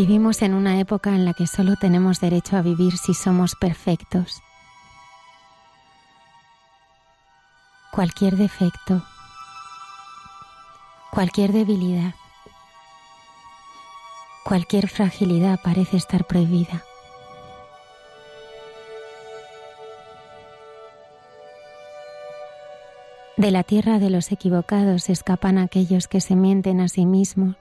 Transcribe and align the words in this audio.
Vivimos 0.00 0.40
en 0.40 0.54
una 0.54 0.80
época 0.80 1.10
en 1.10 1.26
la 1.26 1.34
que 1.34 1.46
solo 1.46 1.76
tenemos 1.76 2.20
derecho 2.20 2.56
a 2.56 2.62
vivir 2.62 2.96
si 2.96 3.12
somos 3.12 3.54
perfectos. 3.54 4.42
Cualquier 7.92 8.38
defecto, 8.38 9.02
cualquier 11.12 11.52
debilidad, 11.52 12.14
cualquier 14.42 14.88
fragilidad 14.88 15.60
parece 15.62 15.98
estar 15.98 16.26
prohibida. 16.26 16.82
De 23.36 23.50
la 23.50 23.64
tierra 23.64 23.98
de 23.98 24.08
los 24.08 24.32
equivocados 24.32 25.10
escapan 25.10 25.58
aquellos 25.58 26.08
que 26.08 26.22
se 26.22 26.36
mienten 26.36 26.80
a 26.80 26.88
sí 26.88 27.04
mismos 27.04 27.56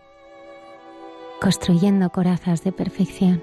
construyendo 1.39 2.09
corazas 2.09 2.63
de 2.63 2.71
perfección. 2.71 3.41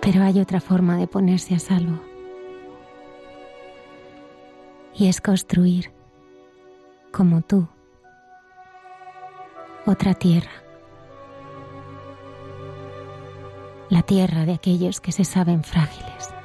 Pero 0.00 0.22
hay 0.22 0.40
otra 0.40 0.60
forma 0.60 0.96
de 0.96 1.08
ponerse 1.08 1.54
a 1.54 1.58
salvo. 1.58 2.00
Y 4.94 5.08
es 5.08 5.20
construir, 5.20 5.92
como 7.12 7.42
tú, 7.42 7.68
otra 9.84 10.14
tierra. 10.14 10.50
La 13.88 14.02
tierra 14.02 14.44
de 14.46 14.52
aquellos 14.52 15.00
que 15.00 15.12
se 15.12 15.24
saben 15.24 15.64
frágiles. 15.64 16.35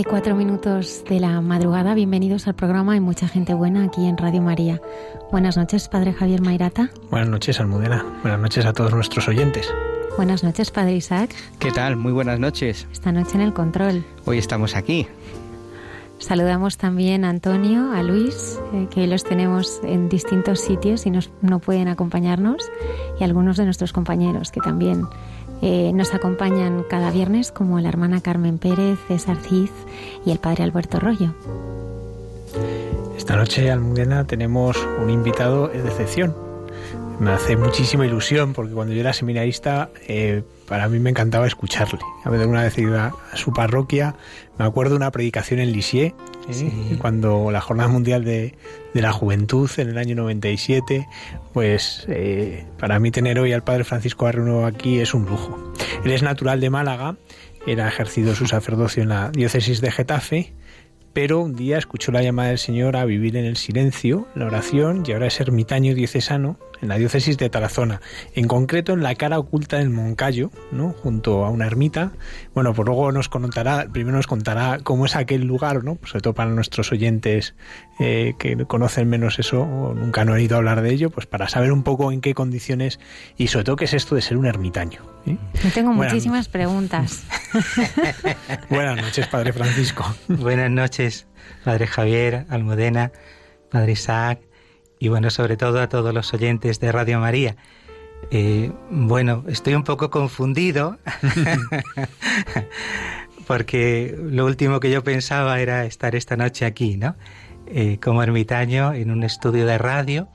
Hace 0.00 0.08
cuatro 0.08 0.34
minutos 0.34 1.04
de 1.10 1.20
la 1.20 1.42
madrugada. 1.42 1.92
Bienvenidos 1.92 2.48
al 2.48 2.54
programa 2.54 2.94
Hay 2.94 3.00
mucha 3.00 3.28
gente 3.28 3.52
buena 3.52 3.84
aquí 3.84 4.06
en 4.06 4.16
Radio 4.16 4.40
María. 4.40 4.80
Buenas 5.30 5.58
noches, 5.58 5.90
Padre 5.90 6.14
Javier 6.14 6.40
Mairata. 6.40 6.88
Buenas 7.10 7.28
noches, 7.28 7.60
Almudena. 7.60 8.02
Buenas 8.22 8.40
noches 8.40 8.64
a 8.64 8.72
todos 8.72 8.94
nuestros 8.94 9.28
oyentes. 9.28 9.70
Buenas 10.16 10.42
noches, 10.42 10.70
Padre 10.70 10.94
Isaac. 10.94 11.34
¿Qué 11.58 11.70
tal? 11.70 11.96
Muy 11.96 12.12
buenas 12.12 12.40
noches. 12.40 12.88
Esta 12.90 13.12
noche 13.12 13.32
en 13.34 13.42
el 13.42 13.52
control. 13.52 14.02
Hoy 14.24 14.38
estamos 14.38 14.74
aquí. 14.74 15.06
Saludamos 16.16 16.78
también 16.78 17.26
a 17.26 17.28
Antonio, 17.28 17.92
a 17.92 18.02
Luis, 18.02 18.58
eh, 18.72 18.88
que 18.90 19.02
hoy 19.02 19.06
los 19.06 19.22
tenemos 19.22 19.82
en 19.84 20.08
distintos 20.08 20.60
sitios 20.60 21.04
y 21.04 21.10
nos, 21.10 21.30
no 21.42 21.58
pueden 21.58 21.88
acompañarnos, 21.88 22.70
y 23.18 23.22
a 23.22 23.26
algunos 23.26 23.58
de 23.58 23.64
nuestros 23.66 23.92
compañeros 23.92 24.50
que 24.50 24.62
también 24.62 25.06
eh, 25.62 25.92
nos 25.94 26.14
acompañan 26.14 26.84
cada 26.88 27.10
viernes 27.10 27.52
como 27.52 27.80
la 27.80 27.88
hermana 27.88 28.20
Carmen 28.20 28.58
Pérez, 28.58 28.98
César 29.08 29.36
Cid 29.36 29.70
y 30.24 30.30
el 30.30 30.38
padre 30.38 30.64
Alberto 30.64 30.98
Rollo. 30.98 31.34
Esta 33.16 33.36
noche, 33.36 33.70
Almudena, 33.70 34.26
tenemos 34.26 34.76
un 35.00 35.10
invitado 35.10 35.68
de 35.68 35.86
excepción. 35.86 36.34
Me 37.20 37.32
hace 37.32 37.56
muchísima 37.56 38.06
ilusión 38.06 38.54
porque 38.54 38.72
cuando 38.72 38.94
yo 38.94 39.00
era 39.00 39.12
seminarista, 39.12 39.90
eh, 40.08 40.42
para 40.66 40.88
mí 40.88 40.98
me 40.98 41.10
encantaba 41.10 41.46
escucharle. 41.46 42.00
A 42.24 42.30
ver, 42.30 42.46
una 42.46 42.62
vez 42.62 42.78
iba 42.78 43.12
a 43.30 43.36
su 43.36 43.52
parroquia, 43.52 44.14
me 44.58 44.64
acuerdo 44.64 44.96
una 44.96 45.10
predicación 45.10 45.60
en 45.60 45.72
Lisieux, 45.72 46.14
cuando 46.98 47.50
la 47.50 47.60
Jornada 47.60 47.88
Mundial 47.88 48.24
de, 48.24 48.54
la 48.94 49.12
Juventud 49.12 49.70
en 49.76 49.88
el 49.90 49.98
año 49.98 50.16
97, 50.16 51.06
pues 51.52 52.04
eh, 52.08 52.66
para 52.78 52.98
mí 52.98 53.10
tener 53.10 53.38
hoy 53.38 53.52
al 53.52 53.62
Padre 53.62 53.84
Francisco 53.84 54.26
Arruno 54.26 54.66
aquí 54.66 54.98
es 54.98 55.14
un 55.14 55.26
lujo. 55.26 55.72
Él 56.04 56.10
es 56.12 56.22
natural 56.22 56.60
de 56.60 56.70
Málaga, 56.70 57.16
era 57.66 57.88
ejercido 57.88 58.34
su 58.34 58.46
sacerdocio 58.46 59.02
en 59.02 59.10
la 59.10 59.30
diócesis 59.30 59.80
de 59.80 59.90
Getafe, 59.90 60.52
pero 61.12 61.40
un 61.40 61.54
día 61.54 61.78
escuchó 61.78 62.12
la 62.12 62.22
llamada 62.22 62.48
del 62.50 62.58
Señor 62.58 62.96
a 62.96 63.04
vivir 63.04 63.36
en 63.36 63.44
el 63.44 63.56
silencio, 63.56 64.28
la 64.34 64.46
oración, 64.46 65.02
y 65.06 65.12
ahora 65.12 65.26
es 65.26 65.40
ermitaño 65.40 65.94
diocesano 65.94 66.58
en 66.80 66.88
la 66.88 66.96
diócesis 66.96 67.36
de 67.36 67.50
Tarazona, 67.50 68.00
en 68.34 68.48
concreto 68.48 68.92
en 68.92 69.02
la 69.02 69.14
cara 69.14 69.38
oculta 69.38 69.78
del 69.78 69.90
Moncayo, 69.90 70.50
¿no? 70.72 70.92
junto 70.92 71.44
a 71.44 71.50
una 71.50 71.66
ermita. 71.66 72.12
Bueno, 72.54 72.74
pues 72.74 72.86
luego 72.86 73.12
nos 73.12 73.28
contará, 73.28 73.88
primero 73.92 74.16
nos 74.16 74.26
contará 74.26 74.78
cómo 74.82 75.06
es 75.06 75.16
aquel 75.16 75.44
lugar, 75.44 75.84
¿no? 75.84 75.96
Pues 75.96 76.10
sobre 76.10 76.22
todo 76.22 76.34
para 76.34 76.50
nuestros 76.50 76.92
oyentes 76.92 77.54
eh, 77.98 78.34
que 78.38 78.56
conocen 78.66 79.08
menos 79.08 79.38
eso 79.38 79.62
o 79.62 79.94
nunca 79.94 80.22
han 80.22 80.30
oído 80.30 80.56
hablar 80.56 80.82
de 80.82 80.90
ello, 80.90 81.10
pues 81.10 81.26
para 81.26 81.48
saber 81.48 81.72
un 81.72 81.82
poco 81.82 82.12
en 82.12 82.20
qué 82.20 82.34
condiciones 82.34 82.98
y 83.36 83.48
sobre 83.48 83.64
todo 83.64 83.76
qué 83.76 83.84
es 83.84 83.94
esto 83.94 84.14
de 84.14 84.22
ser 84.22 84.36
un 84.36 84.46
ermitaño. 84.46 85.02
¿eh? 85.26 85.36
Yo 85.62 85.70
tengo 85.72 85.92
muchísimas 85.92 86.48
preguntas. 86.48 87.24
Buenas 88.70 88.96
noches, 88.96 89.26
Padre 89.26 89.52
Francisco. 89.52 90.04
Buenas 90.28 90.70
noches, 90.70 91.26
Padre 91.64 91.86
Javier, 91.86 92.46
Almudena, 92.48 93.12
Padre 93.70 93.92
Isaac 93.92 94.40
y 95.00 95.08
bueno, 95.08 95.30
sobre 95.30 95.56
todo 95.56 95.80
a 95.80 95.88
todos 95.88 96.14
los 96.14 96.32
oyentes 96.34 96.78
de 96.78 96.92
Radio 96.92 97.18
María. 97.18 97.56
Eh, 98.30 98.70
bueno, 98.90 99.44
estoy 99.48 99.74
un 99.74 99.82
poco 99.82 100.10
confundido 100.10 100.98
porque 103.46 104.14
lo 104.16 104.44
último 104.44 104.78
que 104.78 104.90
yo 104.90 105.02
pensaba 105.02 105.58
era 105.58 105.86
estar 105.86 106.14
esta 106.14 106.36
noche 106.36 106.66
aquí, 106.66 106.98
¿no? 106.98 107.16
Eh, 107.66 107.98
como 108.00 108.22
ermitaño 108.22 108.92
en 108.92 109.10
un 109.10 109.22
estudio 109.22 109.64
de 109.64 109.78
radio, 109.78 110.28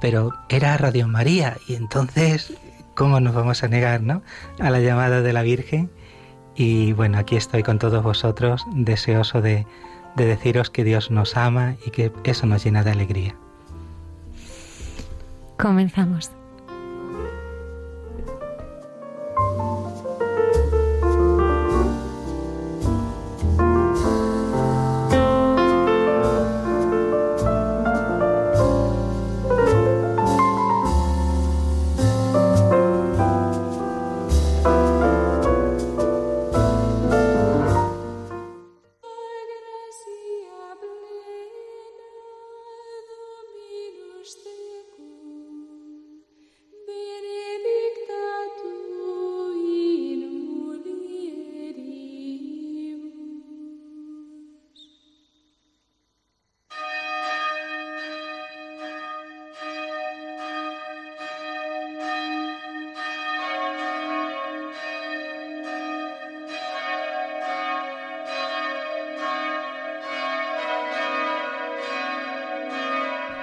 pero 0.00 0.32
era 0.48 0.76
Radio 0.76 1.08
María 1.08 1.56
y 1.66 1.74
entonces, 1.74 2.54
¿cómo 2.94 3.18
nos 3.18 3.34
vamos 3.34 3.64
a 3.64 3.68
negar, 3.68 4.02
¿no? 4.02 4.22
A 4.60 4.70
la 4.70 4.78
llamada 4.78 5.20
de 5.20 5.32
la 5.32 5.42
Virgen. 5.42 5.90
Y 6.54 6.92
bueno, 6.92 7.18
aquí 7.18 7.36
estoy 7.36 7.64
con 7.64 7.78
todos 7.78 8.02
vosotros, 8.04 8.64
deseoso 8.72 9.42
de, 9.42 9.66
de 10.14 10.26
deciros 10.26 10.70
que 10.70 10.84
Dios 10.84 11.10
nos 11.10 11.36
ama 11.36 11.74
y 11.84 11.90
que 11.90 12.12
eso 12.24 12.46
nos 12.46 12.64
llena 12.64 12.84
de 12.84 12.92
alegría. 12.92 13.36
Comenzamos. 15.58 16.30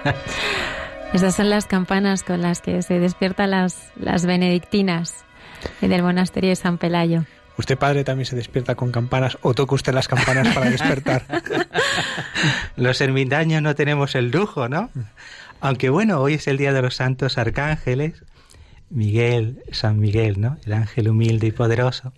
Esas 1.13 1.35
son 1.35 1.49
las 1.49 1.65
campanas 1.65 2.23
con 2.23 2.41
las 2.41 2.61
que 2.61 2.81
se 2.81 2.99
despiertan 2.99 3.51
las, 3.51 3.91
las 3.95 4.25
benedictinas 4.25 5.23
del 5.81 6.01
monasterio 6.01 6.49
de 6.49 6.55
San 6.55 6.77
Pelayo. 6.77 7.25
¿Usted, 7.57 7.77
padre, 7.77 8.03
también 8.03 8.25
se 8.25 8.35
despierta 8.35 8.73
con 8.75 8.91
campanas 8.91 9.37
o 9.41 9.53
toca 9.53 9.75
usted 9.75 9.93
las 9.93 10.07
campanas 10.07 10.55
para 10.55 10.71
despertar? 10.71 11.23
los 12.75 12.99
ermitaños 12.99 13.61
no 13.61 13.75
tenemos 13.75 14.15
el 14.15 14.31
lujo, 14.31 14.67
¿no? 14.69 14.89
Aunque 15.61 15.89
bueno, 15.89 16.19
hoy 16.19 16.33
es 16.33 16.47
el 16.47 16.57
día 16.57 16.73
de 16.73 16.81
los 16.81 16.95
santos 16.95 17.37
arcángeles, 17.37 18.23
Miguel, 18.89 19.63
San 19.71 19.99
Miguel, 19.99 20.41
¿no? 20.41 20.57
El 20.65 20.73
ángel 20.73 21.09
humilde 21.09 21.47
y 21.47 21.51
poderoso 21.51 22.11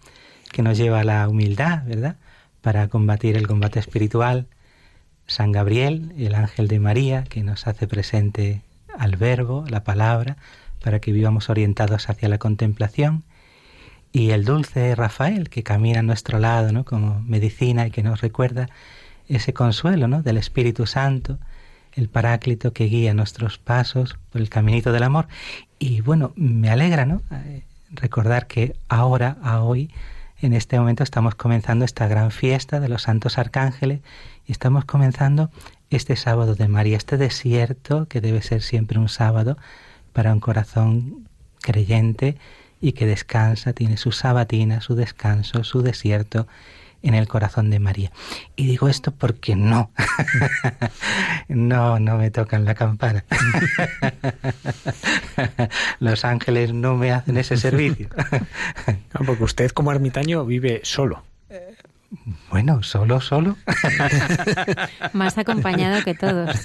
que 0.52 0.62
nos 0.62 0.78
lleva 0.78 1.02
a 1.02 1.04
la 1.04 1.28
humildad, 1.28 1.84
¿verdad? 1.86 2.16
Para 2.62 2.88
combatir 2.88 3.36
el 3.36 3.46
combate 3.46 3.80
espiritual. 3.80 4.48
San 5.28 5.52
Gabriel, 5.52 6.14
el 6.18 6.36
ángel 6.36 6.68
de 6.68 6.80
María, 6.80 7.24
que 7.24 7.44
nos 7.44 7.68
hace 7.68 7.88
presente 7.88 8.62
al 8.98 9.16
verbo, 9.16 9.66
la 9.68 9.84
palabra, 9.84 10.38
para 10.84 11.00
que 11.00 11.12
vivamos 11.12 11.50
orientados 11.50 12.10
hacia 12.10 12.30
la 12.30 12.38
contemplación. 12.38 13.24
Y 14.12 14.30
el 14.30 14.46
dulce 14.46 14.96
Rafael, 14.96 15.50
que 15.50 15.64
camina 15.64 16.00
a 16.00 16.04
nuestro 16.04 16.40
lado, 16.40 16.72
¿no? 16.72 16.86
Como 16.86 17.20
medicina 17.22 17.88
y 17.88 17.92
que 17.92 18.04
nos 18.04 18.22
recuerda 18.22 18.70
ese 19.28 19.54
consuelo, 19.54 20.08
¿no? 20.08 20.22
Del 20.22 20.38
Espíritu 20.38 20.86
Santo, 20.86 21.38
el 21.94 22.08
Paráclito 22.08 22.72
que 22.72 22.86
guía 22.86 23.14
nuestros 23.14 23.58
pasos 23.58 24.18
por 24.32 24.42
el 24.42 24.50
caminito 24.50 24.92
del 24.92 25.04
amor. 25.04 25.28
Y 25.80 26.02
bueno, 26.02 26.32
me 26.36 26.70
alegra, 26.70 27.06
¿no? 27.06 27.22
Recordar 27.92 28.48
que 28.48 28.76
ahora, 28.88 29.38
a 29.42 29.62
hoy, 29.62 29.92
en 30.42 30.54
este 30.54 30.78
momento 30.80 31.04
estamos 31.04 31.36
comenzando 31.36 31.86
esta 31.86 32.08
gran 32.08 32.32
fiesta 32.32 32.80
de 32.80 32.90
los 32.90 33.04
santos 33.04 33.38
arcángeles 33.38 34.02
y 34.46 34.52
estamos 34.52 34.86
comenzando 34.86 35.50
este 35.90 36.16
sábado 36.16 36.56
de 36.56 36.68
María, 36.68 36.98
este 36.98 37.18
desierto 37.18 38.08
que 38.08 38.22
debe 38.22 38.42
ser 38.42 38.62
siempre 38.62 39.00
un 39.00 39.10
sábado 39.10 39.58
para 40.14 40.34
un 40.34 40.40
corazón 40.40 41.28
creyente 41.62 42.38
y 42.82 42.92
que 42.92 43.06
descansa, 43.06 43.74
tiene 43.74 43.98
su 43.98 44.12
sabatina, 44.12 44.82
su 44.82 44.96
descanso, 44.96 45.64
su 45.64 45.82
desierto 45.82 46.48
en 47.06 47.14
el 47.14 47.28
corazón 47.28 47.70
de 47.70 47.80
María. 47.80 48.12
Y 48.56 48.66
digo 48.66 48.90
esto 48.90 49.12
porque 49.12 49.56
no, 49.56 49.92
no, 51.48 52.00
no 52.00 52.18
me 52.18 52.32
tocan 52.32 52.66
la 52.66 52.74
campana. 52.74 53.24
Los 56.00 56.26
ángeles 56.26 56.74
no 56.74 56.96
me 56.96 57.12
hacen 57.12 57.38
ese 57.38 57.58
servicio. 57.58 58.10
porque 59.26 59.44
usted 59.44 59.72
como 59.72 59.92
ermitaño 59.92 60.46
vive 60.46 60.82
solo. 60.84 61.24
Bueno, 62.50 62.82
solo, 62.82 63.20
solo. 63.22 63.58
Más 65.14 65.38
acompañado 65.38 66.04
que 66.04 66.14
todos. 66.16 66.56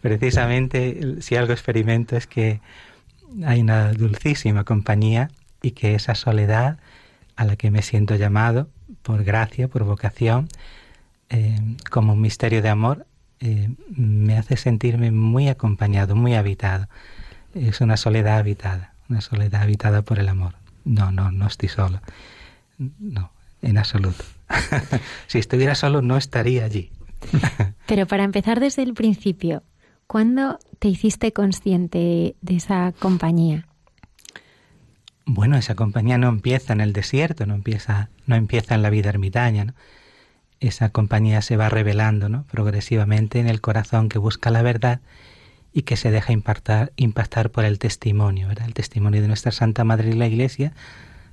Precisamente, 0.00 1.16
si 1.22 1.36
algo 1.36 1.52
experimento 1.52 2.16
es 2.16 2.26
que 2.26 2.60
hay 3.44 3.62
una 3.62 3.92
dulcísima 3.92 4.64
compañía 4.64 5.30
y 5.62 5.72
que 5.72 5.94
esa 5.94 6.14
soledad 6.14 6.78
a 7.36 7.44
la 7.44 7.56
que 7.56 7.70
me 7.70 7.82
siento 7.82 8.16
llamado 8.16 8.68
por 9.02 9.24
gracia, 9.24 9.68
por 9.68 9.84
vocación, 9.84 10.48
eh, 11.30 11.58
como 11.90 12.12
un 12.12 12.20
misterio 12.20 12.62
de 12.62 12.68
amor, 12.68 13.06
eh, 13.40 13.70
me 13.88 14.38
hace 14.38 14.56
sentirme 14.56 15.10
muy 15.10 15.48
acompañado, 15.48 16.14
muy 16.14 16.34
habitado. 16.34 16.88
Es 17.54 17.80
una 17.80 17.96
soledad 17.96 18.38
habitada, 18.38 18.94
una 19.08 19.20
soledad 19.20 19.62
habitada 19.62 20.02
por 20.02 20.18
el 20.18 20.28
amor. 20.28 20.54
No, 20.84 21.10
no, 21.10 21.30
no 21.30 21.46
estoy 21.46 21.68
solo. 21.68 22.00
No, 22.78 23.30
en 23.62 23.78
absoluto. 23.78 24.24
si 25.26 25.38
estuviera 25.38 25.74
solo 25.74 26.02
no 26.02 26.16
estaría 26.16 26.64
allí. 26.64 26.90
Pero 27.86 28.06
para 28.06 28.24
empezar 28.24 28.60
desde 28.60 28.82
el 28.82 28.94
principio, 28.94 29.62
¿cuándo 30.06 30.58
te 30.78 30.88
hiciste 30.88 31.32
consciente 31.32 32.36
de 32.40 32.56
esa 32.56 32.92
compañía? 32.98 33.66
Bueno, 35.26 35.56
esa 35.56 35.74
compañía 35.74 36.18
no 36.18 36.28
empieza 36.28 36.72
en 36.72 36.80
el 36.80 36.92
desierto, 36.92 37.46
no 37.46 37.54
empieza, 37.54 38.10
no 38.26 38.36
empieza 38.36 38.74
en 38.74 38.82
la 38.82 38.90
vida 38.90 39.08
ermitaña. 39.08 39.74
Esa 40.60 40.90
compañía 40.90 41.42
se 41.42 41.56
va 41.56 41.68
revelando 41.68 42.28
¿no? 42.28 42.44
progresivamente 42.44 43.40
en 43.40 43.48
el 43.48 43.60
corazón 43.60 44.08
que 44.08 44.18
busca 44.18 44.50
la 44.50 44.62
verdad 44.62 45.00
y 45.72 45.82
que 45.82 45.96
se 45.96 46.10
deja 46.10 46.32
impactar, 46.32 46.92
impactar 46.96 47.50
por 47.50 47.64
el 47.64 47.78
testimonio, 47.78 48.48
¿verdad? 48.48 48.66
el 48.66 48.74
testimonio 48.74 49.22
de 49.22 49.28
nuestra 49.28 49.50
Santa 49.50 49.82
Madre 49.84 50.10
y 50.10 50.14
la 50.14 50.26
Iglesia, 50.26 50.72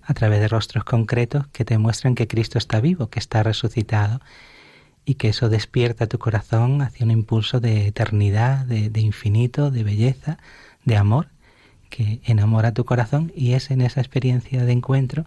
a 0.04 0.14
través 0.14 0.40
de 0.40 0.48
rostros 0.48 0.84
concretos 0.84 1.48
que 1.48 1.66
te 1.66 1.78
muestran 1.78 2.16
que 2.16 2.28
Cristo 2.28 2.58
está 2.58 2.82
vivo, 2.82 3.10
que 3.10 3.20
está 3.20 3.44
resucitado 3.44 4.22
y 5.06 5.16
que 5.16 5.30
eso 5.30 5.50
despierta 5.50 6.08
tu 6.08 6.18
corazón 6.18 6.82
hacia 6.82 7.06
un 7.06 7.12
impulso 7.12 7.60
de 7.60 7.88
eternidad, 7.88 8.66
de, 8.66 9.00
infinito, 9.00 9.72
de 9.72 9.84
belleza, 9.84 10.38
de 10.86 10.98
amor, 10.98 11.28
que 11.92 12.22
enamora 12.24 12.74
tu 12.74 12.86
corazón 12.86 13.32
y 13.36 13.54
es 13.54 13.70
en 13.70 13.82
esa 13.82 14.02
experiencia 14.02 14.66
de 14.66 14.72
encuentro 14.72 15.26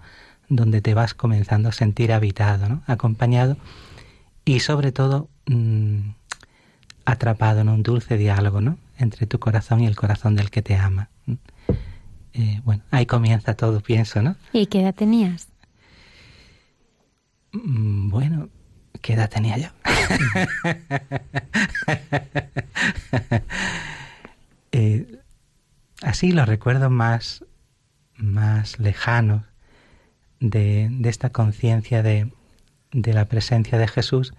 donde 0.49 0.80
te 0.80 0.94
vas 0.94 1.14
comenzando 1.14 1.68
a 1.68 1.73
sentir 1.73 2.12
habitado, 2.12 2.68
¿no? 2.68 2.83
acompañado 2.87 3.56
y 4.44 4.59
sobre 4.59 4.90
todo 4.90 5.28
mm, 5.47 6.09
atrapado 7.04 7.61
en 7.61 7.68
un 7.68 7.85
dulce 7.85 8.16
diálogo 8.16 8.61
¿no? 8.61 8.78
entre 8.99 9.26
tu 9.26 9.38
corazón 9.38 9.80
y 9.80 9.87
el 9.87 9.94
corazón 9.94 10.35
del 10.35 10.50
que 10.50 10.62
te 10.62 10.75
ama. 10.75 11.11
Eh, 12.33 12.61
bueno, 12.64 12.83
ahí 12.90 13.06
comienza 13.06 13.54
todo, 13.54 13.80
pienso, 13.80 14.21
¿no? 14.21 14.35
¿Y 14.52 14.66
qué 14.66 14.80
edad 14.80 14.94
tenías? 14.94 15.47
Mm, 17.52 18.11
bueno, 18.11 18.49
¿qué 19.00 19.12
edad 19.12 19.30
tenía 19.30 19.56
yo? 19.56 19.68
eh, 24.73 25.24
así 26.03 26.33
los 26.33 26.49
recuerdos 26.49 26.91
más, 26.91 27.45
más 28.17 28.79
lejanos 28.79 29.43
de, 30.41 30.91
esta 31.05 31.31
conciencia 31.31 32.03
de, 32.03 32.31
de, 32.93 33.13
la 33.13 33.27
presencia 33.27 33.79
de 33.79 33.89
Jesús, 33.89 34.35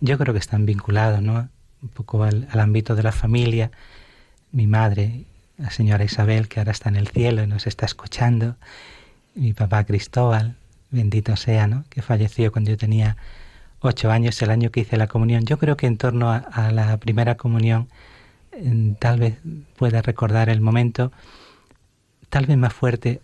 yo 0.00 0.18
creo 0.18 0.34
que 0.34 0.40
están 0.40 0.66
vinculados, 0.66 1.22
¿no? 1.22 1.48
Un 1.82 1.88
poco 1.88 2.24
al, 2.24 2.48
al 2.50 2.60
ámbito 2.60 2.96
de 2.96 3.02
la 3.02 3.12
familia. 3.12 3.70
Mi 4.52 4.66
madre, 4.66 5.26
la 5.58 5.70
señora 5.70 6.04
Isabel, 6.04 6.48
que 6.48 6.60
ahora 6.60 6.72
está 6.72 6.88
en 6.88 6.96
el 6.96 7.08
cielo 7.08 7.42
y 7.42 7.46
nos 7.46 7.66
está 7.66 7.86
escuchando, 7.86 8.56
mi 9.34 9.52
papá 9.52 9.84
Cristóbal, 9.84 10.56
bendito 10.90 11.36
sea, 11.36 11.66
¿no? 11.66 11.84
Que 11.90 12.02
falleció 12.02 12.52
cuando 12.52 12.70
yo 12.70 12.76
tenía 12.76 13.16
ocho 13.80 14.10
años, 14.10 14.40
el 14.42 14.50
año 14.50 14.70
que 14.70 14.80
hice 14.80 14.96
la 14.96 15.08
comunión. 15.08 15.44
Yo 15.44 15.58
creo 15.58 15.76
que 15.76 15.86
en 15.86 15.98
torno 15.98 16.30
a, 16.30 16.70
la 16.72 16.96
primera 16.98 17.36
comunión, 17.36 17.88
tal 18.98 19.18
vez 19.18 19.38
pueda 19.76 20.02
recordar 20.02 20.48
el 20.48 20.60
momento, 20.60 21.12
tal 22.28 22.46
vez 22.46 22.56
más 22.56 22.72
fuerte, 22.72 23.20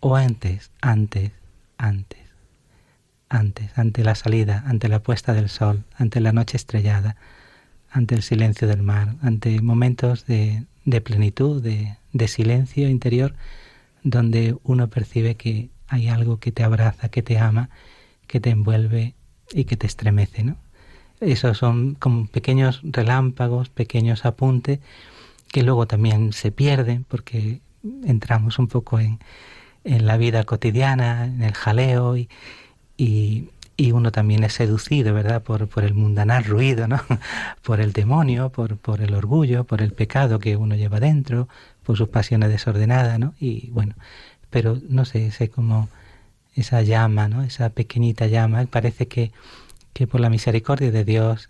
o 0.00 0.16
antes, 0.16 0.70
antes, 0.80 1.32
antes, 1.78 2.20
antes, 3.28 3.78
ante 3.78 4.04
la 4.04 4.14
salida, 4.14 4.62
ante 4.66 4.88
la 4.88 5.02
puesta 5.02 5.32
del 5.32 5.48
sol, 5.48 5.84
ante 5.96 6.20
la 6.20 6.32
noche 6.32 6.56
estrellada, 6.56 7.16
ante 7.90 8.14
el 8.14 8.22
silencio 8.22 8.68
del 8.68 8.82
mar, 8.82 9.16
ante 9.22 9.60
momentos 9.62 10.26
de, 10.26 10.64
de 10.84 11.00
plenitud, 11.00 11.62
de, 11.62 11.96
de 12.12 12.28
silencio 12.28 12.88
interior, 12.88 13.34
donde 14.02 14.56
uno 14.62 14.88
percibe 14.88 15.36
que 15.36 15.70
hay 15.88 16.08
algo 16.08 16.38
que 16.38 16.52
te 16.52 16.64
abraza, 16.64 17.08
que 17.08 17.22
te 17.22 17.38
ama, 17.38 17.70
que 18.26 18.40
te 18.40 18.50
envuelve 18.50 19.14
y 19.52 19.64
que 19.64 19.76
te 19.76 19.86
estremece, 19.86 20.44
¿no? 20.44 20.63
Esos 21.24 21.58
son 21.58 21.94
como 21.94 22.26
pequeños 22.26 22.80
relámpagos, 22.84 23.68
pequeños 23.68 24.24
apuntes 24.24 24.80
que 25.54 25.62
luego 25.62 25.86
también 25.86 26.32
se 26.32 26.50
pierden 26.50 27.04
porque 27.04 27.60
entramos 28.04 28.58
un 28.58 28.66
poco 28.66 28.98
en, 28.98 29.20
en 29.84 30.06
la 30.06 30.16
vida 30.16 30.44
cotidiana, 30.44 31.26
en 31.26 31.42
el 31.42 31.54
jaleo 31.54 32.16
y, 32.16 32.28
y, 32.96 33.48
uno 33.92 34.10
también 34.12 34.42
es 34.44 34.54
seducido, 34.54 35.14
¿verdad? 35.14 35.42
Por, 35.42 35.68
por 35.68 35.84
el 35.84 35.94
mundanal 35.94 36.44
ruido, 36.44 36.88
¿no? 36.88 37.00
por 37.62 37.80
el 37.80 37.92
demonio, 37.92 38.50
por, 38.50 38.76
por 38.78 39.00
el 39.00 39.14
orgullo, 39.14 39.64
por 39.64 39.82
el 39.82 39.92
pecado 39.92 40.38
que 40.38 40.56
uno 40.56 40.74
lleva 40.74 41.00
dentro, 41.00 41.48
por 41.84 41.96
sus 41.96 42.08
pasiones 42.08 42.48
desordenadas, 42.50 43.18
¿no? 43.20 43.34
Y 43.38 43.70
bueno, 43.70 43.94
pero 44.50 44.80
no 44.88 45.04
sé, 45.04 45.30
sé 45.30 45.50
como 45.50 45.88
esa 46.54 46.82
llama, 46.82 47.28
¿no? 47.28 47.42
Esa 47.42 47.70
pequeñita 47.70 48.26
llama, 48.26 48.64
parece 48.66 49.06
que, 49.06 49.32
que 49.94 50.06
por 50.06 50.20
la 50.20 50.28
misericordia 50.28 50.90
de 50.90 51.04
Dios 51.04 51.48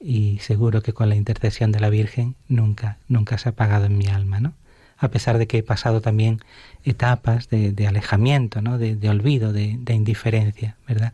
y 0.00 0.38
seguro 0.38 0.82
que 0.82 0.94
con 0.94 1.08
la 1.08 1.16
intercesión 1.16 1.72
de 1.72 1.80
la 1.80 1.90
Virgen 1.90 2.36
nunca, 2.48 2.98
nunca 3.08 3.36
se 3.36 3.48
ha 3.48 3.52
apagado 3.52 3.86
en 3.86 3.98
mi 3.98 4.06
alma, 4.06 4.40
¿no? 4.40 4.54
A 4.96 5.08
pesar 5.08 5.38
de 5.38 5.46
que 5.46 5.58
he 5.58 5.62
pasado 5.62 6.00
también 6.00 6.40
etapas 6.84 7.50
de, 7.50 7.86
alejamiento, 7.86 8.62
¿no? 8.62 8.78
De, 8.78 9.08
olvido, 9.08 9.52
de, 9.52 9.78
indiferencia, 9.88 10.76
¿verdad? 10.86 11.12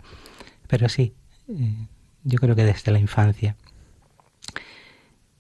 Pero 0.69 0.88
sí, 0.88 1.14
eh, 1.49 1.75
yo 2.25 2.38
creo 2.38 2.55
que 2.55 2.64
desde 2.64 2.93
la 2.93 2.99
infancia. 2.99 3.57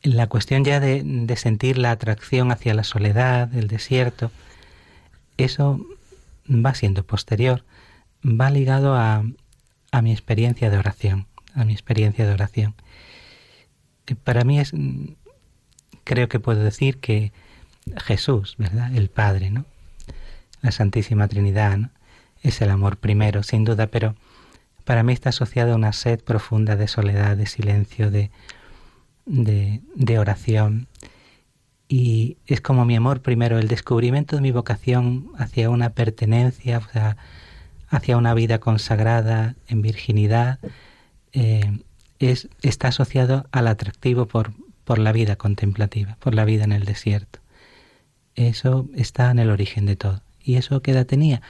La 0.02 0.26
cuestión 0.26 0.64
ya 0.64 0.80
de 0.80 1.36
sentir 1.36 1.76
la 1.76 1.90
atracción 1.90 2.50
hacia 2.50 2.72
la 2.72 2.84
soledad, 2.84 3.54
el 3.54 3.68
desierto, 3.68 4.30
eso 5.36 5.84
va 6.48 6.74
siendo 6.74 7.04
posterior, 7.04 7.64
va 8.24 8.50
ligado 8.50 8.94
a, 8.94 9.22
a 9.90 10.02
mi 10.02 10.12
experiencia 10.12 10.70
de 10.70 10.78
oración, 10.78 11.26
a 11.54 11.64
mi 11.64 11.72
experiencia 11.72 12.26
de 12.26 12.32
oración. 12.32 12.74
Para 14.24 14.44
mí 14.44 14.58
es, 14.58 14.72
creo 16.04 16.28
que 16.28 16.40
puedo 16.40 16.62
decir 16.62 16.98
que 16.98 17.32
Jesús, 17.96 18.56
¿verdad? 18.58 18.94
El 18.94 19.08
Padre, 19.08 19.50
¿no? 19.50 19.64
La 20.62 20.72
Santísima 20.72 21.28
Trinidad, 21.28 21.76
¿no? 21.78 21.90
Es 22.42 22.60
el 22.62 22.70
amor 22.70 22.96
primero, 22.96 23.42
sin 23.42 23.64
duda, 23.64 23.88
pero 23.88 24.14
para 24.84 25.02
mí 25.02 25.12
está 25.12 25.28
asociado 25.28 25.72
a 25.72 25.76
una 25.76 25.92
sed 25.92 26.20
profunda 26.20 26.76
de 26.76 26.88
soledad, 26.88 27.36
de 27.36 27.46
silencio, 27.46 28.10
de, 28.10 28.30
de, 29.26 29.82
de 29.94 30.18
oración, 30.18 30.88
y 31.92 32.36
es 32.46 32.60
como 32.60 32.84
mi 32.84 32.94
amor 32.94 33.20
primero, 33.20 33.58
el 33.58 33.66
descubrimiento 33.66 34.36
de 34.36 34.42
mi 34.42 34.52
vocación 34.52 35.32
hacia 35.36 35.70
una 35.70 35.90
pertenencia, 35.90 36.78
o 36.78 36.88
sea, 36.92 37.16
hacia 37.90 38.16
una 38.16 38.34
vida 38.34 38.58
consagrada 38.58 39.56
en 39.68 39.82
virginidad, 39.82 40.58
eh, 41.32 41.78
es, 42.18 42.48
está 42.62 42.88
asociado 42.88 43.46
al 43.52 43.68
atractivo 43.68 44.26
por, 44.26 44.52
por 44.84 44.98
la 44.98 45.12
vida 45.12 45.36
contemplativa, 45.36 46.16
por 46.20 46.34
la 46.34 46.44
vida 46.44 46.64
en 46.64 46.72
el 46.72 46.84
desierto. 46.84 47.40
Eso 48.34 48.88
está 48.94 49.30
en 49.30 49.38
el 49.38 49.50
origen 49.50 49.86
de 49.86 49.96
todo. 49.96 50.22
¿Y 50.42 50.54
eso 50.54 50.80
qué 50.82 50.92
edad 50.92 51.06
tenía? 51.06 51.42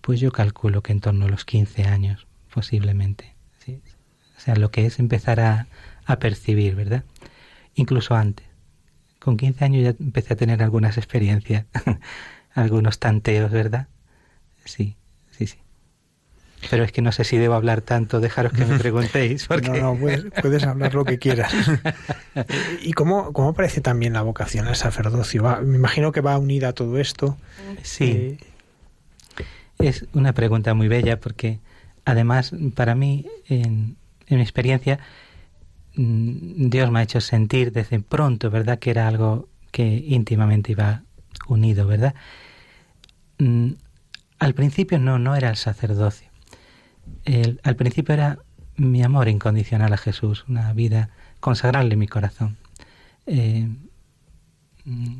Pues 0.00 0.20
yo 0.20 0.32
calculo 0.32 0.82
que 0.82 0.92
en 0.92 1.00
torno 1.00 1.26
a 1.26 1.28
los 1.28 1.44
15 1.44 1.84
años, 1.84 2.26
posiblemente. 2.52 3.34
O 3.66 4.40
sea, 4.44 4.56
lo 4.56 4.70
que 4.70 4.84
es 4.84 4.98
empezar 4.98 5.40
a, 5.40 5.68
a 6.04 6.18
percibir, 6.18 6.74
¿verdad? 6.74 7.04
Incluso 7.74 8.14
antes 8.14 8.46
con 9.24 9.38
15 9.38 9.64
años 9.64 9.82
ya 9.82 9.94
empecé 9.98 10.34
a 10.34 10.36
tener 10.36 10.62
algunas 10.62 10.98
experiencias, 10.98 11.64
algunos 12.54 12.98
tanteos, 12.98 13.50
¿verdad? 13.50 13.88
Sí, 14.66 14.96
sí, 15.36 15.46
sí. 15.46 15.58
Pero 16.70 16.82
es 16.82 16.92
que 16.92 17.02
no 17.02 17.12
sé 17.12 17.24
si 17.24 17.36
debo 17.36 17.54
hablar 17.54 17.82
tanto, 17.82 18.20
dejaros 18.20 18.52
que 18.52 18.64
me 18.64 18.78
preguntéis. 18.80 19.46
Porque... 19.46 19.68
No, 19.68 19.94
no, 19.94 20.00
puedes, 20.40 20.64
hablar 20.64 20.94
lo 20.94 21.04
que 21.04 21.18
quieras. 21.18 21.52
¿Y 22.82 22.92
cómo, 22.92 23.32
cómo 23.32 23.50
aparece 23.50 23.82
también 23.82 24.14
la 24.14 24.22
vocación 24.22 24.66
al 24.66 24.76
sacerdocio? 24.76 25.42
me 25.62 25.76
imagino 25.76 26.10
que 26.10 26.22
va 26.22 26.38
unida 26.38 26.68
a 26.68 26.72
todo 26.72 26.98
esto. 26.98 27.36
Sí. 27.82 28.38
Eh, 29.38 29.44
es 29.78 30.06
una 30.14 30.32
pregunta 30.32 30.72
muy 30.72 30.88
bella 30.88 31.20
porque 31.20 31.58
además 32.06 32.52
para 32.74 32.94
mí, 32.94 33.26
en, 33.48 33.96
en 34.26 34.36
mi 34.36 34.42
experiencia, 34.42 35.00
Mm, 35.96 36.70
Dios 36.70 36.90
me 36.90 37.00
ha 37.00 37.02
hecho 37.02 37.20
sentir 37.20 37.72
desde 37.72 38.00
pronto, 38.00 38.50
¿verdad? 38.50 38.78
Que 38.78 38.90
era 38.90 39.06
algo 39.08 39.48
que 39.70 39.84
íntimamente 40.06 40.72
iba 40.72 41.02
unido, 41.48 41.86
¿verdad? 41.86 42.14
Al 44.38 44.54
principio 44.54 44.98
no, 44.98 45.18
no 45.18 45.36
era 45.36 45.50
el 45.50 45.56
sacerdocio. 45.56 46.28
al 47.62 47.76
principio 47.76 48.14
era 48.14 48.38
mi 48.76 49.02
amor 49.02 49.28
incondicional 49.28 49.92
a 49.92 49.96
Jesús, 49.96 50.44
una 50.48 50.72
vida 50.72 51.10
consagrable 51.40 51.94
en 51.94 51.98
mi 51.98 52.08
corazón. 52.08 52.56
Eh, 53.26 53.68
mm, 54.84 55.18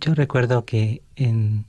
yo 0.00 0.14
recuerdo 0.14 0.64
que 0.64 1.02
en, 1.16 1.64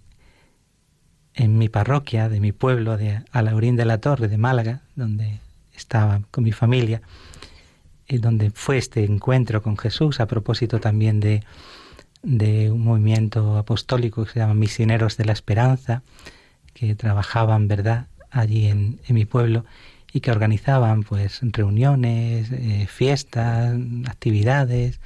en 1.34 1.58
mi 1.58 1.70
parroquia, 1.70 2.30
de 2.30 2.40
mi 2.40 2.52
pueblo, 2.52 2.98
de 2.98 3.24
Alaurín 3.32 3.76
de 3.76 3.86
la 3.86 4.00
Torre, 4.00 4.28
de 4.28 4.38
Málaga, 4.38 4.82
donde 4.96 5.40
estaba 5.74 6.22
con 6.32 6.44
mi 6.44 6.52
familia, 6.52 7.02
donde 8.08 8.52
fue 8.52 8.78
este 8.78 9.04
encuentro 9.04 9.62
con 9.62 9.78
Jesús 9.78 10.20
a 10.20 10.28
propósito 10.28 10.80
también 10.80 11.20
de, 11.20 11.44
de 12.22 12.72
un 12.72 12.84
movimiento 12.84 13.58
apostólico 13.58 14.26
que 14.26 14.32
se 14.32 14.40
llama 14.40 14.54
Misioneros 14.54 15.18
de 15.18 15.26
la 15.26 15.34
Esperanza, 15.34 16.04
que 16.76 16.94
trabajaban, 16.94 17.68
¿verdad?, 17.68 18.08
allí 18.30 18.68
en, 18.68 19.00
mi 19.10 19.26
pueblo 19.26 19.66
y 20.14 20.20
que 20.20 20.30
organizaban 20.30 21.04
pues 21.04 21.40
reuniones, 21.42 22.52
eh, 22.52 22.86
fiestas, 22.88 23.76
actividades, 24.08 25.00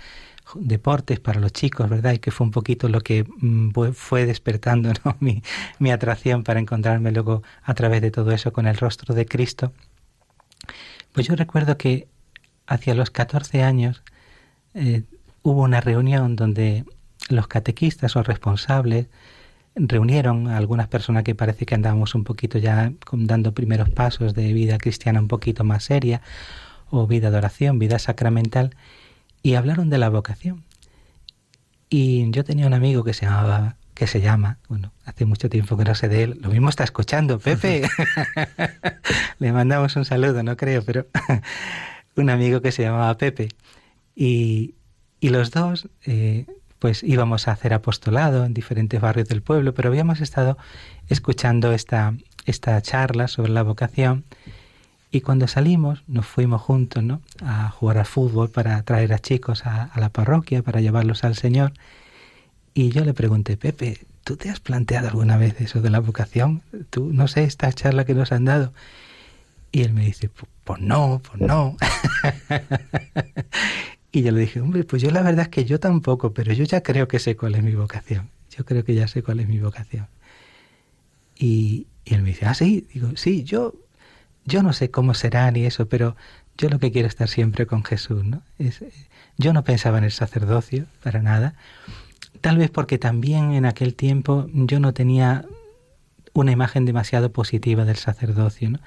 deportes 0.56 1.20
para 1.20 1.40
los 1.40 1.54
chicos, 1.54 1.88
¿verdad? 1.90 2.14
Y 2.14 2.20
que 2.20 2.32
fue 2.32 2.46
un 2.46 2.52
poquito 2.52 2.90
lo 2.90 3.02
que 3.02 3.24
mm, 3.24 3.70
fue 3.94 4.26
despertando 4.26 4.92
mi 5.80 5.92
atracción 5.92 6.44
para 6.44 6.60
encontrarme 6.60 7.12
luego 7.12 7.44
a 7.64 7.74
través 7.76 8.02
de 8.02 8.12
todo 8.12 8.32
eso 8.32 8.52
con 8.52 8.68
el 8.68 8.76
rostro 8.76 9.16
de 9.16 9.26
Cristo. 9.26 9.72
Pues 11.14 11.28
yo 11.28 11.36
recuerdo 11.36 11.78
que 11.78 12.08
hacia 12.68 12.96
los 12.96 13.10
14 13.12 13.64
años 13.64 14.04
eh, 14.74 15.04
hubo 15.44 15.64
una 15.64 15.82
reunión 15.82 16.36
donde 16.36 16.86
los 17.30 17.48
catequistas 17.48 18.16
o 18.16 18.24
responsables 18.24 19.08
reunieron 19.80 20.48
a 20.48 20.58
algunas 20.58 20.88
personas 20.88 21.24
que 21.24 21.36
parece 21.36 21.66
que 21.66 21.76
andábamos 21.76 22.16
un 22.16 22.24
poquito 22.24 22.58
ya 22.58 22.92
dando 23.12 23.54
primeros 23.54 23.90
pasos 23.90 24.34
de 24.34 24.54
vida 24.54 24.78
cristiana 24.78 25.20
un 25.20 25.28
poquito 25.28 25.64
más 25.64 25.84
seria 25.84 26.22
o 26.90 27.08
vida 27.08 27.32
de 27.32 27.38
oración, 27.38 27.80
vida 27.80 28.00
sacramental 28.00 28.76
y 29.42 29.56
hablaron 29.56 29.90
de 29.90 29.98
la 29.98 30.10
vocación. 30.10 30.64
Y 31.90 32.30
yo 32.32 32.44
tenía 32.44 32.68
un 32.68 32.74
amigo 32.74 33.04
que 33.04 33.14
se 33.14 33.26
llamaba 33.26 33.78
que 34.00 34.08
se 34.08 34.22
llama, 34.22 34.60
bueno, 34.70 34.94
hace 35.04 35.26
mucho 35.26 35.50
tiempo 35.50 35.76
que 35.76 35.84
no 35.84 35.94
sé 35.94 36.08
de 36.08 36.24
él, 36.24 36.40
lo 36.42 36.50
mismo 36.50 36.70
está 36.70 36.86
escuchando, 36.86 37.38
Pepe. 37.38 37.82
Le 39.40 39.52
mandamos 39.52 39.98
un 39.98 40.06
saludo, 40.06 40.42
no 40.42 40.56
creo, 40.56 40.86
pero 40.86 41.06
un 42.16 42.30
amigo 42.30 42.62
que 42.62 42.72
se 42.72 42.84
llamaba 42.84 43.18
Pepe. 43.18 43.50
Y, 44.16 44.76
y 45.20 45.30
los 45.30 45.52
dos, 45.52 45.90
eh, 46.06 46.46
pues 46.80 47.04
íbamos 47.04 47.48
a 47.48 47.52
hacer 47.52 47.74
apostolado 47.74 48.46
en 48.46 48.54
diferentes 48.54 49.00
barrios 49.00 49.28
del 49.28 49.42
pueblo, 49.42 49.74
pero 49.74 49.90
habíamos 49.90 50.22
estado 50.22 50.58
escuchando 51.10 51.74
esta, 51.74 52.14
esta 52.46 52.82
charla 52.82 53.28
sobre 53.28 53.52
la 53.52 53.64
vocación 53.64 54.24
Y 55.12 55.22
cuando 55.22 55.48
salimos, 55.48 56.04
nos 56.08 56.26
fuimos 56.26 56.62
juntos 56.62 57.04
¿no? 57.04 57.22
a 57.44 57.70
jugar 57.70 57.98
al 57.98 58.06
fútbol 58.06 58.50
para 58.50 58.82
traer 58.84 59.14
a 59.14 59.20
chicos 59.20 59.66
a, 59.66 59.92
la 59.96 60.10
parroquia, 60.10 60.62
para 60.62 60.82
llevarlos 60.82 61.24
al 61.24 61.36
Señor. 61.36 61.74
Y 62.74 62.92
yo 62.92 63.04
le 63.04 63.14
pregunté, 63.14 63.58
Pepe, 63.58 64.06
¿tú 64.24 64.38
te 64.38 64.50
has 64.50 64.60
planteado 64.60 65.08
alguna 65.08 65.38
vez 65.38 65.60
eso 65.62 65.82
de 65.82 65.90
la 65.90 66.00
vocación? 66.00 66.62
¿Tú, 66.92 67.12
no 67.12 67.28
sé, 67.28 67.44
esta 67.44 67.74
charla 67.74 68.06
que 68.06 68.14
nos 68.14 68.32
han 68.32 68.46
dado? 68.46 68.72
Y 69.72 69.82
él 69.82 69.94
me 69.94 70.06
dice, 70.06 70.30
pues 70.64 70.80
no, 70.80 71.22
pues 71.28 71.42
no. 71.42 71.76
y 74.12 74.24
yo 74.24 74.32
le 74.32 74.42
dije, 74.42 74.62
hombre, 74.62 74.84
pues 74.84 75.02
yo 75.02 75.12
la 75.12 75.22
verdad 75.22 75.44
es 75.44 75.50
que 75.50 75.66
yo 75.66 75.80
tampoco, 75.80 76.34
pero 76.34 76.54
yo 76.54 76.64
ya 76.64 76.82
creo 76.82 77.08
que 77.08 77.20
sé 77.20 77.36
cuál 77.36 77.56
es 77.56 77.64
mi 77.64 77.76
vocación. 77.76 78.30
Yo 78.50 78.66
creo 78.66 78.84
que 78.84 78.96
ya 78.96 79.08
sé 79.08 79.22
cuál 79.24 79.40
es 79.40 79.48
mi 79.48 79.60
vocación. 79.60 80.08
Y, 81.36 81.88
y 82.06 82.16
él 82.16 82.24
me 82.24 82.30
dice, 82.30 82.46
ah, 82.46 82.54
sí, 82.54 82.88
digo, 82.94 83.12
sí, 83.16 83.44
yo 83.44 83.76
yo 84.50 84.64
no 84.64 84.74
sé 84.74 84.92
cómo 84.92 85.14
será 85.14 85.50
ni 85.52 85.66
eso, 85.66 85.88
pero 85.88 86.16
yo 86.58 86.70
lo 86.70 86.80
que 86.80 86.92
quiero 86.92 87.08
es 87.08 87.14
estar 87.14 87.30
siempre 87.30 87.66
con 87.66 87.84
Jesús, 87.84 88.26
¿no? 88.26 88.42
Es, 88.58 88.84
yo 89.38 89.54
no 89.54 89.64
pensaba 89.64 89.98
en 90.00 90.04
el 90.04 90.12
sacerdocio 90.12 90.88
para 91.04 91.22
nada, 91.22 91.54
tal 92.42 92.58
vez 92.58 92.70
porque 92.70 92.98
también 92.98 93.54
en 93.54 93.66
aquel 93.66 93.96
tiempo 93.96 94.48
yo 94.54 94.80
no 94.80 94.94
tenía 94.94 95.46
una 96.34 96.52
imagen 96.52 96.86
demasiado 96.86 97.32
positiva 97.32 97.86
del 97.86 97.96
sacerdocio, 97.96 98.72
¿no? 98.72 98.80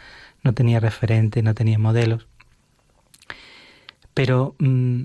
No 0.43 0.53
tenía 0.55 0.81
referente, 0.81 1.43
no 1.43 1.55
tenía 1.55 1.79
modelos. 1.79 2.27
Pero 4.15 4.55
mm, 4.59 5.05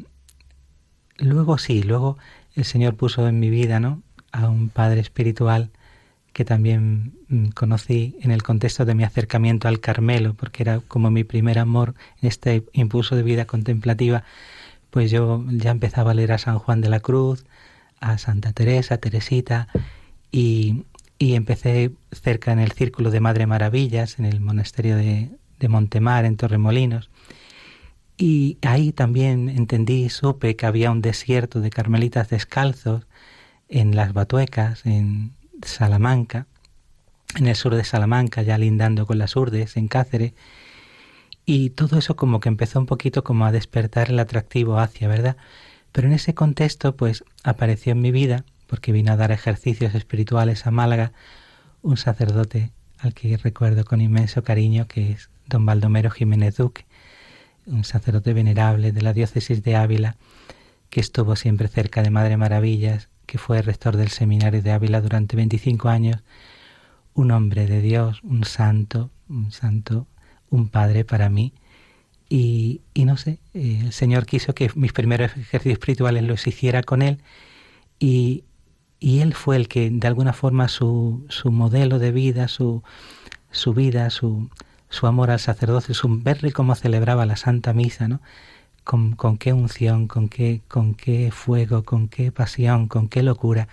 luego 1.20 1.58
sí, 1.58 1.84
luego 1.84 2.18
el 2.56 2.66
Señor 2.66 2.96
puso 2.96 3.28
en 3.28 3.40
mi 3.40 3.50
vida, 3.50 3.80
¿no? 3.80 4.02
A 4.32 4.50
un 4.50 4.70
padre 4.70 5.00
espiritual 5.00 5.72
que 6.34 6.46
también 6.46 7.14
mm, 7.30 7.48
conocí 7.50 8.16
en 8.22 8.32
el 8.32 8.44
contexto 8.44 8.86
de 8.86 8.96
mi 8.96 9.04
acercamiento 9.04 9.68
al 9.68 9.80
Carmelo, 9.80 10.34
porque 10.36 10.64
era 10.64 10.80
como 10.82 11.10
mi 11.10 11.24
primer 11.24 11.60
amor 11.60 11.96
en 12.22 12.28
este 12.28 12.64
impulso 12.74 13.16
de 13.16 13.24
vida 13.24 13.46
contemplativa, 13.46 14.24
pues 14.92 15.12
yo 15.12 15.44
ya 15.50 15.72
empezaba 15.72 16.12
a 16.12 16.14
leer 16.14 16.34
a 16.34 16.38
San 16.38 16.60
Juan 16.60 16.82
de 16.82 16.90
la 16.90 17.00
Cruz, 17.00 17.46
a 18.00 18.18
Santa 18.18 18.54
Teresa, 18.54 18.98
Teresita, 18.98 19.68
y, 20.32 20.86
empecé 21.20 21.92
cerca 22.12 22.52
en 22.52 22.60
el 22.60 22.72
círculo 22.72 23.10
de 23.10 23.20
Madre 23.20 23.48
Maravillas, 23.48 24.20
en 24.20 24.26
el 24.26 24.40
monasterio 24.40 24.96
de 24.96 25.68
Montemar, 25.68 26.26
en 26.26 26.38
Torremolinos. 26.38 27.10
Y 28.18 28.58
ahí 28.64 28.92
también 28.92 29.48
entendí 29.50 30.06
y 30.06 30.10
supe 30.10 30.56
que 30.56 30.66
había 30.66 30.92
un 30.92 31.02
desierto 31.02 31.62
de 31.62 31.70
carmelitas 31.70 32.30
descalzos 32.30 33.06
en 33.70 33.96
las 33.96 34.14
Batuecas, 34.14 34.86
en, 34.86 35.38
Salamanca, 35.62 36.48
en 37.36 37.48
el 37.48 37.56
sur 37.56 37.76
de 37.76 37.84
Salamanca, 37.84 38.42
ya 38.42 38.58
lindando 38.58 39.06
con 39.06 39.18
las 39.18 39.36
Urdes, 39.36 39.78
en 39.78 39.88
Cáceres, 39.88 40.34
y 41.46 41.72
todo 41.72 41.98
eso 41.98 42.16
como 42.16 42.40
que 42.40 42.50
empezó 42.50 42.80
un 42.80 42.86
poquito 42.86 43.24
como 43.24 43.46
a 43.46 43.52
despertar 43.52 44.10
el 44.10 44.20
atractivo 44.20 44.80
hacia, 44.80 45.08
¿verdad? 45.08 45.38
Pero 45.92 46.08
en 46.08 46.14
ese 46.14 46.34
contexto, 46.34 46.96
pues 46.96 47.24
apareció 47.44 47.94
en 47.94 48.02
mi 48.02 48.12
vida, 48.12 48.44
porque 48.68 48.92
vino 48.92 49.14
a 49.14 49.18
dar 49.18 49.32
ejercicios 49.32 49.96
espirituales 49.96 50.68
a 50.68 50.72
Málaga, 50.72 51.14
un 51.82 51.98
sacerdote 51.98 52.72
al 53.00 53.14
que 53.14 53.38
recuerdo 53.38 53.86
con 53.86 54.02
inmenso 54.02 54.44
cariño, 54.44 54.88
que 54.88 55.12
es 55.12 55.30
don 55.48 55.66
Baldomero 55.66 56.12
Jiménez 56.12 56.58
Duque, 56.58 56.86
un 57.68 57.84
sacerdote 57.84 58.34
venerable 58.34 58.92
de 58.92 59.02
la 59.02 59.14
diócesis 59.14 59.62
de 59.64 59.76
Ávila, 59.76 60.18
que 60.90 61.00
estuvo 61.00 61.36
siempre 61.36 61.68
cerca 61.68 62.02
de 62.02 62.10
Madre 62.10 62.38
Maravillas 62.38 63.10
que 63.28 63.38
fue 63.38 63.62
rector 63.62 63.98
del 63.98 64.08
seminario 64.08 64.64
de 64.64 64.72
Ávila 64.72 65.02
durante 65.02 65.36
25 65.36 65.90
años, 65.90 66.24
un 67.14 67.32
hombre 67.32 67.68
de 67.68 67.82
Dios, 67.82 68.22
un 68.24 68.46
santo, 68.46 69.12
un 69.28 69.52
santo, 69.52 70.08
un 70.50 70.70
padre 70.70 71.04
para 71.04 71.30
mí. 71.30 71.54
Y, 72.30 72.82
no 72.96 73.18
sé, 73.18 73.40
eh, 73.54 73.82
el 73.84 73.92
Señor 73.92 74.26
quiso 74.26 74.56
que 74.56 74.72
mis 74.76 74.94
primeros 74.94 75.32
ejercicios 75.32 75.74
espirituales 75.74 76.24
los 76.24 76.48
hiciera 76.48 76.84
con 76.84 77.02
Él 77.02 77.22
y, 78.00 78.46
y 79.00 79.20
Él 79.20 79.34
fue 79.34 79.58
el 79.58 79.68
que 79.68 79.90
de 79.90 80.08
alguna 80.08 80.34
forma 80.34 80.68
su, 80.70 81.26
su 81.30 81.52
modelo 81.52 82.00
de 82.00 82.12
vida, 82.12 82.48
su, 82.48 82.82
su 83.52 83.74
vida, 83.74 84.10
su, 84.10 84.50
su 84.90 85.08
amor 85.08 85.32
al 85.32 85.40
sacerdocio, 85.40 85.94
su 85.94 86.08
verle 86.20 86.52
cómo 86.52 86.76
celebraba 86.76 87.26
la 87.26 87.36
Santa 87.36 87.74
Misa, 87.74 88.08
¿no? 88.08 88.22
con, 88.88 89.38
qué 89.38 89.52
unción, 89.52 90.08
con 90.08 90.30
qué, 90.30 90.62
con 90.70 90.96
qué 90.96 91.30
fuego, 91.32 91.84
con 91.84 92.08
qué 92.08 92.32
pasión, 92.32 92.88
con 92.88 93.10
qué 93.10 93.22
locura 93.22 93.68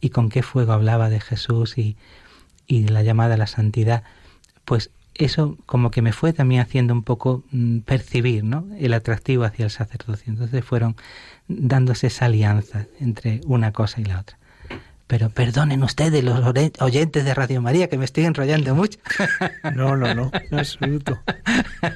y 0.00 0.10
con 0.10 0.28
qué 0.28 0.42
fuego 0.42 0.72
hablaba 0.72 1.08
de 1.08 1.20
Jesús 1.20 1.78
y, 1.78 1.96
y 2.66 2.88
la 2.88 3.02
llamada 3.02 3.34
a 3.34 3.38
la 3.38 3.46
santidad, 3.46 4.02
pues 4.64 4.90
eso 5.14 5.56
como 5.66 5.92
que 5.92 6.02
me 6.02 6.12
fue 6.12 6.32
también 6.32 6.62
haciendo 6.62 6.94
un 6.94 7.04
poco 7.04 7.44
mm, 7.52 7.80
percibir 7.80 8.42
¿no? 8.42 8.66
el 8.78 8.92
atractivo 8.92 9.44
hacia 9.44 9.64
el 9.66 9.70
sacerdocio. 9.70 10.32
Entonces 10.32 10.64
fueron 10.64 10.96
dándose 11.46 12.08
esa 12.08 12.24
alianza 12.24 12.86
entre 12.98 13.40
una 13.46 13.72
cosa 13.72 14.00
y 14.00 14.04
la 14.04 14.18
otra. 14.18 14.39
Pero 15.10 15.28
perdonen 15.28 15.82
ustedes, 15.82 16.22
los 16.22 16.40
oyentes 16.78 17.24
de 17.24 17.34
Radio 17.34 17.60
María, 17.60 17.88
que 17.88 17.98
me 17.98 18.04
estoy 18.04 18.26
enrollando 18.26 18.76
mucho. 18.76 19.00
No, 19.74 19.96
no, 19.96 20.14
no, 20.14 20.30
en 20.32 20.58
absoluto. 20.58 21.18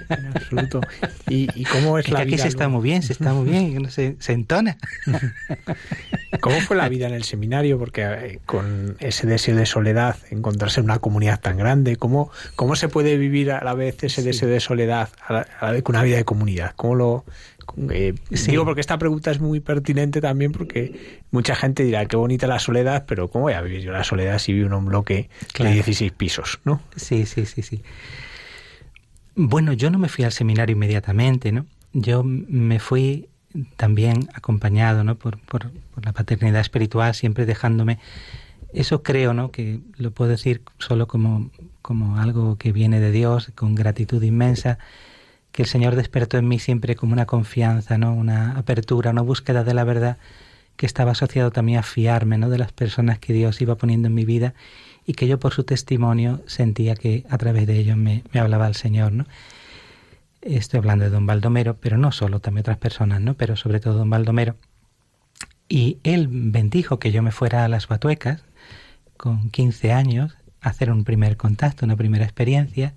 En 0.09 0.27
absoluto. 0.35 0.81
¿Y, 1.29 1.65
cómo 1.65 1.99
es, 1.99 2.09
la 2.09 2.25
vida? 2.25 2.35
Aquí 2.35 2.39
se 2.39 2.49
está 2.49 2.69
muy 2.69 2.83
bien, 2.83 3.03
se 3.03 3.13
está 3.13 3.33
muy 3.33 3.49
bien, 3.49 3.91
se, 3.91 4.17
se 4.19 4.33
entona. 4.33 4.77
¿Cómo 6.41 6.61
fue 6.61 6.77
la 6.77 6.89
vida 6.89 7.07
en 7.07 7.15
el 7.15 7.25
seminario? 7.25 7.79
Porque 7.79 8.03
eh, 8.03 8.41
con 8.47 8.97
ese 9.01 9.27
deseo 9.27 9.57
de 9.57 9.67
soledad, 9.67 10.17
encontrarse 10.31 10.81
en 10.81 10.85
una 10.85 10.99
comunidad 10.99 11.41
tan 11.41 11.57
grande, 11.57 11.97
¿cómo, 11.97 12.31
cómo 12.57 12.77
se 12.77 12.89
puede 12.89 13.17
vivir 13.17 13.53
a 13.53 13.63
la 13.63 13.75
vez 13.75 14.03
ese 14.03 14.23
deseo 14.23 14.49
de 14.49 14.61
soledad 14.61 15.09
a 15.27 15.47
la, 15.61 15.71
vez 15.71 15.83
con 15.83 15.95
una 15.95 16.03
vida 16.03 16.17
de 16.17 16.25
comunidad? 16.25 16.73
¿Cómo 16.77 16.95
lo, 16.95 17.25
eh, 17.91 18.15
Digo 18.31 18.65
porque 18.65 18.81
esta 18.81 18.99
pregunta 18.99 19.31
es 19.31 19.41
muy 19.41 19.61
pertinente 19.61 20.21
también 20.21 20.53
porque 20.53 21.21
mucha 21.31 21.55
gente 21.55 21.85
dirá 21.85 22.07
qué 22.07 22.17
bonita 22.17 22.47
la 22.47 22.59
soledad, 22.59 23.05
pero 23.07 23.29
¿cómo 23.29 23.45
voy 23.45 23.55
a 23.55 23.61
vivir 23.61 23.81
yo 23.81 23.93
la 23.93 24.05
soledad 24.05 24.39
si 24.39 24.53
vivo 24.53 24.67
en 24.67 24.75
un 24.75 24.87
bloque 24.87 25.29
de 25.59 25.73
16 25.73 26.13
pisos, 26.13 26.61
no? 26.65 26.81
Sí, 26.97 27.27
sí, 27.27 27.47
sí, 27.47 27.63
sí. 27.63 27.83
Bueno, 29.35 29.73
yo 29.73 29.91
no 29.91 29.99
me 29.99 30.09
fui 30.09 30.25
al 30.25 30.33
seminario 30.33 30.75
inmediatamente, 30.75 31.51
¿no? 31.51 31.67
Yo 31.93 32.23
me 32.25 32.79
fui 32.79 33.29
también 33.77 34.29
acompañado, 34.35 35.05
¿no? 35.05 35.17
Por, 35.17 35.39
por, 35.41 35.71
por 35.95 36.05
la 36.05 36.13
paternidad 36.13 36.61
espiritual, 36.61 37.15
siempre 37.15 37.47
dejándome 37.47 37.99
eso 38.75 39.03
creo, 39.03 39.33
¿no? 39.35 39.51
Que 39.51 39.81
lo 39.97 40.11
puedo 40.11 40.31
decir 40.31 40.63
solo 40.79 41.07
como, 41.07 41.51
como 41.81 42.19
algo 42.19 42.59
que 42.59 42.73
viene 42.73 43.01
de 43.01 43.13
Dios, 43.13 43.53
con 43.55 43.75
gratitud 43.75 44.23
inmensa 44.23 44.79
que 45.55 45.63
el 45.63 45.69
Señor 45.69 45.95
despertó 45.95 46.37
en 46.37 46.49
mí 46.49 46.59
siempre 46.59 46.97
como 46.97 47.13
una 47.13 47.27
confianza, 47.27 47.97
¿no? 47.97 48.13
una 48.13 48.59
apertura, 48.59 49.13
una 49.13 49.23
búsqueda 49.23 49.63
de 49.63 49.73
la 49.73 49.85
verdad 49.85 50.19
que 50.75 50.85
estaba 50.85 51.13
asociado 51.13 51.53
también 51.53 51.79
a 51.79 51.85
fiarme 51.85 52.39
¿no? 52.39 52.51
de 52.51 52.59
las 52.59 52.73
personas 52.73 53.21
que 53.21 53.33
Dios 53.33 53.61
iba 53.61 53.77
poniendo 53.77 54.09
en 54.09 54.15
mi 54.15 54.25
vida 54.25 54.55
y 55.07 55.13
que 55.13 55.29
yo 55.29 55.39
por 55.39 55.55
su 55.55 55.63
testimonio 55.63 56.43
sentía 56.49 56.97
que 56.97 57.25
a 57.31 57.39
través 57.39 57.69
de 57.69 57.79
ellos 57.79 57.97
me, 57.97 58.25
hablaba 58.35 58.67
el 58.67 58.75
Señor. 58.75 59.13
¿no? 59.13 59.27
Estoy 60.43 60.79
hablando 60.79 61.05
de 61.05 61.13
don 61.13 61.25
Baldomero, 61.25 61.77
pero 61.77 61.99
no 61.99 62.11
solo, 62.11 62.41
también 62.41 62.63
otras 62.63 62.79
personas, 62.79 63.21
¿no? 63.21 63.35
pero 63.35 63.55
sobre 63.55 63.79
todo 63.79 63.95
don 63.95 64.11
Baldomero. 64.11 64.57
Y 65.69 65.99
él 66.03 66.27
bendijo 66.29 66.99
que 66.99 67.13
yo 67.13 67.23
me 67.23 67.31
fuera 67.31 67.65
a 67.65 67.69
las 67.69 67.87
Batuecas 67.87 68.43
con 69.17 69.51
15 69.51 69.93
años, 69.93 70.37
a 70.61 70.71
hacer 70.71 70.91
un 70.91 71.05
primer 71.05 71.37
contacto, 71.37 71.87
una 71.87 71.95
primera 71.95 72.25
experiencia. 72.25 72.93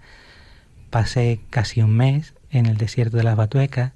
Pasé 0.90 1.40
casi 1.52 1.84
un 1.84 1.96
mes 1.96 2.34
en 2.52 2.66
el 2.66 2.78
desierto 2.78 3.18
de 3.18 3.24
las 3.24 3.36
Batuecas. 3.36 3.94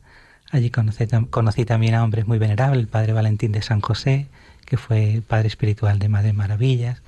Allí 0.51 0.69
conocí, 0.69 1.05
conocí, 1.29 1.65
también 1.65 1.95
a 1.95 2.03
hombres 2.03 2.27
muy 2.27 2.37
venerables, 2.37 2.79
el 2.79 2.87
padre 2.87 3.13
Valentín 3.13 3.51
de 3.51 3.61
San 3.61 3.81
José, 3.81 4.27
que 4.65 4.77
fue 4.77 5.21
padre 5.27 5.47
espiritual 5.47 5.99
de 5.99 6.09
Madre 6.09 6.33
Maravillas, 6.33 7.01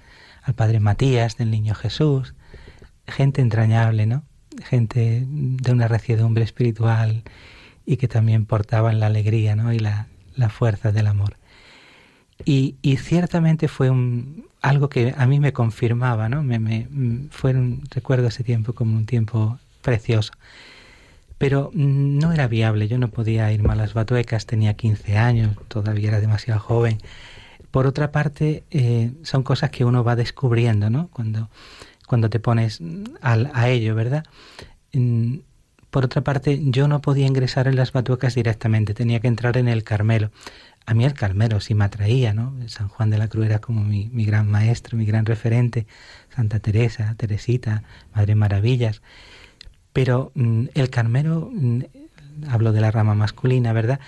al 0.43 0.53
padre 0.53 0.79
Matías 0.79 1.37
del 1.37 1.51
Niño 1.51 1.75
Jesús, 1.75 2.33
gente 3.07 3.41
entrañable, 3.41 4.05
¿no? 4.05 4.23
Gente 4.63 5.23
de 5.27 5.71
una 5.71 5.87
reciedumbre 5.87 6.43
espiritual 6.43 7.23
y 7.85 7.97
que 7.97 8.07
también 8.07 8.45
portaban 8.45 8.99
la 8.99 9.07
alegría, 9.07 9.55
¿no? 9.55 9.73
Y 9.73 9.79
la, 9.79 10.07
la 10.35 10.49
fuerza 10.49 10.91
del 10.91 11.07
amor. 11.07 11.37
Y, 12.45 12.75
y 12.81 12.97
ciertamente 12.97 13.67
fue 13.67 13.89
un, 13.89 14.47
algo 14.61 14.89
que 14.89 15.13
a 15.17 15.25
mí 15.27 15.39
me 15.39 15.53
confirmaba, 15.53 16.29
¿no? 16.29 16.43
Me, 16.43 16.59
me, 16.59 16.87
fue 17.29 17.51
un, 17.51 17.83
recuerdo 17.91 18.27
ese 18.27 18.43
tiempo 18.43 18.73
como 18.73 18.97
un 18.97 19.05
tiempo 19.05 19.59
precioso. 19.81 20.33
Pero 21.37 21.71
no 21.73 22.31
era 22.31 22.47
viable, 22.47 22.87
yo 22.87 22.97
no 22.97 23.09
podía 23.09 23.51
irme 23.51 23.73
a 23.73 23.75
las 23.75 23.93
Batuecas, 23.93 24.45
tenía 24.45 24.75
15 24.75 25.17
años, 25.17 25.57
todavía 25.67 26.09
era 26.09 26.21
demasiado 26.21 26.59
joven. 26.59 26.99
Por 27.71 27.87
otra 27.87 28.11
parte, 28.11 28.63
eh, 28.71 29.11
son 29.23 29.43
cosas 29.43 29.71
que 29.71 29.83
uno 29.83 30.03
va 30.03 30.15
descubriendo, 30.15 30.89
¿no? 30.89 31.07
Cuando, 31.09 31.49
cuando 32.07 32.29
te 32.29 32.39
pones 32.39 32.79
a 33.21 33.69
ello, 33.69 33.95
¿verdad? 33.95 34.25
Mm, 34.93 35.37
por 35.89 36.05
otra 36.05 36.21
parte, 36.21 36.59
yo 36.63 36.87
no 36.87 37.01
podía 37.01 37.27
ingresar 37.27 37.67
en 37.67 37.75
las 37.75 37.91
Batuecas 37.91 38.35
directamente, 38.35 38.93
tenía 38.93 39.19
que 39.19 39.27
entrar 39.27 39.57
en 39.57 39.67
el 39.67 39.83
Carmelo. 39.83 40.31
A 40.85 40.93
mí 40.93 41.05
el 41.05 41.13
Carmelo 41.13 41.61
sí 41.61 41.75
me 41.75 41.85
atraía, 41.85 42.33
¿no? 42.33 42.53
San 42.67 42.89
Juan 42.89 43.09
de 43.09 43.17
la 43.17 43.27
Cruz 43.27 43.45
era 43.45 43.59
como 43.59 43.83
mi 43.83 44.25
gran 44.25 44.49
maestro, 44.49 44.97
mi 44.97 45.05
gran 45.05 45.25
referente, 45.25 45.87
Santa 46.35 46.59
Teresa, 46.59 47.15
Teresita, 47.17 47.83
Madre 48.13 48.35
Maravillas 48.35 49.01
Pero 49.93 50.31
mm, 50.35 50.65
el 50.73 50.89
Carmelo, 50.89 51.49
mm, 51.53 51.81
hablo 52.49 52.71
de 52.71 52.81
la 52.81 52.91
rama 52.91 53.15
masculina, 53.15 53.73
¿verdad? 53.73 53.99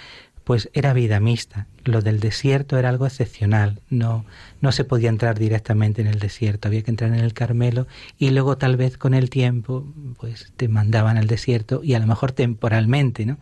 Pues 0.43 0.69
era 0.73 0.93
vida 0.93 1.19
mixta. 1.19 1.67
Lo 1.85 2.01
del 2.01 2.19
desierto 2.19 2.77
era 2.77 2.89
algo 2.89 3.05
excepcional. 3.07 3.81
No, 3.89 4.25
no 4.61 4.71
se 4.71 4.83
podía 4.83 5.09
entrar 5.09 5.39
directamente 5.39 6.01
en 6.01 6.07
el 6.07 6.19
desierto. 6.19 6.67
Había 6.67 6.83
que 6.83 6.91
entrar 6.91 7.11
en 7.11 7.19
el 7.19 7.33
Carmelo 7.33 7.87
y 8.19 8.29
luego 8.29 8.57
tal 8.57 8.77
vez 8.77 8.97
con 8.97 9.13
el 9.13 9.29
tiempo, 9.29 9.85
pues 10.19 10.51
te 10.55 10.67
mandaban 10.67 11.17
al 11.17 11.27
desierto 11.27 11.81
y 11.83 11.93
a 11.93 11.99
lo 11.99 12.07
mejor 12.07 12.31
temporalmente, 12.31 13.25
¿no? 13.25 13.37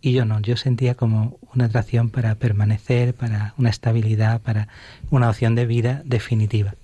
Y 0.00 0.12
yo 0.12 0.24
no, 0.24 0.40
yo 0.40 0.56
sentía 0.56 0.94
como 0.94 1.38
una 1.54 1.64
atracción 1.64 2.10
para 2.10 2.36
permanecer, 2.36 3.14
para 3.14 3.54
una 3.58 3.68
estabilidad, 3.68 4.40
para 4.40 4.68
una 5.10 5.28
opción 5.28 5.54
de 5.54 5.66
vida 5.66 6.02
definitiva. 6.04 6.74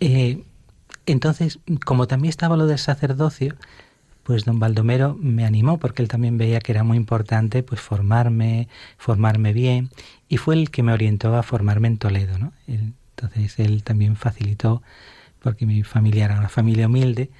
Eh, 0.00 0.42
entonces, 1.06 1.60
como 1.84 2.06
también 2.06 2.30
estaba 2.30 2.56
lo 2.56 2.66
del 2.66 2.78
sacerdocio, 2.78 3.54
pues 4.26 4.44
don 4.44 4.58
Baldomero 4.58 5.14
me 5.14 5.44
animó 5.44 5.78
porque 5.78 6.02
él 6.02 6.08
también 6.08 6.36
veía 6.36 6.58
que 6.58 6.72
era 6.72 6.82
muy 6.82 6.96
importante 6.96 7.62
pues 7.62 7.80
formarme, 7.80 8.68
formarme 8.98 9.52
bien 9.52 9.90
y 10.28 10.38
fue 10.38 10.56
el 10.56 10.70
que 10.70 10.82
me 10.82 10.92
orientó 10.92 11.36
a 11.36 11.44
formarme 11.44 11.86
en 11.86 11.98
Toledo, 11.98 12.36
¿no? 12.36 12.52
Entonces 12.66 13.60
él 13.60 13.84
también 13.84 14.16
facilitó 14.16 14.82
porque 15.38 15.64
mi 15.64 15.84
familia 15.84 16.24
era 16.24 16.38
una 16.38 16.48
familia 16.48 16.88
humilde, 16.88 17.30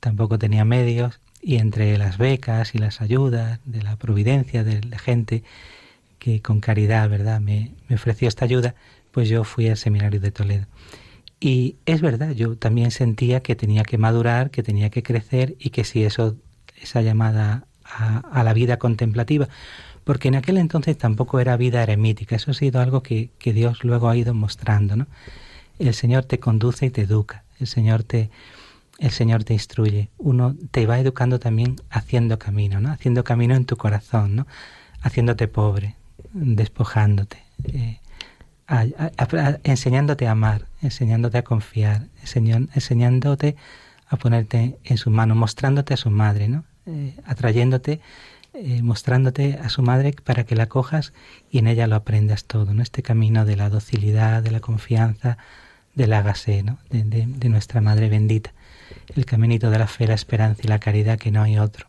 tampoco 0.00 0.36
tenía 0.36 0.64
medios 0.64 1.20
y 1.40 1.56
entre 1.56 1.96
las 1.98 2.18
becas 2.18 2.74
y 2.74 2.78
las 2.78 3.00
ayudas 3.00 3.60
de 3.64 3.82
la 3.82 3.94
providencia 3.96 4.64
de 4.64 4.82
la 4.82 4.98
gente 4.98 5.44
que 6.18 6.42
con 6.42 6.58
caridad, 6.60 7.08
¿verdad?, 7.08 7.40
me, 7.40 7.70
me 7.88 7.94
ofreció 7.94 8.26
esta 8.26 8.44
ayuda, 8.44 8.74
pues 9.12 9.28
yo 9.28 9.44
fui 9.44 9.68
al 9.68 9.76
seminario 9.76 10.18
de 10.18 10.32
Toledo. 10.32 10.66
Y 11.44 11.76
es 11.84 12.00
verdad, 12.00 12.30
yo 12.30 12.56
también 12.56 12.90
sentía 12.90 13.40
que 13.40 13.54
tenía 13.54 13.82
que 13.82 13.98
madurar, 13.98 14.50
que 14.50 14.62
tenía 14.62 14.88
que 14.88 15.02
crecer 15.02 15.56
y 15.58 15.68
que 15.68 15.84
si 15.84 16.02
eso, 16.02 16.36
esa 16.80 17.02
llamada 17.02 17.66
a, 17.84 18.42
la 18.42 18.54
vida 18.54 18.78
contemplativa, 18.78 19.50
porque 20.04 20.28
en 20.28 20.36
aquel 20.36 20.56
entonces 20.56 20.96
tampoco 20.96 21.40
era 21.40 21.58
vida 21.58 21.82
eremítica, 21.82 22.34
eso 22.34 22.52
ha 22.52 22.54
sido 22.54 22.80
algo 22.80 23.02
que, 23.02 23.28
que 23.38 23.52
Dios 23.52 23.84
luego 23.84 24.08
ha 24.08 24.16
ido 24.16 24.32
mostrando, 24.32 24.96
¿no? 24.96 25.06
El 25.78 25.92
Señor 25.92 26.24
te 26.24 26.40
conduce 26.40 26.86
y 26.86 26.90
te 26.90 27.02
educa, 27.02 27.44
el 27.60 27.66
Señor 27.66 28.04
te, 28.04 28.30
el 28.98 29.10
Señor 29.10 29.44
te 29.44 29.52
instruye, 29.52 30.08
uno 30.16 30.56
te 30.70 30.86
va 30.86 30.98
educando 30.98 31.40
también 31.40 31.76
haciendo 31.90 32.38
camino, 32.38 32.80
¿no? 32.80 32.90
Haciendo 32.90 33.22
camino 33.22 33.54
en 33.54 33.66
tu 33.66 33.76
corazón, 33.76 34.34
¿no? 34.34 34.46
Haciéndote 35.02 35.46
pobre, 35.46 35.96
despojándote. 36.32 37.36
Eh, 37.64 37.98
enseñándote 38.66 40.26
a 40.26 40.32
amar, 40.32 40.66
enseñándote 40.82 41.38
a 41.38 41.44
confiar, 41.44 42.06
enseñándote 42.22 43.56
a 44.08 44.16
ponerte 44.16 44.78
en 44.84 44.98
su 44.98 45.10
mano, 45.10 45.34
mostrándote 45.34 45.94
a 45.94 45.96
su 45.96 46.10
madre, 46.10 46.48
¿no? 46.48 46.64
Eh, 46.86 47.16
atrayéndote, 47.24 48.00
eh, 48.52 48.82
mostrándote 48.82 49.58
a 49.62 49.68
su 49.68 49.82
madre 49.82 50.14
para 50.22 50.44
que 50.44 50.54
la 50.54 50.66
cojas 50.66 51.12
y 51.50 51.58
en 51.58 51.66
ella 51.66 51.86
lo 51.86 51.96
aprendas 51.96 52.44
todo, 52.44 52.72
¿no? 52.74 52.82
Este 52.82 53.02
camino 53.02 53.44
de 53.44 53.56
la 53.56 53.70
docilidad, 53.70 54.42
de 54.42 54.50
la 54.50 54.60
confianza, 54.60 55.38
del 55.94 56.12
hágase, 56.12 56.62
¿no? 56.62 56.78
De 56.90 57.48
nuestra 57.48 57.80
madre 57.80 58.08
bendita, 58.08 58.52
el 59.14 59.26
caminito 59.26 59.70
de 59.70 59.78
la 59.78 59.86
fe, 59.86 60.06
la 60.06 60.14
esperanza 60.14 60.62
y 60.64 60.68
la 60.68 60.78
caridad 60.78 61.18
que 61.18 61.30
no 61.30 61.42
hay 61.42 61.58
otro. 61.58 61.86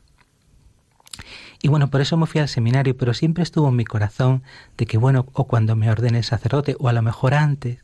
Y 1.65 1.67
bueno, 1.67 1.89
por 1.89 1.99
eso 1.99 2.15
me 2.15 2.27
fui 2.27 2.39
al 2.39 2.47
seminario, 2.47 2.95
pero 2.95 3.15
siempre 3.15 3.41
estuvo 3.41 3.69
en 3.69 3.75
mi 3.75 3.85
corazón 3.85 4.43
de 4.77 4.85
que, 4.85 4.99
bueno, 4.99 5.25
o 5.33 5.45
cuando 5.45 5.75
me 5.75 5.89
ordene 5.89 6.21
sacerdote, 6.21 6.75
o 6.77 6.89
a 6.89 6.93
lo 6.93 7.01
mejor 7.01 7.33
antes, 7.33 7.79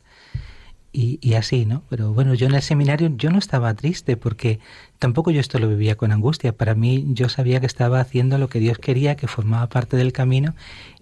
y, 0.92 1.18
y, 1.20 1.34
así, 1.34 1.66
¿no? 1.66 1.82
Pero 1.88 2.12
bueno, 2.12 2.32
yo 2.34 2.46
en 2.46 2.54
el 2.54 2.62
seminario 2.62 3.10
yo 3.16 3.30
no 3.30 3.40
estaba 3.40 3.74
triste 3.74 4.16
porque 4.16 4.60
tampoco 5.00 5.32
yo 5.32 5.40
esto 5.40 5.58
lo 5.58 5.68
vivía 5.68 5.96
con 5.96 6.12
angustia. 6.12 6.56
Para 6.56 6.76
mí 6.76 7.06
yo 7.08 7.28
sabía 7.28 7.58
que 7.58 7.66
estaba 7.66 7.98
haciendo 7.98 8.38
lo 8.38 8.48
que 8.48 8.60
Dios 8.60 8.78
quería, 8.78 9.16
que 9.16 9.26
formaba 9.26 9.68
parte 9.68 9.96
del 9.96 10.12
camino 10.12 10.54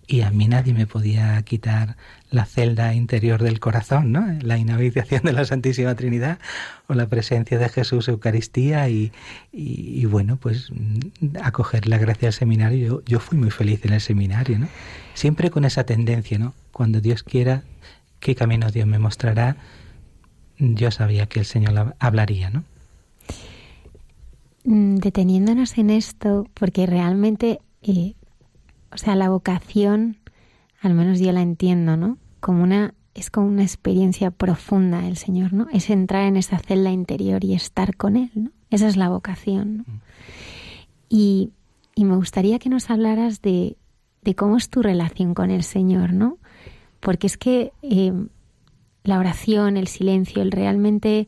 y 0.07 0.23
a 0.23 0.31
mí 0.31 0.49
nadie 0.49 0.73
me 0.73 0.87
podía 0.87 1.43
quitar 1.43 1.99
la 2.31 2.45
celda 2.45 2.95
interior 2.95 3.43
del 3.43 3.61
corazón, 3.61 4.13
¿no? 4.13 4.27
La 4.41 4.57
inhabitación 4.57 5.23
de 5.25 5.33
la 5.33 5.45
Santísima 5.45 5.95
Trinidad 5.95 6.39
o 6.87 6.95
la 6.95 7.07
presencia 7.09 7.59
de 7.59 7.69
Jesús 7.69 8.09
Eucaristía 8.09 8.89
y, 8.89 9.13
y, 9.53 10.05
bueno, 10.07 10.37
pues 10.37 10.71
acoger 11.43 11.89
la 11.89 11.99
gracia 11.99 12.29
del 12.29 12.33
seminario. 12.33 12.87
Yo, 12.87 13.05
yo, 13.05 13.21
fui 13.21 13.37
muy 13.37 13.51
feliz 13.51 13.85
en 13.85 13.95
el 13.95 14.01
seminario, 14.01 14.59
¿no? 14.59 14.69
Siempre 15.15 15.51
con 15.51 15.65
esa 15.65 15.85
tendencia, 15.85 16.39
¿no? 16.39 16.55
Cuando 16.73 17.01
Dios 17.01 17.23
quiera, 17.23 17.63
qué 18.21 18.35
camino 18.35 18.71
Dios 18.71 18.87
me 18.87 18.99
mostrará, 18.99 19.57
yo 20.59 20.91
sabía 20.91 21.27
que 21.27 21.41
el 21.41 21.47
Señor 21.47 21.97
hablaría, 21.99 22.51
¿no? 22.51 22.65
Mm, 24.65 24.97
deteniéndonos 24.97 25.79
en 25.79 25.91
esto, 25.91 26.47
porque 26.55 26.87
realmente, 26.87 27.61
eh, 27.83 28.15
o 28.93 28.99
sea, 28.99 29.17
la 29.17 29.31
vocación 29.31 30.20
al 30.81 30.95
menos 30.95 31.21
yo 31.21 31.33
la 31.33 31.43
entiendo, 31.43 31.97
¿no? 31.97 32.19
Como 32.41 32.63
una 32.63 32.95
es 33.15 33.31
como 33.31 33.49
una 33.49 33.63
experiencia 33.63 34.31
profunda 34.31 35.07
el 35.07 35.17
Señor, 35.17 35.53
¿no? 35.53 35.67
Es 35.73 35.91
entrar 35.91 36.25
en 36.25 36.37
esa 36.37 36.59
celda 36.59 36.91
interior 36.91 37.45
y 37.45 37.55
estar 37.55 37.97
con 37.97 38.17
Él, 38.17 38.31
¿no? 38.35 38.51
Esa 38.71 38.89
es 38.89 38.97
la 38.97 39.09
vocación. 39.09 39.79
¿no? 39.79 39.83
Mm. 39.83 40.01
Y, 41.09 41.51
y, 41.97 42.05
me 42.05 42.17
gustaría 42.17 42.59
que 42.61 42.69
nos 42.69 42.89
hablaras 42.89 43.43
de, 43.43 43.77
de, 44.23 44.35
cómo 44.37 44.57
es 44.57 44.71
tu 44.71 44.81
relación 44.81 45.35
con 45.35 45.51
el 45.51 45.65
Señor, 45.65 46.13
¿no? 46.13 46.39
Porque 47.01 47.27
es 47.27 47.37
que 47.37 47.73
eh, 47.83 48.13
la 49.03 49.19
oración, 49.19 49.77
el 49.77 49.89
silencio, 49.89 50.41
el 50.41 50.53
realmente 50.53 51.27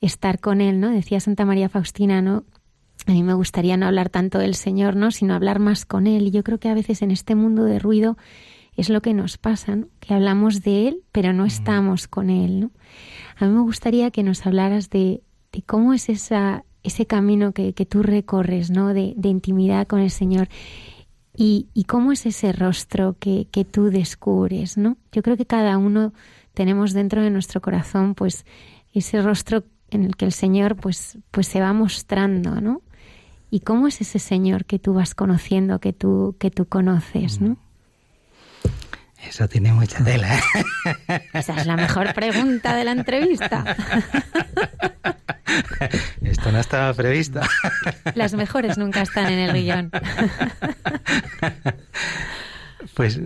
estar 0.00 0.38
con 0.38 0.60
Él, 0.60 0.78
¿no? 0.78 0.90
Decía 0.90 1.18
Santa 1.18 1.44
María 1.44 1.68
Faustina, 1.68 2.22
¿no? 2.22 2.44
A 3.06 3.12
mí 3.12 3.22
me 3.22 3.34
gustaría 3.34 3.76
no 3.76 3.86
hablar 3.86 4.10
tanto 4.10 4.38
del 4.38 4.54
Señor, 4.54 4.94
¿no? 4.94 5.10
Sino 5.10 5.34
hablar 5.34 5.58
más 5.58 5.86
con 5.86 6.06
Él. 6.06 6.28
Y 6.28 6.30
yo 6.30 6.44
creo 6.44 6.58
que 6.58 6.68
a 6.68 6.74
veces 6.74 7.02
en 7.02 7.10
este 7.10 7.34
mundo 7.34 7.64
de 7.64 7.78
ruido 7.78 8.16
es 8.76 8.90
lo 8.90 9.00
que 9.00 9.14
nos 9.14 9.38
pasa, 9.38 9.76
¿no? 9.76 9.88
que 10.00 10.14
hablamos 10.14 10.62
de 10.62 10.88
Él, 10.88 11.02
pero 11.12 11.32
no 11.32 11.44
estamos 11.44 12.08
con 12.08 12.30
Él. 12.30 12.60
¿no? 12.60 12.70
A 13.38 13.46
mí 13.46 13.52
me 13.52 13.62
gustaría 13.62 14.10
que 14.10 14.22
nos 14.22 14.46
hablaras 14.46 14.90
de, 14.90 15.22
de 15.52 15.62
cómo 15.62 15.94
es 15.94 16.08
esa, 16.08 16.64
ese 16.82 17.06
camino 17.06 17.52
que, 17.52 17.72
que 17.72 17.86
tú 17.86 18.02
recorres, 18.02 18.70
¿no? 18.70 18.94
De, 18.94 19.14
de, 19.16 19.28
intimidad 19.28 19.86
con 19.86 20.00
el 20.00 20.10
Señor. 20.10 20.48
Y, 21.36 21.68
y 21.74 21.84
cómo 21.84 22.12
es 22.12 22.24
ese 22.24 22.52
rostro 22.52 23.16
que, 23.18 23.46
que, 23.50 23.64
tú 23.64 23.90
descubres, 23.90 24.78
¿no? 24.78 24.96
Yo 25.12 25.22
creo 25.22 25.36
que 25.36 25.46
cada 25.46 25.76
uno 25.76 26.12
tenemos 26.54 26.92
dentro 26.92 27.22
de 27.22 27.30
nuestro 27.30 27.60
corazón, 27.60 28.14
pues, 28.14 28.46
ese 28.94 29.20
rostro 29.20 29.64
en 29.90 30.04
el 30.04 30.16
que 30.16 30.24
el 30.24 30.32
Señor, 30.32 30.76
pues, 30.76 31.18
pues 31.30 31.46
se 31.46 31.60
va 31.60 31.72
mostrando, 31.74 32.60
¿no? 32.60 32.82
¿Y 33.50 33.60
cómo 33.60 33.86
es 33.86 34.00
ese 34.00 34.18
Señor 34.18 34.64
que 34.64 34.78
tú 34.78 34.94
vas 34.94 35.14
conociendo, 35.14 35.78
que 35.78 35.92
tú, 35.92 36.36
que 36.38 36.50
tú 36.50 36.66
conoces, 36.66 37.40
¿no? 37.40 37.58
Eso 39.22 39.48
tiene 39.48 39.72
mucha 39.72 40.02
tela. 40.04 40.40
Esa 41.32 41.56
es 41.56 41.66
la 41.66 41.76
mejor 41.76 42.12
pregunta 42.14 42.74
de 42.74 42.84
la 42.84 42.92
entrevista. 42.92 43.76
Esto 46.22 46.52
no 46.52 46.58
estaba 46.58 46.92
previsto. 46.94 47.40
Las 48.14 48.34
mejores 48.34 48.78
nunca 48.78 49.02
están 49.02 49.32
en 49.32 49.38
el 49.38 49.52
guion. 49.52 49.90
Pues, 52.94 53.20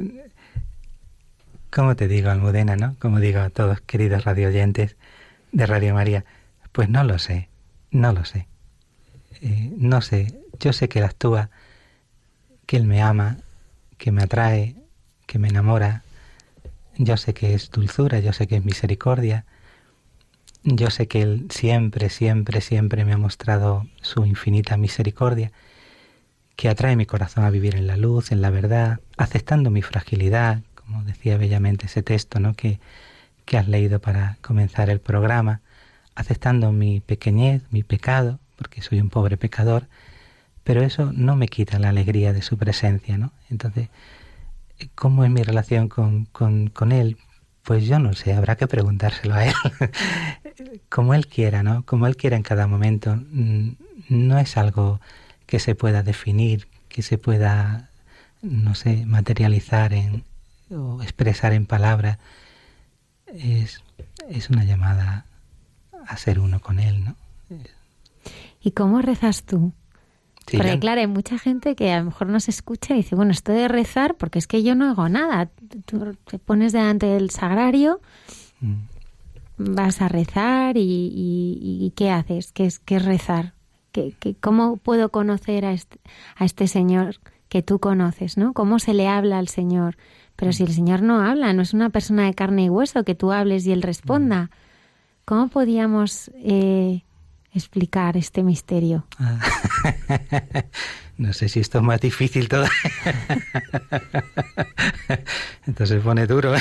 como 1.70 1.96
te 1.96 2.08
digo, 2.08 2.30
Almudena, 2.30 2.76
¿no? 2.76 2.96
Como 2.98 3.20
digo 3.20 3.40
a 3.40 3.50
todos, 3.50 3.80
queridos 3.80 4.24
radioyentes 4.24 4.96
de 5.52 5.66
Radio 5.66 5.94
María, 5.94 6.24
pues 6.72 6.88
no 6.88 7.04
lo 7.04 7.18
sé, 7.18 7.48
no 7.90 8.12
lo 8.12 8.24
sé. 8.24 8.48
Eh, 9.42 9.70
no 9.76 10.00
sé, 10.00 10.34
yo 10.58 10.72
sé 10.72 10.88
que 10.88 10.98
él 10.98 11.04
actúa, 11.04 11.50
que 12.66 12.76
él 12.76 12.84
me 12.84 13.02
ama, 13.02 13.38
que 13.98 14.12
me 14.12 14.22
atrae, 14.22 14.76
que 15.30 15.38
me 15.38 15.46
enamora. 15.46 16.02
Yo 16.98 17.16
sé 17.16 17.34
que 17.34 17.54
es 17.54 17.70
dulzura, 17.70 18.18
yo 18.18 18.32
sé 18.32 18.48
que 18.48 18.56
es 18.56 18.64
misericordia. 18.64 19.44
Yo 20.64 20.90
sé 20.90 21.06
que 21.06 21.22
Él 21.22 21.46
siempre, 21.50 22.10
siempre, 22.10 22.60
siempre 22.60 23.04
me 23.04 23.12
ha 23.12 23.16
mostrado 23.16 23.86
su 24.02 24.26
infinita 24.26 24.76
misericordia, 24.76 25.52
que 26.56 26.68
atrae 26.68 26.96
mi 26.96 27.06
corazón 27.06 27.44
a 27.44 27.50
vivir 27.50 27.76
en 27.76 27.86
la 27.86 27.96
luz, 27.96 28.32
en 28.32 28.42
la 28.42 28.50
verdad, 28.50 28.98
aceptando 29.16 29.70
mi 29.70 29.82
fragilidad, 29.82 30.62
como 30.74 31.04
decía 31.04 31.38
bellamente 31.38 31.86
ese 31.86 32.02
texto 32.02 32.40
¿no? 32.40 32.54
que, 32.54 32.80
que 33.44 33.56
has 33.56 33.68
leído 33.68 34.00
para 34.00 34.36
comenzar 34.42 34.90
el 34.90 34.98
programa, 34.98 35.60
aceptando 36.16 36.72
mi 36.72 37.00
pequeñez, 37.00 37.62
mi 37.70 37.84
pecado, 37.84 38.40
porque 38.56 38.82
soy 38.82 39.00
un 39.00 39.10
pobre 39.10 39.36
pecador, 39.36 39.86
pero 40.64 40.82
eso 40.82 41.12
no 41.14 41.36
me 41.36 41.46
quita 41.46 41.78
la 41.78 41.90
alegría 41.90 42.32
de 42.32 42.42
su 42.42 42.58
presencia, 42.58 43.16
¿no? 43.16 43.32
Entonces, 43.48 43.88
¿Cómo 44.94 45.24
es 45.24 45.30
mi 45.30 45.42
relación 45.42 45.88
con, 45.88 46.26
con, 46.26 46.92
él? 46.92 47.18
Pues 47.62 47.86
yo 47.86 47.98
no 47.98 48.12
sé, 48.14 48.32
habrá 48.32 48.56
que 48.56 48.66
preguntárselo 48.66 49.34
a 49.34 49.46
él. 49.46 49.54
Como 50.88 51.14
él 51.14 51.26
quiera, 51.26 51.62
¿no? 51.62 51.84
Como 51.84 52.06
él 52.06 52.16
quiera 52.16 52.36
en 52.36 52.42
cada 52.42 52.66
momento. 52.66 53.16
Mm, 53.16 53.72
no 54.08 54.38
es 54.38 54.56
algo 54.56 55.00
que 55.46 55.58
se 55.58 55.74
pueda 55.74 56.02
definir, 56.02 56.68
que 56.88 57.02
se 57.02 57.18
pueda, 57.18 57.90
no 58.42 58.74
sé, 58.74 59.04
materializar 59.06 59.92
en, 59.92 60.24
o 60.70 61.02
expresar 61.02 61.52
en 61.52 61.66
palabras. 61.66 62.18
Es, 63.26 63.82
es 64.28 64.50
una 64.50 64.64
llamada 64.64 65.26
a 66.06 66.16
ser 66.16 66.40
uno 66.40 66.60
con 66.60 66.80
él, 66.80 67.04
¿no? 67.04 67.16
¿Y 68.60 68.72
cómo 68.72 69.00
rezas 69.00 69.44
tú? 69.44 69.72
Porque 70.56 70.78
claro, 70.78 71.00
hay 71.00 71.06
mucha 71.06 71.38
gente 71.38 71.74
que 71.74 71.92
a 71.92 71.98
lo 71.98 72.06
mejor 72.06 72.28
nos 72.28 72.48
escucha 72.48 72.94
y 72.94 72.98
dice, 72.98 73.14
bueno, 73.14 73.32
esto 73.32 73.52
de 73.52 73.68
rezar, 73.68 74.16
porque 74.16 74.38
es 74.38 74.46
que 74.46 74.62
yo 74.62 74.74
no 74.74 74.90
hago 74.90 75.08
nada. 75.08 75.50
Tú 75.84 76.16
te 76.24 76.38
pones 76.38 76.72
delante 76.72 77.06
del 77.06 77.30
sagrario, 77.30 78.00
mm. 78.60 78.74
vas 79.58 80.00
a 80.00 80.08
rezar 80.08 80.76
y, 80.76 81.92
¿qué 81.96 82.10
haces? 82.10 82.52
¿Qué 82.52 82.66
es, 82.66 82.78
qué 82.78 82.96
es 82.96 83.04
rezar? 83.04 83.54
¿Qué, 83.92 84.14
cómo 84.40 84.76
puedo 84.76 85.10
conocer 85.10 85.64
a 85.64 85.72
este, 85.72 85.98
a 86.36 86.44
este 86.44 86.68
Señor 86.68 87.16
que 87.48 87.62
tú 87.62 87.80
conoces, 87.80 88.36
¿no? 88.36 88.52
¿Cómo 88.52 88.78
se 88.78 88.94
le 88.94 89.08
habla 89.08 89.38
al 89.38 89.48
Señor? 89.48 89.96
Pero 90.36 90.52
si 90.52 90.62
el 90.62 90.72
Señor 90.72 91.02
no 91.02 91.20
habla, 91.20 91.52
no 91.52 91.62
es 91.62 91.74
una 91.74 91.90
persona 91.90 92.24
de 92.24 92.34
carne 92.34 92.64
y 92.64 92.68
hueso 92.70 93.04
que 93.04 93.14
tú 93.14 93.32
hables 93.32 93.66
y 93.66 93.72
Él 93.72 93.82
responda. 93.82 94.44
Mm. 94.44 94.50
¿Cómo 95.24 95.48
podíamos 95.48 96.30
eh, 96.36 97.02
explicar 97.52 98.16
este 98.16 98.42
misterio? 98.42 99.06
Ah. 99.18 99.38
no 101.18 101.32
sé 101.32 101.48
si 101.48 101.60
esto 101.60 101.78
es 101.78 101.84
más 101.84 102.00
difícil 102.00 102.48
todo. 102.48 102.66
Entonces 105.66 106.02
pone 106.02 106.26
duro. 106.26 106.54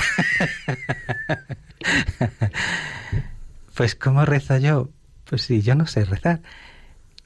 pues 3.76 3.96
¿cómo 3.96 4.26
rezo 4.26 4.58
yo? 4.58 4.90
Pues 5.26 5.44
si 5.44 5.62
yo 5.62 5.76
no 5.76 5.88
sé 5.88 6.06
rezar. 6.06 6.42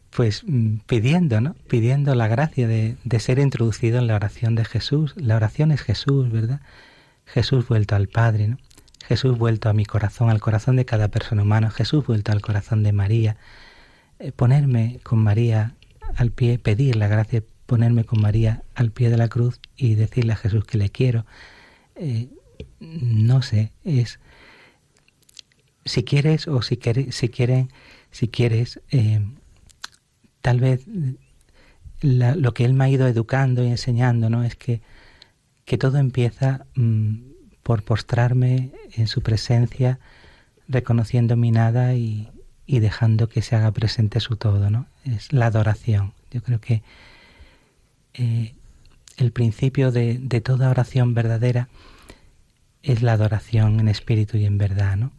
Pues 0.10 0.44
mm, 0.46 0.78
pidiendo, 0.86 1.42
¿no? 1.42 1.56
Pidiendo 1.68 2.14
la 2.16 2.28
gracia 2.28 2.68
de 2.68 3.20
ser 3.20 3.40
introducido 3.40 3.98
en 3.98 4.08
la 4.08 4.16
oración 4.16 4.56
de 4.56 4.66
Jesús. 4.66 5.14
La 5.18 5.36
oración 5.36 5.72
es 5.72 5.82
Jesús, 5.82 6.32
¿verdad? 6.32 6.62
Jesús 7.26 7.68
vuelto 7.68 7.96
al 7.96 8.08
Padre, 8.08 8.50
¿no? 8.50 8.58
Jesús 9.08 9.38
vuelto 9.38 9.70
a 9.70 9.74
mi 9.74 9.86
corazón, 9.86 10.30
al 10.30 10.40
corazón 10.40 10.76
de 10.76 10.86
cada 10.86 11.10
persona 11.10 11.44
humana, 11.44 11.70
Jesús 11.70 12.06
vuelto 12.06 12.32
al 12.32 12.42
corazón 12.42 12.84
de 12.84 12.94
María, 12.94 13.38
eh, 14.20 14.32
ponerme 14.32 15.00
con 15.04 15.20
María 15.20 15.76
al 16.16 16.32
pie, 16.32 16.60
pedir 16.60 16.96
la 16.96 17.08
gracia 17.08 17.44
ponerme 17.66 18.04
con 18.04 18.22
María 18.22 18.64
al 18.76 18.92
pie 18.92 19.10
de 19.10 19.18
la 19.18 19.30
cruz 19.30 19.60
y 19.76 19.96
decirle 19.96 20.34
a 20.34 20.36
Jesús 20.36 20.66
que 20.66 20.78
le 20.78 20.90
quiero. 20.90 21.26
Eh, 21.96 22.30
no 22.80 23.42
sé, 23.42 23.72
es 23.84 24.20
si 25.86 26.04
quieres 26.04 26.48
o 26.48 26.62
si, 26.62 26.80
si 27.10 27.30
quieren, 27.30 27.72
si 28.12 28.28
quieres, 28.28 28.82
eh, 28.92 29.26
tal 30.42 30.60
vez 30.60 30.86
lo 32.02 32.54
que 32.54 32.66
él 32.66 32.74
me 32.74 32.86
ha 32.86 32.90
ido 32.90 33.08
educando 33.08 33.64
y 33.64 33.68
enseñando, 33.68 34.30
¿no? 34.30 34.44
Es 34.44 34.56
que, 34.56 34.82
que 35.66 35.78
todo 35.78 35.98
empieza 35.98 36.66
mm, 36.76 37.33
por 37.64 37.84
postrarme 37.84 38.72
en 38.94 39.08
su 39.08 39.22
presencia, 39.22 40.00
reconociendo 40.68 41.36
mi 41.36 41.52
nada 41.52 41.96
y, 41.96 42.30
y 42.66 42.80
dejando 42.80 43.30
que 43.30 43.42
se 43.42 43.56
haga 43.56 43.72
presente 43.72 44.20
su 44.20 44.36
todo, 44.36 44.70
¿no? 44.70 44.88
Es 45.06 45.34
la 45.34 45.48
adoración. 45.48 46.14
Yo 46.32 46.42
creo 46.44 46.60
que 46.60 46.84
eh, 48.14 48.54
el 49.18 49.32
principio 49.32 49.92
de, 49.92 50.18
de, 50.20 50.42
toda 50.42 50.70
oración 50.70 51.14
verdadera 51.14 51.70
es 52.82 53.02
la 53.02 53.14
adoración 53.14 53.80
en 53.80 53.88
espíritu 53.88 54.38
y 54.38 54.46
en 54.46 54.58
verdad, 54.58 54.98
¿no? 54.98 55.12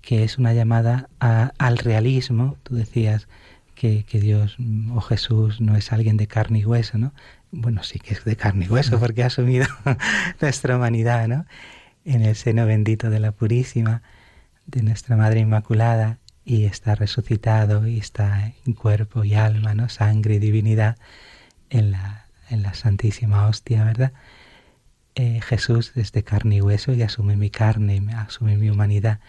Que 0.00 0.24
es 0.24 0.38
una 0.38 0.52
llamada 0.52 1.08
al 1.18 1.78
realismo. 1.78 2.56
Tú 2.62 2.74
decías 2.74 3.28
que, 3.74 4.04
que, 4.04 4.20
Dios 4.20 4.56
o 4.94 5.00
Jesús 5.00 5.60
no 5.60 5.76
es 5.76 5.92
alguien 5.92 6.16
de 6.16 6.26
carne 6.26 6.60
y 6.60 6.64
hueso, 6.64 6.98
¿no? 6.98 7.12
Bueno, 7.56 7.84
sí 7.84 8.00
que 8.00 8.14
es 8.14 8.24
de 8.24 8.34
carne 8.34 8.64
y 8.64 8.68
hueso 8.68 8.98
porque 8.98 9.22
ha 9.22 9.26
asumido 9.26 9.66
nuestra 10.40 10.76
humanidad, 10.76 11.28
¿no? 11.28 11.46
En 12.04 12.22
el 12.22 12.34
seno 12.34 12.66
bendito 12.66 13.10
de 13.10 13.20
la 13.20 13.30
Purísima, 13.30 14.02
de 14.66 14.82
nuestra 14.82 15.16
Madre 15.16 15.40
Inmaculada, 15.40 16.18
y 16.44 16.64
está 16.64 16.96
resucitado 16.96 17.86
y 17.86 17.98
está 17.98 18.52
en 18.66 18.72
cuerpo 18.72 19.22
y 19.22 19.34
alma, 19.34 19.74
¿no? 19.74 19.88
Sangre 19.88 20.34
y 20.34 20.38
divinidad 20.40 20.98
en 21.70 21.92
la, 21.92 22.26
en 22.50 22.62
la 22.62 22.74
Santísima 22.74 23.46
Hostia, 23.46 23.84
¿verdad? 23.84 24.12
Eh, 25.14 25.40
Jesús 25.40 25.92
es 25.94 26.10
de 26.10 26.24
carne 26.24 26.56
y 26.56 26.60
hueso 26.60 26.92
y 26.92 27.02
asume 27.02 27.36
mi 27.36 27.50
carne, 27.50 27.96
y 27.96 28.14
asume 28.14 28.56
mi 28.56 28.68
humanidad. 28.68 29.20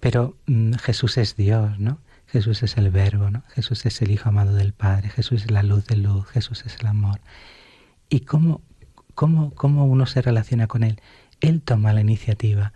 Pero 0.00 0.36
mm, 0.46 0.72
Jesús 0.74 1.18
es 1.18 1.36
Dios, 1.36 1.78
¿no? 1.78 2.00
Jesús 2.32 2.62
es 2.62 2.78
el 2.78 2.90
Verbo, 2.90 3.28
¿no? 3.28 3.42
Jesús 3.48 3.84
es 3.84 4.00
el 4.00 4.10
Hijo 4.10 4.30
amado 4.30 4.54
del 4.54 4.72
Padre, 4.72 5.10
Jesús 5.10 5.42
es 5.44 5.50
la 5.50 5.62
luz 5.62 5.84
de 5.84 5.96
luz, 5.96 6.26
Jesús 6.28 6.64
es 6.64 6.78
el 6.80 6.86
amor. 6.86 7.20
¿Y 8.08 8.20
cómo, 8.20 8.62
cómo, 9.14 9.50
cómo 9.50 9.84
uno 9.84 10.06
se 10.06 10.22
relaciona 10.22 10.66
con 10.66 10.82
Él? 10.82 10.98
Él 11.42 11.60
toma 11.60 11.92
la 11.92 12.00
iniciativa. 12.00 12.72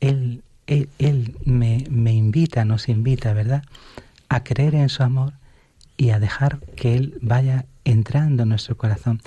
Él, 0.00 0.44
él, 0.66 1.36
me, 1.44 1.84
me, 1.90 2.14
invita, 2.14 2.64
nos 2.64 2.88
invita, 2.88 3.34
¿verdad?, 3.34 3.64
a 4.30 4.44
creer 4.44 4.74
en 4.74 4.88
su 4.88 5.02
amor 5.02 5.34
y 5.98 6.10
a 6.10 6.18
dejar 6.18 6.60
que 6.74 6.94
Él 6.94 7.18
vaya 7.20 7.66
entrando 7.84 8.44
en 8.44 8.48
nuestro 8.48 8.78
corazón. 8.78 9.20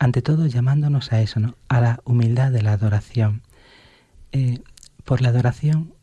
Ante 0.00 0.20
todo, 0.20 0.48
llamándonos 0.48 1.12
a 1.12 1.20
eso, 1.20 1.38
¿no? 1.38 1.54
A 1.68 1.80
la 1.80 2.00
humildad 2.04 2.50
de 2.50 2.62
la 2.62 2.72
adoración. 2.72 3.42
Eh, 4.32 4.58
por 5.04 5.22
la 5.22 5.28
adoración, 5.28 5.94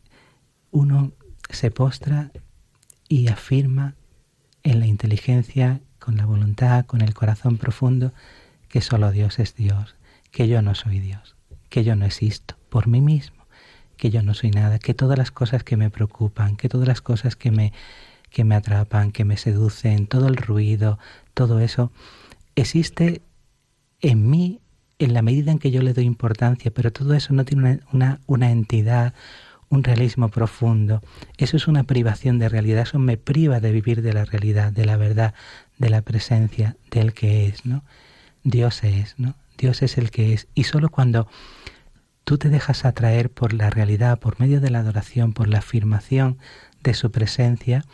uno 0.70 1.12
se 1.50 1.70
postra 1.70 2.30
y 3.18 3.28
afirma 3.28 3.94
en 4.62 4.80
la 4.80 4.86
inteligencia, 4.86 5.80
con 5.98 6.16
la 6.16 6.26
voluntad, 6.26 6.86
con 6.86 7.00
el 7.00 7.14
corazón 7.14 7.58
profundo, 7.58 8.12
que 8.68 8.80
solo 8.80 9.12
Dios 9.12 9.38
es 9.38 9.54
Dios, 9.54 9.94
que 10.30 10.48
yo 10.48 10.62
no 10.62 10.74
soy 10.74 11.00
Dios, 11.00 11.36
que 11.68 11.84
yo 11.84 11.96
no 11.96 12.06
existo 12.06 12.56
por 12.68 12.86
mí 12.86 13.00
mismo 13.00 13.44
que 13.96 14.10
yo 14.10 14.22
no 14.22 14.34
soy 14.34 14.50
nada, 14.50 14.78
que 14.78 14.94
todas 14.94 15.16
las 15.16 15.30
cosas 15.30 15.62
que 15.62 15.76
me 15.76 15.90
preocupan, 15.90 16.56
que 16.56 16.68
todas 16.68 16.88
las 16.88 17.00
cosas 17.00 17.36
que 17.36 17.50
me, 17.50 17.72
que 18.30 18.44
me 18.44 18.54
atrapan, 18.54 19.12
que 19.12 19.24
me 19.24 19.36
seducen, 19.36 20.06
todo 20.06 20.28
el 20.28 20.36
ruido, 20.36 20.98
todo 21.32 21.60
eso, 21.60 21.92
existe 22.56 23.22
en 24.00 24.28
mí 24.28 24.60
en 24.98 25.14
la 25.14 25.22
medida 25.22 25.52
en 25.52 25.58
que 25.58 25.70
yo 25.70 25.82
le 25.82 25.92
doy 25.92 26.04
importancia, 26.04 26.72
pero 26.72 26.92
todo 26.92 27.14
eso 27.14 27.32
no 27.32 27.44
tiene 27.44 27.62
una, 27.62 27.80
una, 27.92 28.20
una 28.26 28.50
entidad, 28.50 29.14
un 29.74 29.84
realismo 29.84 30.28
profundo. 30.28 31.02
Eso 31.36 31.56
es 31.56 31.66
una 31.66 31.84
privación 31.84 32.38
de 32.38 32.48
realidad, 32.48 32.82
eso 32.82 32.98
me 32.98 33.16
priva 33.16 33.60
de 33.60 33.72
vivir 33.72 34.02
de 34.02 34.12
la 34.12 34.24
realidad, 34.24 34.72
de 34.72 34.84
la 34.84 34.96
verdad, 34.96 35.34
de 35.78 35.90
la 35.90 36.02
presencia 36.02 36.76
del 36.90 37.12
que 37.12 37.46
es, 37.46 37.66
¿no? 37.66 37.84
Dios 38.44 38.84
es, 38.84 39.18
¿no? 39.18 39.34
Dios 39.58 39.82
es 39.82 39.98
el 39.98 40.10
que 40.10 40.32
es. 40.32 40.48
Y 40.54 40.64
solo 40.64 40.88
cuando 40.88 41.28
tú 42.24 42.38
te 42.38 42.48
dejas 42.48 42.84
atraer 42.84 43.30
por 43.30 43.52
la 43.52 43.70
realidad, 43.70 44.18
por 44.18 44.40
medio 44.40 44.60
de 44.60 44.70
la 44.70 44.80
adoración, 44.80 45.32
por 45.32 45.48
la 45.48 45.58
afirmación 45.58 46.38
de 46.82 46.94
su 46.94 47.10
presencia, 47.10 47.84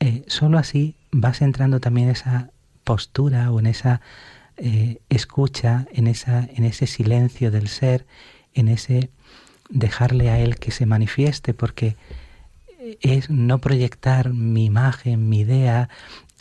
eh, 0.00 0.24
solo 0.26 0.58
así 0.58 0.96
vas 1.10 1.40
entrando 1.42 1.80
también 1.80 2.08
en 2.08 2.12
esa 2.12 2.50
postura 2.84 3.50
o 3.50 3.60
en 3.60 3.66
esa 3.66 4.00
eh, 4.56 4.98
escucha, 5.08 5.86
en, 5.92 6.06
esa, 6.06 6.48
en 6.54 6.64
ese 6.64 6.86
silencio 6.86 7.50
del 7.50 7.68
ser, 7.68 8.06
en 8.54 8.68
ese 8.68 9.10
dejarle 9.68 10.30
a 10.30 10.38
Él 10.38 10.56
que 10.56 10.70
se 10.70 10.86
manifieste, 10.86 11.54
porque 11.54 11.96
es 13.00 13.30
no 13.30 13.58
proyectar 13.58 14.32
mi 14.32 14.64
imagen, 14.64 15.28
mi 15.28 15.40
idea, 15.40 15.88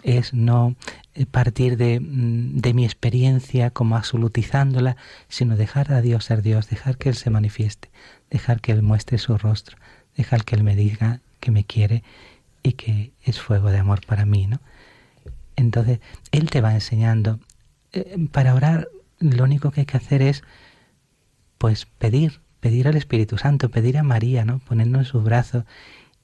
es 0.04 0.34
no 0.34 0.76
eh, 1.16 1.26
partir 1.26 1.78
de, 1.78 2.00
mm, 2.00 2.58
de, 2.58 2.74
mi 2.74 2.86
experiencia 2.86 3.72
como 3.72 3.98
absolutizándola, 3.98 4.98
sino 5.28 5.58
dejar 5.58 5.92
a 5.92 6.02
Dios 6.02 6.26
ser 6.26 6.42
Dios, 6.42 6.70
dejar 6.70 6.98
que 6.98 7.10
Él 7.10 7.16
se 7.16 7.30
manifieste, 7.30 7.90
dejar 8.30 8.62
que 8.62 8.72
Él 8.72 8.84
muestre 8.84 9.18
su 9.18 9.38
rostro, 9.38 9.78
dejar 10.16 10.44
que 10.46 10.56
Él 10.56 10.64
me 10.64 10.76
diga 10.76 11.22
que 11.40 11.52
me 11.52 11.64
quiere 11.64 12.04
y 12.62 12.74
que 12.74 13.12
es 13.24 13.40
fuego 13.40 13.72
de 13.72 13.80
amor 13.80 14.06
para 14.06 14.26
mí, 14.26 14.48
¿no? 14.48 14.60
Entonces, 15.56 16.00
Él 16.32 16.50
te 16.50 16.62
va 16.62 16.74
enseñando. 16.74 17.40
Eh, 17.94 18.28
para 18.32 18.54
orar, 18.54 18.90
lo 19.20 19.44
único 19.44 19.72
que 19.72 19.82
hay 19.82 19.86
que 19.86 19.98
hacer 19.98 20.22
es, 20.22 20.44
pues, 21.58 21.86
pedir, 21.86 22.42
pedir 22.66 22.88
al 22.88 22.96
Espíritu 22.96 23.38
Santo, 23.38 23.70
pedir 23.70 23.96
a 24.00 24.02
María, 24.02 24.44
¿no? 24.44 24.58
Ponernos 24.58 25.02
en 25.02 25.06
sus 25.06 25.24
brazos 25.24 25.66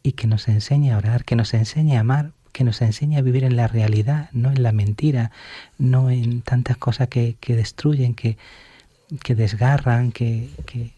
y 0.02 0.14
que 0.14 0.26
nos 0.26 0.48
enseñe 0.48 0.90
a 0.90 0.98
orar, 0.98 1.24
que 1.24 1.36
nos 1.36 1.54
enseñe 1.54 1.98
a 1.98 2.00
amar, 2.00 2.32
que 2.52 2.64
nos 2.64 2.82
enseñe 2.82 3.18
a 3.18 3.22
vivir 3.22 3.44
en 3.44 3.56
la 3.56 3.68
realidad, 3.68 4.28
no 4.32 4.50
en 4.50 4.64
la 4.64 4.72
mentira, 4.72 5.30
no 5.78 6.10
en 6.10 6.42
tantas 6.42 6.78
cosas 6.78 7.10
que, 7.10 7.38
que 7.40 7.56
destruyen, 7.56 8.16
que, 8.16 8.40
que 9.22 9.36
desgarran, 9.36 10.12
que, 10.12 10.50
que, 10.66 10.90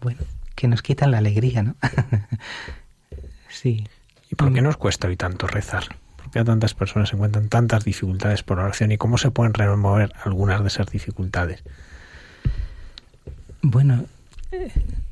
bueno, 0.00 0.18
que 0.56 0.66
nos 0.66 0.82
quitan 0.82 1.12
la 1.12 1.18
alegría, 1.18 1.62
¿no? 1.62 1.76
sí. 3.48 3.86
¿Y 4.32 4.34
por 4.34 4.52
qué 4.52 4.62
nos 4.62 4.76
cuesta 4.76 5.06
hoy 5.06 5.16
tanto 5.16 5.46
rezar? 5.46 5.94
¿Por 6.16 6.32
qué 6.32 6.40
a 6.40 6.44
tantas 6.44 6.74
personas 6.74 7.10
se 7.10 7.14
encuentran 7.14 7.48
tantas 7.48 7.84
dificultades 7.84 8.42
por 8.42 8.58
oración 8.58 8.90
y 8.90 8.98
cómo 8.98 9.16
se 9.16 9.30
pueden 9.30 9.54
remover 9.54 10.12
algunas 10.24 10.60
de 10.60 10.66
esas 10.66 10.88
dificultades? 10.88 11.62
Bueno, 13.62 14.06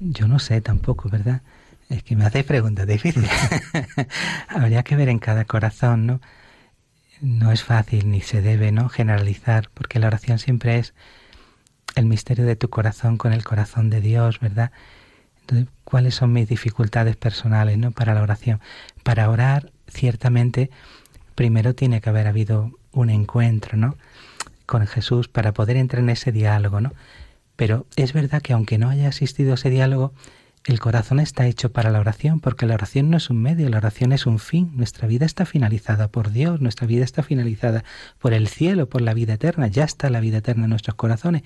yo 0.01 0.29
no 0.29 0.39
sé 0.39 0.61
tampoco, 0.61 1.09
¿verdad? 1.09 1.43
Es 1.89 2.03
que 2.03 2.17
me 2.17 2.25
hacéis 2.25 2.45
preguntas 2.45 2.87
difíciles. 2.87 3.31
Habría 4.49 4.83
que 4.83 4.97
ver 4.97 5.09
en 5.09 5.19
cada 5.19 5.45
corazón, 5.45 6.07
¿no? 6.07 6.21
No 7.21 7.53
es 7.53 7.63
fácil 7.63 8.11
ni 8.11 8.21
se 8.21 8.43
debe, 8.43 8.73
¿no? 8.73 8.89
Generalizar, 8.89 9.71
porque 9.73 9.99
la 9.99 10.09
oración 10.09 10.39
siempre 10.39 10.79
es 10.79 10.95
el 11.95 12.07
misterio 12.07 12.45
de 12.45 12.57
tu 12.57 12.71
corazón 12.71 13.17
con 13.17 13.33
el 13.33 13.45
corazón 13.45 13.91
de 13.91 14.01
Dios, 14.01 14.41
¿verdad? 14.41 14.73
Entonces, 15.41 15.69
¿cuáles 15.85 16.15
son 16.15 16.33
mis 16.33 16.49
dificultades 16.49 17.17
personales, 17.17 17.79
¿no? 17.79 17.91
Para 17.93 18.15
la 18.15 18.23
oración. 18.23 18.61
Para 19.03 19.31
orar 19.31 19.71
ciertamente 19.87 20.71
primero 21.35 21.75
tiene 21.75 22.01
que 22.01 22.09
haber 22.09 22.27
habido 22.27 22.73
un 22.93 23.11
encuentro, 23.11 23.77
¿no? 23.77 23.97
Con 24.67 24.87
Jesús 24.87 25.29
para 25.29 25.53
poder 25.53 25.77
entrar 25.77 26.03
en 26.03 26.11
ese 26.11 26.33
diálogo, 26.33 26.81
¿no? 26.81 26.93
Pero 27.57 27.87
es 27.97 28.12
verdad 28.12 28.43
que 28.43 28.53
aunque 28.53 28.79
no 28.79 28.88
haya 28.88 29.09
existido 29.09 29.55
ese 29.55 29.71
diálogo, 29.71 30.12
el 30.64 30.81
corazón 30.81 31.21
está 31.21 31.47
hecho 31.47 31.73
para 31.73 31.90
la 31.90 32.01
oración, 32.01 32.40
porque 32.40 32.64
la 32.64 32.75
oración 32.75 33.11
no 33.11 33.19
es 33.19 33.29
un 33.29 33.43
medio, 33.43 33.69
la 33.69 33.77
oración 33.77 34.12
es 34.12 34.25
un 34.25 34.38
fin. 34.38 34.71
Nuestra 34.75 35.07
vida 35.07 35.27
está 35.27 35.45
finalizada 35.45 36.09
por 36.09 36.31
Dios, 36.31 36.62
nuestra 36.62 36.87
vida 36.87 37.05
está 37.05 37.23
finalizada 37.23 37.85
por 38.19 38.33
el 38.33 38.49
cielo, 38.49 38.88
por 38.88 39.03
la 39.03 39.12
vida 39.12 39.35
eterna, 39.35 39.67
ya 39.67 39.85
está 39.85 40.09
la 40.09 40.21
vida 40.21 40.38
eterna 40.38 40.64
en 40.64 40.71
nuestros 40.71 40.95
corazones. 40.95 41.43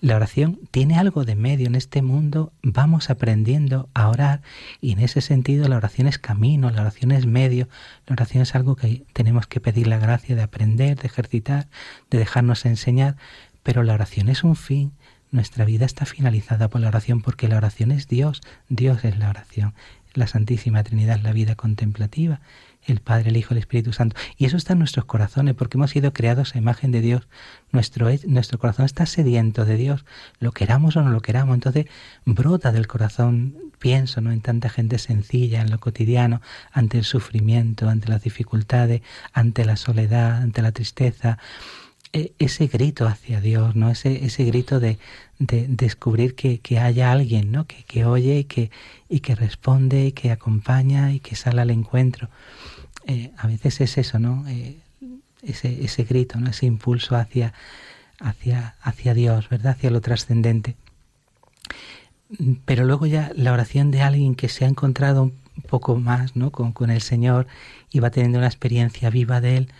La 0.00 0.16
oración 0.16 0.60
tiene 0.70 0.98
algo 0.98 1.24
de 1.24 1.36
medio 1.36 1.66
en 1.66 1.74
este 1.74 2.00
mundo, 2.00 2.52
vamos 2.62 3.10
aprendiendo 3.10 3.90
a 3.92 4.08
orar 4.08 4.40
y 4.80 4.92
en 4.92 5.00
ese 5.00 5.20
sentido 5.20 5.68
la 5.68 5.76
oración 5.76 6.06
es 6.06 6.18
camino, 6.18 6.70
la 6.70 6.82
oración 6.82 7.12
es 7.12 7.26
medio, 7.26 7.68
la 8.06 8.14
oración 8.14 8.42
es 8.42 8.54
algo 8.54 8.76
que 8.76 9.04
tenemos 9.12 9.46
que 9.46 9.60
pedir 9.60 9.86
la 9.86 9.98
gracia 9.98 10.36
de 10.36 10.42
aprender, 10.42 10.98
de 10.98 11.06
ejercitar, 11.06 11.68
de 12.10 12.18
dejarnos 12.18 12.64
enseñar, 12.64 13.16
pero 13.62 13.82
la 13.82 13.92
oración 13.92 14.30
es 14.30 14.42
un 14.42 14.56
fin, 14.56 14.92
nuestra 15.30 15.64
vida 15.64 15.86
está 15.86 16.06
finalizada 16.06 16.68
por 16.68 16.80
la 16.80 16.88
oración 16.88 17.22
porque 17.22 17.48
la 17.48 17.56
oración 17.56 17.92
es 17.92 18.08
Dios, 18.08 18.40
Dios 18.68 19.04
es 19.04 19.18
la 19.18 19.30
oración, 19.30 19.74
la 20.14 20.26
Santísima 20.26 20.82
Trinidad 20.82 21.18
es 21.18 21.22
la 21.22 21.32
vida 21.32 21.54
contemplativa, 21.54 22.40
el 22.86 23.00
Padre, 23.00 23.30
el 23.30 23.36
Hijo, 23.36 23.54
el 23.54 23.58
Espíritu 23.58 23.92
Santo. 23.92 24.16
Y 24.36 24.46
eso 24.46 24.56
está 24.56 24.72
en 24.72 24.80
nuestros 24.80 25.04
corazones 25.04 25.54
porque 25.54 25.76
hemos 25.76 25.90
sido 25.90 26.12
creados 26.12 26.54
a 26.54 26.58
imagen 26.58 26.90
de 26.90 27.00
Dios. 27.00 27.28
Nuestro, 27.72 28.08
nuestro 28.26 28.58
corazón 28.58 28.86
está 28.86 29.06
sediento 29.06 29.64
de 29.64 29.76
Dios, 29.76 30.04
lo 30.38 30.52
queramos 30.52 30.96
o 30.96 31.02
no 31.02 31.10
lo 31.10 31.20
queramos. 31.20 31.54
Entonces 31.54 31.86
brota 32.24 32.72
del 32.72 32.86
corazón, 32.86 33.56
pienso 33.78 34.20
¿no? 34.20 34.32
en 34.32 34.40
tanta 34.40 34.68
gente 34.68 34.98
sencilla, 34.98 35.60
en 35.60 35.70
lo 35.70 35.78
cotidiano, 35.78 36.40
ante 36.72 36.98
el 36.98 37.04
sufrimiento, 37.04 37.88
ante 37.88 38.08
las 38.08 38.22
dificultades, 38.22 39.02
ante 39.32 39.64
la 39.64 39.76
soledad, 39.76 40.42
ante 40.42 40.62
la 40.62 40.72
tristeza, 40.72 41.38
ese 42.12 42.66
grito 42.66 43.06
hacia 43.06 43.40
Dios, 43.40 43.76
¿no? 43.76 43.90
Ese, 43.90 44.24
ese 44.24 44.44
grito 44.44 44.80
de, 44.80 44.98
de 45.38 45.66
descubrir 45.68 46.34
que, 46.34 46.58
que, 46.58 46.78
haya 46.78 47.12
alguien, 47.12 47.52
¿no? 47.52 47.66
Que, 47.66 47.84
que 47.84 48.04
oye 48.04 48.38
y 48.40 48.44
que, 48.44 48.70
y 49.08 49.20
que 49.20 49.34
responde 49.34 50.06
y 50.06 50.12
que 50.12 50.32
acompaña 50.32 51.12
y 51.12 51.20
que 51.20 51.36
sale 51.36 51.60
al 51.62 51.70
encuentro. 51.70 52.28
Eh, 53.06 53.30
a 53.36 53.46
veces 53.46 53.80
es 53.80 53.96
eso, 53.98 54.18
¿no? 54.18 54.44
Eh, 54.48 54.76
ese, 55.42 55.84
ese 55.84 56.04
grito, 56.04 56.38
¿no? 56.38 56.50
Ese 56.50 56.66
impulso 56.66 57.16
hacia, 57.16 57.54
hacia, 58.18 58.74
hacia 58.82 59.14
Dios, 59.14 59.48
¿verdad? 59.48 59.72
Hacia 59.72 59.90
lo 59.90 60.00
trascendente. 60.00 60.76
Pero 62.64 62.84
luego 62.84 63.06
ya 63.06 63.32
la 63.34 63.52
oración 63.52 63.90
de 63.90 64.02
alguien 64.02 64.34
que 64.34 64.48
se 64.48 64.64
ha 64.64 64.68
encontrado 64.68 65.22
un 65.22 65.62
poco 65.68 65.96
más, 65.96 66.36
¿no? 66.36 66.50
Con, 66.50 66.72
con 66.72 66.90
el 66.90 67.02
Señor 67.02 67.46
y 67.90 68.00
va 68.00 68.10
teniendo 68.10 68.38
una 68.38 68.46
experiencia 68.46 69.10
viva 69.10 69.40
de 69.40 69.56
Él, 69.56 69.72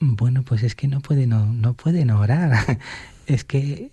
bueno, 0.00 0.42
pues 0.42 0.62
es 0.62 0.74
que 0.74 0.88
no 0.88 1.00
puede 1.00 1.26
no, 1.26 1.46
no 1.46 1.74
pueden 1.74 2.10
orar. 2.10 2.78
es 3.26 3.44
que 3.44 3.90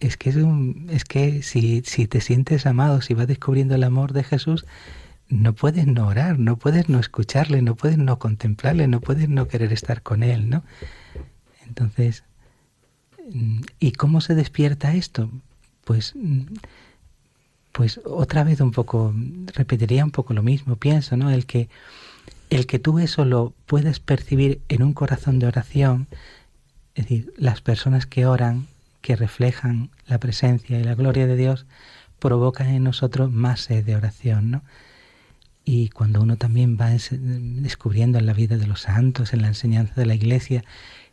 es 0.00 0.16
que 0.16 0.30
es, 0.30 0.36
un, 0.36 0.86
es 0.90 1.04
que 1.04 1.42
si, 1.42 1.82
si 1.84 2.06
te 2.06 2.20
sientes 2.20 2.66
amado, 2.66 3.00
si 3.00 3.14
vas 3.14 3.26
descubriendo 3.26 3.74
el 3.74 3.82
amor 3.82 4.12
de 4.12 4.22
Jesús, 4.22 4.64
no 5.28 5.52
puedes 5.52 5.86
no 5.86 6.06
orar, 6.06 6.38
no 6.38 6.56
puedes 6.56 6.88
no 6.88 7.00
escucharle, 7.00 7.60
no 7.60 7.74
puedes 7.74 7.98
no 7.98 8.18
contemplarle, 8.18 8.86
no 8.86 9.00
puedes 9.00 9.28
no 9.28 9.48
querer 9.48 9.72
estar 9.72 10.02
con 10.02 10.22
él, 10.22 10.48
¿no? 10.48 10.62
Entonces, 11.66 12.24
¿y 13.78 13.92
cómo 13.92 14.20
se 14.20 14.34
despierta 14.34 14.94
esto? 14.94 15.30
Pues 15.84 16.14
pues 17.72 18.00
otra 18.04 18.42
vez 18.42 18.60
un 18.60 18.72
poco 18.72 19.14
repetiría 19.54 20.04
un 20.04 20.10
poco 20.10 20.34
lo 20.34 20.42
mismo, 20.42 20.76
pienso, 20.76 21.16
¿no? 21.16 21.30
El 21.30 21.46
que 21.46 21.68
el 22.50 22.66
que 22.66 22.78
tú 22.78 22.98
eso 22.98 23.24
lo 23.24 23.54
puedes 23.66 24.00
percibir 24.00 24.60
en 24.68 24.82
un 24.82 24.92
corazón 24.92 25.38
de 25.38 25.46
oración, 25.46 26.08
es 26.94 27.04
decir, 27.04 27.32
las 27.36 27.60
personas 27.60 28.06
que 28.06 28.26
oran, 28.26 28.66
que 29.00 29.16
reflejan 29.16 29.90
la 30.06 30.18
presencia 30.18 30.78
y 30.78 30.84
la 30.84 30.94
gloria 30.94 31.26
de 31.26 31.36
Dios, 31.36 31.66
provocan 32.18 32.68
en 32.68 32.84
nosotros 32.84 33.30
más 33.30 33.60
sed 33.60 33.84
de 33.84 33.96
oración, 33.96 34.50
¿no? 34.50 34.62
Y 35.64 35.90
cuando 35.90 36.22
uno 36.22 36.36
también 36.36 36.78
va 36.80 36.90
descubriendo 36.90 38.18
en 38.18 38.26
la 38.26 38.32
vida 38.32 38.56
de 38.56 38.66
los 38.66 38.82
santos, 38.82 39.34
en 39.34 39.42
la 39.42 39.48
enseñanza 39.48 39.94
de 39.96 40.06
la 40.06 40.14
iglesia, 40.14 40.64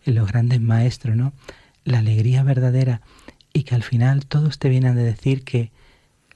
en 0.06 0.16
los 0.16 0.28
grandes 0.28 0.62
maestros, 0.62 1.16
¿no? 1.16 1.34
La 1.84 2.00
alegría 2.00 2.42
verdadera 2.44 3.02
y 3.52 3.64
que 3.64 3.76
al 3.76 3.84
final 3.84 4.26
todos 4.26 4.58
te 4.58 4.70
vienen 4.70 4.98
a 4.98 5.02
decir 5.02 5.44
que 5.44 5.72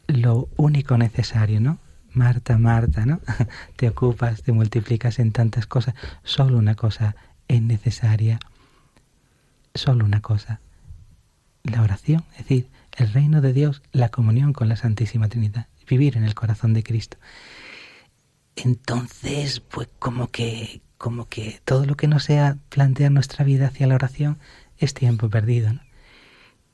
lo 0.08 0.50
único 0.58 0.98
necesario, 0.98 1.62
¿no? 1.62 1.80
Marta, 2.14 2.58
Marta, 2.58 3.06
¿no? 3.06 3.20
Te 3.76 3.90
ocupas, 3.90 4.44
te 4.44 4.52
multiplicas 4.52 5.20
en 5.20 5.32
tantas 5.32 5.68
cosas. 5.68 5.96
Solo 6.24 6.58
una 6.58 6.76
cosa 6.76 7.16
es 7.48 7.62
necesaria. 7.62 8.40
Solo 9.74 10.06
una 10.06 10.22
cosa. 10.22 10.60
La 11.64 11.82
oración, 11.82 12.24
es 12.32 12.40
decir, 12.40 12.68
el 12.98 13.14
reino 13.14 13.42
de 13.42 13.54
Dios, 13.54 13.82
la 13.92 14.10
comunión 14.10 14.54
con 14.54 14.70
la 14.70 14.76
Santísima 14.76 15.28
Trinidad, 15.28 15.68
vivir 15.88 16.18
en 16.18 16.24
el 16.24 16.36
corazón 16.36 16.74
de 16.74 16.84
Cristo. 16.84 17.18
Entonces, 18.56 19.60
pues 19.60 19.88
como 20.00 20.30
que, 20.30 20.82
como 20.98 21.28
que 21.28 21.62
todo 21.64 21.86
lo 21.86 21.96
que 21.96 22.08
no 22.08 22.20
sea 22.20 22.58
plantear 22.70 23.12
nuestra 23.12 23.46
vida 23.46 23.68
hacia 23.68 23.88
la 23.88 23.96
oración 23.96 24.38
es 24.78 24.94
tiempo 24.94 25.30
perdido, 25.30 25.74
¿no? 25.74 25.82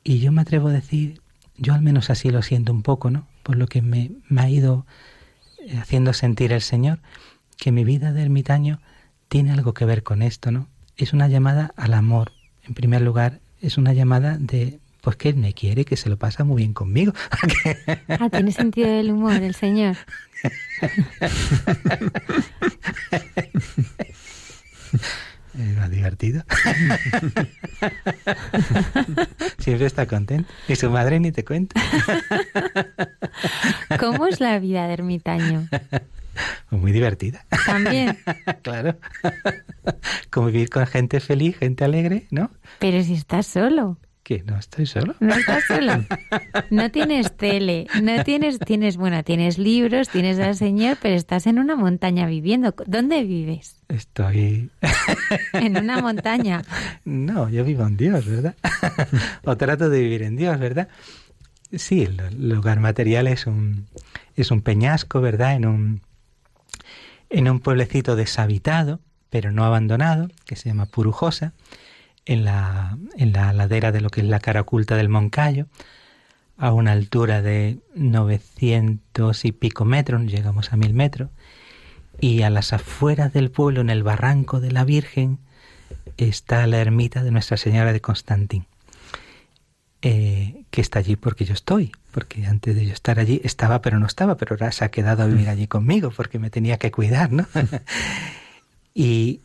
Y 0.03 0.19
yo 0.19 0.31
me 0.31 0.41
atrevo 0.41 0.67
a 0.67 0.73
decir, 0.73 1.21
yo 1.57 1.73
al 1.73 1.81
menos 1.81 2.09
así 2.09 2.29
lo 2.29 2.41
siento 2.41 2.71
un 2.71 2.83
poco, 2.83 3.09
¿no? 3.09 3.27
Por 3.43 3.55
lo 3.55 3.67
que 3.67 3.81
me, 3.81 4.11
me 4.29 4.41
ha 4.41 4.49
ido 4.49 4.85
haciendo 5.79 6.13
sentir 6.13 6.51
el 6.51 6.61
Señor 6.61 6.99
que 7.57 7.71
mi 7.71 7.83
vida 7.83 8.11
de 8.11 8.21
ermitaño 8.21 8.79
tiene 9.27 9.51
algo 9.51 9.73
que 9.73 9.85
ver 9.85 10.03
con 10.03 10.21
esto, 10.21 10.51
¿no? 10.51 10.67
Es 10.97 11.13
una 11.13 11.27
llamada 11.27 11.73
al 11.75 11.93
amor. 11.93 12.31
En 12.63 12.73
primer 12.73 13.01
lugar, 13.01 13.39
es 13.61 13.77
una 13.77 13.93
llamada 13.93 14.37
de, 14.37 14.79
pues 15.01 15.15
que 15.15 15.29
Él 15.29 15.35
me 15.35 15.53
quiere, 15.53 15.85
que 15.85 15.97
se 15.97 16.09
lo 16.09 16.17
pasa 16.17 16.43
muy 16.43 16.57
bien 16.57 16.73
conmigo. 16.73 17.13
ah, 18.07 18.29
tiene 18.29 18.51
sentido 18.51 18.89
del 18.89 19.11
humor 19.11 19.33
el 19.33 19.55
Señor. 19.55 19.97
Es 25.57 25.77
más 25.77 25.89
divertido. 25.89 26.43
Siempre 29.59 29.85
está 29.85 30.05
contento. 30.05 30.51
Y 30.67 30.75
su 30.75 30.89
madre 30.89 31.21
ni 31.21 31.31
te 31.31 31.45
cuenta. 31.45 31.79
¿Cómo 33.99 34.27
es 34.27 34.39
la 34.39 34.59
vida 34.59 34.87
de 34.87 34.93
ermitaño? 34.93 35.67
Muy 36.69 36.91
divertida. 36.91 37.45
También. 37.65 38.17
claro. 38.61 38.97
Convivir 40.29 40.69
con 40.69 40.85
gente 40.85 41.19
feliz, 41.19 41.57
gente 41.57 41.85
alegre, 41.85 42.27
¿no? 42.31 42.51
Pero 42.79 43.01
si 43.03 43.13
estás 43.13 43.47
solo 43.47 43.97
que 44.25 44.41
no 44.41 44.57
estoy 44.57 44.87
solo. 44.87 45.13
No 45.19 45.35
estás 45.35 45.65
solo. 45.65 46.03
No 46.71 46.89
tienes 46.89 47.37
tele, 47.37 47.85
no 48.01 48.23
tienes, 48.23 48.57
tienes, 48.57 48.97
bueno, 48.97 49.23
tienes 49.23 49.59
libros, 49.59 50.09
tienes 50.09 50.39
al 50.39 50.55
Señor, 50.55 50.97
pero 50.99 51.13
estás 51.13 51.45
en 51.45 51.59
una 51.59 51.75
montaña 51.75 52.25
viviendo. 52.25 52.73
¿Dónde 52.87 53.23
vives? 53.23 53.83
Estoy 53.87 54.71
en 55.53 55.77
una 55.77 56.01
montaña. 56.01 56.63
No, 57.05 57.49
yo 57.49 57.63
vivo 57.63 57.85
en 57.85 57.97
Dios, 57.97 58.25
¿verdad? 58.25 58.55
o 59.45 59.55
trato 59.57 59.91
de 59.91 60.01
vivir 60.01 60.23
en 60.23 60.35
Dios, 60.35 60.57
¿verdad? 60.57 60.87
Sí, 61.75 62.03
el 62.03 62.49
lugar 62.49 62.79
material 62.79 63.27
es 63.27 63.47
un 63.47 63.87
es 64.35 64.51
un 64.51 64.61
peñasco, 64.61 65.21
¿verdad? 65.21 65.55
En 65.55 65.65
un 65.65 66.01
en 67.29 67.49
un 67.49 67.59
pueblecito 67.59 68.15
deshabitado, 68.15 68.99
pero 69.29 69.51
no 69.51 69.65
abandonado, 69.65 70.29
que 70.45 70.55
se 70.55 70.69
llama 70.69 70.85
Purujosa 70.85 71.53
en 72.25 72.45
la, 72.45 72.97
en 73.17 73.33
la 73.33 73.53
ladera 73.53 73.91
de 73.91 74.01
lo 74.01 74.09
que 74.09 74.21
es 74.21 74.27
la 74.27 74.39
cara 74.39 74.61
oculta 74.61 74.95
del 74.95 75.09
Moncayo, 75.09 75.67
a 76.57 76.71
una 76.71 76.93
altura 76.93 77.41
de 77.41 77.79
900 77.95 79.45
y 79.45 79.51
pico 79.51 79.85
metros, 79.85 80.23
llegamos 80.23 80.71
a 80.71 80.77
mil 80.77 80.93
metros, 80.93 81.29
y 82.19 82.43
a 82.43 82.49
las 82.49 82.73
afueras 82.73 83.33
del 83.33 83.51
pueblo, 83.51 83.81
en 83.81 83.89
el 83.89 84.03
barranco 84.03 84.61
de 84.61 84.71
la 84.71 84.85
Virgen, 84.85 85.39
está 86.17 86.65
la 86.67 86.79
ermita 86.79 87.23
de 87.23 87.31
Nuestra 87.31 87.57
Señora 87.57 87.91
de 87.91 87.99
Constantín, 88.01 88.65
eh, 90.07 90.65
que 90.69 90.81
está 90.81 90.99
allí 90.99 91.15
porque 91.15 91.45
yo 91.45 91.55
estoy, 91.55 91.91
porque 92.11 92.45
antes 92.45 92.75
de 92.75 92.85
yo 92.85 92.93
estar 92.93 93.17
allí 93.17 93.41
estaba 93.43 93.81
pero 93.81 93.97
no 93.97 94.05
estaba, 94.05 94.37
pero 94.37 94.53
ahora 94.53 94.71
se 94.71 94.85
ha 94.85 94.91
quedado 94.91 95.23
a 95.23 95.25
vivir 95.25 95.49
allí 95.49 95.65
conmigo 95.65 96.11
porque 96.15 96.37
me 96.37 96.51
tenía 96.51 96.77
que 96.77 96.91
cuidar, 96.91 97.31
¿no? 97.31 97.47
y 98.93 99.41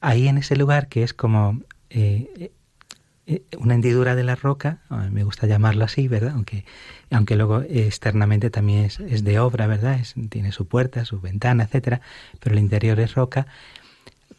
ahí 0.00 0.28
en 0.28 0.38
ese 0.38 0.54
lugar 0.54 0.86
que 0.86 1.02
es 1.02 1.12
como 1.12 1.60
eh, 1.90 2.52
eh, 3.26 3.42
una 3.58 3.74
hendidura 3.74 4.14
de 4.14 4.22
la 4.22 4.36
roca, 4.36 4.78
me 5.10 5.24
gusta 5.24 5.48
llamarlo 5.48 5.84
así, 5.84 6.06
¿verdad? 6.06 6.34
Aunque, 6.34 6.64
aunque 7.10 7.34
luego 7.34 7.62
externamente 7.62 8.48
también 8.48 8.84
es, 8.84 9.00
es 9.00 9.24
de 9.24 9.40
obra, 9.40 9.66
¿verdad? 9.66 9.98
Es, 9.98 10.14
tiene 10.28 10.52
su 10.52 10.68
puerta, 10.68 11.04
su 11.04 11.20
ventana, 11.20 11.64
etcétera, 11.64 12.00
pero 12.38 12.54
el 12.54 12.60
interior 12.60 13.00
es 13.00 13.16
roca, 13.16 13.48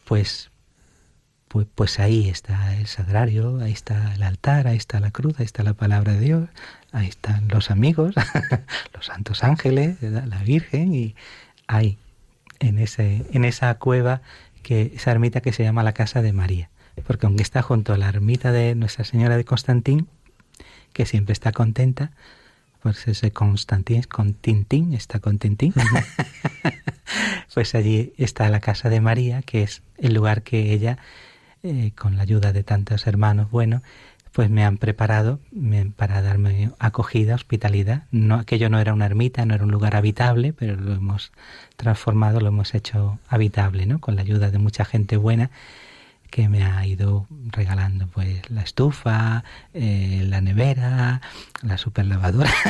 pues, 0.06 0.50
pues, 1.48 1.66
pues 1.74 1.98
ahí 1.98 2.28
está 2.28 2.76
el 2.76 2.86
sagrario, 2.86 3.58
ahí 3.60 3.72
está 3.72 4.14
el 4.14 4.22
altar, 4.22 4.66
ahí 4.66 4.76
está 4.76 5.00
la 5.00 5.10
cruz, 5.10 5.34
ahí 5.38 5.44
está 5.44 5.62
la 5.62 5.74
palabra 5.74 6.12
de 6.12 6.20
Dios, 6.20 6.48
ahí 6.92 7.08
están 7.08 7.48
los 7.48 7.70
amigos, 7.70 8.14
los 8.94 9.06
santos 9.06 9.42
ángeles, 9.44 10.00
la 10.02 10.42
Virgen, 10.42 10.94
y 10.94 11.14
ahí, 11.66 11.98
en, 12.60 12.78
ese, 12.78 13.24
en 13.32 13.44
esa 13.44 13.74
cueva, 13.76 14.22
que, 14.62 14.92
esa 14.94 15.10
ermita 15.10 15.40
que 15.40 15.52
se 15.52 15.64
llama 15.64 15.82
la 15.82 15.92
Casa 15.92 16.22
de 16.22 16.32
María. 16.32 16.70
Porque 17.06 17.26
aunque 17.26 17.42
está 17.42 17.62
junto 17.62 17.92
a 17.92 17.98
la 17.98 18.08
ermita 18.08 18.52
de 18.52 18.74
Nuestra 18.74 19.04
Señora 19.04 19.36
de 19.36 19.44
Constantín, 19.44 20.08
que 20.92 21.06
siempre 21.06 21.32
está 21.32 21.52
contenta, 21.52 22.10
pues 22.82 23.06
ese 23.08 23.30
Constantín, 23.30 24.02
con 24.02 24.34
Tintín, 24.34 24.94
está 24.94 25.20
con 25.20 25.38
Tintín. 25.38 25.74
pues 27.54 27.74
allí 27.74 28.12
está 28.18 28.48
la 28.48 28.60
casa 28.60 28.88
de 28.88 29.00
María, 29.00 29.42
que 29.42 29.62
es 29.62 29.82
el 29.96 30.14
lugar 30.14 30.42
que 30.42 30.72
ella, 30.72 30.98
eh, 31.62 31.92
con 31.96 32.16
la 32.16 32.22
ayuda 32.22 32.52
de 32.52 32.62
tantos 32.62 33.06
hermanos 33.06 33.50
bueno, 33.50 33.82
pues 34.32 34.50
me 34.50 34.64
han 34.64 34.76
preparado 34.76 35.40
para 35.96 36.22
darme 36.22 36.70
acogida, 36.78 37.34
hospitalidad. 37.34 38.04
No, 38.12 38.36
aquello 38.36 38.68
no 38.68 38.78
era 38.78 38.92
una 38.92 39.06
ermita, 39.06 39.44
no 39.44 39.54
era 39.54 39.64
un 39.64 39.70
lugar 39.70 39.96
habitable, 39.96 40.52
pero 40.52 40.76
lo 40.76 40.94
hemos 40.94 41.32
transformado, 41.76 42.40
lo 42.40 42.48
hemos 42.48 42.74
hecho 42.74 43.18
habitable, 43.28 43.86
¿no? 43.86 43.98
Con 44.00 44.16
la 44.16 44.22
ayuda 44.22 44.50
de 44.50 44.58
mucha 44.58 44.84
gente 44.84 45.16
buena 45.16 45.50
que 46.30 46.48
me 46.48 46.64
ha 46.64 46.86
ido 46.86 47.26
regalando 47.50 48.06
pues 48.06 48.48
la 48.50 48.62
estufa, 48.62 49.44
eh, 49.74 50.24
la 50.26 50.40
nevera, 50.40 51.20
la 51.62 51.76
super 51.78 52.06
lavadora. 52.06 52.50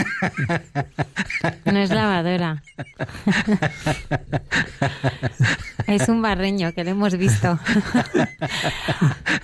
No 1.65 1.79
es 1.79 1.91
lavadora. 1.91 2.63
Es 5.87 6.09
un 6.09 6.21
barreño 6.21 6.75
que 6.75 6.83
lo 6.85 6.91
hemos 6.91 7.17
visto. 7.17 7.59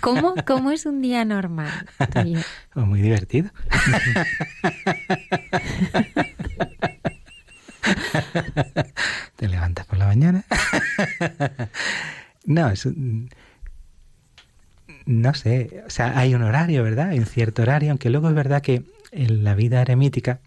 ¿Cómo, 0.00 0.34
cómo 0.44 0.72
es 0.72 0.84
un 0.84 1.00
día 1.00 1.24
normal? 1.24 1.70
Pues 2.12 2.44
muy 2.86 3.00
divertido. 3.00 3.50
Te 9.36 9.48
levantas 9.48 9.86
por 9.86 9.98
la 9.98 10.06
mañana. 10.06 10.44
No, 12.44 12.68
es 12.68 12.84
un 12.84 13.30
no 15.06 15.34
sé, 15.34 15.82
o 15.86 15.90
sea, 15.90 16.18
hay 16.18 16.34
un 16.34 16.42
horario, 16.42 16.82
¿verdad? 16.82 17.10
Hay 17.10 17.18
un 17.18 17.26
cierto 17.26 17.62
horario, 17.62 17.90
aunque 17.90 18.10
luego 18.10 18.28
es 18.28 18.34
verdad 18.34 18.62
que 18.62 18.82
en 19.12 19.44
la 19.44 19.54
vida 19.54 19.80
eremítica, 19.82 20.40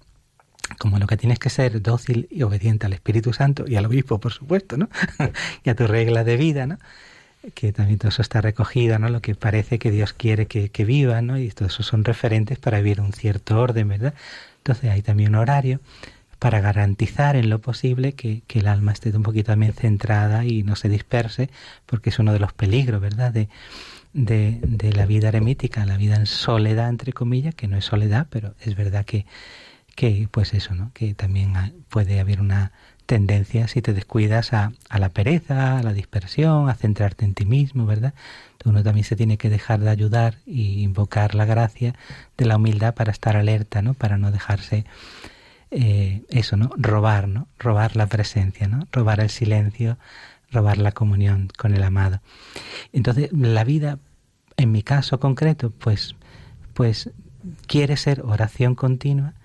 como 0.79 0.99
lo 0.99 1.07
que 1.07 1.17
tienes 1.17 1.39
que 1.39 1.49
ser 1.49 1.81
dócil 1.81 2.27
y 2.29 2.43
obediente 2.43 2.85
al 2.85 2.93
Espíritu 2.93 3.33
Santo 3.33 3.65
y 3.67 3.75
al 3.75 3.85
obispo, 3.85 4.19
por 4.19 4.33
supuesto, 4.33 4.77
¿no? 4.77 4.89
y 5.63 5.69
a 5.69 5.75
tu 5.75 5.87
regla 5.87 6.23
de 6.23 6.37
vida, 6.37 6.67
¿no? 6.67 6.77
Que 7.53 7.71
también 7.71 7.99
todo 7.99 8.09
eso 8.09 8.21
está 8.21 8.41
recogido, 8.41 8.99
¿no? 8.99 9.09
Lo 9.09 9.21
que 9.21 9.35
parece 9.35 9.79
que 9.79 9.91
Dios 9.91 10.13
quiere 10.13 10.47
que, 10.47 10.69
que 10.69 10.85
viva, 10.85 11.21
¿no? 11.21 11.37
Y 11.37 11.49
todo 11.49 11.67
eso 11.67 11.83
son 11.83 12.03
referentes 12.03 12.59
para 12.59 12.79
vivir 12.79 12.99
un 12.99 13.13
cierto 13.13 13.59
orden, 13.59 13.87
¿verdad? 13.87 14.13
Entonces 14.57 14.89
hay 14.91 15.01
también 15.01 15.29
un 15.29 15.35
horario 15.35 15.79
para 16.39 16.59
garantizar 16.59 17.35
en 17.35 17.49
lo 17.49 17.59
posible 17.59 18.13
que, 18.13 18.41
que, 18.47 18.59
el 18.59 18.67
alma 18.67 18.91
esté 18.91 19.15
un 19.15 19.23
poquito 19.23 19.51
también 19.51 19.73
centrada 19.73 20.45
y 20.45 20.63
no 20.63 20.75
se 20.75 20.89
disperse, 20.89 21.49
porque 21.85 22.09
es 22.09 22.19
uno 22.19 22.33
de 22.33 22.39
los 22.39 22.53
peligros, 22.53 23.01
¿verdad? 23.01 23.31
De, 23.31 23.49
de, 24.13 24.59
de, 24.61 24.93
la 24.93 25.05
vida 25.05 25.29
eremítica, 25.29 25.85
la 25.85 25.97
vida 25.97 26.15
en 26.15 26.25
soledad, 26.25 26.89
entre 26.89 27.13
comillas, 27.13 27.55
que 27.55 27.67
no 27.67 27.77
es 27.77 27.85
soledad, 27.85 28.27
pero 28.29 28.55
es 28.61 28.75
verdad 28.75 29.05
que, 29.05 29.25
que 29.95 30.27
pues 30.31 30.53
eso, 30.53 30.75
¿no? 30.75 30.91
Que 30.93 31.13
también 31.13 31.53
puede 31.89 32.19
haber 32.19 32.41
una 32.41 32.71
tendencia, 33.05 33.67
si 33.67 33.81
te 33.81 33.93
descuidas, 33.93 34.53
a, 34.53 34.73
a 34.89 34.99
la 34.99 35.09
pereza, 35.09 35.79
a 35.79 35.83
la 35.83 35.93
dispersión, 35.93 36.69
a 36.69 36.75
centrarte 36.75 37.25
en 37.25 37.33
ti 37.33 37.45
mismo, 37.45 37.85
¿verdad? 37.85 38.13
Uno 38.65 38.83
también 38.83 39.05
se 39.05 39.15
tiene 39.15 39.37
que 39.37 39.49
dejar 39.49 39.79
de 39.79 39.89
ayudar 39.89 40.35
y 40.45 40.83
invocar 40.83 41.33
la 41.35 41.45
gracia 41.45 41.95
de 42.37 42.45
la 42.45 42.57
humildad 42.57 42.93
para 42.93 43.11
estar 43.11 43.37
alerta, 43.37 43.81
¿no? 43.81 43.93
Para 43.93 44.17
no 44.17 44.29
dejarse 44.29 44.85
eh, 45.71 46.23
eso, 46.29 46.57
¿no? 46.57 46.69
Robar, 46.77 47.27
¿no? 47.27 47.47
Robar 47.59 47.95
la 47.95 48.07
presencia, 48.07 48.67
¿no? 48.67 48.87
Robar 48.91 49.21
el 49.21 49.29
silencio, 49.29 49.97
robar 50.51 50.77
la 50.77 50.91
comunión 50.91 51.49
con 51.57 51.73
el 51.73 51.83
amado. 51.83 52.21
Entonces, 52.93 53.29
la 53.33 53.63
vida 53.63 53.99
en 54.57 54.71
mi 54.71 54.81
caso 54.83 55.19
concreto, 55.19 55.69
pues, 55.69 56.15
pues 56.73 57.11
quiere 57.67 57.95
ser 57.95 58.21
oración 58.21 58.75
continua, 58.75 59.35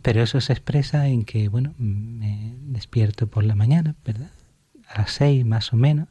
pero 0.00 0.22
eso 0.22 0.40
se 0.40 0.54
expresa 0.54 1.06
en 1.06 1.24
que, 1.24 1.48
bueno, 1.48 1.74
me 1.78 2.54
despierto 2.62 3.26
por 3.26 3.44
la 3.44 3.54
mañana, 3.54 3.94
¿verdad? 4.04 4.30
A 4.88 5.02
las 5.02 5.12
seis 5.12 5.44
más 5.44 5.72
o 5.72 5.76
menos. 5.76 6.08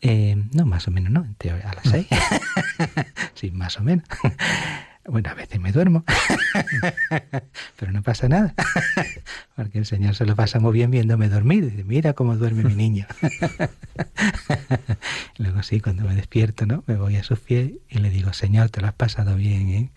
Eh, 0.00 0.36
no, 0.52 0.66
más 0.66 0.86
o 0.86 0.90
menos, 0.92 1.10
no, 1.10 1.24
en 1.24 1.34
teoría, 1.34 1.70
a 1.70 1.74
las 1.74 1.84
seis. 1.84 2.06
sí, 3.34 3.50
más 3.50 3.78
o 3.78 3.82
menos. 3.82 4.06
Bueno, 5.08 5.30
a 5.30 5.34
veces 5.34 5.60
me 5.60 5.70
duermo, 5.70 6.04
pero 7.78 7.92
no 7.92 8.02
pasa 8.02 8.28
nada, 8.28 8.54
porque 9.56 9.78
el 9.78 9.86
Señor 9.86 10.16
se 10.16 10.26
lo 10.26 10.34
pasa 10.34 10.58
muy 10.58 10.72
bien 10.72 10.90
viéndome 10.90 11.28
dormir. 11.28 11.70
Dice, 11.70 11.84
mira 11.84 12.14
cómo 12.14 12.36
duerme 12.36 12.64
mi 12.64 12.74
niño. 12.74 13.06
Luego 15.38 15.62
sí, 15.62 15.80
cuando 15.80 16.04
me 16.04 16.14
despierto, 16.14 16.66
¿no? 16.66 16.82
Me 16.86 16.96
voy 16.96 17.16
a 17.16 17.22
su 17.22 17.36
pies 17.36 17.72
y 17.88 17.98
le 17.98 18.10
digo, 18.10 18.32
Señor, 18.32 18.70
te 18.70 18.80
lo 18.80 18.88
has 18.88 18.94
pasado 18.94 19.36
bien, 19.36 19.68
¿eh? 19.68 19.90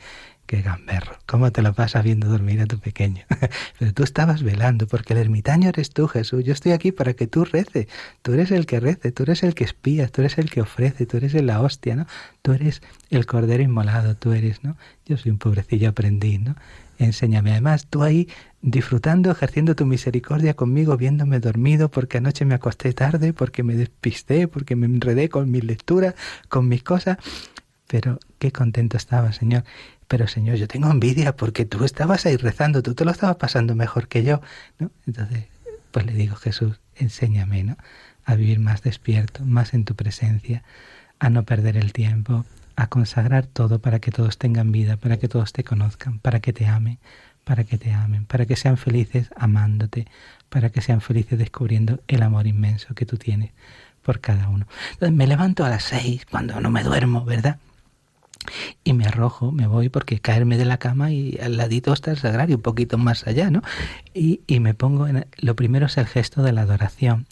Qué 0.50 0.64
gamberro. 0.64 1.16
¿Cómo 1.28 1.52
te 1.52 1.62
lo 1.62 1.74
pasas 1.74 2.04
viendo 2.04 2.28
dormir 2.28 2.60
a 2.60 2.66
tu 2.66 2.80
pequeño? 2.80 3.24
Pero 3.78 3.94
tú 3.94 4.02
estabas 4.02 4.42
velando, 4.42 4.88
porque 4.88 5.14
el 5.14 5.20
ermitaño 5.20 5.70
eres 5.70 5.92
tú, 5.92 6.08
Jesús. 6.08 6.44
Yo 6.44 6.54
estoy 6.54 6.72
aquí 6.72 6.92
para 6.92 7.14
que 7.14 7.28
tú 7.28 7.46
reces. 7.46 7.86
Tú 8.24 8.34
eres 8.34 8.50
el 8.50 8.66
que 8.66 8.80
rece, 8.80 9.12
tú 9.12 9.22
eres 9.22 9.44
el 9.44 9.54
que 9.54 9.64
espía, 9.64 10.08
tú 10.08 10.22
eres 10.22 10.40
el 10.40 10.50
que 10.50 10.62
ofrece, 10.62 11.06
tú 11.06 11.18
eres 11.18 11.36
la 11.36 11.62
hostia, 11.62 11.96
¿no? 11.96 12.08
Tú 12.42 12.54
eres 12.54 12.82
el 13.12 13.28
cordero 13.28 13.62
inmolado, 13.62 14.16
tú 14.16 14.32
eres, 14.32 14.64
¿no? 14.64 14.76
Yo 15.06 15.18
soy 15.18 15.30
un 15.30 15.38
pobrecillo 15.38 15.90
aprendiz, 15.90 16.40
¿no? 16.40 16.56
Enséñame. 16.98 17.52
Además, 17.52 17.86
tú 17.88 18.02
ahí 18.02 18.28
disfrutando, 18.64 19.30
ejerciendo 19.30 19.76
tu 19.76 19.86
misericordia 19.86 20.56
conmigo, 20.56 20.98
viéndome 20.98 21.40
dormido, 21.40 21.92
porque 21.92 22.18
anoche 22.18 22.44
me 22.46 22.56
acosté 22.56 22.92
tarde, 22.94 23.34
porque 23.34 23.62
me 23.62 23.76
despisté, 23.76 24.48
porque 24.48 24.76
me 24.76 24.88
enredé 24.88 25.30
con 25.30 25.52
mis 25.52 25.64
lecturas, 25.64 26.16
con 26.48 26.68
mis 26.68 26.82
cosas. 26.82 27.20
Pero 27.86 28.20
qué 28.40 28.52
contento 28.52 28.98
estaba, 28.98 29.32
Señor 29.32 29.64
pero 30.10 30.28
Señor, 30.28 30.58
yo 30.58 30.68
tengo 30.68 30.90
envidia 30.90 31.36
porque 31.36 31.66
tú 31.66 31.86
estabas 31.86 32.26
ahí 32.26 32.36
rezando, 32.36 32.82
tú 32.82 32.96
te 32.96 33.06
lo 33.06 33.12
estabas 33.12 33.36
pasando 33.38 33.76
mejor 33.76 34.08
que 34.08 34.24
yo, 34.24 34.42
¿no? 34.80 34.90
Entonces, 35.06 35.46
pues 35.92 36.08
le 36.08 36.14
digo, 36.14 36.36
Jesús, 36.36 36.82
enséñame, 36.96 37.64
¿no? 37.64 37.78
A 38.26 38.34
vivir 38.34 38.60
más 38.60 38.82
despierto, 38.82 39.46
más 39.46 39.76
en 39.76 39.86
tu 39.86 39.96
presencia, 39.96 40.64
a 41.20 41.30
no 41.30 41.44
perder 41.44 41.78
el 41.78 41.94
tiempo, 41.94 42.44
a 42.76 42.88
consagrar 42.88 43.46
todo 43.46 43.80
para 43.80 44.00
que 44.00 44.10
todos 44.10 44.40
tengan 44.40 44.72
vida, 44.72 44.98
para 44.98 45.18
que 45.18 45.28
todos 45.28 45.54
te 45.54 45.64
conozcan, 45.64 46.18
para 46.18 46.40
que 46.40 46.54
te 46.54 46.66
amen, 46.66 46.98
para 47.44 47.64
que 47.64 47.78
te 47.78 47.94
amen, 47.94 48.26
para 48.26 48.48
que 48.48 48.56
sean 48.56 48.78
felices 48.78 49.30
amándote, 49.36 50.08
para 50.50 50.72
que 50.72 50.82
sean 50.82 51.02
felices 51.02 51.38
descubriendo 51.38 52.02
el 52.08 52.24
amor 52.24 52.48
inmenso 52.48 52.96
que 52.96 53.06
tú 53.06 53.18
tienes 53.18 53.52
por 54.02 54.22
cada 54.22 54.50
uno. 54.50 54.66
Entonces 54.94 55.16
me 55.16 55.28
levanto 55.28 55.64
a 55.64 55.70
las 55.70 55.84
seis 55.84 56.26
cuando 56.26 56.60
no 56.60 56.72
me 56.72 56.84
duermo, 56.84 57.26
¿verdad? 57.26 57.60
Y 58.84 58.94
me 58.94 59.06
arrojo, 59.06 59.52
me 59.52 59.68
voy 59.68 59.90
porque 59.90 60.20
caerme 60.20 60.58
de 60.58 60.66
la 60.66 60.78
cama 60.78 61.12
y 61.12 61.38
al 61.42 61.58
ladito 61.58 61.94
está 61.94 62.12
el 62.12 62.18
sagrario, 62.18 62.58
un 62.58 62.62
poquito 62.62 62.98
más 62.98 63.28
allá, 63.28 63.50
¿no? 63.52 63.62
Y, 64.14 64.42
y 64.48 64.60
me 64.60 64.74
pongo 64.74 65.08
en, 65.08 65.28
lo 65.38 65.56
primero 65.56 65.88
es 65.88 65.98
el 65.98 66.08
gesto 66.08 66.42
de 66.44 66.52
la 66.52 66.62
adoración. 66.62 67.28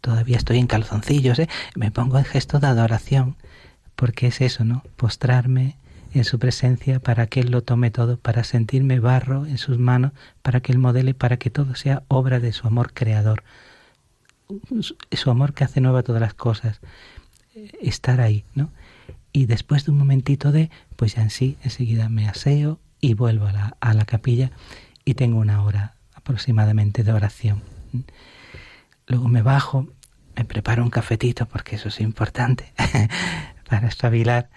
Todavía 0.00 0.36
estoy 0.36 0.58
en 0.58 0.66
calzoncillos, 0.66 1.38
¿eh? 1.38 1.48
Me 1.74 1.90
pongo 1.90 2.18
el 2.18 2.24
gesto 2.24 2.58
de 2.58 2.66
adoración, 2.68 3.36
porque 3.94 4.28
es 4.28 4.40
eso, 4.40 4.64
¿no? 4.64 4.82
Postrarme 4.96 5.76
en 6.14 6.24
su 6.24 6.38
presencia 6.38 7.00
para 7.00 7.26
que 7.26 7.40
Él 7.40 7.50
lo 7.50 7.62
tome 7.62 7.90
todo, 7.90 8.16
para 8.16 8.44
sentirme 8.44 9.00
barro 9.00 9.46
en 9.46 9.58
sus 9.58 9.78
manos, 9.78 10.12
para 10.42 10.60
que 10.60 10.72
Él 10.72 10.78
modele, 10.78 11.14
para 11.14 11.36
que 11.36 11.50
todo 11.50 11.74
sea 11.74 12.02
obra 12.08 12.40
de 12.40 12.52
su 12.52 12.66
amor 12.66 12.92
creador, 12.94 13.42
su 15.12 15.30
amor 15.30 15.52
que 15.52 15.64
hace 15.64 15.80
nueva 15.80 16.02
todas 16.02 16.20
las 16.20 16.34
cosas, 16.34 16.80
estar 17.80 18.20
ahí, 18.20 18.44
¿no? 18.54 18.70
Y 19.36 19.44
después 19.44 19.84
de 19.84 19.90
un 19.90 19.98
momentito 19.98 20.50
de, 20.50 20.70
pues 20.96 21.16
ya 21.16 21.20
en 21.20 21.28
sí, 21.28 21.58
enseguida 21.62 22.08
me 22.08 22.26
aseo 22.26 22.80
y 23.02 23.12
vuelvo 23.12 23.44
a 23.44 23.52
la, 23.52 23.76
a 23.80 23.92
la 23.92 24.06
capilla 24.06 24.50
y 25.04 25.12
tengo 25.12 25.38
una 25.38 25.62
hora 25.62 25.96
aproximadamente 26.14 27.04
de 27.04 27.12
oración. 27.12 27.60
Luego 29.06 29.28
me 29.28 29.42
bajo, 29.42 29.88
me 30.36 30.46
preparo 30.46 30.82
un 30.82 30.88
cafetito 30.88 31.44
porque 31.44 31.76
eso 31.76 31.88
es 31.88 32.00
importante 32.00 32.72
para 33.68 33.88
espabilar, 33.88 34.48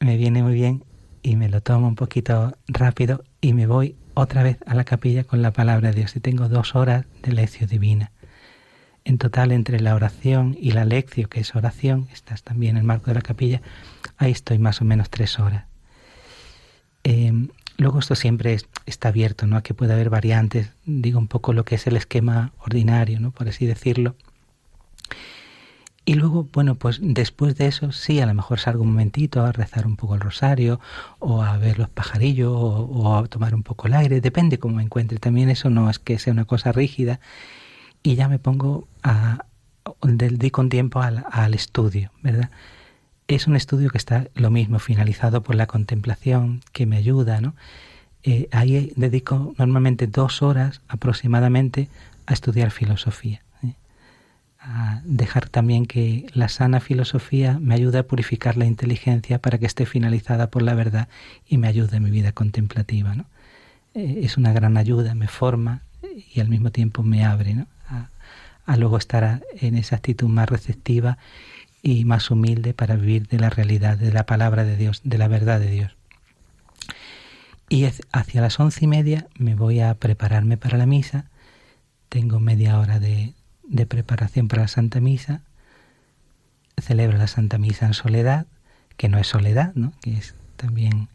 me 0.00 0.16
viene 0.16 0.42
muy 0.42 0.54
bien 0.54 0.84
y 1.22 1.36
me 1.36 1.48
lo 1.48 1.60
tomo 1.60 1.86
un 1.86 1.94
poquito 1.94 2.58
rápido 2.66 3.22
y 3.40 3.52
me 3.52 3.68
voy 3.68 3.94
otra 4.14 4.42
vez 4.42 4.58
a 4.66 4.74
la 4.74 4.82
capilla 4.82 5.22
con 5.22 5.40
la 5.40 5.52
palabra 5.52 5.90
de 5.90 5.98
Dios 5.98 6.16
y 6.16 6.20
tengo 6.20 6.48
dos 6.48 6.74
horas 6.74 7.06
de 7.22 7.30
lección 7.30 7.70
divina. 7.70 8.10
En 9.06 9.18
total, 9.18 9.52
entre 9.52 9.78
la 9.78 9.94
oración 9.94 10.56
y 10.60 10.72
la 10.72 10.84
lección, 10.84 11.28
que 11.28 11.38
es 11.38 11.54
oración, 11.54 12.08
estás 12.12 12.42
también 12.42 12.72
en 12.72 12.78
el 12.78 12.82
marco 12.82 13.06
de 13.06 13.14
la 13.14 13.22
capilla, 13.22 13.62
ahí 14.16 14.32
estoy 14.32 14.58
más 14.58 14.80
o 14.80 14.84
menos 14.84 15.10
tres 15.10 15.38
horas. 15.38 15.66
Eh, 17.04 17.32
luego 17.76 18.00
esto 18.00 18.16
siempre 18.16 18.58
está 18.84 19.10
abierto, 19.10 19.46
¿no? 19.46 19.56
A 19.56 19.62
que 19.62 19.74
puede 19.74 19.92
haber 19.92 20.10
variantes, 20.10 20.72
digo 20.86 21.20
un 21.20 21.28
poco 21.28 21.52
lo 21.52 21.64
que 21.64 21.76
es 21.76 21.86
el 21.86 21.96
esquema 21.96 22.52
ordinario, 22.58 23.20
¿no? 23.20 23.30
Por 23.30 23.48
así 23.48 23.64
decirlo. 23.64 24.16
Y 26.04 26.14
luego, 26.14 26.48
bueno, 26.52 26.74
pues 26.74 26.98
después 27.00 27.56
de 27.56 27.68
eso, 27.68 27.92
sí, 27.92 28.18
a 28.18 28.26
lo 28.26 28.34
mejor 28.34 28.58
salgo 28.58 28.82
un 28.82 28.90
momentito 28.90 29.44
a 29.44 29.52
rezar 29.52 29.86
un 29.86 29.94
poco 29.94 30.16
el 30.16 30.20
rosario, 30.20 30.80
o 31.20 31.44
a 31.44 31.56
ver 31.58 31.78
los 31.78 31.90
pajarillos, 31.90 32.50
o, 32.50 32.86
o 32.86 33.16
a 33.16 33.26
tomar 33.28 33.54
un 33.54 33.62
poco 33.62 33.86
el 33.86 33.94
aire, 33.94 34.20
depende 34.20 34.58
cómo 34.58 34.78
me 34.78 34.82
encuentre. 34.82 35.18
También 35.18 35.48
eso 35.48 35.70
no 35.70 35.88
es 35.88 36.00
que 36.00 36.18
sea 36.18 36.32
una 36.32 36.44
cosa 36.44 36.72
rígida, 36.72 37.20
y 38.06 38.14
ya 38.14 38.28
me 38.28 38.38
pongo 38.38 38.86
a, 39.02 39.46
dedico 40.00 40.60
un 40.60 40.68
tiempo 40.68 41.02
al, 41.02 41.54
estudio, 41.54 42.12
¿verdad? 42.22 42.50
Es 43.26 43.48
un 43.48 43.56
estudio 43.56 43.90
que 43.90 43.98
está 43.98 44.28
lo 44.36 44.52
mismo 44.52 44.78
finalizado 44.78 45.42
por 45.42 45.56
la 45.56 45.66
contemplación, 45.66 46.60
que 46.70 46.86
me 46.86 46.98
ayuda, 46.98 47.40
¿no? 47.40 47.56
Eh, 48.22 48.48
ahí 48.52 48.92
dedico 48.94 49.54
normalmente 49.58 50.06
dos 50.06 50.40
horas 50.40 50.82
aproximadamente 50.86 51.88
a 52.26 52.32
estudiar 52.32 52.70
filosofía. 52.70 53.42
¿eh? 53.64 53.74
A 54.60 55.00
dejar 55.04 55.48
también 55.48 55.84
que 55.86 56.26
la 56.32 56.48
sana 56.48 56.78
filosofía 56.78 57.58
me 57.60 57.74
ayude 57.74 57.98
a 57.98 58.06
purificar 58.06 58.56
la 58.56 58.66
inteligencia 58.66 59.40
para 59.40 59.58
que 59.58 59.66
esté 59.66 59.84
finalizada 59.84 60.48
por 60.48 60.62
la 60.62 60.74
verdad 60.74 61.08
y 61.44 61.58
me 61.58 61.66
ayude 61.66 61.96
en 61.96 62.04
mi 62.04 62.12
vida 62.12 62.30
contemplativa. 62.30 63.16
Eh, 63.94 64.20
es 64.22 64.36
una 64.36 64.52
gran 64.52 64.76
ayuda, 64.76 65.16
me 65.16 65.26
forma 65.26 65.82
y 66.32 66.38
al 66.38 66.48
mismo 66.48 66.70
tiempo 66.70 67.02
me 67.02 67.24
abre. 67.24 67.66
A, 68.66 68.76
luego 68.76 68.98
estar 68.98 69.42
en 69.60 69.76
esa 69.76 69.96
actitud 69.96 70.28
más 70.28 70.48
receptiva 70.48 71.18
y 71.82 72.04
más 72.04 72.30
humilde 72.30 72.74
para 72.74 72.96
vivir 72.96 73.28
de 73.28 73.38
la 73.38 73.50
realidad, 73.50 73.96
de 73.96 74.12
la 74.12 74.26
palabra 74.26 74.64
de 74.64 74.76
Dios, 74.76 75.00
de 75.04 75.18
la 75.18 75.28
verdad 75.28 75.60
de 75.60 75.70
Dios. 75.70 75.96
Y 77.68 77.84
hacia 78.12 78.40
las 78.40 78.60
once 78.60 78.84
y 78.84 78.88
media 78.88 79.26
me 79.38 79.54
voy 79.54 79.80
a 79.80 79.94
prepararme 79.94 80.56
para 80.56 80.78
la 80.78 80.86
misa. 80.86 81.30
Tengo 82.08 82.38
media 82.38 82.78
hora 82.78 83.00
de, 83.00 83.34
de 83.64 83.86
preparación 83.86 84.48
para 84.48 84.62
la 84.62 84.68
Santa 84.68 85.00
Misa. 85.00 85.42
Celebro 86.80 87.18
la 87.18 87.26
Santa 87.26 87.58
Misa 87.58 87.86
en 87.86 87.94
soledad, 87.94 88.46
que 88.96 89.08
no 89.08 89.18
es 89.18 89.26
soledad, 89.26 89.72
¿no? 89.74 89.92
que 90.00 90.16
es 90.16 90.34
también 90.56 91.08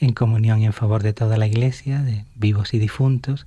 en 0.00 0.12
comunión 0.14 0.60
y 0.60 0.66
en 0.66 0.72
favor 0.72 1.02
de 1.02 1.12
toda 1.12 1.36
la 1.36 1.46
Iglesia, 1.46 2.02
de 2.02 2.24
vivos 2.34 2.72
y 2.72 2.78
difuntos. 2.78 3.46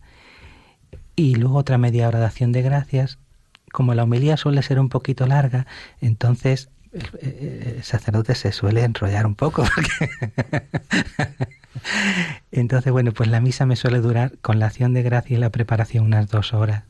Y 1.15 1.35
luego 1.35 1.57
otra 1.57 1.77
media 1.77 2.07
hora 2.07 2.19
de 2.19 2.25
acción 2.25 2.51
de 2.51 2.61
gracias. 2.61 3.17
Como 3.71 3.93
la 3.93 4.03
homilía 4.03 4.37
suele 4.37 4.61
ser 4.61 4.79
un 4.79 4.89
poquito 4.89 5.25
larga, 5.27 5.65
entonces 5.99 6.69
el, 6.93 7.83
sacerdote 7.83 8.35
se 8.35 8.51
suele 8.51 8.83
enrollar 8.83 9.25
un 9.25 9.35
poco. 9.35 9.63
Entonces, 12.51 12.91
bueno, 12.91 13.13
pues 13.13 13.29
la 13.29 13.39
misa 13.39 13.65
me 13.65 13.77
suele 13.77 13.99
durar 13.99 14.37
con 14.41 14.59
la 14.59 14.67
acción 14.67 14.93
de 14.93 15.03
gracia 15.03 15.37
y 15.37 15.39
la 15.39 15.49
preparación 15.51 16.05
unas 16.05 16.27
dos 16.27 16.53
horas. 16.53 16.83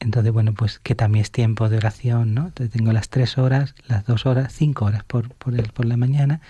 Entonces, 0.00 0.32
bueno, 0.32 0.54
pues 0.54 0.78
que 0.80 0.94
también 0.94 1.22
es 1.22 1.30
tiempo 1.30 1.68
de 1.68 1.76
oración, 1.76 2.34
¿no? 2.34 2.46
Entonces 2.46 2.72
tengo 2.72 2.92
las 2.92 3.10
tres 3.10 3.38
horas, 3.38 3.74
las 3.86 4.04
dos 4.06 4.26
horas, 4.26 4.52
cinco 4.52 4.86
horas 4.86 5.04
por, 5.04 5.32
por, 5.34 5.54
el, 5.54 5.70
por 5.72 5.84
la 5.84 5.96
mañana. 5.96 6.40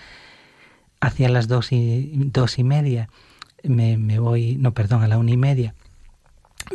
Hacia 0.99 1.29
las 1.29 1.47
dos 1.47 1.71
y, 1.71 2.11
dos 2.15 2.57
y 2.59 2.63
media 2.63 3.09
me, 3.63 3.97
me 3.97 4.19
voy, 4.19 4.55
no, 4.55 4.73
perdón, 4.73 5.03
a 5.03 5.07
la 5.07 5.17
una 5.17 5.31
y 5.31 5.37
media 5.37 5.75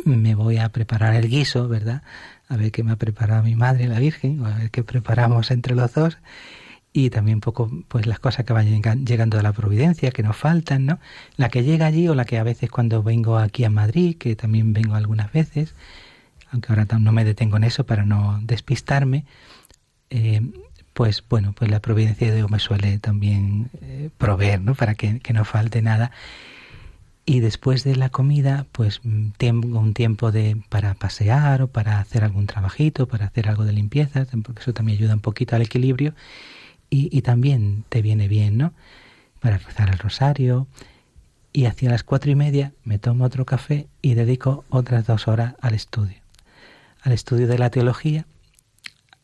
me 0.05 0.35
voy 0.35 0.57
a 0.57 0.69
preparar 0.69 1.15
el 1.15 1.29
guiso, 1.29 1.67
¿verdad? 1.67 2.03
A 2.49 2.57
ver 2.57 2.71
qué 2.71 2.83
me 2.83 2.91
ha 2.91 2.95
preparado 2.95 3.43
mi 3.43 3.55
madre, 3.55 3.87
la 3.87 3.99
Virgen, 3.99 4.39
o 4.41 4.45
a 4.45 4.57
ver 4.57 4.71
qué 4.71 4.83
preparamos 4.83 5.51
entre 5.51 5.75
los 5.75 5.93
dos 5.93 6.17
y 6.93 7.09
también 7.11 7.35
un 7.35 7.41
poco 7.41 7.69
pues 7.87 8.07
las 8.07 8.19
cosas 8.19 8.45
que 8.45 8.53
van 8.53 9.05
llegando 9.05 9.37
de 9.37 9.43
la 9.43 9.53
providencia 9.53 10.09
que 10.11 10.23
nos 10.23 10.35
faltan, 10.35 10.85
¿no? 10.85 10.99
La 11.35 11.49
que 11.49 11.63
llega 11.63 11.85
allí 11.85 12.07
o 12.07 12.15
la 12.15 12.25
que 12.25 12.39
a 12.39 12.43
veces 12.43 12.71
cuando 12.71 13.03
vengo 13.03 13.37
aquí 13.37 13.63
a 13.65 13.69
Madrid, 13.69 14.17
que 14.17 14.35
también 14.35 14.73
vengo 14.73 14.95
algunas 14.95 15.31
veces, 15.31 15.75
aunque 16.51 16.71
ahora 16.71 16.87
no 16.99 17.11
me 17.11 17.23
detengo 17.23 17.57
en 17.57 17.65
eso 17.65 17.85
para 17.85 18.03
no 18.03 18.39
despistarme, 18.41 19.25
eh, 20.09 20.41
pues 20.93 21.23
bueno, 21.29 21.53
pues 21.53 21.69
la 21.69 21.81
providencia 21.81 22.29
de 22.29 22.37
Dios 22.37 22.49
me 22.49 22.59
suele 22.59 22.97
también 22.97 23.69
eh, 23.81 24.09
proveer, 24.17 24.61
¿no? 24.61 24.73
Para 24.73 24.95
que, 24.95 25.19
que 25.19 25.33
no 25.33 25.45
falte 25.45 25.83
nada. 25.83 26.11
Y 27.29 27.41
después 27.41 27.83
de 27.83 27.97
la 27.97 28.07
comida, 28.07 28.67
pues 28.71 29.01
mm, 29.03 29.31
tengo 29.37 29.79
un 29.79 29.93
tiempo 29.93 30.31
de 30.31 30.61
para 30.69 30.93
pasear 30.93 31.61
o 31.61 31.67
para 31.67 31.99
hacer 31.99 32.23
algún 32.23 32.47
trabajito, 32.47 33.05
para 33.09 33.25
hacer 33.25 33.49
algo 33.49 33.65
de 33.65 33.73
limpieza, 33.73 34.25
porque 34.45 34.61
eso 34.61 34.73
también 34.73 34.97
ayuda 34.97 35.15
un 35.15 35.19
poquito 35.19 35.53
al 35.53 35.61
equilibrio 35.61 36.15
y, 36.89 37.21
también 37.23 37.83
te 37.89 38.01
viene 38.01 38.29
bien, 38.29 38.57
¿no? 38.57 38.73
Para 39.41 39.57
rezar 39.57 39.89
el 39.89 39.99
rosario. 39.99 40.67
Y 41.51 41.65
hacia 41.65 41.89
las 41.89 42.05
cuatro 42.05 42.31
y 42.31 42.35
media 42.35 42.71
me 42.85 42.97
tomo 42.97 43.25
otro 43.25 43.45
café 43.45 43.87
y 44.01 44.13
dedico 44.13 44.63
otras 44.69 45.05
dos 45.05 45.27
horas 45.27 45.55
al 45.59 45.73
estudio. 45.73 46.21
Al 47.01 47.11
estudio 47.11 47.47
de 47.47 47.57
la 47.57 47.69
teología. 47.69 48.25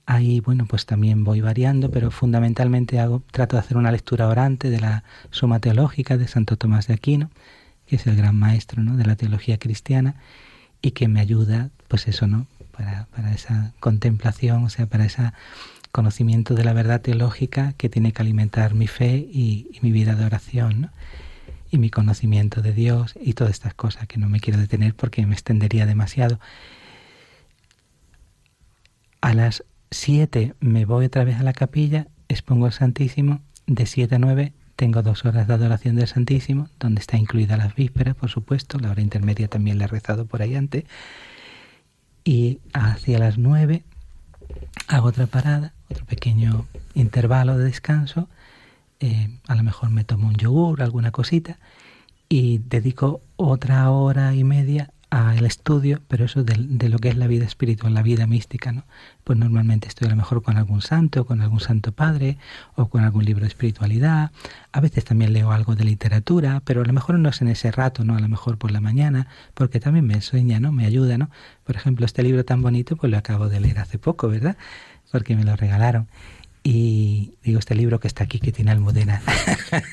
Ahí, 0.06 0.42
bueno, 0.42 0.66
pues 0.66 0.86
también 0.86 1.24
voy 1.24 1.40
variando, 1.40 1.90
pero 1.90 2.12
fundamentalmente 2.12 3.00
hago, 3.00 3.24
trato 3.32 3.56
de 3.56 3.62
hacer 3.62 3.78
una 3.78 3.94
lectura 3.94 4.28
orante 4.28 4.70
de 4.70 4.82
la 4.82 5.06
Suma 5.32 5.60
Teológica 5.60 6.18
de 6.18 6.28
Santo 6.28 6.58
Tomás 6.58 6.88
de 6.88 6.96
Aquino, 6.96 7.30
que 7.86 7.98
es 7.98 8.08
el 8.08 8.16
gran 8.16 8.36
maestro 8.36 8.84
¿no? 8.84 8.98
de 8.98 9.06
la 9.06 9.16
teología 9.16 9.58
cristiana, 9.58 10.16
y 10.82 10.92
que 10.92 11.08
me 11.08 11.22
ayuda, 11.22 11.70
pues 11.88 12.08
eso, 12.08 12.28
¿no? 12.28 12.46
Para, 12.72 13.06
para 13.06 13.34
esa 13.34 13.74
contemplación, 13.80 14.64
o 14.64 14.70
sea, 14.70 14.88
para 14.88 15.06
esa 15.06 15.34
conocimiento 15.94 16.56
de 16.56 16.64
la 16.64 16.74
verdad 16.74 17.02
teológica 17.02 17.74
que 17.74 17.88
tiene 17.88 18.14
que 18.14 18.22
alimentar 18.24 18.74
mi 18.74 18.88
fe 18.88 19.16
y, 19.32 19.80
mi 19.84 19.92
vida 19.92 20.16
de 20.16 20.26
oración, 20.26 20.90
y 21.70 21.78
mi 21.78 21.92
conocimiento 21.92 22.62
de 22.62 22.74
Dios 22.74 23.14
y 23.22 23.34
todas 23.34 23.54
estas 23.54 23.76
cosas 23.76 24.08
que 24.08 24.18
no 24.18 24.28
me 24.28 24.40
quiero 24.40 24.60
detener 24.60 24.96
porque 24.96 25.26
me 25.26 25.34
extendería 25.34 25.86
demasiado. 25.86 26.40
A 29.22 29.34
las 29.34 29.64
7 29.92 30.56
me 30.60 30.86
voy 30.86 31.06
otra 31.06 31.24
vez 31.24 31.38
a 31.38 31.44
la 31.44 31.54
capilla, 31.54 32.08
expongo 32.28 32.66
el 32.66 32.74
Santísimo, 32.74 33.42
de 33.68 33.86
7 33.86 34.16
a 34.16 34.20
9 34.20 34.54
tengo 34.84 35.02
dos 35.02 35.24
horas 35.24 35.48
de 35.48 35.54
adoración 35.54 35.96
del 35.96 36.08
Santísimo, 36.08 36.68
donde 36.78 37.00
está 37.00 37.16
incluida 37.16 37.56
las 37.56 37.74
vísperas, 37.74 38.16
por 38.16 38.30
supuesto, 38.30 38.78
la 38.80 38.92
hora 38.92 39.00
intermedia 39.00 39.48
también 39.48 39.78
la 39.78 39.86
he 39.86 39.88
rezado 39.88 40.26
por 40.26 40.42
ahí 40.42 40.56
antes, 40.56 40.84
y 42.26 42.60
hacia 42.74 43.18
las 43.18 43.38
9 43.38 43.82
hago 44.90 45.08
otra 45.08 45.26
parada 45.26 45.72
otro 45.90 46.06
pequeño 46.06 46.66
intervalo 46.96 47.58
de 47.58 47.64
descanso, 47.64 48.28
eh, 49.00 49.30
a 49.48 49.56
lo 49.56 49.64
mejor 49.64 49.90
me 49.90 50.04
tomo 50.04 50.28
un 50.28 50.36
yogur, 50.36 50.82
alguna 50.82 51.12
cosita, 51.12 51.60
y 52.28 52.58
dedico 52.58 53.22
otra 53.38 53.90
hora 53.90 54.36
y 54.36 54.44
media 54.44 54.92
al 55.14 55.46
estudio, 55.46 56.02
pero 56.08 56.26
eso 56.26 56.44
de, 56.44 56.56
de, 56.58 56.90
lo 56.90 56.98
que 56.98 57.10
es 57.10 57.18
la 57.18 57.28
vida 57.28 57.46
espiritual, 57.46 57.94
la 57.94 58.02
vida 58.02 58.26
mística, 58.28 58.72
¿no? 58.72 58.84
Pues 59.24 59.38
normalmente 59.38 59.88
estoy 59.88 60.08
a 60.08 60.12
lo 60.12 60.16
mejor 60.16 60.42
con 60.42 60.58
algún 60.58 60.82
santo, 60.82 61.26
con 61.26 61.42
algún 61.42 61.60
santo 61.60 61.92
padre, 61.92 62.38
o 62.76 62.88
con 62.88 63.04
algún 63.04 63.24
libro 63.24 63.42
de 63.42 63.48
espiritualidad. 63.48 64.32
A 64.72 64.82
veces 64.82 65.06
también 65.06 65.34
leo 65.34 65.52
algo 65.52 65.76
de 65.76 65.84
literatura, 65.84 66.62
pero 66.66 66.82
a 66.82 66.86
lo 66.86 66.94
mejor 66.94 67.20
no 67.20 67.30
es 67.30 67.42
en 67.42 67.50
ese 67.50 67.72
rato, 67.72 68.04
¿no? 68.04 68.16
A 68.16 68.20
lo 68.20 68.28
mejor 68.28 68.58
por 68.58 68.72
la 68.72 68.82
mañana, 68.82 69.28
porque 69.54 69.80
también 69.80 70.06
me 70.08 70.16
enseña, 70.16 70.60
¿no? 70.60 70.72
Me 70.72 70.86
ayuda, 70.86 71.18
¿no? 71.18 71.30
Por 71.64 71.76
ejemplo, 71.76 72.06
este 72.06 72.24
libro 72.24 72.44
tan 72.44 72.62
bonito, 72.62 72.96
pues 72.96 73.12
lo 73.12 73.18
acabo 73.18 73.50
de 73.50 73.60
leer 73.60 73.80
hace 73.80 74.00
poco, 74.00 74.28
¿verdad? 74.30 74.58
porque 75.14 75.36
me 75.36 75.44
lo 75.44 75.56
regalaron. 75.56 76.08
Y 76.64 77.36
digo, 77.44 77.60
este 77.60 77.76
libro 77.76 78.00
que 78.00 78.08
está 78.08 78.24
aquí, 78.24 78.40
que 78.40 78.52
tiene 78.52 78.72
Almudena. 78.72 79.22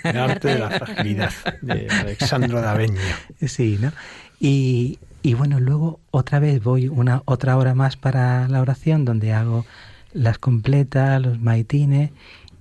El 0.02 0.16
arte 0.16 0.48
de 0.48 0.58
la 0.58 0.70
fragilidad, 0.70 1.30
de 1.60 1.88
Alexandro 1.90 2.62
Daveño. 2.62 2.98
Sí, 3.46 3.76
¿no? 3.78 3.92
Y, 4.40 4.98
y 5.22 5.34
bueno, 5.34 5.60
luego 5.60 6.00
otra 6.10 6.38
vez 6.38 6.62
voy 6.62 6.88
una 6.88 7.22
otra 7.24 7.56
hora 7.56 7.74
más 7.74 7.96
para 7.96 8.48
la 8.48 8.60
oración, 8.60 9.04
donde 9.04 9.32
hago 9.32 9.66
las 10.12 10.38
completas, 10.38 11.20
los 11.20 11.40
maitines, 11.40 12.10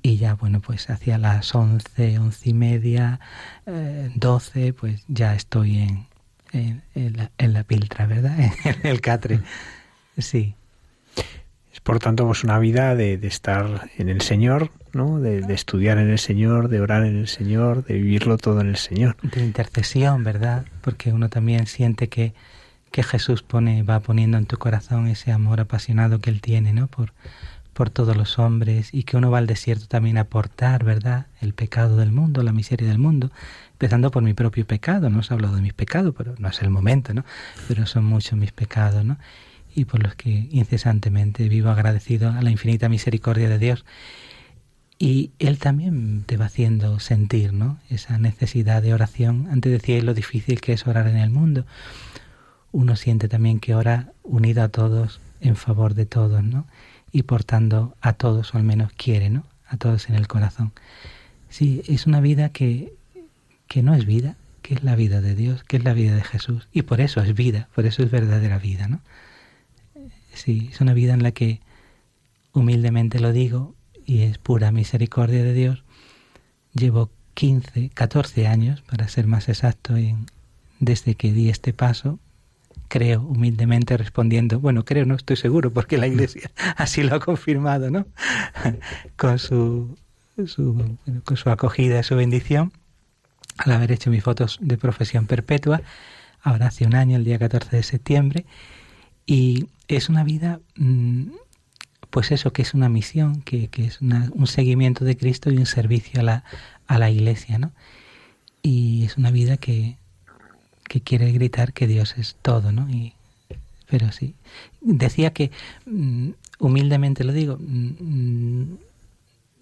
y 0.02 0.18
ya, 0.18 0.36
bueno, 0.36 0.60
pues 0.60 0.90
hacia 0.90 1.18
las 1.18 1.54
once, 1.56 2.20
once 2.20 2.50
y 2.50 2.54
media, 2.54 3.20
eh, 3.66 4.12
doce, 4.16 4.74
pues 4.74 5.04
ya 5.08 5.36
estoy 5.36 5.80
en, 5.80 6.08
en, 6.54 6.84
en, 6.96 7.18
la, 7.18 7.32
en 7.38 7.54
la 7.54 7.64
piltra, 7.64 8.06
¿verdad? 8.06 8.38
En 8.64 8.88
el 8.88 9.02
catre. 9.02 9.42
Sí 10.18 10.56
por 11.90 11.98
tanto, 12.00 12.26
pues 12.28 12.44
una 12.44 12.60
vida 12.60 12.96
de, 12.96 13.14
estar 13.24 13.90
en 13.98 14.10
el 14.10 14.22
Señor, 14.22 14.70
¿no? 14.94 15.20
De, 15.20 15.40
estudiar 15.52 15.98
en 15.98 16.10
el 16.10 16.20
Señor, 16.20 16.70
de 16.70 16.82
orar 16.82 17.04
en 17.04 17.18
el 17.18 17.28
Señor, 17.28 17.84
de 17.84 17.96
vivirlo 17.96 18.38
todo 18.38 18.62
en 18.62 18.68
el 18.68 18.78
Señor. 18.78 19.18
De 19.24 19.44
intercesión, 19.44 20.24
¿verdad? 20.24 20.66
Porque 20.82 21.12
uno 21.12 21.30
también 21.30 21.66
siente 21.68 22.08
que, 22.08 22.34
que 22.92 23.04
Jesús 23.04 23.44
pone, 23.44 23.84
va 23.84 24.00
poniendo 24.00 24.38
en 24.38 24.46
tu 24.46 24.58
corazón 24.58 25.08
ese 25.08 25.32
amor 25.32 25.60
apasionado 25.60 26.20
que 26.20 26.30
Él 26.30 26.42
tiene, 26.42 26.74
¿no? 26.74 26.88
Por, 26.88 27.14
por 27.74 27.90
todos 27.90 28.18
los 28.18 28.40
hombres 28.40 28.90
y 28.94 29.04
que 29.04 29.18
uno 29.18 29.32
va 29.32 29.38
al 29.38 29.48
desierto 29.48 29.88
también 29.88 30.18
a 30.18 30.22
aportar, 30.22 30.84
¿verdad? 30.84 31.28
El 31.42 31.54
pecado 31.54 31.98
del 31.98 32.12
mundo, 32.12 32.44
la 32.44 32.52
miseria 32.52 32.88
del 32.88 33.00
mundo, 33.00 33.32
empezando 33.74 34.12
por 34.12 34.24
mi 34.24 34.34
propio 34.34 34.66
pecado. 34.66 35.10
No 35.10 35.20
os 35.20 35.32
he 35.32 35.34
hablado 35.34 35.56
de 35.56 35.62
mis 35.62 35.74
pecados, 35.74 36.14
pero 36.18 36.36
no 36.40 36.48
es 36.50 36.62
el 36.62 36.70
momento, 36.70 37.14
¿no? 37.14 37.24
Pero 37.68 37.86
son 37.86 38.06
muchos 38.06 38.38
mis 38.38 38.52
pecados, 38.52 39.06
¿no? 39.06 39.18
y 39.76 39.86
por 39.86 40.02
los 40.04 40.16
que 40.16 40.48
incesantemente 40.52 41.48
vivo 41.48 41.70
agradecido 41.70 42.32
a 42.32 42.42
la 42.42 42.52
infinita 42.52 42.90
misericordia 42.90 43.50
de 43.50 43.60
Dios. 43.60 43.86
Y 44.98 45.32
Él 45.40 45.60
también 45.60 46.24
te 46.26 46.36
va 46.36 46.46
haciendo 46.46 47.00
sentir 47.00 47.54
¿no? 47.54 47.80
esa 47.90 48.18
necesidad 48.18 48.82
de 48.82 48.94
oración. 48.94 49.48
Antes 49.50 49.72
decía 49.72 50.02
lo 50.04 50.14
difícil 50.14 50.60
que 50.60 50.74
es 50.74 50.86
orar 50.88 51.08
en 51.08 51.18
el 51.18 51.30
mundo. 51.30 51.66
Uno 52.72 52.96
siente 52.96 53.28
también 53.28 53.60
que 53.60 53.76
ora 53.76 54.12
unido 54.24 54.64
a 54.64 54.70
todos, 54.70 55.20
en 55.42 55.56
favor 55.56 55.94
de 55.94 56.06
todos, 56.06 56.44
¿no? 56.44 56.66
Y 57.12 57.24
portando 57.24 57.96
a 58.02 58.14
todos, 58.14 58.54
o 58.54 58.58
al 58.58 58.64
menos 58.64 58.92
quiere, 58.94 59.30
¿no? 59.30 59.44
A 59.68 59.78
todos 59.78 60.10
en 60.10 60.16
el 60.16 60.28
corazón. 60.28 60.72
Sí, 61.50 61.82
es 61.88 62.06
una 62.06 62.22
vida 62.22 62.50
que, 62.50 62.94
que 63.68 63.82
no 63.82 63.96
es 63.96 64.06
vida, 64.06 64.36
que 64.62 64.76
es 64.76 64.84
la 64.84 64.96
vida 64.96 65.22
de 65.22 65.36
Dios, 65.36 65.64
que 65.64 65.78
es 65.78 65.84
la 65.84 65.94
vida 65.94 66.16
de 66.16 66.24
Jesús. 66.24 66.68
Y 66.72 66.84
por 66.84 67.02
eso 67.02 67.22
es 67.22 67.34
vida, 67.34 67.70
por 67.74 67.86
eso 67.86 68.04
es 68.04 68.12
verdadera 68.12 68.60
vida, 68.60 68.88
¿no? 68.88 69.02
Sí, 70.34 70.70
es 70.72 70.80
una 70.80 70.94
vida 70.94 71.14
en 71.14 71.24
la 71.24 71.32
que 71.32 71.60
humildemente 72.54 73.20
lo 73.20 73.32
digo, 73.32 73.76
y 74.06 74.22
es 74.22 74.38
pura 74.38 74.72
misericordia 74.72 75.44
de 75.44 75.54
Dios, 75.54 75.84
llevo 76.74 77.10
15, 77.34 77.90
14 77.90 78.48
años, 78.48 78.82
para 78.82 79.08
ser 79.08 79.28
más 79.28 79.50
exacto, 79.50 79.98
en, 79.98 80.26
desde 80.80 81.16
que 81.16 81.32
di 81.32 81.50
este 81.50 81.74
paso, 81.74 82.20
creo 82.90 83.22
humildemente 83.22 83.96
respondiendo, 83.96 84.60
bueno, 84.60 84.84
creo, 84.84 85.06
no 85.06 85.16
estoy 85.16 85.38
seguro, 85.38 85.72
porque 85.72 85.98
la 85.98 86.08
Iglesia 86.08 86.52
así 86.76 87.04
lo 87.04 87.16
ha 87.16 87.20
confirmado, 87.20 87.90
¿no? 87.90 88.06
con 89.16 89.40
su, 89.40 89.98
su, 90.46 90.98
con 91.24 91.38
su 91.38 91.50
acogida, 91.50 92.04
su 92.04 92.16
bendición, 92.16 92.74
al 93.58 93.74
haber 93.74 93.92
hecho 93.92 94.10
mis 94.10 94.24
fotos 94.24 94.58
de 94.62 94.78
profesión 94.78 95.28
perpetua, 95.28 95.82
ahora 96.42 96.68
hace 96.68 96.86
un 96.86 96.96
año, 96.96 97.16
el 97.16 97.24
día 97.24 97.40
14 97.40 97.78
de 97.78 97.84
septiembre, 97.84 98.46
y 99.26 99.68
es 99.88 100.10
una 100.10 100.24
vida, 100.24 100.60
mm, 100.76 101.28
pues 102.10 102.32
eso, 102.32 102.52
que 102.52 102.64
es 102.64 102.74
una 102.74 102.90
misión, 102.90 103.42
que, 103.44 103.68
que 103.68 103.86
es 103.86 104.02
un 104.02 104.48
seguimiento 104.48 105.06
de 105.06 105.16
Cristo 105.16 105.52
y 105.52 105.58
un 105.58 105.68
servicio 105.68 106.22
a 106.22 106.24
la, 106.24 106.44
a 106.88 106.98
la 106.98 107.12
Iglesia, 107.12 107.60
¿no? 107.60 107.72
Y 108.64 109.06
es 109.06 109.18
una 109.18 109.30
vida 109.32 109.58
que, 109.58 109.99
que 110.90 111.00
quiere 111.00 111.32
gritar 111.32 111.72
que 111.72 111.88
Dios 111.88 112.16
es 112.18 112.36
todo, 112.42 112.74
¿no? 112.74 112.90
Y, 112.90 113.14
pero 113.90 114.12
sí. 114.12 114.36
Decía 114.82 115.32
que, 115.32 115.52
mm, 115.86 116.32
humildemente 116.60 117.24
lo 117.24 117.32
digo, 117.32 117.58
mm, 117.58 118.76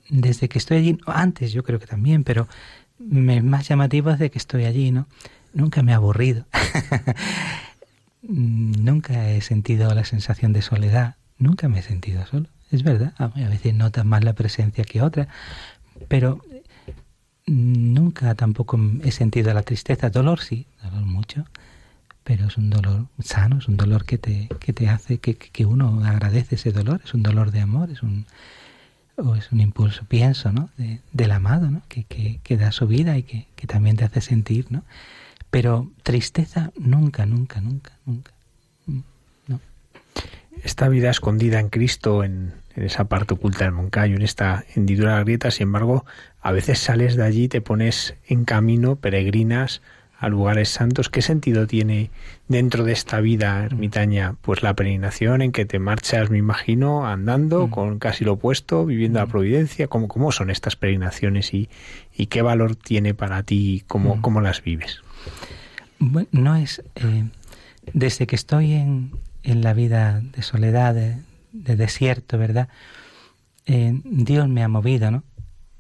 desde 0.10 0.50
que 0.50 0.58
estoy 0.58 0.78
allí, 0.78 0.98
antes 1.06 1.52
yo 1.52 1.64
creo 1.64 1.80
que 1.80 1.86
también, 1.86 2.24
pero 2.24 2.48
me, 2.98 3.42
más 3.42 3.68
llamativo 3.68 4.10
es 4.10 4.20
de 4.20 4.32
que 4.32 4.40
estoy 4.40 4.66
allí, 4.66 4.92
¿no? 4.92 5.08
Nunca 5.54 5.84
me 5.84 5.92
he 5.92 5.96
aburrido. 5.96 6.46
nunca 8.22 9.30
he 9.30 9.42
sentido 9.42 9.94
la 9.94 10.06
sensación 10.06 10.54
de 10.54 10.62
soledad. 10.62 11.16
Nunca 11.38 11.68
me 11.68 11.80
he 11.80 11.84
sentido 11.84 12.26
solo. 12.26 12.48
Es 12.72 12.84
verdad. 12.84 13.14
A 13.18 13.28
veces 13.28 13.74
notas 13.74 14.06
más 14.06 14.24
la 14.24 14.34
presencia 14.34 14.84
que 14.84 15.02
otra. 15.02 15.28
Pero 16.08 16.42
nunca 17.48 18.36
tampoco 18.36 18.80
he 19.04 19.12
sentido 19.12 19.54
la 19.54 19.64
tristeza. 19.64 20.10
Dolor 20.10 20.40
sí, 20.42 20.68
dolor 20.84 21.06
mucho. 21.06 21.46
Pero 22.24 22.48
es 22.48 22.58
un 22.58 22.70
dolor 22.70 23.08
sano, 23.20 23.60
es 23.60 23.70
un 23.70 23.78
dolor 23.78 24.06
que 24.06 24.18
te, 24.18 24.50
que 24.60 24.74
te 24.74 24.90
hace 24.90 25.20
que, 25.20 25.36
que 25.36 25.66
uno 25.66 26.04
agradece 26.06 26.56
ese 26.56 26.74
dolor. 26.74 27.02
Es 27.04 27.14
un 27.14 27.24
dolor 27.24 27.52
de 27.52 27.62
amor, 27.62 27.90
es 27.90 28.04
un, 28.04 28.26
o 29.16 29.36
es 29.36 29.52
un 29.52 29.62
impulso, 29.62 30.04
pienso, 30.06 30.52
¿no? 30.52 30.70
del 31.14 31.32
amado, 31.32 31.72
¿no? 31.72 31.82
Que, 31.88 32.04
que, 32.04 32.40
que, 32.44 32.58
da 32.58 32.74
su 32.74 32.86
vida 32.86 33.18
y 33.18 33.24
que, 33.24 33.48
que 33.56 33.66
también 33.66 33.96
te 33.96 34.04
hace 34.04 34.20
sentir, 34.20 34.68
¿no? 34.70 34.84
Pero 35.50 35.90
tristeza 36.04 36.72
nunca, 36.78 37.26
nunca, 37.26 37.62
nunca, 37.62 37.94
nunca. 38.06 38.34
Mm, 38.88 39.00
no. 39.48 39.62
Esta 40.64 40.90
vida 40.90 41.10
escondida 41.10 41.62
en 41.62 41.70
Cristo, 41.70 42.26
en, 42.26 42.54
esa 42.86 43.06
parte 43.06 43.34
oculta 43.34 43.66
del 43.66 43.74
Moncayo, 43.74 44.16
en 44.16 44.22
esta 44.22 44.64
hendidura 44.76 45.12
de 45.12 45.18
la 45.18 45.24
grieta, 45.24 45.52
sin 45.52 45.64
embargo, 45.64 46.06
a 46.42 46.52
veces 46.52 46.80
sales 46.80 47.16
de 47.16 47.24
allí, 47.24 47.48
te 47.48 47.62
pones 47.62 48.16
en 48.28 48.46
camino, 48.46 48.96
peregrinas 48.96 49.82
a 50.20 50.30
lugares 50.30 50.70
santos. 50.70 51.10
¿Qué 51.10 51.22
sentido 51.22 51.68
tiene 51.68 52.10
dentro 52.48 52.84
de 52.84 52.92
esta 52.92 53.20
vida 53.20 53.64
ermitaña? 53.64 54.36
Pues 54.42 54.64
la 54.64 54.74
peregrinación 54.74 55.42
en 55.42 55.52
que 55.52 55.66
te 55.66 55.80
marchas, 55.80 56.30
me 56.30 56.38
imagino, 56.38 57.08
andando 57.08 57.68
mm. 57.68 57.70
con 57.70 58.00
casi 58.00 58.26
lo 58.26 58.34
opuesto, 58.34 58.86
viviendo 58.86 59.20
la 59.20 59.26
mm. 59.26 59.30
providencia. 59.30 59.88
¿Cómo, 59.88 60.08
cómo 60.08 60.32
son 60.32 60.50
estas 60.50 60.76
peregrinaciones 60.76 61.54
y, 61.54 61.70
y 62.16 62.28
qué 62.28 62.42
valor 62.42 62.76
tiene 62.76 63.14
para 63.14 63.44
ti? 63.44 63.84
¿Cómo, 63.88 64.22
cómo 64.22 64.42
las 64.42 64.64
vives? 64.64 65.02
Bueno, 66.00 66.28
no 66.32 66.56
es... 66.56 66.84
Eh, 66.96 67.26
desde 67.94 68.28
que 68.28 68.36
estoy 68.36 68.74
en, 68.74 69.12
en, 69.44 69.62
la 69.62 69.74
vida 69.74 70.22
de 70.22 70.42
soledad, 70.42 70.94
de, 70.94 71.16
desierto, 71.64 72.38
¿verdad? 72.38 72.70
Eh, 73.66 74.00
Dios 74.04 74.48
me 74.48 74.64
ha 74.64 74.68
movido, 74.68 75.12
¿no? 75.12 75.24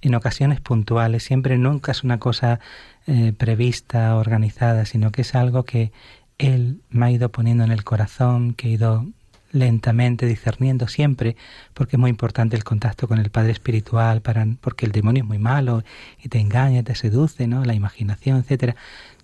En 0.01 0.13
ocasiones 0.15 0.61
puntuales, 0.61 1.23
siempre 1.23 1.57
nunca 1.57 1.91
es 1.91 2.03
una 2.03 2.19
cosa 2.19 2.59
eh, 3.07 3.33
prevista, 3.37 4.15
organizada, 4.15 4.85
sino 4.85 5.11
que 5.11 5.21
es 5.21 5.33
algo 5.35 5.63
que 5.63 5.91
Él 6.37 6.81
me 6.89 7.07
ha 7.07 7.11
ido 7.11 7.29
poniendo 7.29 7.63
en 7.63 7.71
el 7.71 7.83
corazón, 7.83 8.53
que 8.53 8.67
he 8.67 8.71
ido 8.71 9.05
lentamente 9.51 10.25
discerniendo 10.25 10.87
siempre, 10.87 11.35
porque 11.73 11.95
es 11.95 11.99
muy 11.99 12.09
importante 12.09 12.55
el 12.55 12.63
contacto 12.63 13.07
con 13.07 13.19
el 13.19 13.29
Padre 13.29 13.51
Espiritual, 13.51 14.21
para, 14.21 14.45
porque 14.61 14.85
el 14.85 14.91
demonio 14.91 15.23
es 15.23 15.27
muy 15.27 15.39
malo 15.39 15.83
y 16.21 16.29
te 16.29 16.39
engaña, 16.39 16.83
te 16.83 16.95
seduce, 16.95 17.47
¿no? 17.47 17.63
La 17.65 17.73
imaginación, 17.73 18.39
etcétera. 18.39 18.75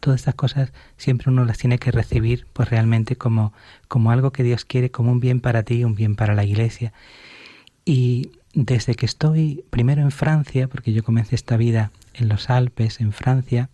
Todas 0.03 0.21
estas 0.21 0.35
cosas 0.35 0.73
siempre 0.97 1.31
uno 1.31 1.45
las 1.45 1.57
tiene 1.57 1.79
que 1.79 1.91
recibir, 1.91 2.45
pues 2.53 2.69
realmente 2.69 3.15
como, 3.15 3.53
como 3.87 4.11
algo 4.11 4.31
que 4.31 4.43
Dios 4.43 4.65
quiere, 4.65 4.91
como 4.91 5.11
un 5.11 5.19
bien 5.19 5.39
para 5.39 5.63
ti, 5.63 5.83
un 5.83 5.95
bien 5.95 6.15
para 6.15 6.33
la 6.33 6.43
Iglesia. 6.43 6.91
Y 7.85 8.31
desde 8.53 8.95
que 8.95 9.05
estoy 9.05 9.63
primero 9.69 10.01
en 10.01 10.11
Francia, 10.11 10.67
porque 10.67 10.93
yo 10.93 11.03
comencé 11.03 11.35
esta 11.35 11.57
vida 11.57 11.91
en 12.13 12.27
los 12.27 12.49
Alpes, 12.49 12.99
en 12.99 13.13
Francia, 13.13 13.69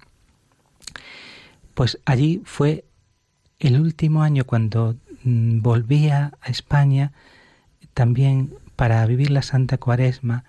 pues 1.74 2.00
allí 2.06 2.42
fue 2.46 2.86
el 3.60 3.80
último 3.80 4.22
año 4.22 4.46
cuando 4.46 4.96
Mm, 5.24 5.62
volvía 5.62 6.32
a 6.42 6.50
España 6.50 7.12
también 7.94 8.54
para 8.76 9.06
vivir 9.06 9.32
la 9.32 9.42
Santa 9.42 9.78
Cuaresma, 9.78 10.46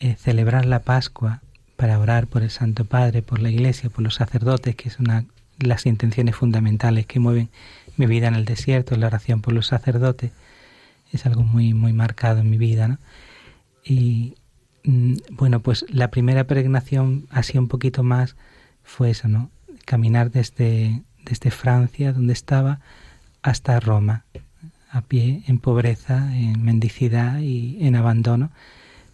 eh, 0.00 0.16
celebrar 0.16 0.66
la 0.66 0.80
Pascua, 0.80 1.42
para 1.76 1.98
orar 1.98 2.26
por 2.26 2.42
el 2.42 2.50
Santo 2.50 2.84
Padre, 2.84 3.22
por 3.22 3.40
la 3.40 3.50
Iglesia, 3.50 3.90
por 3.90 4.02
los 4.02 4.14
sacerdotes, 4.14 4.74
que 4.76 4.88
es 4.88 4.98
una 4.98 5.24
las 5.58 5.86
intenciones 5.86 6.36
fundamentales 6.36 7.06
que 7.06 7.20
mueven 7.20 7.48
mi 7.96 8.06
vida 8.06 8.28
en 8.28 8.34
el 8.34 8.44
desierto, 8.44 8.96
la 8.96 9.06
oración 9.06 9.40
por 9.40 9.54
los 9.54 9.68
sacerdotes, 9.68 10.32
es 11.12 11.26
algo 11.26 11.42
muy, 11.42 11.72
muy 11.72 11.92
marcado 11.92 12.40
en 12.40 12.50
mi 12.50 12.58
vida, 12.58 12.88
¿no? 12.88 12.98
Y 13.84 14.34
mm, 14.84 15.14
bueno, 15.30 15.60
pues 15.60 15.86
la 15.88 16.10
primera 16.10 16.44
peregrinación, 16.44 17.26
así 17.30 17.56
un 17.58 17.68
poquito 17.68 18.02
más, 18.02 18.36
fue 18.82 19.10
eso, 19.10 19.28
¿no? 19.28 19.50
Caminar 19.84 20.30
desde, 20.30 21.02
desde 21.24 21.50
Francia, 21.50 22.12
donde 22.12 22.32
estaba, 22.32 22.80
hasta 23.42 23.80
Roma, 23.80 24.24
a 24.90 25.02
pie, 25.02 25.42
en 25.46 25.58
pobreza, 25.58 26.36
en 26.36 26.62
mendicidad 26.64 27.38
y 27.38 27.78
en 27.80 27.96
abandono, 27.96 28.50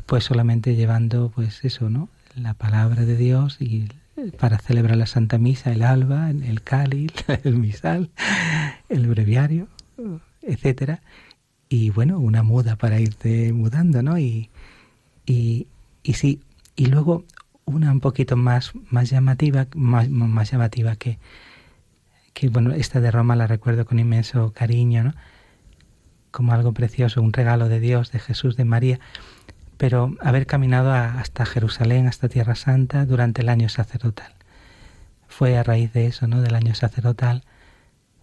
pues 0.06 0.24
solamente 0.24 0.74
llevando 0.74 1.30
pues 1.34 1.64
eso, 1.64 1.90
¿no? 1.90 2.08
La 2.36 2.54
palabra 2.54 3.04
de 3.04 3.16
Dios 3.16 3.58
y 3.60 3.88
para 4.38 4.58
celebrar 4.58 4.96
la 4.96 5.06
Santa 5.06 5.38
Misa, 5.38 5.72
el 5.72 5.82
alba, 5.82 6.30
el 6.30 6.62
cáliz, 6.62 7.12
el 7.44 7.56
misal, 7.56 8.10
el 8.88 9.06
breviario, 9.06 9.68
etcétera, 10.42 11.02
y 11.68 11.90
bueno, 11.90 12.18
una 12.18 12.42
muda 12.42 12.76
para 12.76 13.00
irte 13.00 13.52
mudando, 13.52 14.02
¿no? 14.02 14.18
Y, 14.18 14.50
y, 15.26 15.66
y 16.02 16.14
sí, 16.14 16.40
y 16.76 16.86
luego 16.86 17.24
una 17.64 17.90
un 17.92 18.00
poquito 18.00 18.36
más, 18.36 18.72
más 18.90 19.10
llamativa, 19.10 19.66
más, 19.74 20.08
más 20.10 20.50
llamativa 20.50 20.96
que, 20.96 21.18
que 22.34 22.48
bueno, 22.48 22.72
esta 22.72 23.00
de 23.00 23.10
Roma 23.10 23.36
la 23.36 23.46
recuerdo 23.46 23.86
con 23.86 23.98
inmenso 23.98 24.52
cariño, 24.52 25.04
¿no? 25.04 25.14
Como 26.30 26.52
algo 26.52 26.72
precioso, 26.72 27.20
un 27.22 27.32
regalo 27.32 27.68
de 27.68 27.80
Dios, 27.80 28.10
de 28.12 28.18
Jesús, 28.18 28.56
de 28.56 28.64
María, 28.64 29.00
pero 29.82 30.14
haber 30.20 30.46
caminado 30.46 30.92
hasta 30.92 31.44
Jerusalén, 31.44 32.06
hasta 32.06 32.28
Tierra 32.28 32.54
Santa, 32.54 33.04
durante 33.04 33.42
el 33.42 33.48
año 33.48 33.68
sacerdotal. 33.68 34.32
Fue 35.26 35.58
a 35.58 35.64
raíz 35.64 35.92
de 35.92 36.06
eso, 36.06 36.28
¿no? 36.28 36.40
Del 36.40 36.54
año 36.54 36.76
sacerdotal, 36.76 37.42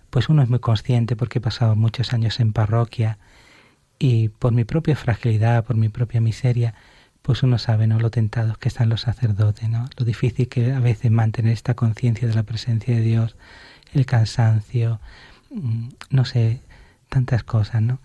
pues 0.09 0.29
uno 0.29 0.41
es 0.41 0.47
muy 0.47 0.59
consciente 0.59 1.17
porque 1.17 1.39
he 1.39 1.41
pasado 1.41 1.75
muchos 1.75 2.13
años 2.13 2.39
en 2.39 2.53
parroquia 2.53 3.17
y 3.99 4.29
por 4.29 4.53
mi 4.53 4.63
propia 4.63 4.95
fragilidad, 4.95 5.65
por 5.65 5.75
mi 5.75 5.89
propia 5.89 6.21
miseria, 6.21 6.75
pues 7.23 7.43
uno 7.43 7.57
sabe, 7.57 7.87
¿no? 7.87 7.99
Lo 7.99 8.09
tentados 8.09 8.57
que 8.57 8.69
están 8.69 8.87
los 8.87 9.01
sacerdotes, 9.01 9.67
¿no? 9.67 9.89
Lo 9.97 10.05
difícil 10.05 10.47
que 10.47 10.71
a 10.71 10.79
veces 10.79 11.11
mantener 11.11 11.51
esta 11.51 11.73
conciencia 11.73 12.25
de 12.25 12.35
la 12.35 12.43
presencia 12.43 12.95
de 12.95 13.01
Dios, 13.01 13.35
el 13.93 14.05
cansancio, 14.05 15.01
mm, 15.51 15.89
no 16.09 16.23
sé, 16.23 16.61
tantas 17.09 17.43
cosas, 17.43 17.81
¿no? 17.81 17.99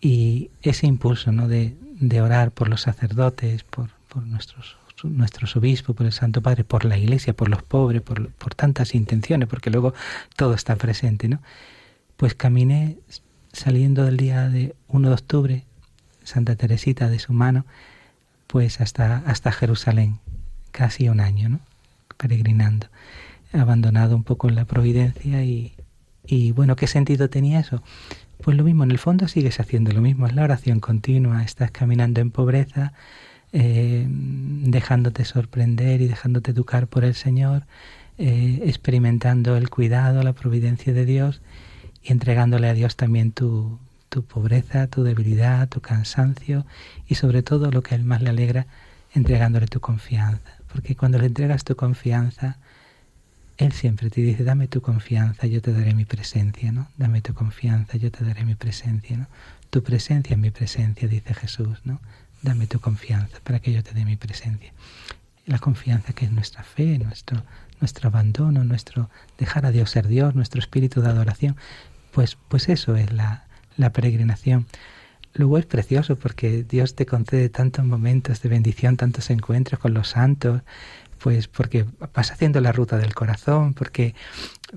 Y 0.00 0.52
ese 0.62 0.86
impulso, 0.86 1.32
¿no? 1.32 1.48
De, 1.48 1.74
de 1.98 2.20
orar 2.20 2.52
por 2.52 2.68
los 2.68 2.82
sacerdotes, 2.82 3.64
por, 3.64 3.90
por 4.08 4.22
nuestros 4.22 4.76
nuestros 5.04 5.54
obispos, 5.56 5.94
por 5.94 6.06
el 6.06 6.12
Santo 6.12 6.40
Padre, 6.40 6.64
por 6.64 6.86
la 6.86 6.96
Iglesia, 6.96 7.34
por 7.34 7.50
los 7.50 7.62
pobres, 7.62 8.00
por, 8.00 8.30
por 8.30 8.54
tantas 8.54 8.94
intenciones, 8.94 9.46
porque 9.46 9.68
luego 9.70 9.92
todo 10.36 10.54
está 10.54 10.74
presente, 10.76 11.28
¿no? 11.28 11.40
Pues 12.16 12.34
caminé 12.34 12.96
saliendo 13.52 14.04
del 14.04 14.16
día 14.16 14.48
de 14.48 14.74
1 14.88 15.08
de 15.08 15.14
octubre, 15.14 15.64
Santa 16.24 16.56
Teresita 16.56 17.10
de 17.10 17.18
su 17.18 17.34
mano, 17.34 17.66
pues 18.46 18.80
hasta, 18.80 19.18
hasta 19.26 19.52
Jerusalén, 19.52 20.18
casi 20.70 21.10
un 21.10 21.20
año, 21.20 21.50
¿no? 21.50 21.60
Peregrinando 22.16 22.86
abandonado 23.52 24.16
un 24.16 24.24
poco 24.24 24.48
en 24.48 24.54
la 24.54 24.64
providencia 24.64 25.44
y, 25.44 25.72
y 26.26 26.52
bueno, 26.52 26.76
¿qué 26.76 26.86
sentido 26.86 27.30
tenía 27.30 27.60
eso? 27.60 27.82
Pues 28.42 28.56
lo 28.56 28.64
mismo, 28.64 28.84
en 28.84 28.90
el 28.90 28.98
fondo 28.98 29.28
sigues 29.28 29.60
haciendo 29.60 29.92
lo 29.92 30.00
mismo, 30.00 30.26
es 30.26 30.34
la 30.34 30.44
oración 30.44 30.80
continua, 30.80 31.42
estás 31.42 31.70
caminando 31.70 32.20
en 32.20 32.30
pobreza, 32.30 32.92
eh, 33.52 34.06
dejándote 34.08 35.24
sorprender 35.24 36.00
y 36.00 36.06
dejándote 36.06 36.50
educar 36.50 36.86
por 36.86 37.04
el 37.04 37.14
Señor, 37.14 37.64
eh, 38.18 38.60
experimentando 38.64 39.56
el 39.56 39.70
cuidado, 39.70 40.22
la 40.22 40.32
providencia 40.32 40.92
de 40.92 41.04
Dios 41.06 41.42
y 42.02 42.12
entregándole 42.12 42.68
a 42.68 42.74
Dios 42.74 42.96
también 42.96 43.32
tu, 43.32 43.78
tu 44.08 44.24
pobreza, 44.24 44.86
tu 44.86 45.02
debilidad, 45.02 45.68
tu 45.68 45.80
cansancio 45.80 46.66
y 47.06 47.16
sobre 47.16 47.42
todo 47.42 47.70
lo 47.70 47.82
que 47.82 47.94
a 47.94 47.98
él 47.98 48.04
más 48.04 48.22
le 48.22 48.30
alegra, 48.30 48.66
entregándole 49.14 49.66
tu 49.66 49.80
confianza. 49.80 50.58
Porque 50.72 50.94
cuando 50.94 51.18
le 51.18 51.26
entregas 51.26 51.64
tu 51.64 51.74
confianza, 51.74 52.58
él 53.58 53.72
siempre 53.72 54.10
te 54.10 54.20
dice, 54.20 54.44
dame 54.44 54.68
tu 54.68 54.82
confianza, 54.82 55.46
yo 55.46 55.62
te 55.62 55.72
daré 55.72 55.94
mi 55.94 56.04
presencia, 56.04 56.72
¿no? 56.72 56.88
Dame 56.96 57.22
tu 57.22 57.32
confianza, 57.32 57.96
yo 57.96 58.10
te 58.10 58.24
daré 58.24 58.44
mi 58.44 58.54
presencia, 58.54 59.16
¿no? 59.16 59.26
Tu 59.70 59.82
presencia 59.82 60.34
es 60.34 60.38
mi 60.38 60.50
presencia, 60.50 61.08
dice 61.08 61.34
Jesús, 61.34 61.80
¿no? 61.84 62.00
Dame 62.42 62.66
tu 62.66 62.80
confianza 62.80 63.38
para 63.42 63.60
que 63.60 63.72
yo 63.72 63.82
te 63.82 63.92
dé 63.92 64.04
mi 64.04 64.16
presencia. 64.16 64.72
La 65.46 65.58
confianza 65.58 66.12
que 66.12 66.26
es 66.26 66.32
nuestra 66.32 66.64
fe, 66.64 66.98
nuestro, 66.98 67.44
nuestro 67.80 68.08
abandono, 68.08 68.64
nuestro 68.64 69.10
dejar 69.38 69.64
a 69.64 69.70
Dios 69.70 69.90
ser 69.90 70.06
Dios, 70.06 70.34
nuestro 70.34 70.60
espíritu 70.60 71.00
de 71.00 71.08
adoración, 71.08 71.56
pues, 72.12 72.36
pues 72.48 72.68
eso 72.68 72.96
es 72.96 73.12
la, 73.12 73.46
la 73.76 73.92
peregrinación. 73.92 74.66
Luego 75.34 75.58
es 75.58 75.66
precioso 75.66 76.16
porque 76.16 76.62
Dios 76.62 76.94
te 76.94 77.04
concede 77.04 77.48
tantos 77.48 77.84
momentos 77.84 78.40
de 78.40 78.48
bendición, 78.48 78.96
tantos 78.96 79.28
encuentros 79.30 79.78
con 79.78 79.92
los 79.92 80.08
santos, 80.08 80.62
pues 81.18 81.48
porque 81.48 81.86
vas 82.14 82.30
haciendo 82.30 82.60
la 82.60 82.72
ruta 82.72 82.98
del 82.98 83.14
corazón, 83.14 83.74
porque, 83.74 84.14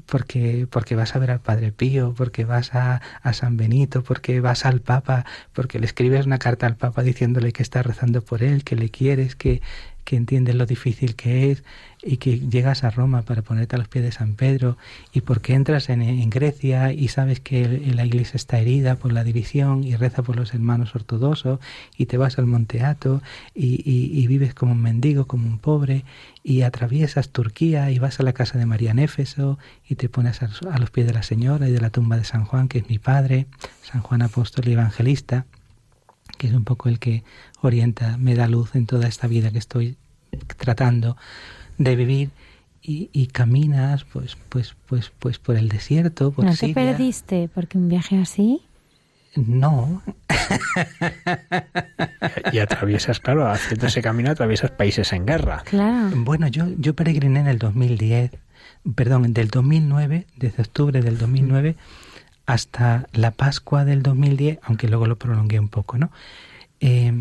porque, 0.05 0.67
porque 0.69 0.95
vas 0.95 1.15
a 1.15 1.19
ver 1.19 1.31
al 1.31 1.39
Padre 1.39 1.71
Pío, 1.71 2.13
porque 2.15 2.45
vas 2.45 2.73
a, 2.75 3.01
a 3.21 3.33
San 3.33 3.57
Benito, 3.57 4.03
porque 4.03 4.41
vas 4.41 4.65
al 4.65 4.81
Papa, 4.81 5.25
porque 5.53 5.79
le 5.79 5.85
escribes 5.85 6.25
una 6.25 6.39
carta 6.39 6.67
al 6.67 6.75
Papa 6.75 7.03
diciéndole 7.03 7.51
que 7.51 7.63
estás 7.63 7.85
rezando 7.85 8.21
por 8.21 8.43
él, 8.43 8.63
que 8.63 8.75
le 8.75 8.89
quieres, 8.89 9.35
que, 9.35 9.61
que 10.09 10.15
entiendes 10.15 10.55
lo 10.55 10.65
difícil 10.65 11.13
que 11.13 11.51
es 11.51 11.63
y 12.01 12.17
que 12.17 12.39
llegas 12.39 12.83
a 12.83 12.89
Roma 12.89 13.21
para 13.21 13.43
ponerte 13.43 13.75
a 13.75 13.77
los 13.77 13.87
pies 13.87 14.03
de 14.03 14.11
San 14.11 14.33
Pedro 14.33 14.75
y 15.13 15.21
porque 15.21 15.53
entras 15.53 15.87
en, 15.89 16.31
Grecia 16.31 16.91
y 16.91 17.09
sabes 17.09 17.39
que 17.39 17.67
la 17.93 18.07
iglesia 18.07 18.35
está 18.35 18.57
herida 18.57 18.95
por 18.95 19.13
la 19.13 19.23
división 19.23 19.83
y 19.83 19.95
reza 19.95 20.23
por 20.23 20.35
los 20.35 20.55
hermanos 20.55 20.95
ortodoxos 20.95 21.59
y 21.95 22.07
te 22.07 22.17
vas 22.17 22.39
al 22.39 22.47
Monteato 22.47 23.21
y, 23.53 23.83
y, 23.85 24.25
vives 24.25 24.55
como 24.55 24.71
un 24.71 24.81
mendigo, 24.81 25.27
como 25.27 25.45
un 25.45 25.59
pobre 25.59 26.05
y 26.43 26.63
atraviesas 26.63 27.29
Turquía 27.29 27.91
y 27.91 27.99
vas 27.99 28.19
a 28.19 28.23
la 28.23 28.33
casa 28.33 28.57
de 28.57 28.65
María 28.65 28.89
en 28.89 28.97
Éfeso 28.97 29.59
y 29.87 29.93
te 29.93 30.09
pones 30.09 30.41
a, 30.41 30.49
a 30.71 30.79
los 30.79 30.89
pies 30.89 31.05
de 31.05 31.13
la 31.13 31.21
Señora 31.21 31.69
y 31.69 31.71
de 31.71 31.81
la 31.81 31.91
tumba 31.91 32.17
de 32.17 32.23
San 32.23 32.45
Juan, 32.45 32.67
que 32.67 32.79
es 32.79 32.89
mi 32.89 32.97
padre, 32.97 33.45
San 33.83 34.01
Juan 34.01 34.23
Apóstol 34.23 34.67
Evangelista 34.69 35.45
que 36.39 36.47
es 36.47 36.53
un 36.53 36.63
poco 36.63 36.89
el 36.89 36.99
que 36.99 37.23
orienta, 37.61 38.17
me 38.17 38.33
da 38.33 38.47
luz 38.47 38.75
en 38.75 38.85
toda 38.85 39.07
esta 39.07 39.27
vida 39.27 39.51
que 39.51 39.57
estoy 39.57 39.97
tratando 40.57 41.17
de 41.77 41.95
vivir 41.95 42.29
y, 42.81 43.27
caminas 43.27 44.03
pues 44.05 44.35
pues 44.49 44.75
pues 44.87 45.11
pues 45.19 45.37
por 45.37 45.57
el 45.57 45.69
desierto 45.69 46.31
por 46.31 46.45
¿No 46.45 46.55
te 46.55 46.73
perdiste 46.73 47.47
porque 47.53 47.77
un 47.77 47.87
viaje 47.87 48.17
así? 48.17 48.63
No. 49.35 50.01
y 52.51 52.57
atraviesas, 52.57 53.19
claro, 53.19 53.47
haciendo 53.47 53.85
ese 53.85 54.01
camino 54.01 54.31
atraviesas 54.31 54.71
países 54.71 55.13
en 55.13 55.27
guerra. 55.27 55.61
Claro. 55.65 56.09
Bueno, 56.15 56.47
yo, 56.47 56.65
yo 56.77 56.95
peregriné 56.95 57.41
en 57.41 57.47
el 57.47 57.59
2010, 57.59 58.31
perdón, 58.95 59.31
del 59.33 59.49
2009, 59.49 60.25
desde 60.35 60.63
octubre 60.63 61.01
del 61.01 61.19
2009 61.19 61.75
hasta 62.47 63.07
la 63.13 63.29
Pascua 63.29 63.85
del 63.85 64.01
2010, 64.01 64.57
aunque 64.63 64.87
luego 64.87 65.05
lo 65.05 65.17
prolongué 65.17 65.59
un 65.59 65.69
poco, 65.69 65.99
¿no? 65.99 66.09
Eh, 66.79 67.13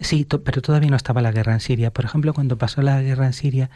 Sí, 0.00 0.26
pero 0.44 0.62
todavía 0.62 0.90
no 0.90 0.96
estaba 0.96 1.20
la 1.20 1.30
guerra 1.30 1.52
en 1.52 1.60
Siria. 1.60 1.92
Por 1.92 2.04
ejemplo, 2.04 2.32
cuando 2.32 2.56
pasó 2.56 2.82
la 2.82 3.02
guerra 3.02 3.26
en 3.26 3.32
Siria, 3.34 3.70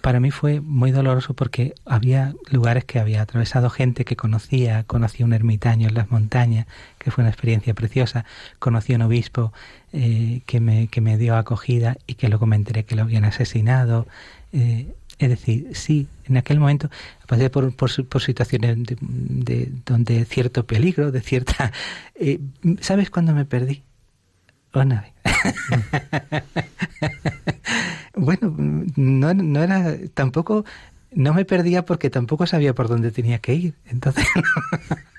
para 0.00 0.20
mí 0.20 0.30
fue 0.30 0.60
muy 0.60 0.92
doloroso 0.92 1.34
porque 1.34 1.74
había 1.84 2.34
lugares 2.50 2.84
que 2.84 2.98
había 2.98 3.22
atravesado 3.22 3.68
gente 3.68 4.04
que 4.04 4.16
conocía, 4.16 4.84
conocí 4.84 5.22
un 5.22 5.32
ermitaño 5.32 5.88
en 5.88 5.94
las 5.94 6.10
montañas, 6.10 6.66
que 6.98 7.10
fue 7.10 7.22
una 7.22 7.30
experiencia 7.30 7.74
preciosa, 7.74 8.24
conocí 8.58 8.94
un 8.94 9.02
obispo 9.02 9.52
eh, 9.92 10.42
que, 10.46 10.60
me, 10.60 10.88
que 10.88 11.00
me 11.00 11.18
dio 11.18 11.36
acogida 11.36 11.96
y 12.06 12.14
que 12.14 12.28
luego 12.28 12.46
me 12.46 12.56
enteré 12.56 12.84
que 12.84 12.96
lo 12.96 13.02
habían 13.02 13.24
asesinado. 13.24 14.06
Eh, 14.52 14.86
es 15.18 15.28
decir, 15.28 15.68
sí, 15.74 16.08
en 16.24 16.38
aquel 16.38 16.58
momento 16.58 16.88
pasé 17.26 17.50
por, 17.50 17.74
por, 17.76 17.90
situaciones 17.90 18.78
de, 18.78 19.70
donde 19.84 20.24
cierto 20.24 20.66
peligro, 20.66 21.12
de 21.12 21.20
cierta... 21.20 21.72
Eh, 22.22 22.38
¿Sabes 22.82 23.08
cuándo 23.08 23.34
me 23.34 23.46
perdí? 23.46 23.82
Bueno, 28.16 28.54
no, 28.96 29.32
no 29.32 29.62
era 29.62 29.96
tampoco, 30.12 30.64
no 31.12 31.32
me 31.32 31.44
perdía 31.44 31.84
porque 31.84 32.10
tampoco 32.10 32.46
sabía 32.46 32.74
por 32.74 32.88
dónde 32.88 33.12
tenía 33.12 33.38
que 33.38 33.54
ir. 33.54 33.74
Entonces, 33.86 34.26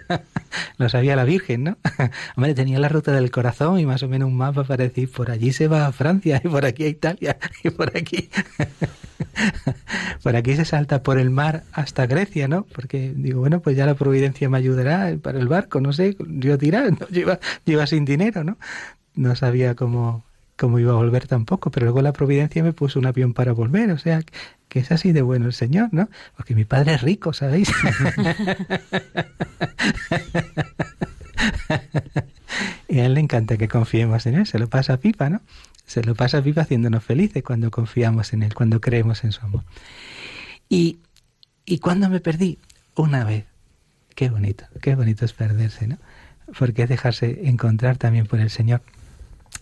lo 0.78 0.90
sabía 0.90 1.16
la 1.16 1.24
Virgen, 1.24 1.64
¿no? 1.64 1.78
Hombre, 2.36 2.54
tenía 2.54 2.80
la 2.80 2.90
ruta 2.90 3.12
del 3.12 3.32
corazón 3.32 3.80
y 3.80 3.86
más 3.86 4.04
o 4.04 4.10
menos 4.10 4.28
un 4.28 4.38
mapa 4.38 4.66
para 4.66 4.84
decir, 4.84 5.10
por 5.10 5.32
allí 5.32 5.52
se 5.52 5.68
va 5.68 5.88
a 5.88 5.92
Francia 5.92 6.42
y 6.44 6.48
por 6.48 6.66
aquí 6.66 6.84
a 6.84 6.90
Italia 6.90 7.38
y 7.64 7.70
por 7.72 7.96
aquí. 7.98 8.30
por 10.22 10.36
aquí 10.36 10.56
se 10.56 10.66
salta 10.66 11.02
por 11.02 11.18
el 11.18 11.30
mar 11.30 11.64
hasta 11.72 12.06
Grecia, 12.06 12.48
¿no? 12.48 12.66
Porque 12.76 13.14
digo, 13.16 13.40
bueno, 13.40 13.62
pues 13.62 13.78
ya 13.78 13.86
la 13.86 13.96
providencia 13.96 14.50
me 14.50 14.58
ayudará 14.58 15.16
para 15.22 15.40
el 15.40 15.48
barco, 15.48 15.82
no 15.82 15.94
sé, 15.94 16.16
yo 16.20 16.58
tirar, 16.58 16.92
no 16.92 17.08
lleva 17.66 17.88
sin 17.88 18.06
dinero, 18.06 18.44
¿no? 18.44 18.58
No 19.16 19.36
sabía 19.36 19.76
cómo, 19.76 20.24
cómo 20.58 20.80
iba 20.80 20.92
a 20.92 20.96
volver 20.96 21.28
tampoco, 21.28 21.72
pero 21.72 21.88
luego 21.88 22.02
la 22.02 22.14
providencia 22.14 22.64
me 22.64 22.72
puso 22.74 23.00
un 23.00 23.08
avión 23.08 23.34
para 23.34 23.52
volver, 23.52 23.92
o 23.92 23.98
sea, 23.98 24.22
que 24.68 24.80
es 24.80 24.92
así 24.92 25.12
de 25.12 25.22
bueno 25.22 25.46
el 25.48 25.54
Señor, 25.54 25.90
¿no? 25.92 26.10
Porque 26.38 26.56
mi 26.56 26.66
padre 26.66 26.94
es 26.94 27.02
rico, 27.02 27.34
¿sabéis? 27.34 27.70
y 32.88 33.00
a 33.00 33.06
él 33.06 33.16
le 33.16 33.20
encanta 33.20 33.58
que 33.58 33.68
confiemos 33.68 34.26
en 34.28 34.36
él, 34.36 34.48
se 34.48 34.60
lo 34.60 34.70
pasa 34.70 34.94
a 34.94 34.98
pipa, 34.98 35.30
¿no? 35.30 35.42
Se 35.86 36.04
lo 36.04 36.16
pasa 36.16 36.38
a 36.38 36.42
pipa 36.42 36.62
haciéndonos 36.62 37.04
felices 37.04 37.44
cuando 37.44 37.70
confiamos 37.72 38.32
en 38.34 38.44
él, 38.44 38.54
cuando 38.54 38.80
creemos 38.80 39.24
en 39.24 39.32
su 39.32 39.44
amor. 39.44 39.64
Y, 40.70 41.00
y 41.66 41.80
cuando 41.80 42.08
me 42.10 42.20
perdí, 42.22 42.60
una 42.96 43.26
vez, 43.26 43.46
qué 44.16 44.30
bonito, 44.30 44.66
qué 44.82 44.96
bonito 44.96 45.26
es 45.26 45.34
perderse, 45.34 45.88
¿no? 45.88 45.98
Porque 46.58 46.84
es 46.84 46.90
dejarse 46.90 47.50
encontrar 47.50 47.98
también 47.98 48.26
por 48.26 48.40
el 48.40 48.50
Señor. 48.50 48.82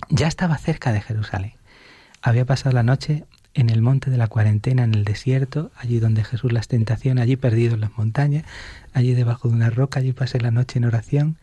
Ya 0.07 0.27
estaba 0.27 0.57
cerca 0.57 0.93
de 0.93 1.01
Jerusalén. 1.01 1.53
Había 2.21 2.45
pasado 2.45 2.73
la 2.73 2.83
noche 2.83 3.25
en 3.53 3.69
el 3.69 3.81
monte 3.81 4.09
de 4.09 4.17
la 4.17 4.27
cuarentena, 4.27 4.83
en 4.83 4.93
el 4.93 5.03
desierto, 5.03 5.71
allí 5.75 5.99
donde 5.99 6.23
Jesús 6.23 6.51
las 6.51 6.67
tentaciones, 6.67 7.23
allí 7.23 7.35
perdido 7.35 7.73
en 7.75 7.81
las 7.81 7.97
montañas, 7.97 8.45
allí 8.93 9.13
debajo 9.13 9.49
de 9.49 9.55
una 9.55 9.69
roca, 9.69 9.99
allí 9.99 10.13
pasé 10.13 10.39
la 10.39 10.51
noche 10.51 10.79
en 10.79 10.85
oración 10.85 11.37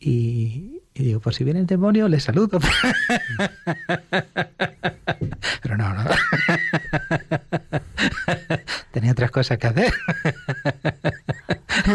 y, 0.00 0.82
digo, 0.94 1.20
por 1.20 1.34
si 1.34 1.44
viene 1.44 1.60
el 1.60 1.66
demonio, 1.66 2.08
le 2.08 2.20
saludo. 2.20 2.58
Pero 5.62 5.76
no, 5.76 5.94
no. 5.94 6.04
Tenía 8.92 9.12
otras 9.12 9.30
cosas 9.30 9.58
que 9.58 9.66
hacer. 9.66 9.92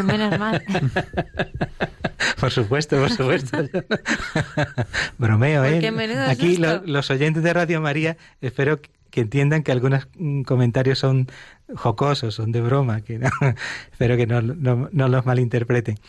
Menos 0.03 0.37
mal. 0.37 0.63
Por 2.39 2.51
supuesto, 2.51 2.97
por 2.97 3.09
supuesto. 3.09 3.57
Bromeo, 5.17 5.65
¿eh? 5.65 5.91
Aquí 6.27 6.57
los 6.57 7.09
oyentes 7.09 7.43
de 7.43 7.53
Radio 7.53 7.81
María, 7.81 8.17
espero 8.41 8.79
que 9.09 9.21
entiendan 9.21 9.63
que 9.63 9.71
algunos 9.71 10.07
mm, 10.15 10.43
comentarios 10.43 10.99
son 10.99 11.27
jocosos, 11.75 12.35
son 12.35 12.51
de 12.51 12.61
broma, 12.61 13.01
que 13.01 13.19
espero 13.91 14.17
que 14.17 14.27
no, 14.27 14.41
no, 14.41 15.07
los 15.07 15.25
malinterpreten. 15.25 15.99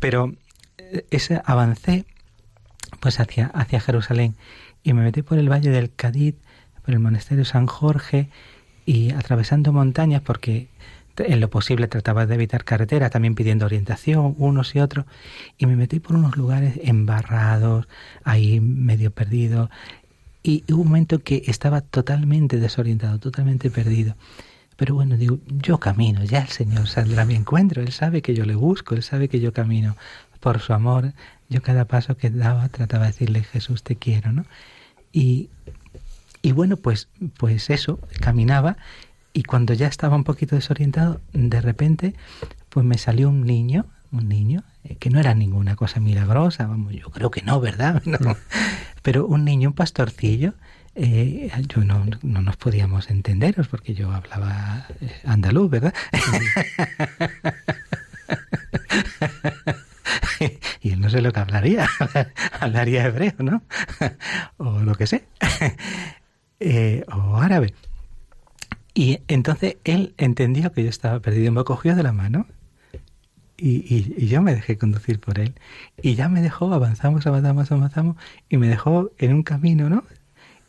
Pero 0.00 0.34
eh, 0.78 1.06
ese 1.10 1.40
avancé 1.44 2.04
pues 3.00 3.20
hacia, 3.20 3.46
hacia 3.46 3.80
Jerusalén 3.80 4.36
y 4.82 4.92
me 4.92 5.02
metí 5.02 5.22
por 5.22 5.38
el 5.38 5.50
valle 5.50 5.70
del 5.70 5.94
Cadid, 5.94 6.34
por 6.84 6.94
el 6.94 7.00
monasterio 7.00 7.44
San 7.44 7.66
Jorge 7.66 8.28
y 8.84 9.12
atravesando 9.12 9.72
montañas 9.72 10.22
porque 10.22 10.68
en 11.18 11.40
lo 11.40 11.50
posible 11.50 11.88
trataba 11.88 12.26
de 12.26 12.34
evitar 12.34 12.64
carretera, 12.64 13.10
también 13.10 13.34
pidiendo 13.34 13.66
orientación 13.66 14.34
unos 14.38 14.74
y 14.74 14.80
otros, 14.80 15.06
y 15.58 15.66
me 15.66 15.76
metí 15.76 16.00
por 16.00 16.16
unos 16.16 16.36
lugares 16.36 16.78
embarrados, 16.82 17.86
ahí 18.24 18.60
medio 18.60 19.10
perdido, 19.10 19.70
y 20.42 20.64
hubo 20.72 20.82
un 20.82 20.88
momento 20.88 21.20
que 21.20 21.42
estaba 21.46 21.80
totalmente 21.80 22.58
desorientado, 22.58 23.18
totalmente 23.18 23.70
perdido. 23.70 24.16
Pero 24.76 24.94
bueno, 24.94 25.16
digo, 25.16 25.38
yo 25.46 25.78
camino, 25.78 26.24
ya 26.24 26.40
el 26.40 26.48
Señor 26.48 26.88
saldrá 26.88 27.22
a 27.22 27.24
mi 27.26 27.34
encuentro, 27.34 27.82
Él 27.82 27.92
sabe 27.92 28.22
que 28.22 28.34
yo 28.34 28.44
le 28.44 28.56
busco, 28.56 28.94
Él 28.94 29.02
sabe 29.02 29.28
que 29.28 29.38
yo 29.38 29.52
camino 29.52 29.96
por 30.42 30.60
su 30.60 30.72
amor. 30.74 31.12
Yo 31.48 31.62
cada 31.62 31.86
paso 31.86 32.16
que 32.16 32.30
daba 32.30 32.68
trataba 32.68 33.04
de 33.04 33.12
decirle, 33.12 33.44
Jesús, 33.44 33.82
te 33.82 33.96
quiero, 33.96 34.32
¿no? 34.32 34.44
Y, 35.12 35.50
y 36.42 36.52
bueno, 36.52 36.76
pues, 36.76 37.08
pues 37.38 37.70
eso, 37.70 38.00
caminaba 38.20 38.76
y 39.32 39.42
cuando 39.44 39.74
ya 39.74 39.86
estaba 39.86 40.16
un 40.16 40.24
poquito 40.24 40.56
desorientado, 40.56 41.20
de 41.32 41.60
repente, 41.60 42.14
pues 42.68 42.84
me 42.84 42.98
salió 42.98 43.28
un 43.28 43.44
niño, 43.44 43.86
un 44.10 44.28
niño, 44.28 44.64
eh, 44.84 44.96
que 44.96 45.10
no 45.10 45.20
era 45.20 45.34
ninguna 45.34 45.76
cosa 45.76 46.00
milagrosa, 46.00 46.66
vamos, 46.66 46.92
yo 46.92 47.10
creo 47.10 47.30
que 47.30 47.42
no, 47.42 47.60
¿verdad? 47.60 48.02
No. 48.06 48.36
Pero 49.02 49.26
un 49.26 49.44
niño, 49.44 49.70
un 49.70 49.74
pastorcillo, 49.74 50.54
eh, 50.94 51.50
yo 51.68 51.82
no, 51.84 52.04
no, 52.22 52.42
nos 52.42 52.56
podíamos 52.56 53.10
entenderos 53.10 53.68
porque 53.68 53.94
yo 53.94 54.12
hablaba 54.12 54.86
eh, 55.00 55.10
andaluz, 55.24 55.70
¿verdad? 55.70 55.94
sé 61.12 61.20
lo 61.20 61.32
que 61.32 61.40
hablaría, 61.40 61.88
hablaría 62.60 63.04
hebreo, 63.04 63.34
¿no? 63.38 63.62
o 64.56 64.80
lo 64.80 64.94
que 64.94 65.06
sé, 65.06 65.24
eh, 66.58 67.04
o 67.12 67.36
árabe. 67.36 67.74
Y 68.94 69.20
entonces 69.28 69.76
él 69.84 70.14
entendió 70.18 70.72
que 70.72 70.82
yo 70.82 70.90
estaba 70.90 71.20
perdido, 71.20 71.52
me 71.52 71.64
cogió 71.64 71.96
de 71.96 72.02
la 72.02 72.12
mano 72.12 72.46
y, 73.56 74.14
y, 74.16 74.26
yo 74.26 74.42
me 74.42 74.54
dejé 74.54 74.76
conducir 74.76 75.20
por 75.20 75.38
él. 75.38 75.54
Y 76.02 76.16
ya 76.16 76.28
me 76.28 76.42
dejó, 76.42 76.74
avanzamos, 76.74 77.26
avanzamos, 77.28 77.70
avanzamos, 77.70 78.16
y 78.48 78.56
me 78.56 78.66
dejó 78.68 79.12
en 79.18 79.34
un 79.34 79.42
camino, 79.44 79.88
¿no? 79.88 80.04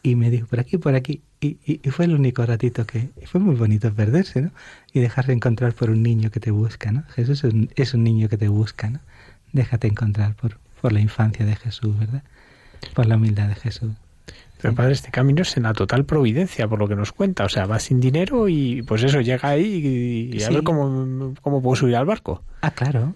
Y 0.04 0.16
me 0.16 0.30
dijo, 0.30 0.48
por 0.48 0.60
aquí, 0.60 0.78
por 0.78 0.94
aquí. 0.94 1.24
Y, 1.42 1.58
y, 1.66 1.90
fue 1.90 2.06
el 2.06 2.14
único 2.14 2.46
ratito 2.46 2.86
que... 2.86 3.10
Fue 3.26 3.42
muy 3.42 3.56
bonito 3.56 3.92
perderse, 3.92 4.44
¿no? 4.44 4.52
Y 4.94 5.00
dejarse 5.00 5.32
encontrar 5.32 5.74
por 5.74 5.90
un 5.90 6.04
niño 6.04 6.30
que 6.30 6.40
te 6.40 6.52
busca, 6.52 6.92
¿no? 6.92 7.04
Jesús 7.16 7.44
es 7.44 7.54
un, 7.54 7.70
es 7.76 7.94
un 7.96 8.04
niño 8.04 8.30
que 8.30 8.38
te 8.38 8.48
busca, 8.48 8.90
¿no? 8.90 9.00
Déjate 9.54 9.88
encontrar 9.88 10.36
por, 10.36 10.60
por 10.80 10.94
la 10.94 11.00
infancia 11.00 11.46
de 11.46 11.56
Jesús, 11.56 11.98
¿verdad? 11.98 12.24
Por 12.94 13.08
la 13.08 13.16
humildad 13.16 13.48
de 13.48 13.56
Jesús. 13.56 13.94
Pero 14.64 14.76
padre, 14.76 14.94
este 14.94 15.12
camino 15.12 15.42
es 15.42 15.58
en 15.58 15.64
la 15.64 15.74
total 15.74 16.06
providencia, 16.06 16.70
por 16.70 16.80
lo 16.80 16.88
que 16.88 16.96
nos 16.96 17.12
cuenta. 17.12 17.44
O 17.44 17.50
sea, 17.50 17.66
va 17.66 17.80
sin 17.80 18.00
dinero 18.00 18.48
y 18.48 18.82
pues 18.84 19.04
eso, 19.04 19.20
llega 19.20 19.50
ahí 19.50 20.32
y, 20.34 20.42
a 20.42 20.50
ver 20.50 20.64
cómo, 20.64 21.34
cómo 21.42 21.62
puedo 21.62 21.76
subir 21.76 21.98
al 21.98 22.06
barco. 22.06 22.42
Ah, 22.62 22.72
claro 22.72 23.14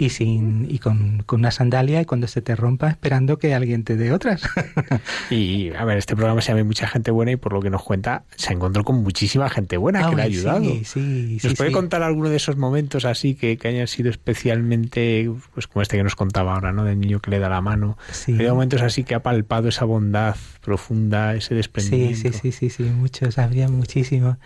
y 0.00 0.08
sin 0.08 0.66
y 0.70 0.78
con, 0.78 1.24
una 1.30 1.50
sandalia 1.50 2.00
y 2.00 2.06
cuando 2.06 2.26
se 2.26 2.40
te 2.40 2.56
rompa 2.56 2.88
esperando 2.88 3.38
que 3.38 3.54
alguien 3.54 3.84
te 3.84 3.96
dé 3.96 4.12
otras. 4.12 4.42
y 5.30 5.74
a 5.74 5.84
ver, 5.84 5.98
este 5.98 6.16
programa 6.16 6.40
se 6.40 6.52
llama 6.52 6.64
Mucha 6.64 6.88
gente 6.88 7.10
buena 7.10 7.32
y 7.32 7.36
por 7.36 7.52
lo 7.52 7.60
que 7.60 7.68
nos 7.68 7.82
cuenta 7.82 8.24
se 8.34 8.54
encontró 8.54 8.82
con 8.82 9.02
muchísima 9.02 9.50
gente 9.50 9.76
buena 9.76 10.08
que 10.08 10.16
le 10.16 10.22
ha 10.22 10.24
ayudado. 10.24 10.64
Sí, 10.84 11.38
¿Nos 11.44 11.54
puede 11.54 11.70
contar 11.70 12.02
alguno 12.02 12.30
de 12.30 12.36
esos 12.36 12.56
momentos 12.56 13.04
así 13.04 13.34
que, 13.34 13.58
que, 13.58 13.68
hayan 13.68 13.86
sido 13.88 14.08
especialmente, 14.08 15.30
pues 15.52 15.66
como 15.66 15.82
este 15.82 15.98
que 15.98 16.02
nos 16.02 16.16
contaba 16.16 16.54
ahora, 16.54 16.72
¿no? 16.72 16.84
Del 16.84 16.98
niño 16.98 17.20
que 17.20 17.30
le 17.30 17.38
da 17.38 17.50
la 17.50 17.60
mano. 17.60 17.98
Hay 18.26 18.48
momentos 18.48 18.80
así 18.80 19.04
que 19.04 19.14
ha 19.14 19.22
palpado 19.22 19.68
esa 19.68 19.84
bondad 19.84 20.34
profunda, 20.62 21.34
ese 21.34 21.54
desprendimiento. 21.54 22.16
Sí, 22.16 22.32
sí, 22.32 22.52
sí, 22.52 22.52
sí, 22.52 22.70
sí, 22.70 22.82
muchos, 22.84 23.36
habría 23.38 23.68
muchísimos. 23.68 24.38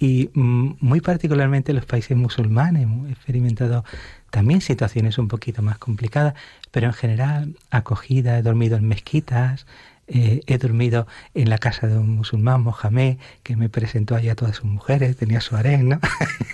Y 0.00 0.30
mm, 0.32 0.76
muy 0.80 1.00
particularmente 1.00 1.72
los 1.74 1.84
países 1.84 2.16
musulmanes, 2.16 2.88
he 3.06 3.12
experimentado 3.12 3.84
también 4.30 4.62
situaciones 4.62 5.18
un 5.18 5.28
poquito 5.28 5.60
más 5.62 5.78
complicadas, 5.78 6.34
pero 6.70 6.86
en 6.86 6.94
general 6.94 7.54
acogida, 7.70 8.38
he 8.38 8.42
dormido 8.42 8.78
en 8.78 8.88
mezquitas, 8.88 9.66
eh, 10.12 10.40
he 10.46 10.58
dormido 10.58 11.06
en 11.34 11.50
la 11.50 11.58
casa 11.58 11.86
de 11.86 11.98
un 11.98 12.16
musulmán, 12.16 12.62
Mohamed, 12.62 13.18
que 13.42 13.54
me 13.56 13.68
presentó 13.68 14.16
allá 14.16 14.32
a 14.32 14.34
todas 14.34 14.56
sus 14.56 14.64
mujeres, 14.64 15.16
tenía 15.16 15.40
su 15.40 15.54
harén, 15.54 15.90
¿no? 15.90 16.00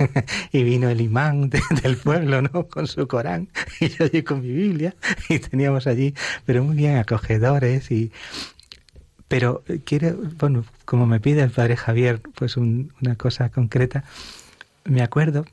y 0.52 0.62
vino 0.62 0.90
el 0.90 1.00
imán 1.00 1.48
del 1.48 1.96
pueblo, 1.96 2.42
¿no? 2.42 2.68
Con 2.68 2.86
su 2.86 3.06
Corán, 3.06 3.48
y 3.80 3.88
yo 3.88 4.04
allí 4.04 4.22
con 4.22 4.42
mi 4.42 4.52
Biblia, 4.52 4.94
y 5.28 5.38
teníamos 5.38 5.86
allí, 5.86 6.14
pero 6.44 6.64
muy 6.64 6.76
bien 6.76 6.96
acogedores 6.96 7.90
y... 7.90 8.10
Pero 9.28 9.64
quiero, 9.84 10.16
bueno, 10.38 10.64
como 10.84 11.06
me 11.06 11.20
pide 11.20 11.42
el 11.42 11.50
padre 11.50 11.76
Javier, 11.76 12.20
pues 12.34 12.56
una 12.56 13.16
cosa 13.16 13.50
concreta, 13.50 14.04
me 14.84 15.02
acuerdo 15.02 15.44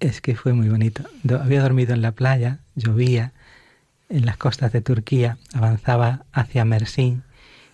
es 0.00 0.20
que 0.20 0.36
fue 0.36 0.52
muy 0.52 0.68
bonito. 0.68 1.02
Había 1.40 1.62
dormido 1.62 1.94
en 1.94 2.02
la 2.02 2.12
playa, 2.12 2.60
llovía, 2.76 3.32
en 4.08 4.26
las 4.26 4.36
costas 4.36 4.72
de 4.72 4.80
Turquía, 4.80 5.38
avanzaba 5.54 6.24
hacia 6.32 6.64
Mersin, 6.64 7.24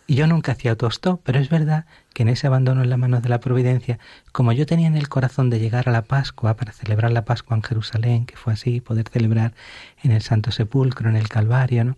y 0.06 0.16
yo 0.16 0.26
nunca 0.26 0.52
hacía 0.52 0.72
autostop, 0.72 1.20
pero 1.24 1.38
es 1.38 1.48
verdad 1.48 1.86
que 2.12 2.24
en 2.24 2.28
ese 2.28 2.46
abandono 2.46 2.82
en 2.82 2.90
las 2.90 2.98
manos 2.98 3.22
de 3.22 3.30
la 3.30 3.40
providencia, 3.40 3.98
como 4.32 4.52
yo 4.52 4.66
tenía 4.66 4.86
en 4.86 4.96
el 4.96 5.08
corazón 5.08 5.48
de 5.48 5.58
llegar 5.58 5.88
a 5.88 5.92
la 5.92 6.02
Pascua 6.02 6.56
para 6.56 6.72
celebrar 6.72 7.10
la 7.12 7.24
Pascua 7.24 7.56
en 7.56 7.62
Jerusalén, 7.62 8.26
que 8.26 8.36
fue 8.36 8.52
así, 8.52 8.80
poder 8.80 9.08
celebrar 9.08 9.54
en 10.02 10.10
el 10.10 10.20
Santo 10.20 10.50
Sepulcro, 10.50 11.08
en 11.08 11.16
el 11.16 11.28
Calvario, 11.28 11.84
¿no? 11.84 11.96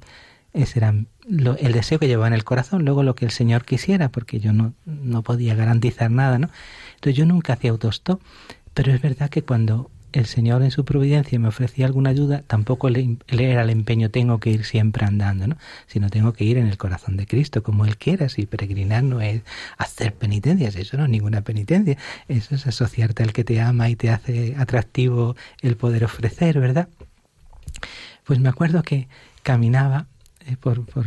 Ese 0.52 0.78
era 0.78 0.94
el 1.28 1.72
deseo 1.72 1.98
que 1.98 2.06
llevaba 2.06 2.28
en 2.28 2.34
el 2.34 2.44
corazón, 2.44 2.84
luego 2.84 3.02
lo 3.02 3.14
que 3.14 3.24
el 3.24 3.30
Señor 3.30 3.64
quisiera, 3.64 4.10
porque 4.10 4.40
yo 4.40 4.52
no, 4.52 4.74
no 4.84 5.22
podía 5.22 5.54
garantizar 5.54 6.10
nada, 6.10 6.38
¿no? 6.38 6.50
Entonces 6.94 7.16
yo 7.16 7.26
nunca 7.26 7.54
hacía 7.54 7.70
autostop, 7.70 8.20
pero 8.74 8.92
es 8.92 9.00
verdad 9.02 9.28
que 9.30 9.42
cuando 9.42 9.90
el 10.12 10.26
Señor 10.26 10.62
en 10.62 10.70
su 10.70 10.84
providencia 10.84 11.38
me 11.38 11.48
ofrecía 11.48 11.86
alguna 11.86 12.10
ayuda, 12.10 12.42
tampoco 12.46 12.88
le, 12.88 13.18
era 13.28 13.62
el 13.62 13.70
empeño 13.70 14.10
tengo 14.10 14.38
que 14.38 14.50
ir 14.50 14.64
siempre 14.64 15.04
andando, 15.04 15.46
¿no? 15.46 15.56
sino 15.86 16.08
tengo 16.08 16.32
que 16.32 16.44
ir 16.44 16.56
en 16.56 16.66
el 16.66 16.78
corazón 16.78 17.16
de 17.16 17.26
Cristo, 17.26 17.62
como 17.62 17.84
Él 17.84 17.98
quiera. 17.98 18.28
Si 18.28 18.46
peregrinar 18.46 19.02
no 19.02 19.20
es 19.20 19.42
hacer 19.76 20.14
penitencias, 20.14 20.76
eso 20.76 20.96
no 20.96 21.04
es 21.04 21.10
ninguna 21.10 21.42
penitencia, 21.42 21.98
eso 22.28 22.54
es 22.54 22.66
asociarte 22.66 23.22
al 23.24 23.32
que 23.32 23.44
te 23.44 23.60
ama 23.60 23.90
y 23.90 23.96
te 23.96 24.10
hace 24.10 24.54
atractivo 24.56 25.36
el 25.60 25.76
poder 25.76 26.04
ofrecer, 26.04 26.60
¿verdad? 26.60 26.88
Pues 28.24 28.38
me 28.38 28.48
acuerdo 28.48 28.82
que 28.82 29.08
caminaba 29.42 30.06
eh, 30.47 30.57
por, 30.59 30.84
por 30.86 31.07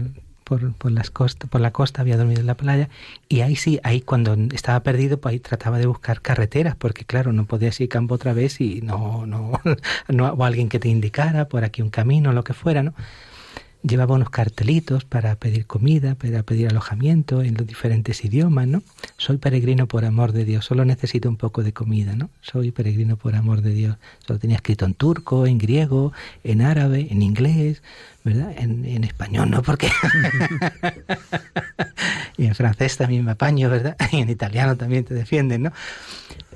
por, 0.50 0.74
por, 0.74 0.92
las 0.92 1.12
costa, 1.12 1.46
por 1.46 1.62
la 1.62 1.70
costa, 1.70 2.02
había 2.02 2.18
dormido 2.18 2.42
en 2.42 2.48
la 2.48 2.56
playa 2.56 2.90
y 3.28 3.42
ahí 3.42 3.56
sí, 3.56 3.80
ahí 3.84 4.02
cuando 4.02 4.36
estaba 4.52 4.80
perdido, 4.80 5.20
pues 5.20 5.34
ahí 5.34 5.40
trataba 5.40 5.78
de 5.78 5.86
buscar 5.86 6.22
carreteras, 6.22 6.76
porque 6.76 7.06
claro, 7.06 7.32
no 7.32 7.46
podías 7.46 7.80
ir 7.80 7.88
campo 7.88 8.16
otra 8.16 8.34
vez 8.34 8.60
y 8.60 8.82
no, 8.82 9.28
no, 9.28 9.62
no, 10.08 10.28
o 10.28 10.44
alguien 10.44 10.68
que 10.68 10.80
te 10.80 10.90
indicara 10.90 11.48
por 11.48 11.64
aquí 11.64 11.84
un 11.84 11.92
camino, 11.92 12.34
lo 12.34 12.44
que 12.44 12.54
fuera, 12.54 12.82
¿no? 12.82 12.96
Llevaba 13.82 14.16
unos 14.16 14.30
cartelitos 14.30 15.06
para 15.06 15.36
pedir 15.36 15.66
comida, 15.66 16.16
para 16.16 16.44
pedir 16.44 16.68
alojamiento 16.68 17.42
en 17.42 17.56
los 17.56 17.66
diferentes 17.66 18.24
idiomas, 18.26 18.68
¿no? 18.68 18.84
Soy 19.18 19.38
peregrino 19.38 19.88
por 19.88 20.06
amor 20.06 20.34
de 20.34 20.46
Dios, 20.46 20.66
solo 20.66 20.86
necesito 20.86 21.30
un 21.30 21.38
poco 21.38 21.64
de 21.64 21.72
comida, 21.72 22.16
¿no? 22.16 22.30
Soy 22.42 22.72
peregrino 22.72 23.16
por 23.16 23.36
amor 23.36 23.62
de 23.62 23.74
Dios. 23.74 23.98
Solo 24.26 24.40
tenía 24.40 24.58
escrito 24.58 24.86
en 24.86 24.94
turco, 24.94 25.48
en 25.48 25.58
griego, 25.58 26.12
en 26.44 26.62
árabe, 26.62 27.08
en 27.10 27.22
inglés, 27.22 27.82
¿verdad? 28.24 28.54
En, 28.58 29.04
español, 29.04 29.50
¿no? 29.50 29.62
Porque... 29.62 29.90
y 32.38 32.46
en 32.46 32.56
francés 32.56 32.98
también 32.98 33.24
me 33.24 33.32
apaño, 33.32 33.70
¿verdad? 33.70 33.96
Y 34.12 34.18
en 34.18 34.30
italiano 34.30 34.76
también 34.76 35.06
te 35.06 35.14
defienden, 35.14 35.64
¿no? 35.64 35.72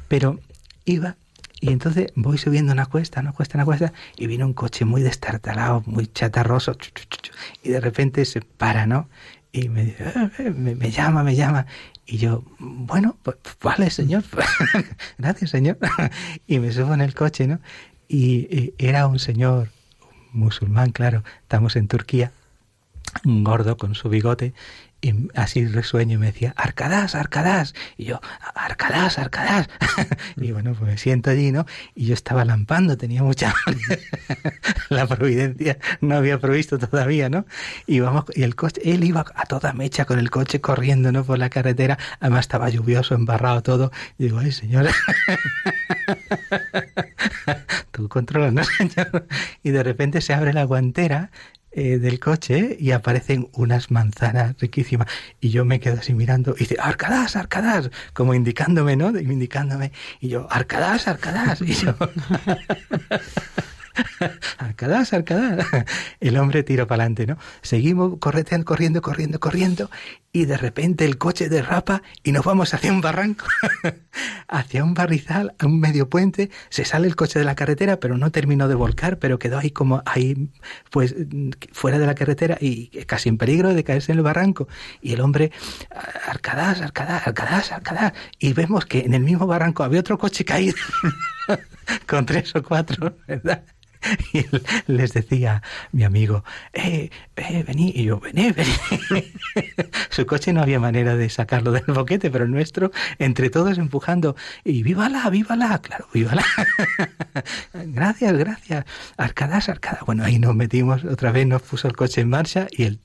Pero 0.08 0.40
iba 0.86 1.16
y 1.64 1.70
entonces 1.70 2.12
voy 2.16 2.38
subiendo 2.38 2.74
una 2.74 2.88
cuesta, 2.88 3.22
una 3.22 3.32
cuesta, 3.32 3.58
una 3.58 3.64
cuesta, 3.64 3.94
y 4.18 4.28
viene 4.28 4.44
un 4.44 4.54
coche 4.54 4.84
muy 4.84 5.02
destartalado, 5.02 5.82
muy 5.86 6.08
chatarroso, 6.08 6.76
y 7.64 7.70
de 7.70 7.80
repente 7.80 8.26
se 8.26 8.42
para, 8.42 8.86
¿no? 8.86 9.08
Y 9.54 9.70
me 9.70 9.86
dice, 9.86 10.04
eh, 10.40 10.50
me, 10.50 10.92
llama, 10.92 11.24
me 11.24 11.38
llama. 11.38 11.66
Y 12.06 12.18
yo, 12.18 12.44
bueno, 12.60 13.16
pues, 13.24 13.38
vale, 13.62 13.90
señor, 13.92 14.26
gracias, 15.18 15.52
señor. 15.52 15.78
y 16.48 16.60
me 16.60 16.74
subo 16.74 16.96
en 16.96 17.00
el 17.00 17.16
coche, 17.16 17.48
¿no? 17.48 17.62
Y, 18.10 18.74
era 18.78 19.08
un 19.08 19.20
señor 19.20 19.70
musulmán, 20.34 20.92
claro, 20.92 21.24
estamos 21.44 21.78
en 21.78 21.88
Turquía, 21.88 22.34
gordo 23.24 23.78
con 23.78 23.96
su 23.96 24.10
bigote, 24.10 24.54
y 25.04 25.30
así 25.36 25.66
resueño 25.68 26.14
y 26.14 26.18
me 26.18 26.28
decía, 26.28 26.54
Arcadas, 26.56 27.14
Arcadas. 27.14 27.76
Y 27.98 28.06
yo, 28.06 28.22
Arcadas, 28.56 29.20
Arcadas. 29.20 29.68
y 30.38 30.54
bueno, 30.54 30.74
pues 30.80 30.92
me 30.92 30.98
siento 30.98 31.30
allí, 31.30 31.52
¿no? 31.52 31.66
Y 31.94 32.06
yo 32.06 32.14
estaba 32.14 32.46
lampando, 32.46 32.96
tenía 32.98 33.22
mucha 33.22 33.54
La 34.90 35.06
providencia 35.06 35.78
no 36.00 36.16
había 36.16 36.40
provisto 36.40 36.80
todavía, 36.80 37.28
¿no? 37.28 37.46
Y 37.86 38.00
vamos, 38.00 38.24
y 38.34 38.44
el 38.44 38.56
coche, 38.56 38.80
él 38.86 39.04
iba 39.04 39.26
a 39.36 39.46
toda 39.46 39.74
mecha 39.74 40.06
con 40.06 40.20
el 40.20 40.32
coche 40.32 40.62
corriendo, 40.62 41.12
¿no? 41.12 41.26
Por 41.26 41.38
la 41.38 41.50
carretera. 41.50 41.98
Además 42.22 42.46
estaba 42.46 42.70
lluvioso, 42.70 43.14
embarrado 43.14 43.62
todo. 43.62 43.92
Y 44.18 44.24
digo, 44.24 44.40
ay, 44.40 44.54
señora. 44.54 44.94
Tú 47.92 48.08
controlas, 48.08 48.54
¿no, 48.54 48.64
señor? 48.64 49.28
Y 49.64 49.72
de 49.72 49.84
repente 49.84 50.22
se 50.22 50.34
abre 50.34 50.54
la 50.54 50.64
guantera 50.64 51.30
eh, 51.76 51.98
del 51.98 52.20
coche 52.20 52.78
y 52.80 52.92
aparecen 52.92 53.50
unas 53.54 53.90
manzanas 53.90 54.56
riquísimas. 54.60 55.08
Y 55.42 55.50
yo 55.50 55.66
me 55.66 55.80
quedo 55.80 56.00
así 56.00 56.14
mirando 56.14 56.54
y 56.56 56.60
dice, 56.60 56.78
Arcadas, 56.80 57.36
Arcadas, 57.36 57.90
como 58.14 58.34
indicándome, 58.34 58.96
¿no? 58.96 59.10
Indicándome. 59.10 59.92
Y 60.20 60.30
yo, 60.30 60.48
Arcadas, 60.52 61.08
Arcadas. 61.08 61.62
Y 61.62 61.74
yo, 61.74 61.96
Arcadas, 64.58 65.14
Arcadas. 65.14 65.68
El 66.20 66.38
hombre 66.38 66.64
tiro 66.64 66.88
para 66.88 67.04
adelante, 67.04 67.28
¿no? 67.28 67.38
Seguimos 67.62 68.18
corriendo, 68.20 68.66
corriendo, 68.66 69.02
corriendo, 69.02 69.40
corriendo, 69.40 69.92
y 70.36 70.46
de 70.46 70.58
repente 70.58 71.06
el 71.06 71.20
coche 71.20 71.48
derrapa 71.48 72.02
y 72.24 72.32
nos 72.32 72.44
vamos 72.44 72.74
hacia 72.74 72.92
un 72.92 73.02
barranco, 73.02 73.46
hacia 74.48 74.84
un 74.84 74.96
barrizal, 74.96 75.54
a 75.60 75.68
un 75.68 75.80
medio 75.80 76.10
puente. 76.10 76.50
Se 76.70 76.86
sale 76.86 77.08
el 77.08 77.16
coche 77.16 77.38
de 77.38 77.46
la 77.46 77.54
carretera, 77.54 78.00
pero 78.00 78.18
no 78.18 78.32
terminó 78.32 78.68
de 78.68 78.74
volcar, 78.74 79.20
pero 79.20 79.38
quedó 79.38 79.60
ahí 79.60 79.70
como 79.70 80.02
ahí, 80.08 80.50
pues 80.90 81.16
fuera 81.72 82.00
de 82.00 82.08
la 82.08 82.16
carretera 82.16 82.58
y 82.60 82.88
casi 83.06 83.30
en 83.30 83.38
peligro 83.38 83.76
de 83.76 83.84
caerse 83.84 84.12
en 84.12 84.18
el 84.18 84.24
barranco. 84.24 84.68
Y 85.02 85.14
el 85.14 85.22
hombre, 85.22 85.52
Arcadas, 86.28 86.82
Arcadas, 86.82 87.28
Arcadas, 87.28 87.72
Arcadas. 87.72 88.14
Y 88.40 88.54
vemos 88.54 88.88
que 88.88 89.02
en 89.02 89.14
el 89.14 89.22
mismo 89.22 89.46
barranco 89.46 89.84
había 89.84 90.00
otro 90.00 90.18
coche 90.18 90.44
caído, 90.44 90.76
con 92.08 92.26
tres 92.26 92.56
o 92.56 92.64
cuatro, 92.64 93.16
¿verdad? 93.28 93.64
y 94.34 94.40
él 94.40 94.64
les 94.88 95.14
decía, 95.14 95.62
mi 95.92 96.04
amigo, 96.04 96.44
eh, 96.74 97.10
eh, 97.36 97.64
vení, 97.66 97.92
y 97.96 98.04
yo, 98.04 98.20
vení, 98.20 98.52
vení. 98.52 98.72
Su 100.10 100.26
coche 100.26 100.54
no 100.54 100.62
había 100.62 100.80
manera 100.80 101.16
de 101.16 101.30
sacarlo 101.30 101.72
del 101.72 101.86
boquete, 101.88 102.32
pero 102.32 102.46
el 102.46 102.52
nuestro, 102.52 102.92
entre 103.20 103.50
todos 103.50 103.78
empujando, 103.78 104.36
y 104.64 104.84
vívala, 104.84 105.30
vívala, 105.30 105.80
claro, 105.80 106.08
vívala. 106.14 106.44
gracias, 107.74 108.34
gracias. 108.38 108.86
Arcadas, 109.18 109.70
arcadas. 109.70 110.02
Bueno, 110.06 110.24
ahí 110.24 110.40
nos 110.40 110.56
metimos, 110.56 111.04
otra 111.06 111.32
vez 111.32 111.48
nos 111.48 111.62
puso 111.62 111.88
el 111.88 111.96
coche 111.96 112.22
en 112.22 112.30
marcha 112.30 112.68
y 112.72 112.84
el 112.84 113.00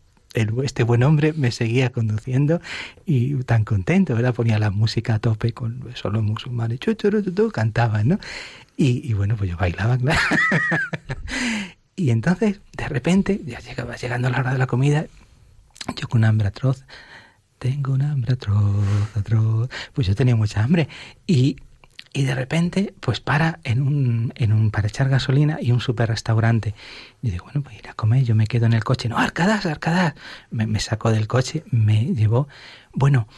este 0.63 0.83
buen 0.83 1.03
hombre 1.03 1.33
me 1.33 1.51
seguía 1.51 1.91
conduciendo 1.91 2.61
y 3.07 3.35
tan 3.45 3.65
contento, 3.65 4.15
¿verdad? 4.15 4.35
Ponía 4.35 4.59
la 4.59 4.71
música 4.71 5.15
a 5.15 5.19
tope 5.19 5.53
con 5.53 5.85
solo 5.95 6.23
musulmanes, 6.23 6.81
cantaban, 7.53 8.09
¿no? 8.09 8.19
Y, 8.81 9.13
bueno, 9.13 9.37
pues 9.37 9.51
yo 9.51 9.57
bailaba, 9.57 9.99
claro. 9.99 10.21
y 11.97 12.11
entonces, 12.11 12.61
de 12.77 12.89
repente, 12.89 13.41
ya 13.45 13.59
llegaba 13.59 13.97
llegando 13.97 14.31
la 14.31 14.39
hora 14.39 14.53
de 14.53 14.59
la 14.59 14.69
comida, 14.69 15.07
yo 15.97 16.09
con 16.09 16.23
hambre 16.25 16.47
atroz, 16.47 16.85
tengo 17.59 17.95
un 17.95 18.03
hambre 18.03 18.35
atroz, 18.35 19.17
atroz, 19.17 19.69
pues 19.93 20.07
yo 20.07 20.15
tenía 20.15 20.37
mucha 20.37 20.63
hambre. 20.63 20.89
Y 21.27 21.57
y 22.13 22.25
de 22.25 22.35
repente 22.35 22.95
pues 23.01 23.21
para 23.21 23.61
en 23.65 23.83
un, 23.83 24.33
en 24.37 24.53
un 24.53 24.71
para 24.71 24.89
echar 24.89 25.11
gasolina 25.11 25.59
y 25.61 25.73
un 25.73 25.81
super 25.81 26.09
restaurante. 26.09 26.75
Y 27.21 27.31
digo 27.31 27.45
bueno 27.45 27.63
pues 27.63 27.77
ir 27.77 27.89
a 27.89 27.95
comer 27.95 28.25
yo 28.25 28.35
me 28.35 28.47
quedo 28.47 28.65
en 28.65 28.73
el 28.73 28.83
coche 28.83 29.11
no 29.11 29.19
arcadas 29.19 29.67
arcadas 29.67 30.15
me, 30.51 30.67
me 30.67 30.81
sacó 30.81 31.11
del 31.13 31.29
coche 31.29 31.65
me 31.71 32.07
llevó. 32.15 32.49
Bueno 32.95 33.29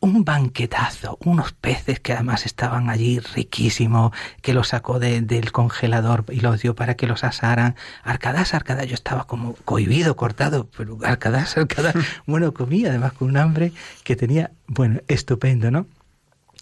un 0.00 0.24
banquetazo, 0.24 1.18
unos 1.24 1.52
peces 1.52 2.00
que 2.00 2.12
además 2.12 2.46
estaban 2.46 2.90
allí 2.90 3.18
riquísimos, 3.18 4.12
que 4.42 4.52
los 4.52 4.68
sacó 4.68 4.98
del 4.98 5.52
congelador 5.52 6.24
y 6.30 6.40
los 6.40 6.60
dio 6.60 6.74
para 6.74 6.94
que 6.94 7.06
los 7.06 7.24
asaran. 7.24 7.76
Arcadas, 8.02 8.54
arcadas, 8.54 8.86
yo 8.86 8.94
estaba 8.94 9.26
como 9.26 9.54
cohibido, 9.64 10.16
cortado, 10.16 10.68
pero 10.76 10.98
arcadas, 11.02 11.56
arcadas. 11.56 11.94
Bueno, 12.26 12.52
comía 12.52 12.88
además 12.88 13.12
con 13.12 13.28
un 13.28 13.36
hambre 13.36 13.72
que 14.04 14.16
tenía, 14.16 14.50
bueno, 14.66 15.00
estupendo, 15.08 15.70
¿no? 15.70 15.86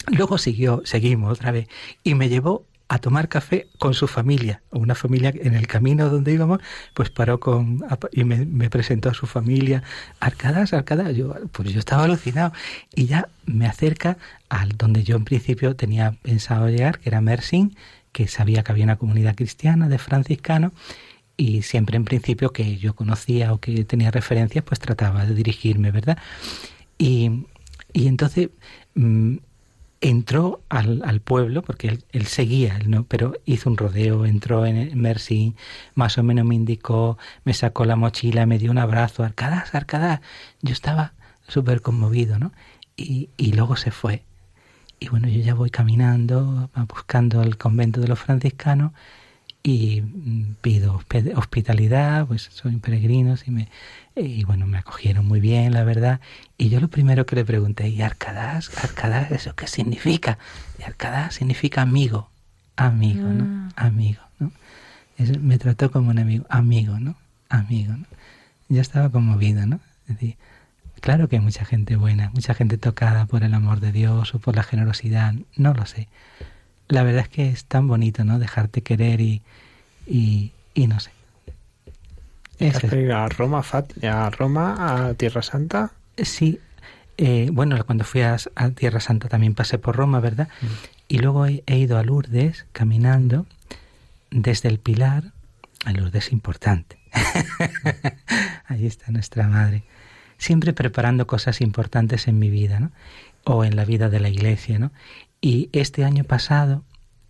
Luego 0.09 0.39
siguió, 0.39 0.83
seguimos 0.85 1.33
otra 1.33 1.51
vez, 1.51 1.69
y 2.03 2.15
me 2.15 2.29
llevó 2.29 2.67
a 2.89 2.99
tomar 2.99 3.29
café 3.29 3.67
con 3.79 3.95
su 3.95 4.07
familia, 4.07 4.63
una 4.71 4.95
familia 4.95 5.33
en 5.35 5.55
el 5.55 5.67
camino 5.67 6.11
donde 6.11 6.33
íbamos, 6.33 6.61
pues 6.93 7.11
paró 7.11 7.41
con 7.41 7.85
y 8.13 8.25
me, 8.25 8.71
presentó 8.71 9.09
a 9.09 9.15
su 9.15 9.27
familia, 9.27 9.83
arcadas, 10.21 10.73
arcadas, 10.73 11.17
yo 11.17 11.35
pues 11.53 11.73
yo 11.73 11.79
estaba 11.79 12.05
alucinado 12.05 12.53
y 12.95 13.07
ya 13.07 13.29
me 13.47 13.67
acerca 13.67 14.19
al 14.49 14.71
donde 14.77 15.03
yo 15.03 15.17
en 15.17 15.25
principio 15.25 15.77
tenía 15.77 16.13
pensado 16.23 16.69
llegar, 16.69 16.99
que 16.99 17.09
era 17.09 17.21
Mersin, 17.21 17.75
que 18.13 18.29
sabía 18.29 18.63
que 18.63 18.73
había 18.73 18.85
una 18.85 18.97
comunidad 18.97 19.35
cristiana 19.35 19.89
de 19.89 19.99
franciscanos 19.99 20.73
y 21.37 21.63
siempre 21.63 21.97
en 21.97 22.05
principio 22.05 22.53
que 22.53 22.77
yo 22.77 22.95
conocía 22.95 23.53
o 23.53 23.59
que 23.59 23.85
tenía 23.85 24.11
referencias, 24.11 24.65
pues 24.65 24.79
trataba 24.79 25.25
de 25.25 25.35
dirigirme, 25.35 25.91
¿verdad? 25.91 26.19
Y, 26.99 27.47
y 27.93 28.07
entonces 28.09 28.51
mm, 28.95 29.39
entró 30.05 30.63
al, 30.69 31.03
al 31.05 31.21
pueblo, 31.21 31.63
porque 31.63 31.99
él, 32.13 32.27
seguía, 32.27 32.79
¿no? 32.87 33.05
pero 33.05 33.33
hizo 33.47 33.71
un 33.71 33.79
rodeo, 33.79 34.27
entró 34.27 34.67
en 34.67 35.01
Mercy, 35.01 35.55
más 35.95 36.19
o 36.19 36.23
menos 36.23 36.45
me 36.45 36.55
indicó, 36.55 37.17
me 37.45 37.55
sacó 37.55 37.87
la 37.87 37.97
mochila, 37.97 38.45
me 38.45 38.59
dio 38.59 38.71
un 38.71 38.77
abrazo, 38.77 39.25
Arcadas, 39.25 39.75
Arcadas. 39.75 40.21
Yo 40.61 40.75
estaba 40.75 41.15
súper 41.49 41.81
conmovido, 41.81 42.39
¿no? 42.39 42.53
Y, 42.97 43.31
y 43.39 43.53
luego 43.53 43.77
se 43.77 43.91
fue. 43.91 44.25
Y 45.01 45.09
bueno, 45.09 45.27
yo 45.29 45.41
ya 45.41 45.55
voy 45.55 45.71
caminando, 45.71 46.71
buscando 46.87 47.43
el 47.43 47.57
convento 47.57 48.03
de 48.03 48.09
los 48.09 48.19
franciscanos 48.19 48.93
y 49.67 50.03
mm, 50.03 50.57
pido 50.61 51.01
hospitalidad, 51.35 52.27
pues 52.27 52.51
soy 52.53 52.77
peregrinos 52.77 53.49
y 53.49 53.51
me 53.51 53.69
y 54.15 54.45
bueno, 54.45 54.67
me 54.67 54.79
acogieron 54.79 55.27
muy 55.27 55.41
bien, 55.41 55.73
la 55.73 55.83
verdad. 55.83 56.21
Y 56.57 56.69
yo 56.69 56.79
lo 56.79 56.87
primero 56.87 57.27
que 57.27 57.35
le 57.35 57.45
pregunté, 57.45 57.89
¿y 57.89 58.01
Arcadas? 58.01 58.71
¿Arcadas 58.85 59.33
eso 59.33 59.57
qué 59.57 59.67
significa? 59.67 60.39
Y 60.79 60.85
Arcadas 60.85 61.35
significa 61.35 61.83
amigo, 61.83 62.31
amigo, 62.77 63.27
¿no? 63.27 63.71
Ah. 63.75 63.87
Amigo, 63.87 64.21
¿no? 64.39 64.53
me 65.41 65.59
trató 65.59 65.91
como 65.91 66.11
un 66.11 66.19
amigo, 66.19 66.45
amigo, 66.49 67.01
¿no? 67.01 67.17
Amigo, 67.49 67.95
¿no? 67.95 68.07
Yo 68.69 68.81
estaba 68.81 69.11
conmovido, 69.11 69.67
¿no? 69.67 69.81
Es 70.07 70.15
decir, 70.15 70.37
claro 71.01 71.29
que 71.29 71.37
hay 71.37 71.43
mucha 71.43 71.65
gente 71.65 71.97
buena, 71.97 72.31
mucha 72.35 72.55
gente 72.55 72.79
tocada 72.79 73.27
por 73.27 73.43
el 73.43 73.55
amor 73.55 73.81
de 73.81 73.93
Dios 73.93 74.35
o 74.35 74.39
por 74.39 74.55
la 74.55 74.63
generosidad, 74.63 75.35
no 75.57 75.75
lo 75.75 75.87
sé. 75.87 76.09
La 76.95 77.03
verdad 77.03 77.23
es 77.23 77.29
que 77.29 77.49
es 77.49 77.65
tan 77.65 77.89
bonito, 77.89 78.25
¿no? 78.25 78.39
Dejarte 78.39 78.83
querer 78.83 79.21
y, 79.21 79.43
y, 80.07 80.53
y 80.75 80.87
no 80.87 81.01
sé 81.01 81.11
a 83.13 83.29
Roma, 83.29 83.63
a 84.03 84.31
Roma, 84.31 85.09
a 85.09 85.15
Tierra 85.15 85.43
Santa? 85.43 85.93
Sí, 86.17 86.61
eh, 87.17 87.49
bueno, 87.53 87.83
cuando 87.85 88.05
fui 88.05 88.23
a, 88.23 88.37
Tierra 88.75 89.01
Santa 89.01 89.29
también 89.29 89.55
pasé 89.55 89.79
por 89.79 89.97
Roma, 89.97 90.21
¿verdad? 90.21 90.49
Mm. 90.61 90.67
Y 91.09 91.19
luego 91.19 91.47
he, 91.47 91.63
ido 91.67 91.99
a 91.99 92.03
Lourdes 92.03 92.67
caminando 92.73 93.47
desde 94.31 94.69
el 94.69 94.79
Pilar. 94.79 95.33
A 95.85 95.93
Lourdes 95.93 96.33
importante. 96.33 96.99
Ahí 98.67 98.87
está 98.87 99.13
nuestra 99.13 99.47
madre. 99.49 99.85
Siempre 100.39 100.73
preparando 100.73 101.27
cosas 101.27 101.61
importantes 101.61 102.27
en 102.27 102.39
mi 102.39 102.49
vida, 102.49 102.81
¿no? 102.81 102.91
O 103.45 103.65
en 103.65 103.77
la 103.77 103.85
vida 103.85 104.09
de 104.09 104.19
la 104.19 104.31
iglesia, 104.31 104.79
¿no? 104.79 104.93
Y 105.45 105.69
este 105.73 106.07
año 106.07 106.25
pasado, 106.25 106.85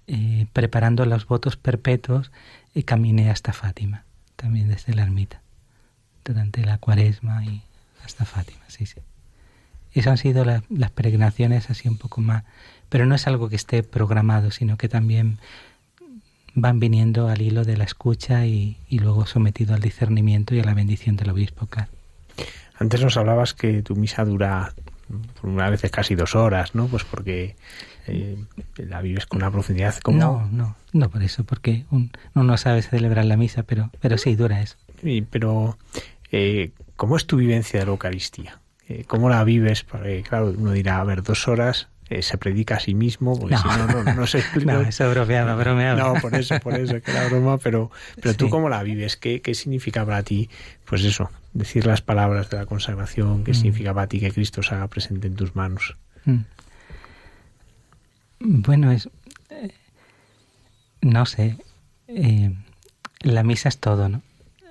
eh, 0.07 0.47
preparando 0.53 1.05
los 1.05 1.27
votos 1.27 1.57
perpetuos, 1.57 2.31
eh, 2.77 2.85
caminé 2.85 3.29
hasta 3.29 3.53
Fátima 3.53 4.05
también 4.37 4.69
desde 4.69 4.95
la 4.95 5.03
ermita, 5.03 5.41
durante 6.25 6.65
la 6.65 6.79
cuaresma 6.79 7.45
y 7.45 7.63
hasta 8.05 8.25
Fátima, 8.25 8.63
sí, 8.69 8.87
sí. 8.87 9.01
Esas 9.95 10.13
han 10.13 10.19
sido 10.19 10.45
las 10.45 10.91
peregrinaciones 10.93 11.71
así 11.71 11.89
un 11.89 11.99
poco 11.99 12.21
más, 12.21 12.45
pero 12.89 13.05
no 13.05 13.17
es 13.17 13.27
algo 13.27 13.49
que 13.49 13.57
esté 13.57 13.83
programado, 13.83 14.53
sino 14.53 14.77
que 14.77 14.89
también 14.89 15.41
van 16.55 16.79
viniendo 16.79 17.27
al 17.27 17.43
hilo 17.43 17.65
de 17.65 17.77
la 17.77 17.83
escucha 17.83 18.47
y, 18.47 18.77
luego 18.91 19.27
sometido 19.27 19.75
al 19.75 19.81
discernimiento 19.81 20.55
y 20.55 20.61
a 20.61 20.65
la 20.65 20.75
bendición 20.75 21.17
del 21.17 21.31
obispo. 21.31 21.69
Antes 22.79 23.03
nos 23.03 23.17
hablabas 23.17 23.55
que 23.55 23.83
tu 23.83 23.97
misa 23.97 24.25
dura 24.25 24.73
una 25.43 25.69
veces 25.69 25.91
casi 25.91 26.15
dos 26.15 26.37
horas, 26.37 26.77
¿no? 26.77 26.87
Pues 26.87 27.03
porque 27.03 27.57
eh, 28.07 28.37
la 28.77 29.01
vives 29.01 29.27
con 29.27 29.39
una 29.39 29.51
profundidad 29.51 29.97
como... 29.99 30.19
No, 30.19 30.49
no, 30.51 30.77
no 30.93 31.11
por 31.11 31.23
eso, 31.23 31.45
porque 31.45 31.85
uno 31.91 32.11
no 32.35 32.57
sabe 32.57 32.83
celebrar 32.83 33.25
la 33.25 33.37
misa, 33.37 33.63
pero, 33.63 33.91
pero 34.01 34.19
sí, 34.19 34.35
dura 34.37 34.61
eso. 34.61 34.77
Sí, 35.03 35.27
pero 35.29 35.79
eh, 36.31 36.71
¿cómo 36.97 37.17
es 37.17 37.27
tu 37.27 37.37
vivencia 37.37 37.81
de 37.81 37.87
la 37.87 37.93
Eucaristía? 37.93 38.61
Eh, 38.89 39.05
¿Cómo 39.07 39.31
la 39.31 39.43
vives? 39.45 39.85
Porque, 39.85 40.23
claro, 40.23 40.55
uno 40.57 40.73
dirá, 40.73 41.01
a 41.01 41.05
ver, 41.05 41.23
dos 41.23 41.49
horas 41.49 41.89
se 42.21 42.39
predica 42.39 42.77
a 42.77 42.81
sí 42.81 42.95
mismo, 42.95 43.37
porque 43.37 43.57
si 43.57 43.67
no, 43.67 43.87
no, 43.87 44.15
no 44.15 44.27
se 44.27 44.39
explica. 44.41 44.75
No, 44.75 44.81
eso 44.83 45.11
bromeaba, 45.11 45.57
bromeaba. 45.57 45.99
No, 45.99 46.21
por 46.21 46.35
eso, 46.35 46.61
por 46.61 46.75
eso, 46.75 47.01
que 47.01 47.11
era 47.11 47.29
broma, 47.29 47.59
pero, 47.59 47.91
pero 48.21 48.35
tú 48.35 48.51
cómo 48.51 48.69
la 48.69 48.83
vives, 48.83 49.17
¿Qué, 49.17 49.41
¿Qué 49.41 49.55
significa 49.55 50.05
para 50.05 50.23
ti, 50.23 50.49
pues 50.85 51.03
eso, 51.03 51.31
decir 51.55 51.87
las 51.87 52.03
palabras 52.03 52.51
de 52.51 52.59
la 52.59 52.67
consagración, 52.67 53.43
qué 53.43 53.53
mm. 53.53 53.55
significa 53.55 53.95
para 53.95 54.07
ti 54.07 54.21
que 54.21 54.31
Cristo 54.31 54.63
se 54.63 54.75
haga 54.75 54.89
presente 54.89 55.29
en 55.29 55.35
tus 55.35 55.57
manos? 55.57 55.97
Bueno, 58.47 58.93
es. 58.93 59.09
Eh, 59.49 59.73
no 61.01 61.25
sé. 61.25 61.57
Eh, 62.09 62.55
la 63.21 63.43
misa 63.43 63.71
es 63.71 63.79
todo, 63.79 64.11
¿no? 64.11 64.23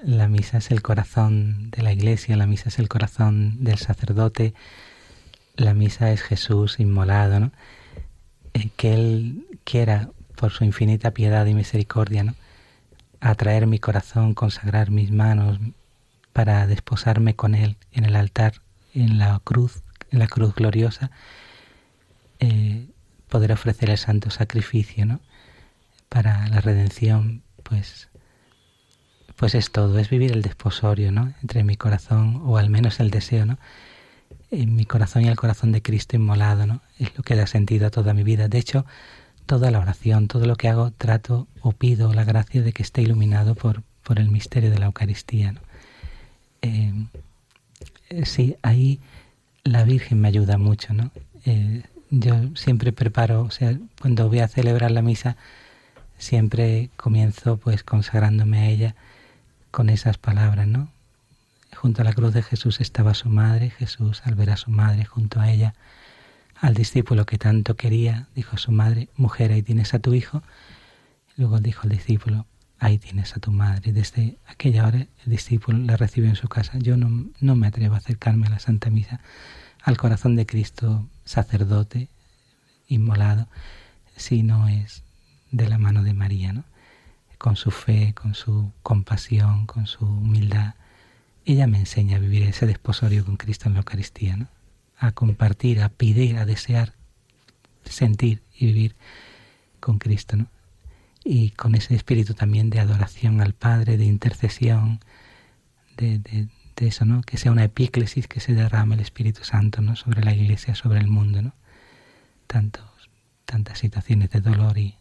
La 0.04 0.28
misa 0.28 0.60
es 0.60 0.70
el 0.70 0.84
corazón 0.84 1.72
de 1.72 1.82
la 1.82 1.92
iglesia, 1.92 2.38
la 2.38 2.46
misa 2.46 2.70
es 2.70 2.78
el 2.78 2.88
corazón 2.88 3.64
del 3.64 3.80
sacerdote, 3.80 4.54
la 5.56 5.74
misa 5.74 6.12
es 6.12 6.22
Jesús 6.22 6.80
inmolado, 6.80 7.40
¿no? 7.40 7.52
Eh, 8.54 8.70
que 8.78 8.94
Él 8.94 9.48
quiera, 9.64 10.12
por 10.36 10.52
su 10.52 10.66
infinita 10.66 11.12
piedad 11.12 11.46
y 11.48 11.56
misericordia, 11.56 12.24
¿no? 12.24 12.36
atraer 13.22 13.66
mi 13.66 13.80
corazón, 13.80 14.36
consagrar 14.36 14.92
mis 14.92 15.12
manos 15.12 15.58
para 16.32 16.68
desposarme 16.68 17.36
con 17.36 17.56
Él 17.56 17.78
en 17.92 18.06
el 18.06 18.16
altar, 18.16 18.62
en 18.94 19.18
la 19.18 19.40
cruz, 19.44 19.82
en 20.12 20.20
la 20.20 20.28
cruz 20.28 20.54
gloriosa, 20.54 21.10
eh, 22.40 22.88
poder 23.34 23.52
ofrecer 23.52 23.90
el 23.90 23.98
santo 23.98 24.30
sacrificio, 24.30 25.08
¿no? 25.08 25.20
Para 26.08 26.48
la 26.50 26.62
redención, 26.62 27.42
pues, 27.64 28.08
pues 29.36 29.56
es 29.56 29.72
todo, 29.72 29.98
es 29.98 30.12
vivir 30.12 30.32
el 30.34 30.44
desposorio, 30.44 31.12
¿no? 31.12 31.34
Entre 31.42 31.64
mi 31.64 31.76
corazón, 31.76 32.44
o 32.46 32.58
al 32.58 32.70
menos 32.70 33.00
el 33.00 33.10
deseo, 33.10 33.48
¿no? 33.48 33.58
En 34.52 34.76
mi 34.76 34.86
corazón 34.86 35.24
y 35.24 35.30
el 35.30 35.36
corazón 35.36 35.72
de 35.72 35.82
Cristo 35.82 36.16
inmolado, 36.16 36.68
¿no? 36.68 36.84
Es 37.00 37.18
lo 37.18 37.24
que 37.24 37.36
da 37.36 37.48
sentido 37.48 37.88
a 37.88 37.90
toda 37.90 38.14
mi 38.14 38.22
vida. 38.22 38.50
De 38.50 38.60
hecho, 38.60 38.86
toda 39.48 39.72
la 39.72 39.80
oración, 39.80 40.28
todo 40.28 40.46
lo 40.46 40.56
que 40.56 40.70
hago, 40.70 40.92
trato 40.92 41.48
o 41.62 41.72
pido 41.72 42.14
la 42.14 42.26
gracia 42.26 42.62
de 42.62 42.72
que 42.72 42.84
esté 42.84 43.02
iluminado 43.02 43.56
por, 43.56 43.82
por 44.04 44.20
el 44.20 44.30
misterio 44.30 44.70
de 44.70 44.78
la 44.78 44.86
Eucaristía, 44.86 45.54
¿no? 45.54 45.62
Eh, 46.62 46.94
sí, 48.26 48.58
ahí 48.62 49.00
la 49.64 49.86
Virgen 49.86 50.22
me 50.22 50.28
ayuda 50.28 50.60
mucho, 50.60 50.94
¿no? 50.94 51.10
Eh, 51.46 51.82
yo 52.16 52.56
siempre 52.56 52.94
preparo, 52.94 53.42
o 53.42 53.50
sea, 53.50 53.76
cuando 54.00 54.28
voy 54.28 54.40
a 54.40 54.48
celebrar 54.48 54.92
la 54.92 55.02
misa, 55.02 55.36
siempre 56.20 56.92
comienzo 56.96 57.58
pues 57.58 57.84
consagrándome 57.84 58.60
a 58.60 58.70
ella 58.70 58.96
con 59.72 59.90
esas 59.90 60.20
palabras, 60.20 60.68
¿no? 60.68 60.90
Junto 61.76 62.02
a 62.02 62.06
la 62.06 62.14
cruz 62.14 62.32
de 62.34 62.44
Jesús 62.44 62.82
estaba 62.82 63.16
su 63.16 63.30
madre, 63.30 63.72
Jesús 63.72 64.22
al 64.26 64.36
ver 64.36 64.52
a 64.52 64.58
su 64.58 64.70
madre 64.70 65.06
junto 65.06 65.40
a 65.40 65.50
ella, 65.50 65.74
al 66.56 66.76
discípulo 66.76 67.26
que 67.26 67.40
tanto 67.40 67.76
quería, 67.76 68.28
dijo 68.36 68.58
su 68.58 68.72
madre, 68.72 69.10
mujer, 69.18 69.52
ahí 69.52 69.64
tienes 69.64 69.96
a 69.96 70.00
tu 70.00 70.14
hijo. 70.14 70.44
Luego 71.36 71.60
dijo 71.60 71.82
al 71.84 71.90
discípulo, 71.90 72.46
ahí 72.78 73.00
tienes 73.00 73.36
a 73.36 73.40
tu 73.40 73.52
madre. 73.52 73.92
Desde 73.92 74.38
aquella 74.46 74.86
hora 74.86 75.00
el 75.00 75.32
discípulo 75.32 75.80
la 75.80 75.98
recibió 75.98 76.30
en 76.30 76.36
su 76.36 76.48
casa. 76.48 76.74
Yo 76.78 76.96
no, 76.96 77.26
no 77.40 77.56
me 77.56 77.68
atrevo 77.68 77.96
a 77.96 77.98
acercarme 77.98 78.46
a 78.48 78.52
la 78.52 78.60
Santa 78.60 78.92
Misa, 78.92 79.20
al 79.82 79.98
corazón 79.98 80.36
de 80.36 80.46
Cristo, 80.46 81.08
sacerdote, 81.26 82.08
inmolado, 82.88 83.48
si 84.16 84.44
no 84.44 84.68
es 84.68 85.04
de 85.52 85.70
la 85.70 85.78
mano 85.78 86.04
de 86.04 86.14
María, 86.14 86.54
¿no? 86.54 86.64
con 87.38 87.56
su 87.56 87.72
fe, 87.72 88.14
con 88.14 88.36
su 88.36 88.72
compasión, 88.84 89.66
con 89.66 89.86
su 89.86 90.06
humildad. 90.06 90.76
Ella 91.46 91.68
me 91.68 91.78
enseña 91.78 92.18
a 92.18 92.20
vivir 92.20 92.44
ese 92.44 92.66
desposorio 92.66 93.26
con 93.26 93.38
Cristo 93.38 93.68
en 93.68 93.74
la 93.74 93.80
Eucaristía, 93.80 94.38
¿no? 94.38 94.48
a 94.98 95.12
compartir, 95.12 95.82
a 95.82 95.90
pedir, 95.90 96.38
a 96.38 96.46
desear, 96.46 96.94
sentir 97.84 98.42
y 98.58 98.68
vivir 98.68 98.96
con 99.80 100.00
Cristo. 100.00 100.38
¿no? 100.38 100.48
Y 101.26 101.50
con 101.50 101.76
ese 101.76 101.96
espíritu 101.96 102.34
también 102.34 102.70
de 102.70 102.80
adoración 102.80 103.42
al 103.42 103.54
Padre, 103.54 103.98
de 103.98 104.06
intercesión, 104.06 105.02
de, 105.98 106.20
de, 106.20 106.48
de 106.76 106.88
eso, 106.88 107.06
¿no? 107.06 107.22
que 107.22 107.38
sea 107.38 107.52
una 107.52 107.64
epíclesis 107.64 108.28
que 108.28 108.40
se 108.40 108.54
derrame 108.54 108.96
el 108.96 109.02
Espíritu 109.02 109.44
Santo 109.44 109.82
¿no? 109.82 109.96
sobre 109.96 110.24
la 110.24 110.34
Iglesia, 110.34 110.76
sobre 110.76 111.00
el 111.00 111.08
mundo. 111.08 111.42
¿no? 111.42 111.54
Tantos, 112.48 113.10
tantas 113.46 113.80
situaciones 113.80 114.30
de 114.32 114.42
dolor 114.42 114.78
y 114.78 114.98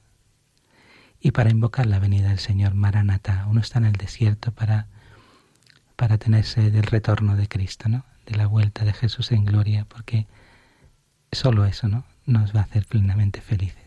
y 1.23 1.31
para 1.31 1.51
invocar 1.51 1.87
la 1.87 2.01
venida 2.01 2.29
del 2.29 2.41
Señor 2.41 2.75
Maranatha. 2.75 3.47
Uno 3.49 3.61
está 3.61 3.79
en 3.79 3.87
el 3.87 3.93
desierto 3.93 4.51
para, 4.51 4.89
para 5.95 6.19
tenerse 6.19 6.71
del 6.71 6.83
retorno 6.83 7.37
de 7.37 7.47
Cristo, 7.47 7.89
¿no? 7.89 8.05
de 8.27 8.35
la 8.37 8.47
vuelta 8.47 8.85
de 8.85 8.93
Jesús 8.93 9.31
en 9.31 9.45
gloria, 9.45 9.85
porque 9.85 10.27
solo 11.31 11.65
eso 11.65 11.87
¿no? 11.87 12.05
nos 12.27 12.55
va 12.55 12.61
a 12.61 12.65
hacer 12.65 12.87
plenamente 12.87 13.41
felices. 13.41 13.82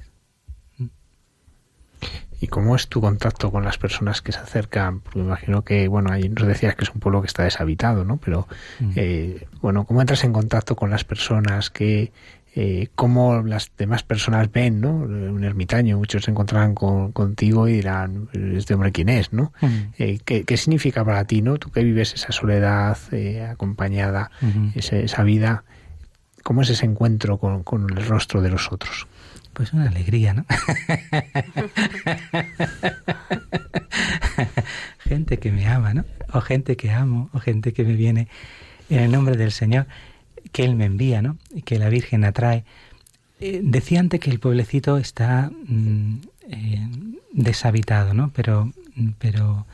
¿Y 2.46 2.48
cómo 2.48 2.76
es 2.76 2.90
tu 2.90 3.02
contacto 3.02 3.52
con 3.52 3.64
las 3.64 3.80
personas 3.80 4.22
que 4.22 4.32
se 4.32 4.38
acercan? 4.38 5.00
Porque 5.00 5.18
me 5.18 5.26
imagino 5.26 5.64
que, 5.64 5.88
bueno, 5.88 6.12
ahí 6.12 6.30
nos 6.30 6.46
decías 6.46 6.76
que 6.76 6.84
es 6.84 6.92
un 6.92 7.00
pueblo 7.00 7.22
que 7.22 7.28
está 7.28 7.42
deshabitado, 7.42 8.06
¿no? 8.06 8.18
Pero, 8.18 8.48
mm. 8.80 8.92
eh, 8.96 9.48
bueno, 9.62 9.86
¿cómo 9.86 10.02
entras 10.02 10.24
en 10.24 10.32
contacto 10.32 10.76
con 10.76 10.92
las 10.92 11.04
personas 11.04 11.72
que 11.72 12.12
eh, 12.56 12.90
cómo 12.94 13.42
las 13.42 13.72
demás 13.80 14.04
personas 14.04 14.52
ven, 14.52 14.80
¿no? 14.80 14.92
Un 14.92 15.44
ermitaño, 15.44 15.98
muchos 15.98 16.26
se 16.26 16.32
encontrarán 16.32 16.76
contigo 16.76 17.68
y 17.68 17.74
dirán, 17.74 18.30
¿este 18.32 18.76
hombre 18.76 18.92
quién 18.92 19.10
es, 19.10 19.34
no? 19.34 19.52
Eh, 19.98 20.20
¿qué, 20.24 20.56
significa 20.56 21.04
para 21.04 21.26
ti, 21.26 21.42
no? 21.42 21.58
Tú 21.58 21.72
que 21.72 21.84
vives 21.84 22.14
esa 22.14 22.32
soledad 22.32 22.96
eh, 23.12 23.42
acompañada, 23.42 24.30
esa 24.76 25.24
vida, 25.24 25.64
¿cómo 26.44 26.62
es 26.62 26.70
ese 26.70 26.86
encuentro 26.86 27.40
con, 27.40 27.64
con 27.64 27.90
el 27.90 28.06
rostro 28.06 28.44
de 28.44 28.52
los 28.52 28.72
otros? 28.72 29.08
Pues 29.56 29.74
una 29.74 29.88
alegría, 29.88 30.34
¿no? 30.34 30.46
gente 35.00 35.40
que 35.40 35.52
me 35.52 35.66
ama, 35.66 35.94
¿no? 35.94 36.06
O 36.34 36.42
gente 36.42 36.76
que 36.76 36.92
amo, 36.92 37.30
o 37.34 37.40
gente 37.40 37.72
que 37.74 37.84
me 37.84 37.94
viene 37.94 38.28
en 38.90 39.00
el 39.00 39.12
nombre 39.12 39.38
del 39.38 39.52
Señor 39.54 39.88
que 40.52 40.64
Él 40.66 40.76
me 40.76 40.86
envía, 40.86 41.22
¿no? 41.22 41.38
Y 41.54 41.62
que 41.62 41.80
la 41.80 41.90
Virgen 41.90 42.24
atrae. 42.26 42.66
Eh, 43.40 43.62
decía 43.64 44.00
antes 44.00 44.20
que 44.20 44.30
el 44.30 44.40
pueblecito 44.40 44.98
está 44.98 45.52
mm, 45.68 46.16
eh, 46.50 46.88
deshabitado, 47.32 48.14
¿no? 48.14 48.32
Pero, 48.34 48.72
pero, 49.20 49.66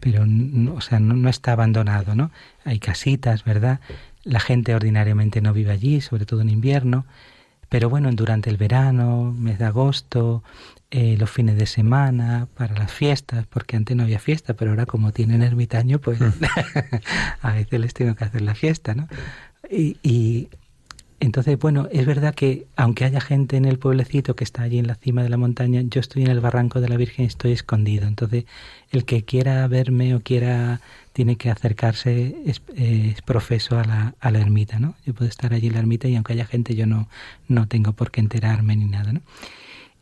pero, 0.00 0.26
o 0.74 0.80
sea, 0.80 1.00
no, 1.00 1.28
está 1.28 1.52
abandonado, 1.52 2.14
¿no? 2.14 2.30
Hay 2.64 2.78
casitas, 2.78 3.44
¿verdad? 3.44 3.80
La 4.22 4.40
gente 4.40 4.74
ordinariamente 4.74 5.40
no 5.40 5.52
vive 5.52 5.72
allí, 5.72 6.00
sobre 6.00 6.26
todo 6.26 6.42
en 6.42 6.50
invierno. 6.50 7.06
Pero 7.68 7.88
bueno, 7.90 8.10
durante 8.12 8.50
el 8.50 8.56
verano, 8.56 9.34
mes 9.36 9.58
de 9.58 9.66
agosto, 9.66 10.42
eh, 10.90 11.16
los 11.18 11.30
fines 11.30 11.58
de 11.58 11.66
semana, 11.66 12.48
para 12.56 12.74
las 12.74 12.90
fiestas, 12.90 13.46
porque 13.46 13.76
antes 13.76 13.94
no 13.94 14.04
había 14.04 14.18
fiesta, 14.18 14.54
pero 14.54 14.70
ahora 14.70 14.86
como 14.86 15.12
tienen 15.12 15.42
ermitaño, 15.42 15.98
pues 15.98 16.18
mm. 16.20 16.32
a 17.42 17.52
veces 17.52 17.80
les 17.80 17.92
tengo 17.92 18.14
que 18.14 18.24
hacer 18.24 18.40
la 18.40 18.54
fiesta, 18.54 18.94
¿no? 18.94 19.06
Y, 19.70 20.48
entonces, 21.20 21.58
bueno, 21.58 21.88
es 21.90 22.06
verdad 22.06 22.34
que 22.34 22.66
aunque 22.76 23.04
haya 23.04 23.20
gente 23.20 23.56
en 23.56 23.64
el 23.64 23.78
pueblecito 23.78 24.36
que 24.36 24.44
está 24.44 24.62
allí 24.62 24.78
en 24.78 24.86
la 24.86 24.94
cima 24.94 25.22
de 25.22 25.28
la 25.28 25.36
montaña, 25.36 25.82
yo 25.84 26.00
estoy 26.00 26.22
en 26.22 26.30
el 26.30 26.40
barranco 26.40 26.80
de 26.80 26.88
la 26.88 26.96
Virgen 26.96 27.24
estoy 27.24 27.52
escondido. 27.52 28.06
Entonces, 28.06 28.44
el 28.92 29.04
que 29.04 29.24
quiera 29.24 29.66
verme 29.66 30.14
o 30.14 30.20
quiera, 30.20 30.80
tiene 31.12 31.36
que 31.36 31.50
acercarse, 31.50 32.36
es, 32.46 32.60
profeso 33.22 33.78
a 33.78 33.84
la, 33.84 34.14
a 34.20 34.30
la 34.30 34.38
ermita, 34.38 34.78
¿no? 34.78 34.94
Yo 35.04 35.12
puedo 35.12 35.28
estar 35.28 35.52
allí 35.52 35.66
en 35.66 35.72
la 35.74 35.80
ermita 35.80 36.06
y 36.06 36.14
aunque 36.14 36.34
haya 36.34 36.46
gente, 36.46 36.76
yo 36.76 36.86
no, 36.86 37.08
no 37.48 37.66
tengo 37.66 37.92
por 37.94 38.12
qué 38.12 38.20
enterarme 38.20 38.76
ni 38.76 38.86
nada, 38.86 39.12
¿no? 39.12 39.22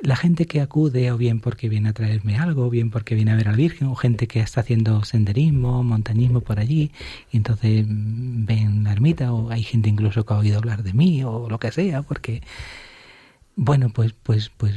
La 0.01 0.17
gente 0.17 0.47
que 0.47 0.61
acude 0.61 1.11
o 1.11 1.17
bien 1.17 1.41
porque 1.41 1.69
viene 1.69 1.89
a 1.89 1.93
traerme 1.93 2.37
algo, 2.37 2.67
o 2.67 2.71
bien 2.71 2.91
porque 2.91 3.15
viene 3.15 3.33
a 3.33 3.37
ver 3.37 3.49
al 3.49 3.57
Virgen, 3.57 3.89
o 3.89 3.95
gente 3.95 4.27
que 4.27 4.41
está 4.41 4.61
haciendo 4.61 5.03
senderismo, 5.05 5.83
montañismo 5.83 6.41
por 6.41 6.61
allí, 6.61 6.93
y 7.33 7.37
entonces 7.39 7.85
ven 7.89 8.85
la 8.85 8.93
ermita, 8.93 9.33
o 9.33 9.51
hay 9.51 9.63
gente 9.63 9.89
incluso 9.89 10.25
que 10.25 10.35
ha 10.35 10.39
oído 10.39 10.59
hablar 10.59 10.83
de 10.83 10.93
mí, 10.93 11.25
o 11.25 11.49
lo 11.49 11.59
que 11.59 11.73
sea, 11.73 12.03
porque, 12.03 12.43
bueno, 13.57 13.89
pues, 13.91 14.13
pues, 14.23 14.51
pues, 14.57 14.75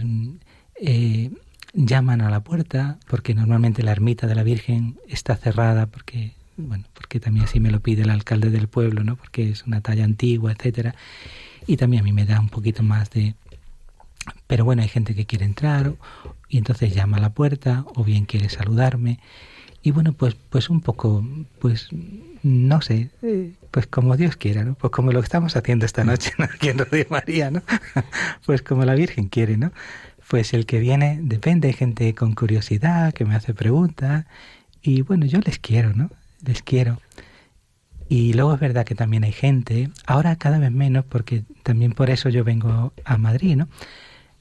eh, 0.82 1.32
llaman 1.74 2.22
a 2.22 2.30
la 2.30 2.42
puerta, 2.42 2.98
porque 3.08 3.34
normalmente 3.34 3.84
la 3.84 3.92
ermita 3.92 4.26
de 4.28 4.36
la 4.36 4.44
Virgen 4.44 4.98
está 5.08 5.36
cerrada, 5.36 5.88
porque, 5.88 6.34
bueno, 6.56 6.86
porque 6.94 7.20
también 7.20 7.46
así 7.46 7.60
me 7.60 7.72
lo 7.72 7.82
pide 7.82 8.04
el 8.04 8.10
alcalde 8.10 8.50
del 8.50 8.70
pueblo, 8.70 9.04
¿no? 9.04 9.18
Porque 9.18 9.50
es 9.50 9.66
una 9.68 9.82
talla 9.82 10.06
antigua, 10.06 10.54
etcétera, 10.54 10.96
y 11.68 11.78
también 11.78 12.02
a 12.02 12.04
mí 12.04 12.14
me 12.14 12.26
da 12.26 12.40
un 12.40 12.50
poquito 12.50 12.84
más 12.84 13.10
de 13.12 13.36
pero 14.48 14.66
bueno, 14.66 14.82
hay 14.82 14.90
gente 14.90 15.16
que 15.16 15.26
quiere 15.26 15.46
entrar 15.46 15.94
y 16.48 16.58
entonces 16.58 16.94
llama 16.94 17.18
a 17.18 17.22
la 17.22 17.34
puerta 17.34 17.86
o 17.96 18.04
bien 18.04 18.26
quiere 18.26 18.50
saludarme. 18.50 19.20
Y 19.82 19.92
bueno, 19.92 20.14
pues, 20.14 20.36
pues 20.50 20.70
un 20.70 20.82
poco, 20.82 21.26
pues 21.60 21.90
no 22.44 22.82
sé, 22.82 23.10
pues 23.72 23.88
como 23.88 24.18
Dios 24.18 24.36
quiera, 24.36 24.64
¿no? 24.64 24.76
Pues 24.76 24.92
como 24.92 25.12
lo 25.12 25.20
estamos 25.20 25.56
haciendo 25.56 25.86
esta 25.86 26.04
noche 26.04 26.34
¿no? 26.38 26.46
aquí 26.46 26.70
en 26.70 26.80
Radio 26.80 27.06
María, 27.10 27.52
¿no? 27.52 27.62
pues 28.46 28.62
como 28.62 28.84
la 28.86 28.96
Virgen 28.96 29.30
quiere, 29.30 29.58
¿no? 29.58 29.72
Pues 30.28 30.54
el 30.54 30.66
que 30.66 30.80
viene, 30.80 31.20
depende, 31.22 31.70
hay 31.70 31.74
gente 31.74 32.14
con 32.14 32.36
curiosidad 32.36 33.14
que 33.14 33.26
me 33.26 33.36
hace 33.36 33.54
preguntas 33.54 34.26
y 34.82 35.02
bueno, 35.02 35.26
yo 35.26 35.40
les 35.40 35.60
quiero, 35.60 35.94
¿no? 35.94 36.10
Les 36.46 36.62
quiero. 36.62 37.00
Y 38.10 38.34
luego 38.34 38.54
es 38.54 38.60
verdad 38.60 38.86
que 38.86 38.96
también 38.96 39.24
hay 39.24 39.32
gente, 39.32 39.90
ahora 40.06 40.36
cada 40.36 40.58
vez 40.60 40.72
menos, 40.72 41.06
porque 41.06 41.44
también 41.64 41.92
por 41.92 42.10
eso 42.10 42.30
yo 42.30 42.44
vengo 42.44 42.92
a 43.06 43.18
Madrid, 43.18 43.56
¿no? 43.56 43.70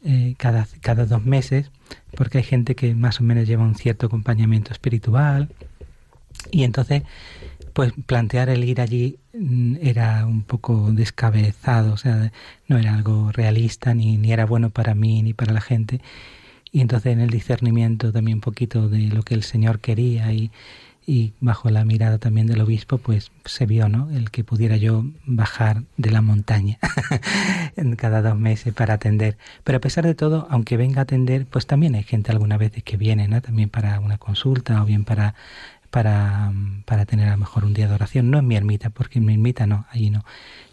Eh, 0.05 0.35
cada, 0.39 0.69
cada 0.81 1.07
dos 1.07 1.25
meses, 1.25 1.73
porque 2.16 2.39
hay 2.39 2.45
gente 2.45 2.77
que 2.77 2.95
más 2.95 3.20
o 3.20 3.25
menos 3.25 3.49
lleva 3.49 3.65
un 3.65 3.75
cierto 3.75 4.07
acompañamiento 4.07 4.73
espiritual. 4.73 5.49
Y 6.53 6.62
entonces, 6.62 7.03
pues 7.73 7.93
plantear 8.07 8.49
el 8.49 8.62
ir 8.65 8.81
allí 8.81 9.19
mm, 9.35 9.77
era 9.83 10.25
un 10.25 10.43
poco 10.43 10.93
descabezado, 10.93 11.93
o 11.95 11.97
sea, 11.97 12.33
no 12.69 12.79
era 12.79 12.95
algo 12.95 13.33
realista, 13.33 13.93
ni, 13.93 14.16
ni 14.19 14.33
era 14.33 14.47
bueno 14.47 14.70
para 14.70 14.95
mí, 14.95 15.23
ni 15.23 15.35
para 15.35 15.53
la 15.53 15.61
gente. 15.61 16.01
Y 16.70 16.81
entonces 16.81 17.12
en 17.12 17.20
el 17.20 17.31
discernimiento 17.31 18.12
también 18.12 18.37
un 18.39 18.43
poquito 18.43 18.89
de 18.89 19.09
lo 19.09 19.23
que 19.25 19.35
el 19.35 19.43
Señor 19.43 19.81
quería 19.81 20.33
y, 20.33 20.53
y 21.09 21.32
bajo 21.40 21.70
la 21.70 21.86
mirada 21.86 22.18
también 22.18 22.47
del 22.47 22.60
obispo, 22.60 22.98
pues 22.98 23.32
se 23.47 23.64
vio, 23.64 23.89
¿no? 23.89 24.10
El 24.10 24.30
que 24.30 24.44
pudiera 24.44 24.76
yo 24.76 25.06
bajar 25.24 25.85
de 25.97 26.10
la 26.10 26.20
montaña 26.20 26.78
en 27.76 27.97
cada 27.97 28.20
dos 28.20 28.39
meses 28.39 28.74
para 28.74 28.93
atender. 28.93 29.39
Pero 29.64 29.78
a 29.78 29.80
pesar 29.80 30.05
de 30.05 30.14
todo, 30.14 30.47
aunque 30.51 30.76
venga 30.76 31.01
a 31.01 31.02
atender, 31.05 31.47
pues 31.47 31.66
también 31.66 31.94
hay 31.94 32.02
gente 32.02 32.30
alguna 32.30 32.59
vez 32.59 32.72
que 32.85 32.98
viene, 32.98 33.26
¿no? 33.26 33.40
También 33.40 33.70
para 33.70 33.98
una 34.01 34.18
consulta 34.18 34.82
o 34.82 34.85
bien 34.85 35.05
para 35.05 35.35
para, 35.89 36.52
para 36.85 37.06
tener 37.06 37.28
a 37.28 37.30
lo 37.30 37.39
mejor 37.39 37.64
un 37.64 37.72
día 37.72 37.89
de 37.89 37.94
oración, 37.94 38.30
no 38.30 38.39
en 38.39 38.47
mi 38.47 38.56
ermita, 38.56 38.90
porque 38.90 39.18
en 39.18 39.24
mi 39.24 39.32
ermita 39.32 39.66
no, 39.66 39.86
allí 39.90 40.10
no. 40.10 40.26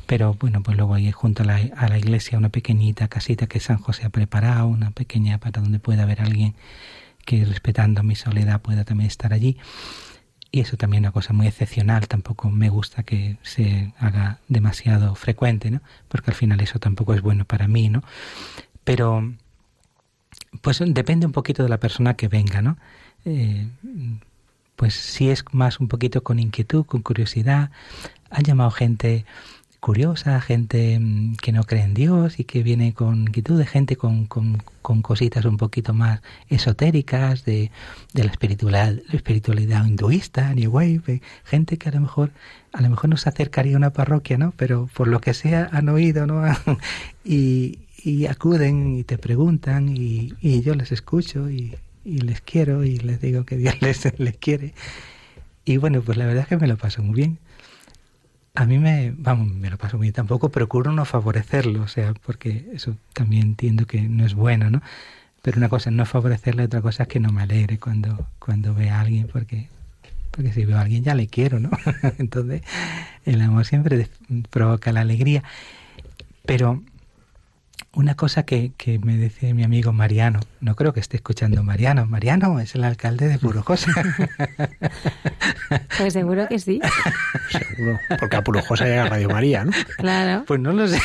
Pero 0.05 0.33
bueno, 0.33 0.61
pues 0.63 0.75
luego 0.75 0.95
hay 0.95 1.09
junto 1.13 1.43
a 1.43 1.45
la, 1.45 1.61
a 1.77 1.87
la 1.87 1.97
iglesia 1.97 2.37
una 2.37 2.49
pequeñita 2.49 3.07
casita 3.07 3.47
que 3.47 3.61
San 3.61 3.77
José 3.77 4.05
ha 4.05 4.09
preparado, 4.09 4.67
una 4.67 4.91
pequeña 4.91 5.37
para 5.37 5.61
donde 5.61 5.79
pueda 5.79 6.03
haber 6.03 6.19
alguien 6.19 6.55
que 7.23 7.45
respetando 7.45 8.03
mi 8.03 8.15
soledad 8.15 8.61
pueda 8.61 8.83
también 8.83 9.07
estar 9.07 9.31
allí 9.31 9.57
y 10.55 10.61
eso 10.61 10.77
también 10.77 11.03
es 11.03 11.09
una 11.09 11.11
cosa 11.11 11.33
muy 11.33 11.47
excepcional, 11.47 12.07
tampoco 12.07 12.49
me 12.49 12.69
gusta 12.69 13.03
que 13.03 13.35
se 13.41 13.91
haga 13.99 14.39
demasiado 14.47 15.13
frecuente, 15.15 15.69
¿no? 15.69 15.81
Porque 16.07 16.31
al 16.31 16.37
final 16.37 16.61
eso 16.61 16.79
tampoco 16.79 17.13
es 17.13 17.21
bueno 17.21 17.43
para 17.43 17.67
mí, 17.67 17.89
¿no? 17.89 18.03
Pero 18.85 19.33
pues 20.61 20.81
depende 20.87 21.25
un 21.25 21.33
poquito 21.33 21.61
de 21.61 21.67
la 21.67 21.81
persona 21.81 22.13
que 22.13 22.29
venga, 22.29 22.61
¿no? 22.61 22.77
Eh, 23.25 23.67
pues 24.77 24.93
si 24.93 25.29
es 25.29 25.43
más 25.51 25.81
un 25.81 25.89
poquito 25.89 26.23
con 26.23 26.39
inquietud, 26.39 26.85
con 26.85 27.01
curiosidad, 27.01 27.69
han 28.29 28.43
llamado 28.43 28.71
gente 28.71 29.25
curiosa, 29.85 30.41
gente 30.41 30.99
mm, 30.99 31.35
que 31.35 31.51
no 31.51 31.63
cree 31.63 31.83
en 31.83 31.93
Dios 31.93 32.39
y 32.39 32.43
que 32.43 32.63
viene 32.63 32.95
con 32.95 33.21
inquietud, 33.21 33.55
de 33.59 33.67
gente 33.67 33.97
con, 33.97 34.25
con, 34.25 34.63
con 34.81 35.03
cositas 35.03 35.45
un 35.45 35.57
poquito 35.57 35.93
más 35.93 36.21
esotéricas, 36.49 37.45
de, 37.45 37.69
de 38.11 38.23
la, 38.23 38.31
espiritualidad, 38.31 38.95
la 39.07 39.15
espiritualidad 39.15 39.85
hinduista, 39.85 40.51
New 40.55 40.71
Wave, 40.71 41.21
gente 41.43 41.77
que 41.77 41.89
a 41.89 41.91
lo 41.91 42.01
mejor 42.01 42.31
a 42.73 42.81
lo 42.81 42.89
mejor 42.89 43.11
nos 43.11 43.27
acercaría 43.27 43.75
a 43.75 43.77
una 43.77 43.93
parroquia, 43.93 44.39
¿no? 44.39 44.55
Pero 44.57 44.89
por 44.91 45.07
lo 45.07 45.21
que 45.21 45.35
sea 45.35 45.69
han 45.71 45.87
oído, 45.87 46.25
¿no? 46.25 46.41
y, 47.23 47.77
y 48.03 48.25
acuden 48.25 48.97
y 48.97 49.03
te 49.03 49.19
preguntan 49.19 49.95
y, 49.95 50.33
y 50.41 50.61
yo 50.63 50.73
les 50.73 50.91
escucho 50.91 51.47
y, 51.51 51.75
y, 52.03 52.21
les 52.21 52.41
quiero 52.41 52.83
y 52.83 52.97
les 52.97 53.21
digo 53.21 53.45
que 53.45 53.57
Dios 53.57 53.75
les, 53.83 54.19
les 54.19 54.37
quiere. 54.37 54.73
Y 55.63 55.77
bueno, 55.77 56.01
pues 56.01 56.17
la 56.17 56.25
verdad 56.25 56.41
es 56.41 56.47
que 56.47 56.57
me 56.57 56.67
lo 56.67 56.75
paso 56.75 57.03
muy 57.03 57.13
bien. 57.13 57.37
A 58.55 58.65
mí 58.65 58.79
me, 58.79 59.13
vamos, 59.17 59.53
me 59.53 59.69
lo 59.69 59.77
paso 59.77 59.97
muy 59.97 60.05
bien. 60.05 60.13
Tampoco 60.13 60.49
procuro 60.49 60.91
no 60.91 61.05
favorecerlo, 61.05 61.83
o 61.83 61.87
sea, 61.87 62.13
porque 62.25 62.69
eso 62.73 62.95
también 63.13 63.43
entiendo 63.43 63.85
que 63.85 64.01
no 64.01 64.25
es 64.25 64.33
bueno, 64.33 64.69
¿no? 64.69 64.81
Pero 65.41 65.57
una 65.57 65.69
cosa 65.69 65.89
es 65.89 65.95
no 65.95 66.05
favorecerle, 66.05 66.63
otra 66.63 66.81
cosa 66.81 67.03
es 67.03 67.09
que 67.09 67.19
no 67.19 67.31
me 67.31 67.43
alegre 67.43 67.77
cuando, 67.77 68.27
cuando 68.39 68.73
ve 68.73 68.89
a 68.89 69.01
alguien, 69.01 69.27
porque, 69.27 69.67
porque 70.31 70.53
si 70.53 70.65
veo 70.65 70.77
a 70.77 70.81
alguien 70.81 71.03
ya 71.03 71.15
le 71.15 71.27
quiero, 71.27 71.59
¿no? 71.59 71.69
Entonces, 72.17 72.61
el 73.25 73.41
amor 73.41 73.65
siempre 73.65 74.09
provoca 74.49 74.91
la 74.91 75.01
alegría. 75.01 75.43
Pero 76.45 76.81
una 77.95 78.15
cosa 78.15 78.43
que, 78.43 78.73
que, 78.77 78.99
me 78.99 79.17
dice 79.17 79.53
mi 79.53 79.63
amigo 79.63 79.93
Mariano, 79.93 80.41
no 80.59 80.75
creo 80.75 80.93
que 80.93 80.99
esté 80.99 81.17
escuchando 81.17 81.63
Mariano, 81.63 82.05
Mariano 82.05 82.59
es 82.59 82.75
el 82.75 82.83
alcalde 82.83 83.27
de 83.27 83.39
Purojosa. 83.39 83.91
Pues 85.97 86.13
seguro 86.13 86.47
que 86.47 86.59
sí. 86.59 86.81
Seguro, 87.49 87.99
porque 88.19 88.35
a 88.35 88.43
Purojosa 88.43 88.85
llega 88.85 89.05
Radio 89.05 89.29
María, 89.29 89.63
¿no? 89.65 89.71
Claro. 89.97 90.43
Pues 90.45 90.59
no 90.59 90.73
lo 90.73 90.87
sé. 90.87 90.99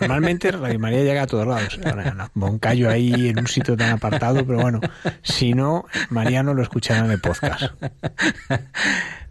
Normalmente 0.00 0.52
Radio 0.52 0.78
María 0.78 1.02
llega 1.02 1.22
a 1.22 1.26
todos 1.26 1.46
lados. 1.46 1.78
Ahora, 1.84 2.30
Moncayo 2.34 2.90
ahí 2.90 3.28
en 3.28 3.38
un 3.38 3.46
sitio 3.46 3.76
tan 3.76 3.90
apartado, 3.90 4.46
pero 4.46 4.60
bueno, 4.60 4.80
si 5.22 5.54
no, 5.54 5.86
Mariano 6.10 6.54
lo 6.54 6.62
escuchará 6.62 7.04
en 7.04 7.10
el 7.10 7.20
podcast. 7.20 7.72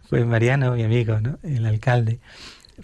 Pues 0.08 0.24
Mariano, 0.24 0.72
mi 0.72 0.84
amigo, 0.84 1.20
¿no? 1.20 1.38
El 1.42 1.66
alcalde 1.66 2.20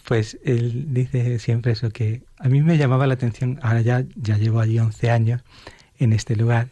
pues 0.04 0.38
él 0.44 0.86
dice 0.92 1.38
siempre 1.38 1.72
eso 1.72 1.90
que 1.90 2.22
a 2.38 2.48
mí 2.48 2.62
me 2.62 2.78
llamaba 2.78 3.06
la 3.06 3.14
atención, 3.14 3.58
ahora 3.62 3.80
ya, 3.80 4.04
ya 4.16 4.36
llevo 4.36 4.60
allí 4.60 4.78
11 4.78 5.10
años 5.10 5.42
en 5.98 6.12
este 6.12 6.36
lugar 6.36 6.68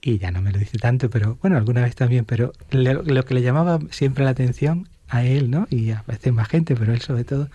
y 0.00 0.18
ya 0.18 0.30
no 0.30 0.42
me 0.42 0.52
lo 0.52 0.58
dice 0.58 0.78
tanto, 0.78 1.10
pero 1.10 1.38
bueno, 1.40 1.56
alguna 1.56 1.82
vez 1.82 1.94
también, 1.94 2.24
pero 2.24 2.52
lo, 2.70 3.02
lo 3.02 3.24
que 3.24 3.34
le 3.34 3.42
llamaba 3.42 3.78
siempre 3.90 4.24
la 4.24 4.30
atención 4.30 4.88
a 5.08 5.24
él, 5.24 5.50
¿no? 5.50 5.66
Y 5.70 5.90
a 5.90 6.04
veces 6.06 6.32
más 6.32 6.48
gente, 6.48 6.76
pero 6.76 6.92
él 6.92 7.00
sobre 7.00 7.24
todo, 7.24 7.48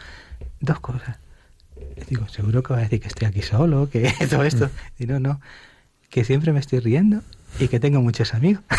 dos 0.59 0.79
cosas. 0.79 1.17
Digo, 2.09 2.27
seguro 2.27 2.63
que 2.63 2.73
va 2.73 2.79
a 2.79 2.83
decir 2.83 2.99
que 2.99 3.07
estoy 3.07 3.27
aquí 3.27 3.41
solo, 3.41 3.89
que 3.89 4.13
todo 4.29 4.43
esto. 4.43 4.69
Y 4.99 5.05
no, 5.05 5.19
no, 5.19 5.39
que 6.09 6.23
siempre 6.23 6.51
me 6.53 6.59
estoy 6.59 6.79
riendo 6.79 7.21
y 7.59 7.67
que 7.67 7.79
tengo 7.79 8.01
muchos 8.01 8.33
amigos. 8.33 8.63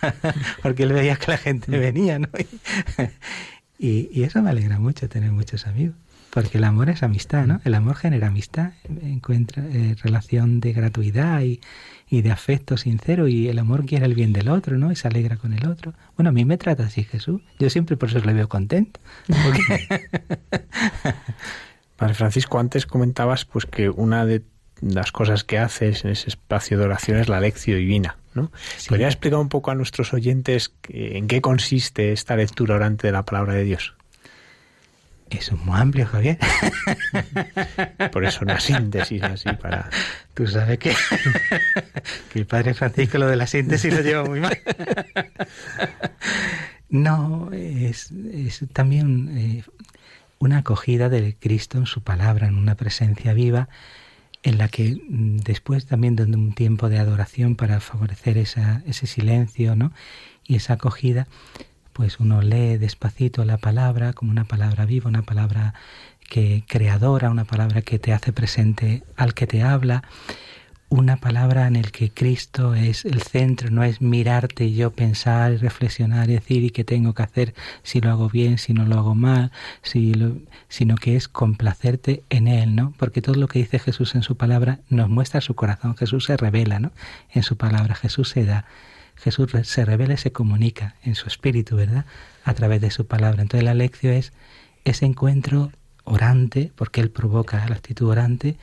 Porque 0.62 0.84
él 0.84 0.92
veía 0.92 1.16
que 1.16 1.30
la 1.30 1.38
gente 1.38 1.76
venía, 1.78 2.18
¿no? 2.18 2.28
Y, 3.82 4.22
eso 4.24 4.42
me 4.42 4.50
alegra 4.50 4.78
mucho, 4.78 5.08
tener 5.08 5.32
muchos 5.32 5.66
amigos. 5.66 5.96
Porque 6.28 6.58
el 6.58 6.64
amor 6.64 6.90
es 6.90 7.02
amistad, 7.02 7.46
¿no? 7.46 7.62
El 7.64 7.74
amor 7.74 7.96
genera 7.96 8.26
amistad, 8.28 8.72
encuentra 9.02 9.64
eh, 9.66 9.96
relación 10.02 10.60
de 10.60 10.74
gratuidad 10.74 11.40
y, 11.40 11.60
y, 12.08 12.20
de 12.20 12.30
afecto 12.30 12.76
sincero 12.76 13.26
y 13.26 13.48
el 13.48 13.58
amor 13.58 13.86
quiere 13.86 14.04
el 14.04 14.14
bien 14.14 14.34
del 14.34 14.50
otro, 14.50 14.76
¿no? 14.78 14.92
Y 14.92 14.96
se 14.96 15.08
alegra 15.08 15.38
con 15.38 15.54
el 15.54 15.66
otro. 15.66 15.94
Bueno, 16.16 16.28
a 16.28 16.32
mí 16.32 16.44
me 16.44 16.58
trata 16.58 16.84
así 16.84 17.04
Jesús. 17.04 17.40
Yo 17.58 17.70
siempre 17.70 17.96
por 17.96 18.10
eso 18.10 18.20
le 18.20 18.34
veo 18.34 18.48
contento. 18.48 19.00
Padre 21.96 22.14
Francisco, 22.14 22.58
antes 22.60 22.86
comentabas 22.86 23.46
pues 23.46 23.66
que 23.66 23.88
una 23.88 24.24
de 24.24 24.42
las 24.82 25.10
cosas 25.12 25.42
que 25.42 25.58
haces 25.58 26.04
en 26.04 26.10
ese 26.12 26.28
espacio 26.28 26.78
de 26.78 26.84
oración 26.84 27.18
es 27.18 27.28
la 27.28 27.40
lección 27.40 27.78
divina. 27.78 28.19
¿No? 28.34 28.50
Sí. 28.76 28.88
¿Podría 28.88 29.08
explicar 29.08 29.38
un 29.38 29.48
poco 29.48 29.70
a 29.70 29.74
nuestros 29.74 30.12
oyentes 30.12 30.72
en 30.88 31.26
qué 31.28 31.40
consiste 31.40 32.12
esta 32.12 32.36
lectura 32.36 32.76
orante 32.76 33.06
de 33.06 33.12
la 33.12 33.24
palabra 33.24 33.54
de 33.54 33.64
Dios? 33.64 33.94
Eso 35.30 35.54
es 35.54 35.60
muy 35.60 35.78
amplio, 35.78 36.06
Javier. 36.06 36.38
Por 38.12 38.24
eso 38.24 38.40
una 38.42 38.58
síntesis 38.58 39.22
así 39.22 39.52
para... 39.52 39.88
Tú 40.34 40.46
sabes 40.46 40.78
que, 40.78 40.92
que 42.32 42.38
el 42.38 42.46
Padre 42.46 42.74
Francisco 42.74 43.18
lo 43.18 43.28
de 43.28 43.36
la 43.36 43.46
síntesis 43.46 43.94
lo 43.94 44.00
lleva 44.00 44.24
muy 44.24 44.40
mal. 44.40 44.58
No, 46.92 47.52
es, 47.52 48.10
es 48.10 48.64
también 48.72 49.38
eh, 49.38 49.64
una 50.40 50.58
acogida 50.58 51.08
de 51.08 51.36
Cristo 51.38 51.78
en 51.78 51.86
su 51.86 52.02
palabra, 52.02 52.48
en 52.48 52.56
una 52.56 52.74
presencia 52.74 53.32
viva 53.32 53.68
en 54.42 54.58
la 54.58 54.68
que 54.68 54.96
mm, 55.08 55.38
después 55.38 55.86
también 55.86 56.16
de 56.16 56.24
un 56.24 56.54
tiempo 56.54 56.88
de 56.88 56.98
adoración 56.98 57.56
para 57.56 57.80
favorecer 57.80 58.38
esa, 58.38 58.82
ese 58.86 59.06
silencio 59.06 59.76
¿no? 59.76 59.92
y 60.46 60.56
esa 60.56 60.74
acogida, 60.74 61.26
pues 61.92 62.20
uno 62.20 62.42
lee 62.42 62.78
despacito 62.78 63.44
la 63.44 63.58
palabra 63.58 64.12
como 64.12 64.30
una 64.30 64.44
palabra 64.44 64.86
viva, 64.86 65.08
una 65.08 65.22
palabra 65.22 65.74
que 66.28 66.64
creadora, 66.66 67.30
una 67.30 67.44
palabra 67.44 67.82
que 67.82 67.98
te 67.98 68.12
hace 68.12 68.32
presente 68.32 69.02
al 69.16 69.34
que 69.34 69.46
te 69.46 69.62
habla, 69.62 70.04
una 70.90 71.18
palabra 71.18 71.68
en 71.68 71.76
el 71.76 71.92
que 71.92 72.10
Cristo 72.10 72.74
es 72.74 73.04
el 73.04 73.22
centro, 73.22 73.70
no 73.70 73.84
es 73.84 74.00
mirarte 74.00 74.64
y 74.64 74.74
yo 74.74 74.90
pensar 74.90 75.52
y 75.52 75.56
reflexionar 75.56 76.28
y 76.28 76.34
decir 76.34 76.64
y 76.64 76.70
qué 76.70 76.82
tengo 76.82 77.14
que 77.14 77.22
hacer 77.22 77.54
si 77.84 78.00
lo 78.00 78.10
hago 78.10 78.28
bien, 78.28 78.58
si 78.58 78.74
no 78.74 78.84
lo 78.84 78.98
hago 78.98 79.14
mal, 79.14 79.52
sino 79.82 80.96
que 80.96 81.14
es 81.14 81.28
complacerte 81.28 82.24
en 82.28 82.48
Él, 82.48 82.74
¿no? 82.74 82.92
Porque 82.98 83.22
todo 83.22 83.36
lo 83.36 83.46
que 83.46 83.60
dice 83.60 83.78
Jesús 83.78 84.16
en 84.16 84.22
su 84.22 84.36
palabra 84.36 84.80
nos 84.88 85.08
muestra 85.08 85.40
su 85.40 85.54
corazón, 85.54 85.96
Jesús 85.96 86.24
se 86.24 86.36
revela, 86.36 86.80
¿no? 86.80 86.90
En 87.30 87.44
su 87.44 87.56
palabra, 87.56 87.94
Jesús 87.94 88.28
se 88.28 88.44
da, 88.44 88.64
Jesús 89.14 89.52
se 89.62 89.84
revela 89.84 90.14
y 90.14 90.18
se 90.18 90.32
comunica 90.32 90.96
en 91.04 91.14
su 91.14 91.28
espíritu, 91.28 91.76
¿verdad? 91.76 92.04
A 92.42 92.52
través 92.54 92.80
de 92.80 92.90
su 92.90 93.06
palabra. 93.06 93.42
Entonces 93.42 93.64
la 93.64 93.74
lección 93.74 94.14
es 94.14 94.32
ese 94.84 95.06
encuentro 95.06 95.70
orante, 96.02 96.72
porque 96.74 97.00
Él 97.00 97.10
provoca 97.10 97.64
la 97.68 97.76
actitud 97.76 98.08
orante, 98.08 98.56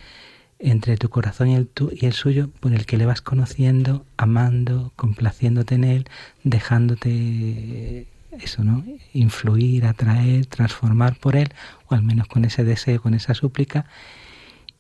entre 0.60 0.98
tu 0.98 1.10
corazón 1.10 1.50
y 1.50 1.56
el, 1.56 1.68
tu, 1.68 1.92
y 1.94 2.06
el 2.06 2.14
suyo, 2.14 2.50
por 2.60 2.74
el 2.74 2.86
que 2.86 2.98
le 2.98 3.06
vas 3.06 3.22
conociendo, 3.22 4.06
amando, 4.18 4.92
complaciéndote 4.96 5.76
en 5.76 5.84
él, 5.84 6.10
dejándote 6.44 8.08
eso, 8.40 8.64
¿no? 8.64 8.84
Influir, 9.14 9.86
atraer, 9.86 10.46
transformar 10.46 11.18
por 11.20 11.36
él, 11.36 11.50
o 11.88 11.96
al 11.96 12.04
menos 12.04 12.28
con 12.28 12.46
ese 12.46 12.64
deseo, 12.64 13.02
con 13.02 13.14
esa 13.14 13.34
súplica. 13.34 13.86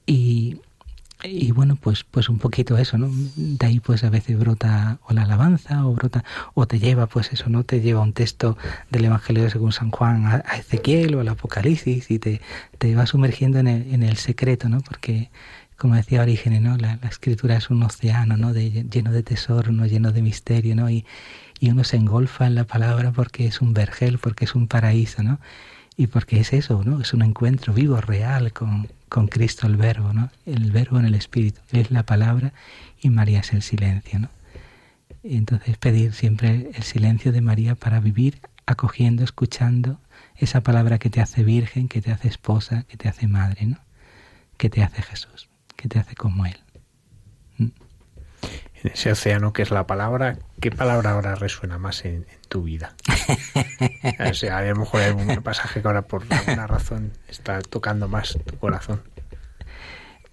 Y, 0.05 0.61
y 1.23 1.51
bueno, 1.51 1.75
pues, 1.75 2.03
pues 2.03 2.29
un 2.29 2.37
poquito 2.37 2.77
eso, 2.77 2.97
¿no? 2.97 3.09
De 3.35 3.65
ahí 3.65 3.79
pues 3.79 4.03
a 4.03 4.09
veces 4.09 4.37
brota 4.37 4.99
o 5.07 5.13
la 5.13 5.23
alabanza 5.23 5.85
o 5.85 5.93
brota, 5.93 6.23
o 6.53 6.67
te 6.67 6.79
lleva 6.79 7.07
pues 7.07 7.33
eso, 7.33 7.49
¿no? 7.49 7.63
Te 7.63 7.81
lleva 7.81 8.01
un 8.01 8.13
texto 8.13 8.57
del 8.91 9.05
Evangelio 9.05 9.49
según 9.49 9.71
San 9.71 9.91
Juan 9.91 10.25
a, 10.25 10.37
Ezequiel 10.57 11.15
o 11.15 11.21
al 11.21 11.27
Apocalipsis 11.29 12.11
y 12.11 12.19
te, 12.19 12.41
te 12.77 12.95
va 12.95 13.05
sumergiendo 13.07 13.59
en 13.59 13.67
el, 13.67 13.93
en 13.93 14.03
el 14.03 14.17
secreto, 14.17 14.69
¿no? 14.69 14.81
Porque 14.81 15.29
como 15.77 15.95
decía 15.95 16.21
Orígenes, 16.21 16.61
¿no? 16.61 16.75
La, 16.77 16.97
la, 17.01 17.07
escritura 17.07 17.55
es 17.55 17.69
un 17.69 17.83
océano, 17.83 18.35
¿no? 18.35 18.51
Lleno 18.53 19.11
de 19.11 19.23
tesoro, 19.23 19.71
¿no? 19.71 19.85
Lleno 19.85 20.11
de 20.11 20.21
misterio, 20.21 20.75
¿no? 20.75 20.89
Y, 20.89 21.05
y 21.59 21.69
uno 21.69 21.83
se 21.83 21.97
engolfa 21.97 22.47
en 22.47 22.55
la 22.55 22.65
palabra 22.65 23.11
porque 23.11 23.45
es 23.45 23.61
un 23.61 23.73
vergel, 23.73 24.17
porque 24.17 24.45
es 24.45 24.55
un 24.55 24.67
paraíso, 24.67 25.23
¿no? 25.23 25.39
Y 25.95 26.07
porque 26.07 26.39
es 26.39 26.53
eso, 26.53 26.83
¿no? 26.83 27.01
Es 27.01 27.13
un 27.13 27.21
encuentro 27.21 27.73
vivo, 27.73 28.01
real 28.01 28.53
con, 28.53 28.87
con 29.09 29.27
Cristo 29.27 29.67
el 29.67 29.77
Verbo, 29.77 30.13
¿no? 30.13 30.31
El 30.45 30.71
Verbo 30.71 30.99
en 30.99 31.05
el 31.05 31.15
Espíritu. 31.15 31.61
es 31.71 31.91
la 31.91 32.03
palabra 32.03 32.53
y 32.99 33.09
María 33.09 33.39
es 33.39 33.53
el 33.53 33.61
silencio, 33.61 34.19
¿no? 34.19 34.29
Y 35.23 35.37
entonces 35.37 35.77
pedir 35.77 36.13
siempre 36.13 36.71
el 36.73 36.83
silencio 36.83 37.31
de 37.31 37.41
María 37.41 37.75
para 37.75 37.99
vivir 37.99 38.39
acogiendo, 38.65 39.23
escuchando 39.23 39.99
esa 40.37 40.61
palabra 40.61 40.99
que 40.99 41.09
te 41.09 41.21
hace 41.21 41.43
virgen, 41.43 41.87
que 41.87 42.01
te 42.01 42.11
hace 42.11 42.27
esposa, 42.27 42.83
que 42.83 42.97
te 42.97 43.09
hace 43.09 43.27
madre, 43.27 43.65
¿no? 43.65 43.77
Que 44.57 44.69
te 44.69 44.83
hace 44.83 45.01
Jesús 45.01 45.46
que 45.77 45.87
te 45.87 45.99
hace 45.99 46.15
como 46.15 46.45
Él. 46.45 46.59
En 47.59 47.73
ese 48.83 49.11
océano 49.11 49.53
que 49.53 49.61
es 49.61 49.71
la 49.71 49.87
palabra, 49.87 50.37
¿qué 50.59 50.69
palabra 50.69 51.11
ahora 51.11 51.35
resuena 51.35 51.77
más 51.77 52.03
en, 52.05 52.27
en 52.29 52.41
tu 52.49 52.63
vida? 52.63 52.93
o 54.29 54.33
sea, 54.33 54.57
a 54.57 54.61
lo 54.63 54.75
mejor 54.75 55.01
hay 55.01 55.11
un 55.11 55.41
pasaje 55.41 55.81
que 55.81 55.87
ahora 55.87 56.01
por 56.03 56.23
alguna 56.29 56.67
razón 56.67 57.13
está 57.27 57.61
tocando 57.61 58.07
más 58.07 58.37
tu 58.45 58.57
corazón. 58.57 59.01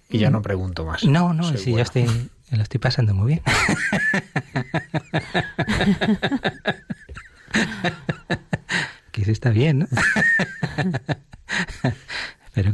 Y 0.09 0.19
ya 0.19 0.29
no 0.29 0.41
pregunto 0.41 0.85
más. 0.85 1.03
No, 1.03 1.33
no, 1.33 1.43
si 1.57 1.71
bueno. 1.71 1.77
yo 1.77 1.83
estoy, 1.83 2.29
lo 2.51 2.61
estoy 2.61 2.79
pasando 2.79 3.15
muy 3.15 3.27
bien. 3.27 3.41
que 9.11 9.25
sí 9.25 9.31
está 9.31 9.49
bien, 9.49 9.79
¿no? 9.79 9.87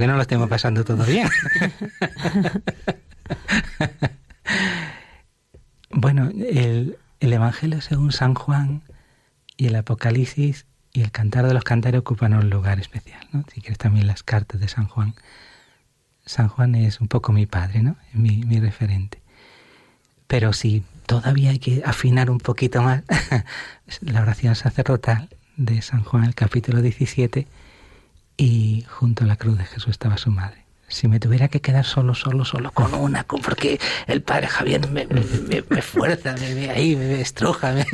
Que 0.02 0.07
no 0.07 0.15
lo 0.15 0.23
estemos 0.23 0.49
pasando 0.49 0.84
todo 0.84 1.06
bien. 1.06 1.30
bueno, 5.91 6.32
el, 6.32 6.98
el, 7.19 7.34
Evangelio 7.34 7.82
según 7.82 8.11
San 8.11 8.34
Juan 8.34 8.82
y 9.57 9.68
el 9.68 9.76
Apocalipsis 9.76 10.65
Y 10.91 11.02
el 11.02 11.11
cantar 11.11 11.45
de 11.45 11.53
los 11.53 11.64
cantares 11.64 11.99
ocupa 11.99 12.26
un 12.26 12.49
lugar 12.49 12.80
especial, 12.80 13.23
¿no? 13.32 13.45
Si 13.53 13.61
quieres 13.61 13.78
también 13.78 14.07
las 14.07 14.23
cartas 14.23 14.60
de 14.60 14.68
San 14.69 14.88
Juan. 14.88 15.14
San 16.26 16.48
Juan 16.48 16.73
es 16.73 16.99
un 16.99 17.07
poco 17.07 17.32
mi 17.32 17.45
padre, 17.45 17.84
¿no? 17.84 17.95
Mi, 18.11 18.38
mi 18.44 18.60
referente. 18.60 19.22
Pero 20.26 20.52
si 20.52 20.84
todavía 21.06 21.52
hay 21.52 21.60
que 21.60 21.84
afinar 21.86 22.32
un 22.32 22.40
poquito 22.40 22.82
más, 22.82 23.03
la 24.02 24.23
oración 24.23 24.56
sacerdotal 24.56 25.30
de 25.57 25.84
San 25.84 26.03
Juan, 26.03 26.23
el 26.23 26.34
capítulo 26.34 26.82
17, 26.82 27.45
y 28.41 28.84
junto 28.89 29.23
a 29.23 29.27
la 29.27 29.35
cruz 29.35 29.55
de 29.59 29.65
Jesús 29.65 29.89
estaba 29.89 30.18
su 30.18 30.31
madre. 30.31 30.65
Si 30.88 31.07
me 31.07 31.19
tuviera 31.19 31.47
que 31.47 31.61
quedar 31.61 31.85
solo, 31.85 32.15
solo, 32.15 32.43
solo 32.43 32.72
con 32.72 32.91
una, 32.95 33.23
porque 33.23 33.80
el 34.07 34.23
padre 34.23 34.47
Javier 34.47 34.89
me, 34.89 35.05
me, 35.05 35.81
fuerza, 35.84 36.34
me 36.34 36.55
ve 36.55 36.72
ahí, 36.72 36.95
me 36.95 37.22
estruja. 37.22 37.76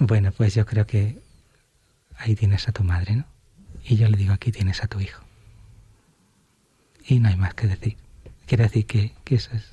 Bueno, 0.00 0.30
pues 0.30 0.54
yo 0.54 0.64
creo 0.64 0.86
que 0.86 1.18
ahí 2.18 2.36
tienes 2.36 2.68
a 2.68 2.72
tu 2.72 2.84
madre, 2.84 3.16
¿no? 3.16 3.24
Y 3.82 3.96
yo 3.96 4.08
le 4.08 4.16
digo, 4.16 4.32
aquí 4.32 4.52
tienes 4.52 4.84
a 4.84 4.86
tu 4.86 5.00
hijo. 5.00 5.20
Y 7.04 7.18
no 7.18 7.28
hay 7.28 7.34
más 7.34 7.54
que 7.54 7.66
decir. 7.66 7.96
Quiere 8.46 8.62
decir 8.62 8.86
que, 8.86 9.12
que 9.24 9.34
eso 9.34 9.50
es. 9.54 9.68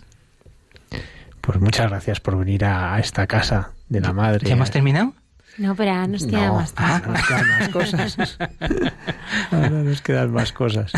Pues 1.41 1.59
muchas 1.59 1.91
gracias 1.91 2.19
por 2.19 2.39
venir 2.39 2.65
a, 2.65 2.97
esta 2.97 3.27
casa 3.27 3.73
de 3.87 4.01
la 4.01 4.13
madre. 4.13 4.47
¿Ya 4.47 4.53
hemos 4.53 4.71
terminado? 4.71 5.13
No, 5.57 5.75
pero 5.75 5.91
ahora 5.91 6.07
nos 6.07 6.25
quedan 6.25 6.53
más, 6.53 6.73
ah, 6.75 7.01
nos 7.07 7.27
quedan 7.27 7.47
más 7.47 7.69
cosas. 7.69 8.17
ahora 9.51 9.69
nos 9.69 10.01
quedan 10.01 10.33
más 10.33 10.51
cosas. 10.51 10.91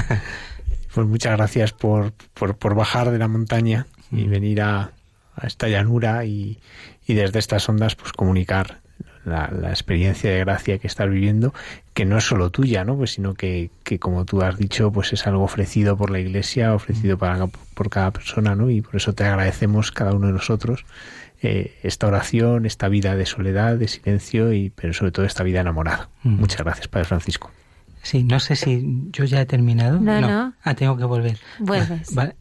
Pues 0.93 1.07
muchas 1.07 1.37
gracias 1.37 1.73
por, 1.73 2.11
por, 2.33 2.75
bajar 2.75 3.11
de 3.11 3.19
la 3.19 3.27
montaña 3.27 3.85
y 4.11 4.25
mm. 4.25 4.29
venir 4.29 4.61
a, 4.61 4.91
a 5.35 5.47
esta 5.47 5.67
llanura 5.67 6.25
y, 6.25 6.59
y, 7.05 7.13
desde 7.13 7.37
estas 7.37 7.69
ondas 7.69 7.95
pues 7.95 8.13
comunicar 8.13 8.79
la, 9.23 9.51
la, 9.51 9.69
experiencia 9.69 10.31
de 10.31 10.39
gracia 10.39 10.79
que 10.79 10.87
estás 10.87 11.07
viviendo, 11.07 11.53
que 11.93 12.05
no 12.05 12.17
es 12.17 12.23
solo 12.23 12.49
tuya, 12.49 12.83
¿no? 12.83 12.95
Pues 12.97 13.11
sino 13.11 13.35
que, 13.35 13.69
que, 13.83 13.99
como 13.99 14.25
tú 14.25 14.41
has 14.41 14.57
dicho, 14.57 14.91
pues 14.91 15.13
es 15.13 15.27
algo 15.27 15.43
ofrecido 15.43 15.97
por 15.97 16.09
la 16.09 16.19
Iglesia, 16.19 16.73
ofrecido 16.73 17.17
para, 17.19 17.45
por 17.45 17.89
cada 17.91 18.09
persona, 18.09 18.55
¿no? 18.55 18.71
Y 18.71 18.81
por 18.81 18.95
eso 18.95 19.13
te 19.13 19.23
agradecemos 19.23 19.91
cada 19.91 20.13
uno 20.13 20.27
de 20.27 20.33
nosotros 20.33 20.83
eh, 21.41 21.77
esta 21.83 22.07
oración, 22.07 22.65
esta 22.65 22.87
vida 22.89 23.15
de 23.15 23.25
soledad, 23.25 23.77
de 23.77 23.87
silencio 23.87 24.53
y 24.53 24.69
pero 24.69 24.93
sobre 24.93 25.11
todo 25.11 25.25
esta 25.25 25.43
vida 25.43 25.61
enamorada. 25.61 26.09
Muchas 26.23 26.63
gracias, 26.63 26.87
Padre 26.87 27.05
Francisco. 27.05 27.51
Sí, 28.01 28.23
no 28.23 28.39
sé 28.39 28.55
si 28.55 29.09
yo 29.11 29.25
ya 29.25 29.41
he 29.41 29.45
terminado. 29.45 29.99
No, 29.99 30.21
no. 30.21 30.53
Ah, 30.63 30.75
tengo 30.75 30.95
que 30.97 31.03
volver. 31.03 31.37
Vuelves. 31.59 32.15
Vale, 32.15 32.35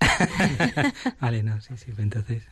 vale 1.21 1.43
no, 1.45 1.61
sí, 1.61 1.77
sí, 1.77 1.93
entonces. 1.99 2.45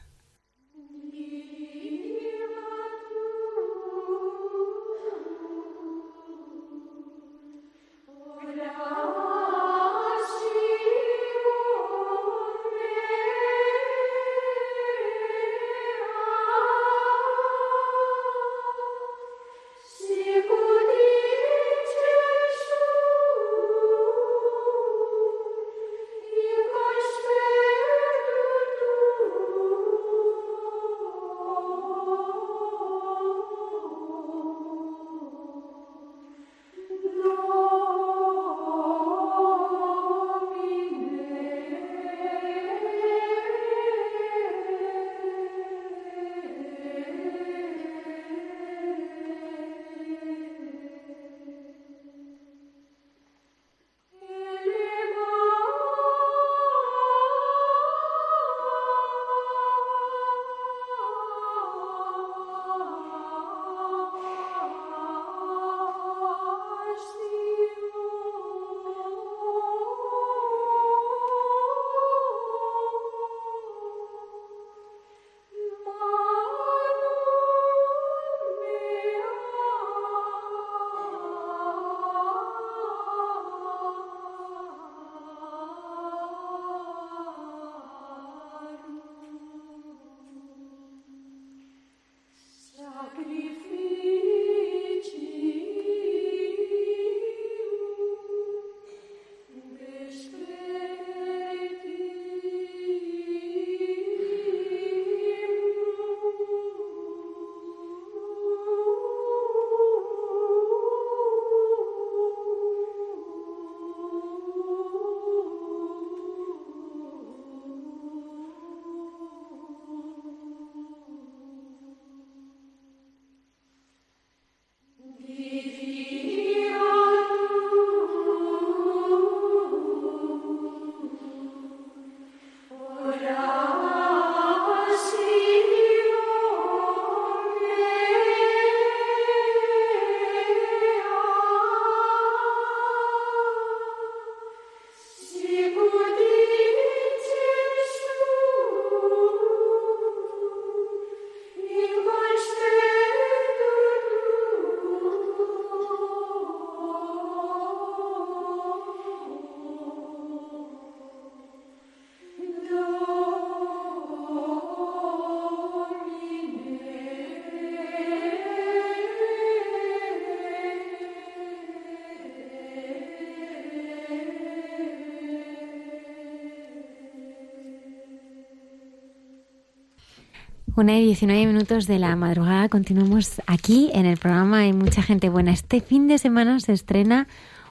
Una 180.77 180.99
y 180.99 181.05
19 181.05 181.47
minutos 181.47 181.87
de 181.87 182.01
la 182.01 182.17
madrugada. 182.17 182.69
Continuamos 182.69 183.41
aquí 183.47 183.93
en 183.95 184.07
el 184.07 184.17
programa 184.17 184.59
Hay 184.59 184.73
mucha 184.73 185.03
gente 185.03 185.29
buena. 185.29 185.53
Este 185.53 185.81
fin 185.81 186.09
de 186.09 186.19
semana 186.19 186.59
se 186.59 186.73
estrena 186.73 187.29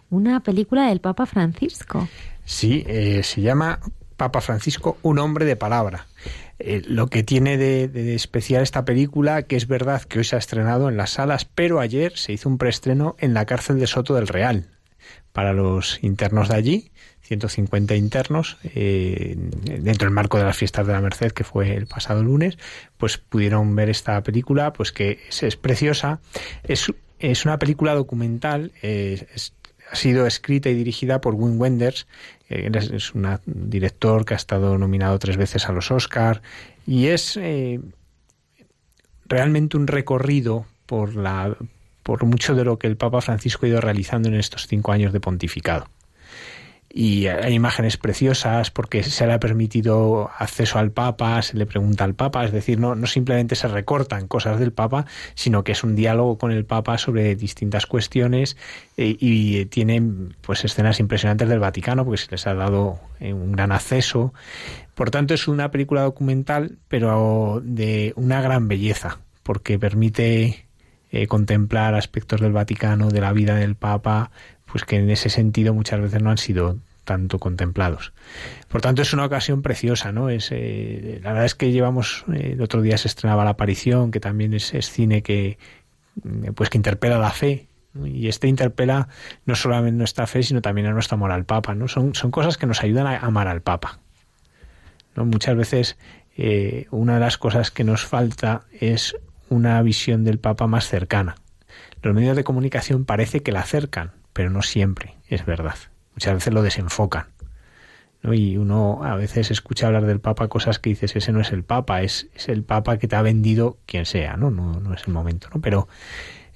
una 0.10 0.40
película 0.40 0.88
del 0.88 1.02
Papa 1.02 1.26
Francisco. 1.26 2.08
Sí, 2.46 2.86
eh, 2.88 3.22
se 3.24 3.42
llama 3.42 3.82
Papa 4.16 4.40
Francisco, 4.40 4.98
un 5.02 5.20
hombre 5.20 5.44
de 5.44 5.58
palabra. 5.58 6.08
Eh, 6.60 6.82
lo 6.88 7.08
que 7.08 7.24
tiene 7.24 7.58
de, 7.58 8.16
especial 8.16 8.64
esta 8.64 8.86
película, 8.86 9.44
que 9.44 9.58
es 9.58 9.68
verdad 9.68 10.04
que 10.04 10.20
hoy 10.20 10.24
se 10.24 10.38
ha 10.38 10.40
estrenado 10.40 10.88
en 10.88 10.96
las 10.96 11.10
salas, 11.10 11.44
pero 11.44 11.82
ayer 11.82 12.16
se 12.16 12.32
hizo 12.32 12.48
un 12.48 12.58
preestreno 12.58 13.18
en 13.20 13.34
la 13.34 13.46
cárcel 13.46 13.80
de 13.80 13.88
Soto 13.88 14.16
del 14.16 14.30
Real 14.30 14.73
para 15.34 15.52
los 15.52 16.02
internos 16.04 16.48
de 16.48 16.56
allí 16.56 16.92
150 17.24 17.96
internos 17.96 18.58
eh, 18.64 19.36
dentro 19.36 20.06
del 20.06 20.14
marco 20.14 20.38
de 20.38 20.44
las 20.44 20.58
fiestas 20.58 20.86
de 20.88 20.94
la 20.94 21.02
Merced 21.02 21.32
que 21.32 21.44
fue 21.44 21.76
el 21.76 21.88
pasado 21.88 22.24
lunes 22.24 22.58
pues 22.98 23.18
pudieron 23.18 23.76
ver 23.76 23.90
esta 23.90 24.22
película 24.24 24.72
pues 24.74 24.92
que 24.92 25.20
es, 25.30 25.56
preciosa. 25.58 26.20
Es 26.64 26.92
es 27.20 27.46
una 27.46 27.58
película 27.58 27.94
documental, 27.94 28.74
ha 28.84 29.96
sido 29.96 30.28
escrita 30.28 30.70
y 30.70 30.74
dirigida 30.74 31.22
por 31.22 31.36
Wim 31.36 31.58
Wenders, 31.58 32.06
es 32.50 33.16
un 33.16 33.40
director 33.46 34.26
que 34.26 34.34
ha 34.34 34.38
estado 34.38 34.78
nominado 34.78 35.18
tres 35.20 35.38
veces 35.38 35.70
a 35.70 35.72
los 35.72 35.90
Oscar 35.90 36.42
y 36.86 37.08
es 37.08 37.40
realmente 39.26 39.78
un 39.78 39.88
recorrido 39.88 40.66
por 40.86 41.16
la 41.16 41.56
por 42.04 42.26
mucho 42.26 42.54
de 42.54 42.66
lo 42.66 42.78
que 42.78 42.88
el 42.88 42.98
Papa 42.98 43.22
Francisco 43.22 43.66
ha 43.66 43.70
ido 43.70 43.82
realizando 43.82 44.28
en 44.30 44.36
estos 44.36 44.68
cinco 44.68 44.92
años 44.92 45.14
de 45.14 45.20
pontificado. 45.20 45.88
Y 46.96 47.26
hay 47.26 47.56
imágenes 47.56 47.98
preciosas 47.98 48.70
porque 48.70 49.02
se 49.02 49.26
le 49.26 49.34
ha 49.34 49.40
permitido 49.40 50.30
acceso 50.38 50.78
al 50.78 50.92
Papa, 50.92 51.42
se 51.42 51.58
le 51.58 51.66
pregunta 51.66 52.04
al 52.04 52.14
Papa, 52.14 52.46
es 52.46 52.52
decir, 52.52 52.80
no, 52.80 52.94
no 52.94 53.08
simplemente 53.08 53.56
se 53.56 53.68
recortan 53.68 54.28
cosas 54.28 54.60
del 54.60 54.74
Papa, 54.74 55.08
sino 55.34 55.64
que 55.64 55.72
es 55.72 55.84
un 55.84 55.96
diálogo 55.96 56.38
con 56.38 56.52
el 56.52 56.66
Papa 56.66 57.00
sobre 57.00 57.36
distintas 57.36 57.88
cuestiones 57.88 58.58
eh, 58.96 59.18
y 59.20 59.66
tiene 59.66 60.04
pues 60.42 60.66
escenas 60.66 61.00
impresionantes 61.00 61.50
del 61.50 61.58
Vaticano 61.58 62.06
porque 62.06 62.22
se 62.22 62.30
les 62.30 62.46
ha 62.46 62.54
dado 62.54 63.00
eh, 63.20 63.34
un 63.34 63.54
gran 63.54 63.72
acceso. 63.72 64.32
Por 64.94 65.10
tanto, 65.10 65.34
es 65.34 65.48
una 65.48 65.72
película 65.72 66.04
documental, 66.04 66.78
pero 66.90 67.60
de 67.64 68.14
una 68.18 68.40
gran 68.44 68.68
belleza, 68.68 69.18
porque 69.42 69.80
permite 69.80 70.63
eh, 71.16 71.28
contemplar 71.28 71.94
aspectos 71.94 72.42
del 72.42 72.54
Vaticano, 72.54 73.12
de 73.12 73.22
la 73.22 73.32
vida 73.34 73.54
del 73.54 73.76
Papa, 73.76 74.32
pues 74.66 74.84
que 74.84 74.96
en 74.96 75.12
ese 75.12 75.30
sentido 75.30 75.72
muchas 75.72 76.02
veces 76.02 76.24
no 76.24 76.32
han 76.32 76.40
sido 76.40 76.80
tanto 77.04 77.38
contemplados. 77.38 78.14
Por 78.68 78.82
tanto, 78.82 79.04
es 79.04 79.14
una 79.14 79.24
ocasión 79.24 79.62
preciosa, 79.62 80.12
¿no? 80.12 80.32
Es, 80.32 80.50
eh, 80.52 81.20
la 81.22 81.30
verdad 81.30 81.46
es 81.46 81.54
que 81.54 81.72
llevamos, 81.72 82.26
eh, 82.34 82.54
el 82.54 82.62
otro 82.64 82.82
día 82.82 82.98
se 82.98 83.08
estrenaba 83.08 83.44
La 83.44 83.52
Aparición, 83.52 84.10
que 84.10 84.20
también 84.20 84.56
es, 84.56 84.72
cine 84.90 85.22
que, 85.22 85.60
pues 86.56 86.72
que 86.72 86.80
interpela 86.80 87.20
la 87.20 87.30
fe, 87.30 87.68
y 88.04 88.28
este 88.28 88.48
interpela 88.48 89.08
no 89.46 89.54
solamente 89.54 90.00
nuestra 90.00 90.26
fe, 90.26 90.42
sino 90.42 90.64
también 90.64 90.88
a 90.88 90.94
nuestro 90.94 91.14
amor 91.14 91.32
al 91.32 91.46
Papa, 91.46 91.76
¿no? 91.76 91.88
Son, 91.88 92.16
son 92.16 92.32
cosas 92.32 92.58
que 92.58 92.66
nos 92.66 92.82
ayudan 92.82 93.06
a 93.06 93.20
amar 93.20 93.48
al 93.48 93.62
Papa. 93.62 94.00
¿no? 95.16 95.26
Muchas 95.26 95.56
veces 95.56 95.96
una 96.90 97.14
de 97.14 97.20
las 97.20 97.38
cosas 97.38 97.70
que 97.70 97.84
nos 97.84 98.04
falta 98.04 98.64
es 98.80 99.16
una 99.54 99.82
visión 99.82 100.24
del 100.24 100.40
Papa 100.40 100.68
más 100.68 100.88
cercana. 100.88 101.36
Los 102.02 102.14
medios 102.14 102.36
de 102.36 102.44
comunicación 102.44 103.06
parece 103.06 103.42
que 103.42 103.52
la 103.52 103.62
acercan, 103.62 104.12
pero 104.34 104.50
no 104.50 104.62
siempre 104.62 105.16
es 105.28 105.46
verdad. 105.46 105.76
Muchas 106.14 106.34
veces 106.36 106.54
lo 106.54 106.62
desenfocan. 106.62 107.28
¿no? 108.22 108.34
Y 108.34 108.58
uno 108.58 109.04
a 109.04 109.16
veces 109.16 109.52
escucha 109.52 109.88
hablar 109.88 110.06
del 110.06 110.20
Papa 110.20 110.48
cosas 110.48 110.80
que 110.80 110.90
dices, 110.90 111.16
ese 111.16 111.32
no 111.32 111.40
es 111.40 111.52
el 111.52 111.64
Papa, 111.64 112.02
es, 112.02 112.28
es 112.36 112.50
el 112.50 112.64
Papa 112.64 112.98
que 112.98 113.08
te 113.08 113.16
ha 113.16 113.22
vendido 113.22 113.78
quien 113.86 114.06
sea, 114.06 114.38
¿no? 114.38 114.52
No, 114.52 114.80
no 114.80 114.94
es 114.94 115.08
el 115.08 115.14
momento, 115.14 115.50
¿no? 115.54 115.62
Pero 115.62 115.88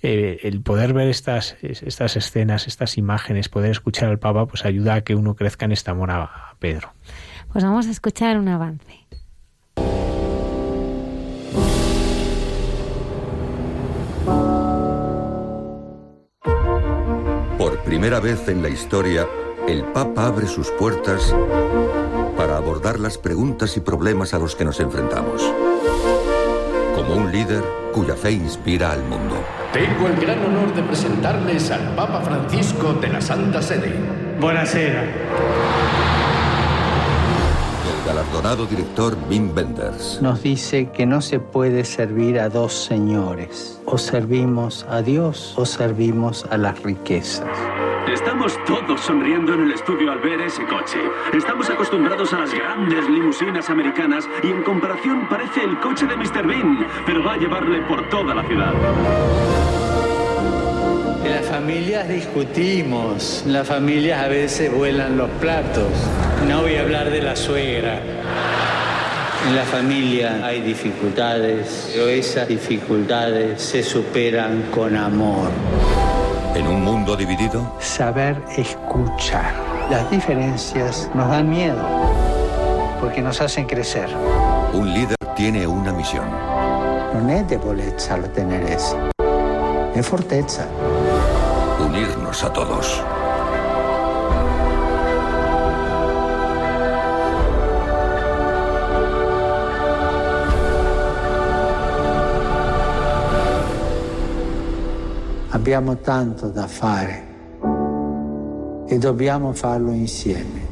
eh, 0.01 0.39
el 0.43 0.61
poder 0.61 0.93
ver 0.93 1.07
estas, 1.07 1.57
estas 1.61 2.15
escenas, 2.15 2.67
estas 2.67 2.97
imágenes, 2.97 3.49
poder 3.49 3.71
escuchar 3.71 4.09
al 4.09 4.19
Papa, 4.19 4.47
pues 4.47 4.65
ayuda 4.65 4.95
a 4.95 5.01
que 5.01 5.15
uno 5.15 5.35
crezca 5.35 5.65
en 5.65 5.71
este 5.71 5.91
amor 5.91 6.11
a 6.11 6.55
Pedro. 6.59 6.93
Pues 7.51 7.63
vamos 7.63 7.87
a 7.87 7.91
escuchar 7.91 8.37
un 8.37 8.47
avance. 8.47 8.96
Primera 17.97 18.19
vez 18.19 18.47
en 18.47 18.61
la 18.61 18.69
historia, 18.69 19.27
el 19.67 19.83
Papa 19.85 20.27
abre 20.27 20.45
sus 20.45 20.69
puertas 20.69 21.33
para 22.37 22.55
abordar 22.55 22.99
las 22.99 23.17
preguntas 23.17 23.75
y 23.75 23.79
problemas 23.79 24.35
a 24.35 24.37
los 24.37 24.55
que 24.55 24.63
nos 24.63 24.79
enfrentamos. 24.79 25.41
Como 26.93 27.15
un 27.15 27.31
líder 27.31 27.63
cuya 27.91 28.15
fe 28.15 28.33
inspira 28.33 28.91
al 28.91 29.01
mundo. 29.01 29.43
Tengo 29.73 30.05
el 30.05 30.15
gran 30.17 30.45
honor 30.45 30.75
de 30.75 30.83
presentarles 30.83 31.71
al 31.71 31.95
Papa 31.95 32.21
Francisco 32.21 32.93
de 32.93 33.07
la 33.07 33.19
Santa 33.19 33.63
Sede. 33.63 33.95
Buenasera 34.39 35.03
galardonado 38.07 38.65
director 38.65 39.17
Wim 39.29 39.53
Wenders. 39.53 40.21
Nos 40.21 40.41
dice 40.41 40.91
que 40.91 41.05
no 41.05 41.19
se 41.19 41.41
puede 41.41 41.83
servir 41.83 42.39
a 42.39 42.47
dos 42.47 42.73
señores. 42.73 43.81
O 43.85 43.97
servimos 43.97 44.85
a 44.89 45.01
Dios 45.01 45.53
o 45.57 45.65
servimos 45.65 46.45
a 46.49 46.57
las 46.57 46.81
riquezas. 46.83 47.45
Estamos 48.37 48.65
todos 48.67 49.01
sonriendo 49.01 49.55
en 49.55 49.63
el 49.63 49.71
estudio 49.71 50.11
al 50.11 50.19
ver 50.19 50.39
ese 50.41 50.63
coche. 50.65 50.99
Estamos 51.35 51.67
acostumbrados 51.71 52.31
a 52.33 52.41
las 52.41 52.53
grandes 52.53 53.09
limusinas 53.09 53.67
americanas 53.67 54.29
y 54.43 54.51
en 54.51 54.61
comparación 54.61 55.27
parece 55.27 55.63
el 55.63 55.79
coche 55.79 56.05
de 56.05 56.15
Mr. 56.15 56.45
Bean, 56.45 56.85
pero 57.03 57.23
va 57.23 57.33
a 57.33 57.37
llevarle 57.37 57.81
por 57.87 58.07
toda 58.09 58.35
la 58.35 58.43
ciudad. 58.43 58.73
En 61.25 61.31
las 61.31 61.47
familias 61.47 62.07
discutimos, 62.07 63.41
en 63.43 63.53
las 63.53 63.67
familias 63.67 64.23
a 64.23 64.27
veces 64.27 64.71
vuelan 64.71 65.17
los 65.17 65.31
platos. 65.41 65.91
No 66.47 66.61
voy 66.61 66.75
a 66.75 66.81
hablar 66.81 67.09
de 67.09 67.23
la 67.23 67.35
suegra. 67.35 67.99
En 69.47 69.55
la 69.55 69.63
familia 69.63 70.45
hay 70.45 70.61
dificultades, 70.61 71.89
pero 71.91 72.07
esas 72.07 72.47
dificultades 72.47 73.59
se 73.63 73.81
superan 73.81 74.69
con 74.71 74.95
amor. 74.95 75.49
¿En 76.57 76.67
un 76.67 76.83
mundo 76.83 77.15
dividido? 77.15 77.71
Saber 77.79 78.43
escuchar. 78.57 79.53
Las 79.91 80.09
diferencias 80.09 81.07
nos 81.13 81.29
dan 81.29 81.47
miedo 81.47 81.83
porque 82.99 83.21
nos 83.21 83.39
hacen 83.41 83.67
crecer. 83.67 84.09
Un 84.73 84.91
líder 84.91 85.17
tiene 85.35 85.67
una 85.67 85.93
misión. 85.93 86.25
No 87.13 87.29
es 87.29 87.47
debolezza 87.47 88.17
tener 88.33 88.63
eso. 88.63 88.97
Es 89.93 90.07
forteza. 90.07 90.65
Unirnos 91.79 92.43
a 92.43 92.51
todos. 92.51 93.03
Abbiamo 105.49 105.95
tanto 105.97 106.49
da 106.49 106.67
fare 106.67 107.35
e 108.85 108.97
dobbiamo 108.97 109.53
farlo 109.53 109.91
insieme. 109.91 110.66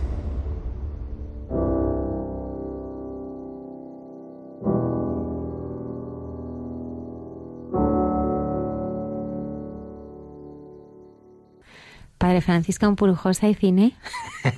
Padre 12.36 12.48
Francisca 12.48 12.90
un 12.90 12.98
Purujosa 12.98 13.48
y 13.48 13.53
cine, 13.53 13.94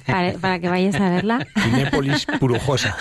para, 0.07 0.59
que 0.59 0.67
vayas 0.67 0.95
a 0.95 1.11
verla. 1.11 1.45
Cinépolis 1.61 2.25
Purujosa. 2.39 2.97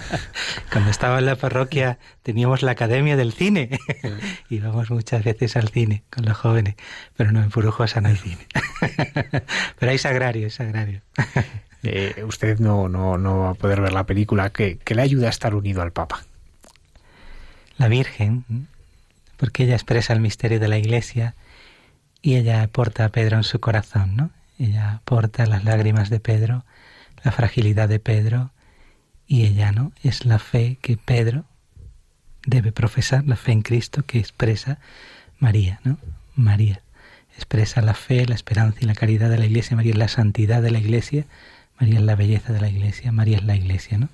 Cuando 0.72 0.90
estaba 0.90 1.20
en 1.20 1.26
la 1.26 1.36
parroquia 1.36 1.98
teníamos 2.24 2.62
la 2.62 2.72
Academia 2.72 3.16
del 3.16 3.32
Cine. 3.32 3.70
Íbamos 4.50 4.90
muchas 4.90 5.22
veces 5.22 5.54
al 5.54 5.68
cine 5.68 6.02
con 6.10 6.24
los 6.24 6.36
jóvenes, 6.36 6.74
pero 7.16 7.30
no 7.30 7.40
en 7.40 7.50
Purujosa 7.50 8.00
no 8.00 8.08
hay 8.08 8.16
cine. 8.16 8.48
Pero 9.78 9.92
hay 9.92 9.98
sagrario, 9.98 10.44
hay 10.44 10.50
sagrario. 10.50 11.02
Eh, 11.86 12.24
usted 12.26 12.60
no, 12.60 12.88
no, 12.88 13.18
no 13.18 13.40
va 13.40 13.50
a 13.50 13.54
poder 13.54 13.82
ver 13.82 13.92
la 13.92 14.06
película. 14.06 14.48
que 14.48 14.78
le 14.88 15.02
ayuda 15.02 15.26
a 15.26 15.30
estar 15.30 15.54
unido 15.54 15.82
al 15.82 15.92
Papa? 15.92 16.24
La 17.76 17.88
Virgen, 17.88 18.46
porque 19.36 19.64
ella 19.64 19.74
expresa 19.74 20.14
el 20.14 20.20
misterio 20.20 20.58
de 20.58 20.68
la 20.68 20.78
Iglesia 20.78 21.34
y 22.24 22.36
ella 22.36 22.66
porta 22.68 23.04
a 23.04 23.10
Pedro 23.10 23.36
en 23.36 23.44
su 23.44 23.60
corazón, 23.60 24.16
¿no? 24.16 24.30
Ella 24.58 25.02
porta 25.04 25.44
las 25.44 25.62
lágrimas 25.64 26.08
de 26.08 26.20
Pedro, 26.20 26.64
la 27.22 27.32
fragilidad 27.32 27.86
de 27.86 27.98
Pedro, 27.98 28.50
y 29.26 29.42
ella, 29.42 29.72
¿no? 29.72 29.92
Es 30.02 30.24
la 30.24 30.38
fe 30.38 30.78
que 30.80 30.96
Pedro 30.96 31.44
debe 32.46 32.72
profesar, 32.72 33.26
la 33.26 33.36
fe 33.36 33.52
en 33.52 33.60
Cristo 33.60 34.06
que 34.06 34.20
expresa 34.20 34.78
María, 35.38 35.80
¿no? 35.84 35.98
María 36.34 36.80
expresa 37.36 37.82
la 37.82 37.92
fe, 37.92 38.24
la 38.24 38.34
esperanza 38.34 38.78
y 38.80 38.86
la 38.86 38.94
caridad 38.94 39.28
de 39.28 39.36
la 39.36 39.44
Iglesia, 39.44 39.76
María 39.76 39.92
es 39.92 39.98
la 39.98 40.08
santidad 40.08 40.62
de 40.62 40.70
la 40.70 40.78
Iglesia, 40.78 41.26
María 41.78 41.98
es 41.98 42.04
la 42.04 42.16
belleza 42.16 42.54
de 42.54 42.60
la 42.62 42.70
Iglesia, 42.70 43.12
María 43.12 43.36
es 43.36 43.44
la 43.44 43.54
Iglesia, 43.54 43.98
¿no? 43.98 44.08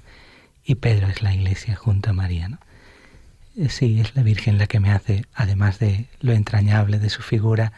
Y 0.65 0.75
Pedro 0.75 1.07
es 1.07 1.23
la 1.23 1.33
Iglesia 1.33 1.77
junto 1.77 2.11
a 2.11 2.13
María, 2.13 2.49
¿no? 2.49 2.59
Eh, 3.57 3.69
sí, 3.69 4.01
es 4.01 4.17
la 4.17 4.25
Virgen 4.25 4.59
la 4.59 4.67
que 4.67 4.81
me 4.81 4.91
hace, 4.91 5.27
además 5.33 5.79
de 5.79 6.07
lo 6.21 6.33
entrañable 6.33 6.99
de 6.99 7.11
su 7.11 7.23
figura, 7.23 7.73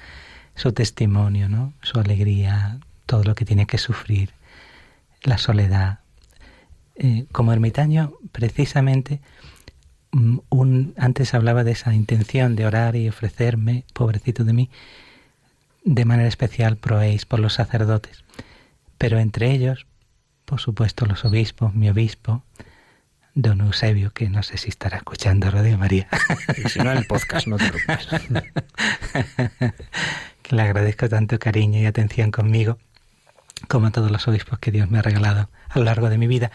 su 0.55 0.73
testimonio, 0.73 1.49
¿no? 1.49 1.73
su 1.83 1.99
alegría, 1.99 2.79
todo 3.07 3.25
lo 3.25 3.35
que 3.35 3.45
tiene 3.45 3.67
que 3.67 3.79
sufrir, 3.79 4.31
la 5.23 5.39
soledad. 5.39 6.01
Eh, 6.97 7.27
como 7.33 7.53
ermitaño, 7.53 8.13
precisamente, 8.33 9.21
mm, 10.13 10.39
un, 10.51 10.95
antes 10.99 11.35
hablaba 11.35 11.65
de 11.65 11.73
esa 11.73 11.95
intención 11.95 12.55
de 12.57 12.67
orar 12.67 12.97
y 12.97 13.09
ofrecerme, 13.09 13.85
pobrecito 13.95 14.45
de 14.45 14.53
mí, 14.53 14.71
de 15.85 16.05
manera 16.05 16.29
especial 16.29 16.77
proéis 16.77 17.27
por 17.27 17.41
los 17.41 17.55
sacerdotes, 17.55 18.25
pero 18.99 19.19
entre 19.19 19.51
ellos, 19.51 19.87
por 20.45 20.61
supuesto, 20.61 21.07
los 21.07 21.25
obispos, 21.25 21.75
mi 21.75 21.89
obispo, 21.89 22.45
don 23.35 23.63
Eusebio, 23.63 24.13
que 24.13 24.29
no 24.29 24.43
sé 24.43 24.59
si 24.59 24.69
estará 24.69 24.99
escuchando 24.99 25.51
Radio 25.51 25.79
María. 25.79 26.09
Y 26.57 26.69
si 26.69 26.79
no, 26.81 26.93
el 26.93 27.07
podcast, 27.07 27.47
no 27.47 27.57
te 27.57 27.71
preocupes. 27.71 28.09
le 30.57 30.63
agradezco 30.63 31.09
tanto 31.09 31.39
cariño 31.39 31.81
y 31.81 31.87
atención 31.87 32.31
conmigo, 32.31 32.79
como 33.69 33.87
a 33.87 33.91
todos 33.91 34.11
los 34.11 34.27
obispos 34.29 34.59
que 34.59 34.71
Dios 34.71 34.91
me 34.91 34.99
ha 34.99 35.03
regalado 35.03 35.49
a 35.69 35.79
lo 35.79 35.85
largo 35.85 36.11
de 36.11 36.19
mi 36.19 36.27
vida. 36.27 36.51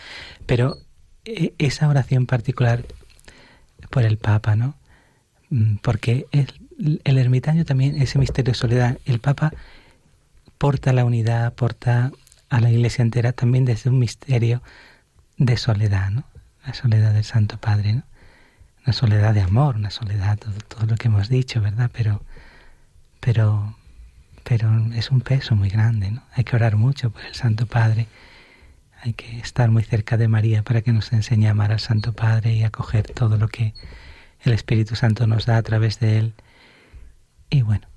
Pero 0.45 0.77
eh, 1.25 1.53
esa 1.57 1.87
oración 1.87 2.25
particular 2.25 2.85
por 3.89 4.03
el 4.03 4.17
Papa, 4.17 4.55
¿no? 4.55 4.75
Mm, 5.49 5.77
porque 5.77 6.27
el, 6.31 7.01
el 7.03 7.17
ermitaño 7.17 7.65
también, 7.65 8.01
ese 8.01 8.19
misterio 8.19 8.51
de 8.51 8.57
soledad, 8.57 8.97
el 9.05 9.19
Papa 9.19 9.53
porta 10.57 10.93
la 10.93 11.05
unidad, 11.05 11.53
porta 11.53 12.11
a 12.49 12.59
la 12.59 12.69
Iglesia 12.69 13.01
entera 13.01 13.33
también 13.33 13.65
desde 13.65 13.89
un 13.89 13.99
misterio 13.99 14.61
de 15.37 15.57
soledad, 15.57 16.09
¿no? 16.11 16.23
La 16.65 16.73
soledad 16.73 17.13
del 17.13 17.23
Santo 17.23 17.57
Padre, 17.57 17.93
¿no? 17.93 18.03
Una 18.85 18.93
soledad 18.93 19.33
de 19.33 19.41
amor, 19.41 19.75
una 19.75 19.91
soledad, 19.91 20.37
todo, 20.37 20.53
todo 20.67 20.85
lo 20.85 20.95
que 20.95 21.07
hemos 21.07 21.29
dicho, 21.29 21.61
¿verdad? 21.61 21.91
Pero, 21.93 22.21
pero, 23.19 23.76
pero 24.47 24.69
es 24.95 25.11
un 25.11 25.19
peso 25.19 25.55
muy 25.55 25.69
grande, 25.69 26.09
¿no? 26.09 26.23
Hay 26.33 26.45
que 26.45 26.55
orar 26.55 26.77
mucho 26.77 27.09
por 27.09 27.25
el 27.25 27.33
Santo 27.33 27.65
Padre, 27.65 28.07
hay 29.01 29.13
que 29.13 29.39
estar 29.39 29.69
muy 29.69 29.83
cerca 29.83 30.15
de 30.15 30.29
María 30.29 30.63
para 30.63 30.81
que 30.81 30.93
nos 30.93 31.11
enseñe 31.11 31.47
a 31.47 31.51
amar 31.51 31.71
al 31.73 31.81
Santo 31.81 32.13
Padre 32.13 32.53
y 32.53 32.63
acoger 32.63 33.07
todo 33.13 33.37
lo 33.37 33.49
que 33.49 33.73
el 34.43 34.53
Espíritu 34.53 34.95
Santo 34.95 35.27
nos 35.27 35.45
da 35.45 35.57
a 35.57 35.63
través 35.63 35.99
de 35.99 36.19
él. 36.19 36.33
Y 37.49 37.61
bueno. 37.61 37.87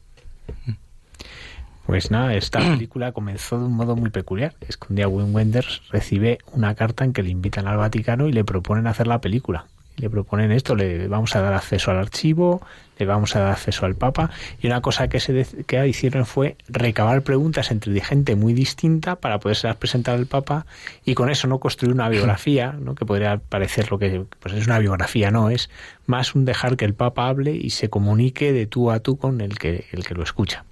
Pues 1.87 2.11
nada, 2.11 2.35
esta 2.35 2.59
película 2.71 3.13
comenzó 3.13 3.59
de 3.59 3.67
un 3.67 3.75
modo 3.75 3.95
muy 3.95 4.11
peculiar. 4.11 4.55
Es 4.61 4.77
que 4.77 4.89
un 4.91 4.97
día 4.97 5.07
Wim 5.07 5.33
Wenders 5.33 5.83
recibe 5.91 6.39
una 6.53 6.75
carta 6.75 7.05
en 7.05 7.13
que 7.13 7.23
le 7.23 7.31
invitan 7.31 7.69
al 7.69 7.77
Vaticano 7.77 8.29
y 8.29 8.33
le 8.33 8.45
proponen 8.45 8.89
hacer 8.89 9.07
la 9.07 9.21
película. 9.21 9.67
Le 10.01 10.09
proponen 10.09 10.51
esto, 10.51 10.75
le 10.75 11.09
vamos 11.09 11.37
a 11.37 11.43
dar 11.43 11.53
acceso 11.53 11.91
al 11.91 11.99
archivo, 11.99 12.63
le 12.99 13.05
vamos 13.07 13.37
a 13.37 13.41
dar 13.41 13.53
acceso 13.53 13.85
al 13.85 13.97
Papa. 13.97 14.31
Y 14.63 14.67
una 14.67 14.81
cosa 14.81 15.09
que 15.09 15.21
se 15.21 15.47
que 15.67 15.87
hicieron 15.87 16.25
fue 16.25 16.57
recabar 16.69 17.23
preguntas 17.23 17.71
entre 17.71 18.01
gente 18.01 18.35
muy 18.35 18.55
distinta 18.55 19.17
para 19.17 19.41
poderse 19.41 19.73
presentar 19.75 20.15
al 20.15 20.27
Papa 20.27 20.65
y 21.05 21.15
con 21.15 21.31
eso 21.31 21.49
no 21.49 21.59
construir 21.61 21.93
una 21.93 22.09
biografía, 22.09 22.73
¿no? 22.73 22.95
que 22.95 23.05
podría 23.05 23.37
parecer 23.37 23.91
lo 23.91 23.99
que 23.99 24.25
pues 24.41 24.55
es 24.55 24.67
una 24.67 24.79
biografía, 24.79 25.31
no, 25.31 25.51
es 25.51 25.69
más 26.07 26.35
un 26.35 26.47
dejar 26.47 26.77
que 26.77 26.87
el 26.87 26.95
Papa 26.95 27.29
hable 27.29 27.53
y 27.55 27.71
se 27.71 27.91
comunique 27.91 28.53
de 28.53 28.67
tú 28.67 28.91
a 28.91 29.01
tú 29.01 29.19
con 29.19 29.43
el 29.43 29.59
que, 29.59 29.85
el 29.93 30.05
que 30.05 30.15
lo 30.15 30.23
escucha. 30.23 30.65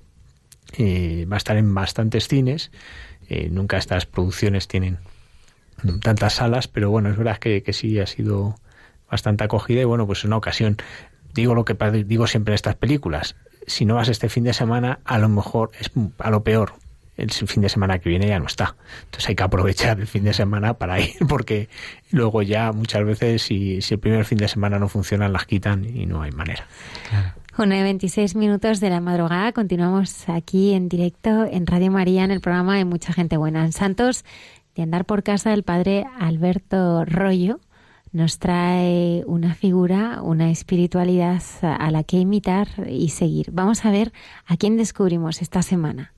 Eh, 0.77 1.27
va 1.31 1.37
a 1.37 1.39
estar 1.39 1.57
en 1.57 1.75
bastantes 1.75 2.29
cines. 2.29 2.71
Eh, 3.29 3.49
nunca 3.51 3.77
estas 3.77 4.07
producciones 4.07 4.69
tienen 4.69 4.99
tantas 6.03 6.35
salas, 6.35 6.69
pero 6.69 6.91
bueno, 6.91 7.11
es 7.11 7.17
verdad 7.17 7.39
que, 7.39 7.63
que, 7.63 7.73
sí 7.73 7.99
ha 8.01 8.07
sido 8.07 8.57
bastante 9.11 9.45
acogida 9.45 9.81
y 9.81 9.85
bueno, 9.85 10.07
pues 10.07 10.21
es 10.21 10.25
una 10.25 10.37
ocasión. 10.37 10.77
Digo 11.35 11.55
lo 11.55 11.65
que 11.65 11.75
digo 12.05 12.27
siempre 12.27 12.53
en 12.53 12.57
estas 12.57 12.75
películas. 12.75 13.37
Si 13.67 13.85
no 13.85 13.97
vas 13.97 14.09
este 14.09 14.29
fin 14.29 14.45
de 14.45 14.55
semana, 14.55 15.01
a 15.05 15.19
lo 15.19 15.29
mejor 15.29 15.71
es 15.79 15.91
a 16.19 16.31
lo 16.31 16.43
peor. 16.43 16.75
El 17.17 17.31
fin 17.33 17.63
de 17.63 17.69
semana 17.69 17.99
que 17.99 18.09
viene 18.09 18.29
ya 18.29 18.39
no 18.39 18.47
está. 18.47 18.77
Entonces 19.05 19.29
hay 19.29 19.35
que 19.35 19.43
aprovechar 19.43 19.99
el 19.99 20.07
fin 20.07 20.23
de 20.23 20.33
semana 20.33 20.75
para 20.75 21.01
ir, 21.01 21.17
porque 21.29 21.69
luego 22.13 22.43
ya 22.43 22.71
muchas 22.73 23.05
veces 23.05 23.43
si, 23.43 23.83
si 23.83 23.95
el 23.95 24.01
primer 24.01 24.25
fin 24.25 24.39
de 24.39 24.47
semana 24.47 24.79
no 24.79 24.89
funciona, 24.89 25.29
las 25.29 25.45
quitan 25.45 25.85
y 25.85 26.07
no 26.07 26.23
hay 26.23 26.31
manera. 26.31 26.67
Claro. 27.09 27.33
Una 27.59 27.75
de 27.75 27.83
26 27.83 28.37
minutos 28.37 28.79
de 28.79 28.89
la 28.89 29.01
madrugada. 29.01 29.51
Continuamos 29.51 30.29
aquí 30.29 30.75
en 30.75 30.89
directo 30.89 31.45
en 31.45 31.67
Radio 31.67 31.91
María 31.91 32.23
en 32.23 32.31
el 32.31 32.41
programa 32.41 32.77
de 32.77 32.85
Mucha 32.85 33.13
Gente 33.13 33.37
Buena. 33.37 33.65
En 33.65 33.73
Santos, 33.73 34.25
de 34.77 34.85
andar 34.85 35.05
por 35.05 35.25
casa, 35.25 35.53
el 35.53 35.65
padre 35.65 36.07
Alberto 36.21 37.05
Rollo 37.05 37.59
nos 38.13 38.39
trae 38.39 39.25
una 39.27 39.55
figura, 39.55 40.21
una 40.23 40.51
espiritualidad 40.51 41.43
a 41.63 41.91
la 41.91 42.05
que 42.05 42.19
imitar 42.19 42.69
y 42.89 43.11
seguir. 43.11 43.51
Vamos 43.53 43.85
a 43.85 43.91
ver 43.91 44.13
a 44.47 44.57
quién 44.57 44.77
descubrimos 44.77 45.43
esta 45.43 45.63
semana. 45.63 46.13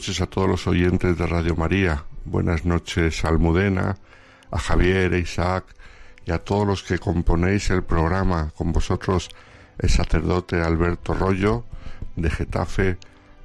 Noches 0.00 0.22
a 0.22 0.26
todos 0.26 0.48
los 0.48 0.66
oyentes 0.66 1.18
de 1.18 1.26
Radio 1.26 1.54
María. 1.56 2.06
Buenas 2.24 2.64
noches 2.64 3.22
Almudena, 3.26 3.98
a 4.50 4.58
Javier, 4.58 5.12
a 5.12 5.18
Isaac 5.18 5.66
y 6.24 6.32
a 6.32 6.38
todos 6.38 6.66
los 6.66 6.82
que 6.82 6.98
componéis 6.98 7.68
el 7.68 7.82
programa. 7.82 8.50
Con 8.56 8.72
vosotros 8.72 9.28
el 9.78 9.90
sacerdote 9.90 10.62
Alberto 10.62 11.12
Rollo 11.12 11.66
de 12.16 12.30
Getafe 12.30 12.96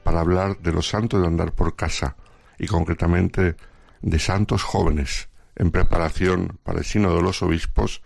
para 0.01 0.21
hablar 0.21 0.57
de 0.59 0.71
los 0.71 0.87
santos 0.87 1.19
de 1.19 1.27
andar 1.27 1.51
por 1.51 1.75
casa 1.75 2.15
y 2.57 2.67
concretamente 2.67 3.57
de 4.01 4.19
santos 4.19 4.63
jóvenes 4.63 5.27
en 5.57 5.71
preparación 5.71 6.57
para 6.63 6.79
el 6.79 6.85
Sino 6.85 7.13
de 7.13 7.21
los 7.21 7.41
Obispos 7.43 8.01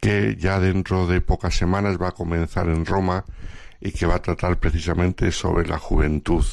que 0.00 0.36
ya 0.38 0.60
dentro 0.60 1.08
de 1.08 1.20
pocas 1.20 1.56
semanas 1.56 2.00
va 2.00 2.10
a 2.10 2.12
comenzar 2.12 2.68
en 2.68 2.86
Roma 2.86 3.24
y 3.80 3.90
que 3.90 4.06
va 4.06 4.14
a 4.14 4.22
tratar 4.22 4.60
precisamente 4.60 5.32
sobre 5.32 5.66
la 5.66 5.78
juventud 5.80 6.44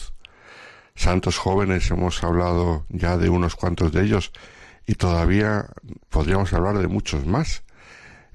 santos 1.00 1.38
jóvenes, 1.38 1.90
hemos 1.92 2.22
hablado 2.26 2.86
ya 2.90 3.16
de 3.16 3.30
unos 3.30 3.56
cuantos 3.56 3.94
de 3.94 4.04
ellos 4.04 4.34
y 4.86 4.96
todavía 4.96 5.68
podríamos 6.10 6.52
hablar 6.52 6.78
de 6.78 6.90
muchos 6.90 7.26
más. 7.26 7.64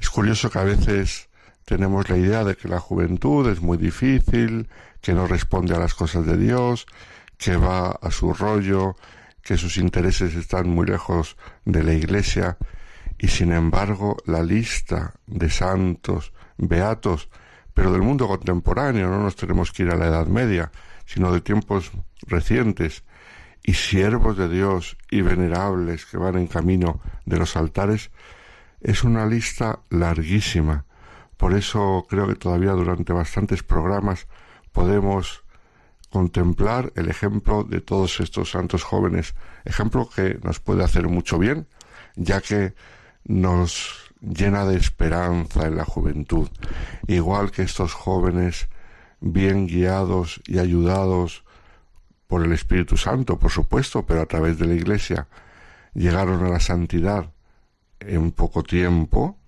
Es 0.01 0.09
curioso 0.09 0.49
que 0.49 0.59
a 0.59 0.65
veces 0.65 1.29
tenemos 1.67 2.09
la 2.09 2.17
idea 2.17 2.43
de 2.43 2.57
que 2.57 2.69
la 2.69 2.81
juventud 2.81 3.51
es 3.51 3.61
muy 3.61 3.77
difícil, 3.77 4.71
que 5.03 5.13
no 5.13 5.27
responde 5.27 5.75
a 5.75 5.79
las 5.79 5.95
cosas 5.95 6.25
de 6.25 6.39
Dios, 6.39 6.87
que 7.37 7.55
va 7.57 7.91
a 7.91 8.11
su 8.11 8.33
rollo, 8.33 8.97
que 9.43 9.59
sus 9.59 9.77
intereses 9.77 10.35
están 10.35 10.67
muy 10.67 10.87
lejos 10.87 11.37
de 11.67 11.83
la 11.83 11.93
Iglesia, 11.93 12.57
y 13.19 13.29
sin 13.29 13.53
embargo 13.53 14.17
la 14.25 14.43
lista 14.43 15.13
de 15.27 15.51
santos, 15.51 16.33
beatos, 16.57 17.29
pero 17.75 17.93
del 17.93 18.01
mundo 18.01 18.27
contemporáneo, 18.27 19.11
no 19.11 19.23
nos 19.23 19.37
tenemos 19.37 19.71
que 19.71 19.83
ir 19.83 19.91
a 19.91 19.97
la 19.97 20.07
Edad 20.07 20.27
Media, 20.29 20.73
sino 21.07 21.33
de 21.33 21.41
tiempos 21.41 21.93
recientes, 22.27 23.05
y 23.65 23.73
siervos 23.73 24.37
de 24.37 24.49
Dios 24.49 24.99
y 25.11 25.23
venerables 25.23 26.05
que 26.05 26.19
van 26.19 26.37
en 26.37 26.47
camino 26.47 27.01
de 27.25 27.39
los 27.39 27.57
altares, 27.57 28.11
es 28.81 29.03
una 29.03 29.27
lista 29.27 29.81
larguísima. 29.89 30.85
Por 31.39 31.55
eso 31.55 32.07
creo 32.09 32.29
que 32.29 32.35
todavía 32.35 32.73
durante 32.73 33.15
bastantes 33.15 33.63
programas 33.63 34.29
podemos 34.71 35.45
contemplar 36.11 36.93
el 36.95 37.09
ejemplo 37.09 37.65
de 37.65 37.81
todos 37.81 38.21
estos 38.21 38.51
santos 38.51 38.85
jóvenes, 38.85 39.35
ejemplo 39.65 40.09
que 40.15 40.39
nos 40.43 40.61
puede 40.61 40.85
hacer 40.85 41.09
mucho 41.09 41.39
bien, 41.39 41.67
ya 42.15 42.41
que 42.41 42.75
nos 43.25 44.13
llena 44.21 44.67
de 44.67 44.77
esperanza 44.77 45.67
en 45.67 45.77
la 45.77 45.85
juventud, 45.85 46.49
igual 47.09 47.51
que 47.51 47.63
estos 47.63 47.95
jóvenes 47.95 48.69
bien 49.25 49.67
guiados 49.67 50.43
y 50.47 50.59
ayudados 50.59 51.45
por 52.27 52.45
el 52.45 52.53
Espíritu 52.53 52.99
Santo, 52.99 53.39
por 53.39 53.51
supuesto, 53.51 54.05
pero 54.05 54.21
a 54.21 54.27
través 54.27 54.59
de 54.59 54.67
la 54.67 54.75
Iglesia, 54.75 55.29
llegaron 55.95 56.45
a 56.45 56.51
la 56.51 56.61
santidad 56.61 57.33
en 58.01 58.33
poco 58.33 58.63
tiempo, 58.63 59.39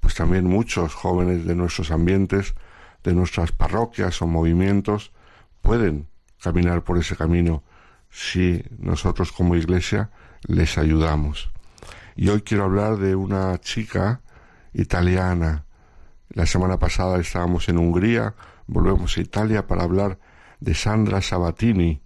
pues 0.00 0.14
también 0.14 0.44
muchos 0.44 0.94
jóvenes 0.94 1.46
de 1.46 1.54
nuestros 1.54 1.90
ambientes, 1.90 2.54
de 3.02 3.14
nuestras 3.14 3.52
parroquias 3.52 4.20
o 4.20 4.26
movimientos, 4.26 5.12
pueden 5.62 6.08
caminar 6.42 6.84
por 6.84 6.98
ese 6.98 7.16
camino 7.16 7.62
si 8.10 8.62
nosotros 8.78 9.32
como 9.32 9.56
Iglesia 9.56 10.10
les 10.46 10.76
ayudamos. 10.76 11.50
Y 12.16 12.28
hoy 12.28 12.42
quiero 12.42 12.64
hablar 12.64 12.98
de 12.98 13.14
una 13.14 13.58
chica 13.60 14.20
italiana. 14.74 15.64
La 16.28 16.44
semana 16.44 16.78
pasada 16.78 17.18
estábamos 17.18 17.68
en 17.70 17.78
Hungría, 17.78 18.34
volvemos 18.70 19.16
a 19.16 19.20
Italia 19.20 19.66
para 19.66 19.82
hablar 19.82 20.18
de 20.60 20.74
Sandra 20.74 21.20
Sabatini. 21.20 22.02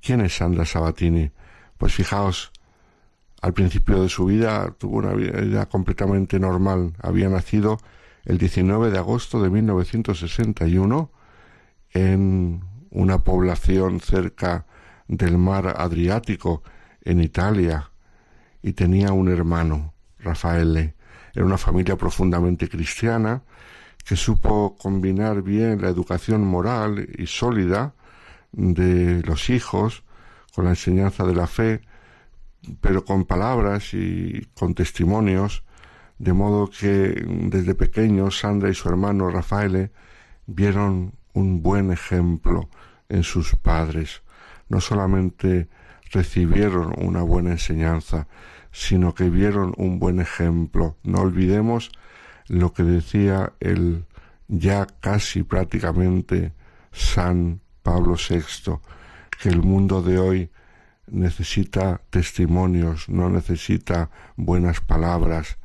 ¿Quién 0.00 0.20
es 0.20 0.36
Sandra 0.36 0.64
Sabatini? 0.64 1.32
Pues 1.76 1.92
fijaos, 1.92 2.52
al 3.42 3.52
principio 3.52 4.00
de 4.00 4.08
su 4.08 4.26
vida 4.26 4.74
tuvo 4.78 4.98
una 4.98 5.12
vida 5.12 5.66
completamente 5.66 6.38
normal. 6.38 6.94
Había 7.02 7.28
nacido 7.28 7.78
el 8.24 8.38
19 8.38 8.90
de 8.90 8.98
agosto 8.98 9.42
de 9.42 9.50
1961 9.50 11.10
en 11.90 12.62
una 12.90 13.18
población 13.18 14.00
cerca 14.00 14.66
del 15.08 15.36
mar 15.36 15.74
Adriático, 15.76 16.62
en 17.02 17.20
Italia, 17.20 17.90
y 18.62 18.72
tenía 18.72 19.12
un 19.12 19.28
hermano, 19.28 19.92
Rafael. 20.18 20.94
Era 21.34 21.44
una 21.44 21.58
familia 21.58 21.96
profundamente 21.96 22.68
cristiana 22.68 23.42
que 24.04 24.16
supo 24.16 24.76
combinar 24.76 25.42
bien 25.42 25.80
la 25.80 25.88
educación 25.88 26.46
moral 26.46 27.08
y 27.16 27.26
sólida 27.26 27.94
de 28.52 29.22
los 29.22 29.50
hijos 29.50 30.04
con 30.54 30.64
la 30.64 30.70
enseñanza 30.70 31.24
de 31.24 31.34
la 31.34 31.46
fe, 31.46 31.80
pero 32.80 33.04
con 33.04 33.24
palabras 33.24 33.94
y 33.94 34.46
con 34.54 34.74
testimonios, 34.74 35.64
de 36.18 36.32
modo 36.32 36.70
que 36.70 37.24
desde 37.26 37.74
pequeños 37.74 38.38
Sandra 38.38 38.70
y 38.70 38.74
su 38.74 38.88
hermano 38.88 39.30
Rafael 39.30 39.90
vieron 40.46 41.14
un 41.32 41.62
buen 41.62 41.90
ejemplo 41.90 42.68
en 43.08 43.22
sus 43.22 43.56
padres. 43.56 44.22
No 44.68 44.80
solamente 44.80 45.68
recibieron 46.10 46.94
una 46.96 47.22
buena 47.22 47.50
enseñanza, 47.50 48.28
sino 48.70 49.14
que 49.14 49.28
vieron 49.30 49.74
un 49.76 49.98
buen 49.98 50.20
ejemplo. 50.20 50.96
No 51.02 51.20
olvidemos 51.20 51.90
lo 52.48 52.72
que 52.72 52.82
decía 52.82 53.52
el 53.60 54.04
ya 54.48 54.86
casi 55.00 55.42
prácticamente 55.42 56.52
San 56.92 57.60
Pablo 57.82 58.16
VI, 58.16 58.78
que 59.40 59.48
el 59.48 59.62
mundo 59.62 60.02
de 60.02 60.18
hoy 60.18 60.50
necesita 61.06 62.00
testimonios, 62.10 63.08
no 63.08 63.30
necesita 63.30 64.10
buenas 64.36 64.80
palabras, 64.80 65.58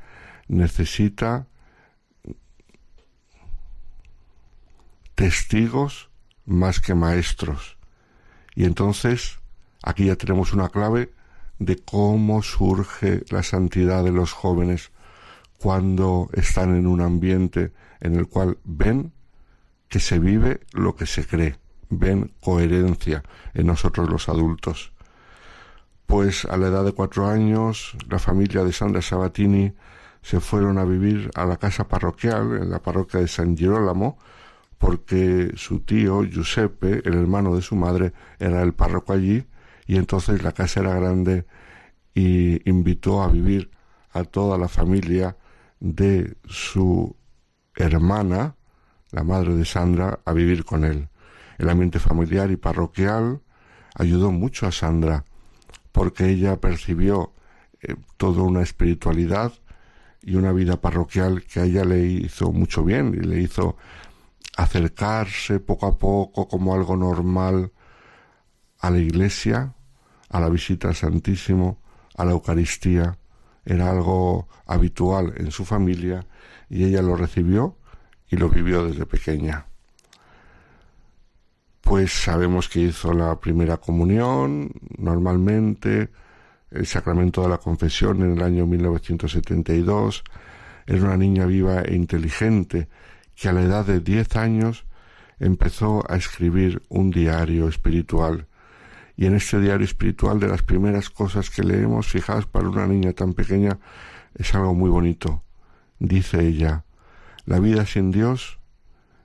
necesita 0.48 1.48
testigos 5.16 6.10
más 6.46 6.80
que 6.80 6.96
maestros. 6.96 7.78
Y 8.56 8.66
entonces 8.66 9.40
aquí 9.84 10.06
ya 10.06 10.16
tenemos 10.16 10.54
una 10.54 10.70
clave 10.70 11.14
de 11.60 11.78
cómo 11.78 12.42
surge 12.42 13.24
la 13.30 13.44
santidad 13.44 14.04
de 14.04 14.12
los 14.12 14.32
jóvenes 14.32 14.92
cuando 15.60 16.30
están 16.34 16.76
en 16.76 16.88
un 16.88 17.02
ambiente 17.02 17.74
en 18.00 18.16
el 18.16 18.28
cual 18.28 18.58
ven 18.64 19.12
que 19.90 20.00
se 20.00 20.18
vive 20.20 20.62
lo 20.74 20.96
que 20.96 21.06
se 21.06 21.26
cree, 21.26 21.58
ven 21.90 22.32
coherencia 22.40 23.24
en 23.54 23.68
nosotros 23.68 24.10
los 24.10 24.30
adultos. 24.30 24.94
Pues 26.06 26.46
a 26.46 26.58
la 26.58 26.68
edad 26.68 26.86
de 26.86 26.94
cuatro 26.94 27.28
años, 27.28 27.96
la 28.10 28.20
familia 28.20 28.64
de 28.64 28.72
Sandra 28.72 29.02
Sabatini 29.02 29.74
se 30.22 30.40
fueron 30.40 30.78
a 30.78 30.86
vivir 30.86 31.30
a 31.36 31.46
la 31.46 31.58
casa 31.58 31.88
parroquial, 31.88 32.58
en 32.62 32.70
la 32.70 32.82
parroquia 32.82 33.20
de 33.20 33.28
San 33.28 33.58
Girolamo, 33.58 34.18
porque 34.78 35.52
su 35.56 35.82
tío, 35.82 36.24
Giuseppe, 36.24 37.02
el 37.04 37.16
hermano 37.16 37.54
de 37.56 37.62
su 37.62 37.76
madre, 37.76 38.14
era 38.40 38.62
el 38.62 38.74
párroco 38.74 39.14
allí, 39.14 39.46
y 39.86 39.98
entonces 39.98 40.42
la 40.42 40.54
casa 40.54 40.80
era 40.80 40.96
grande 40.96 41.46
y 42.14 42.68
invitó 42.70 43.22
a 43.22 43.28
vivir 43.28 43.72
a 44.12 44.24
toda 44.24 44.58
la 44.58 44.68
familia 44.68 45.36
de 45.80 46.38
su 46.46 47.16
hermana, 47.76 48.56
la 49.12 49.24
madre 49.24 49.56
de 49.56 49.66
Sandra, 49.66 50.20
a 50.26 50.34
vivir 50.34 50.66
con 50.66 50.84
él. 50.84 51.10
El 51.58 51.70
ambiente 51.70 52.00
familiar 52.00 52.52
y 52.52 52.58
parroquial 52.58 53.42
ayudó 53.96 54.32
mucho 54.32 54.68
a 54.68 54.72
Sandra, 54.72 55.26
porque 55.92 56.30
ella 56.30 56.60
percibió 56.60 57.34
eh, 57.82 57.96
toda 58.18 58.44
una 58.44 58.62
espiritualidad 58.62 59.54
y 60.22 60.36
una 60.36 60.52
vida 60.52 60.82
parroquial 60.82 61.44
que 61.44 61.60
a 61.60 61.66
ella 61.66 61.86
le 61.86 62.06
hizo 62.06 62.52
mucho 62.52 62.84
bien 62.84 63.14
y 63.14 63.26
le 63.26 63.42
hizo 63.42 63.78
acercarse 64.58 65.60
poco 65.60 65.88
a 65.88 65.98
poco 65.98 66.48
como 66.48 66.74
algo 66.74 66.98
normal 66.98 67.72
a 68.80 68.90
la 68.90 68.98
iglesia, 68.98 69.74
a 70.30 70.40
la 70.40 70.50
visita 70.50 70.90
al 70.90 70.96
Santísimo, 70.96 71.82
a 72.16 72.26
la 72.26 72.32
Eucaristía. 72.32 73.18
Era 73.70 73.92
algo 73.92 74.48
habitual 74.66 75.32
en 75.38 75.52
su 75.52 75.64
familia 75.64 76.26
y 76.72 76.86
ella 76.86 77.04
lo 77.04 77.16
recibió 77.16 77.78
y 78.28 78.36
lo 78.36 78.50
vivió 78.50 78.84
desde 78.84 79.06
pequeña. 79.06 79.68
Pues 81.80 82.12
sabemos 82.12 82.68
que 82.68 82.80
hizo 82.80 83.14
la 83.14 83.40
primera 83.40 83.78
comunión 83.78 84.72
normalmente, 84.98 86.10
el 86.72 86.88
sacramento 86.88 87.44
de 87.44 87.50
la 87.50 87.60
confesión 87.60 88.24
en 88.24 88.38
el 88.38 88.42
año 88.42 88.66
1972. 88.66 90.24
Era 90.88 91.04
una 91.04 91.18
niña 91.18 91.46
viva 91.46 91.82
e 91.82 91.94
inteligente 91.94 92.88
que 93.36 93.50
a 93.50 93.54
la 93.54 93.62
edad 93.62 93.86
de 93.86 94.00
10 94.00 94.36
años 94.36 94.86
empezó 95.38 96.04
a 96.12 96.16
escribir 96.16 96.82
un 96.90 97.12
diario 97.12 97.68
espiritual. 97.68 98.48
Y 99.20 99.26
en 99.26 99.36
este 99.36 99.60
diario 99.60 99.84
espiritual 99.84 100.40
de 100.40 100.48
las 100.48 100.64
primeras 100.64 101.10
cosas 101.10 101.50
que 101.50 101.62
leemos, 101.62 102.08
fijaos, 102.08 102.46
para 102.46 102.70
una 102.70 102.88
niña 102.88 103.12
tan 103.12 103.34
pequeña, 103.34 103.78
es 104.34 104.56
algo 104.56 104.74
muy 104.74 104.90
bonito. 104.90 105.44
Dice 106.00 106.40
ella, 106.48 106.86
la 107.44 107.60
vida 107.60 107.86
sin 107.86 108.12
Dios 108.12 108.62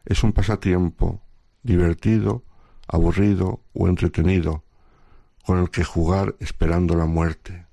es 0.04 0.24
un 0.24 0.32
pasatiempo 0.32 1.22
divertido, 1.62 2.42
aburrido 2.88 3.62
o 3.72 3.86
entretenido, 3.86 4.64
con 5.46 5.60
el 5.60 5.70
que 5.70 5.84
jugar 5.84 6.34
esperando 6.40 6.96
la 6.96 7.06
muerte. 7.06 7.64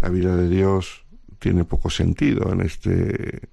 La 0.00 0.08
vida 0.08 0.34
de 0.34 0.48
Dios 0.48 1.06
tiene 1.38 1.64
poco 1.64 1.90
sentido 1.90 2.52
en 2.52 2.60
este 2.60 3.50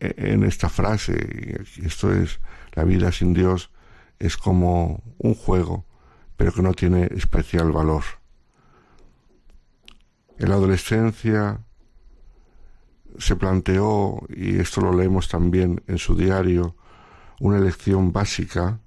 en 0.00 0.42
esta 0.42 0.68
frase. 0.68 1.62
Esto 1.84 2.12
es 2.12 2.40
la 2.72 2.82
vida 2.82 3.12
sin 3.12 3.34
Dios 3.34 3.70
es 4.18 4.36
como 4.36 5.04
un 5.18 5.34
juego, 5.34 5.86
pero 6.36 6.52
que 6.52 6.62
no 6.62 6.74
tiene 6.74 7.08
especial 7.12 7.72
valor. 7.72 8.04
En 10.38 10.50
la 10.50 10.56
adolescencia 10.56 11.60
se 13.18 13.36
planteó, 13.36 14.20
y 14.28 14.58
esto 14.58 14.80
lo 14.82 14.92
leemos 14.92 15.28
también 15.28 15.82
en 15.86 15.98
su 15.98 16.14
diario, 16.14 16.76
una 17.40 17.58
elección 17.58 18.12
básica 18.12 18.80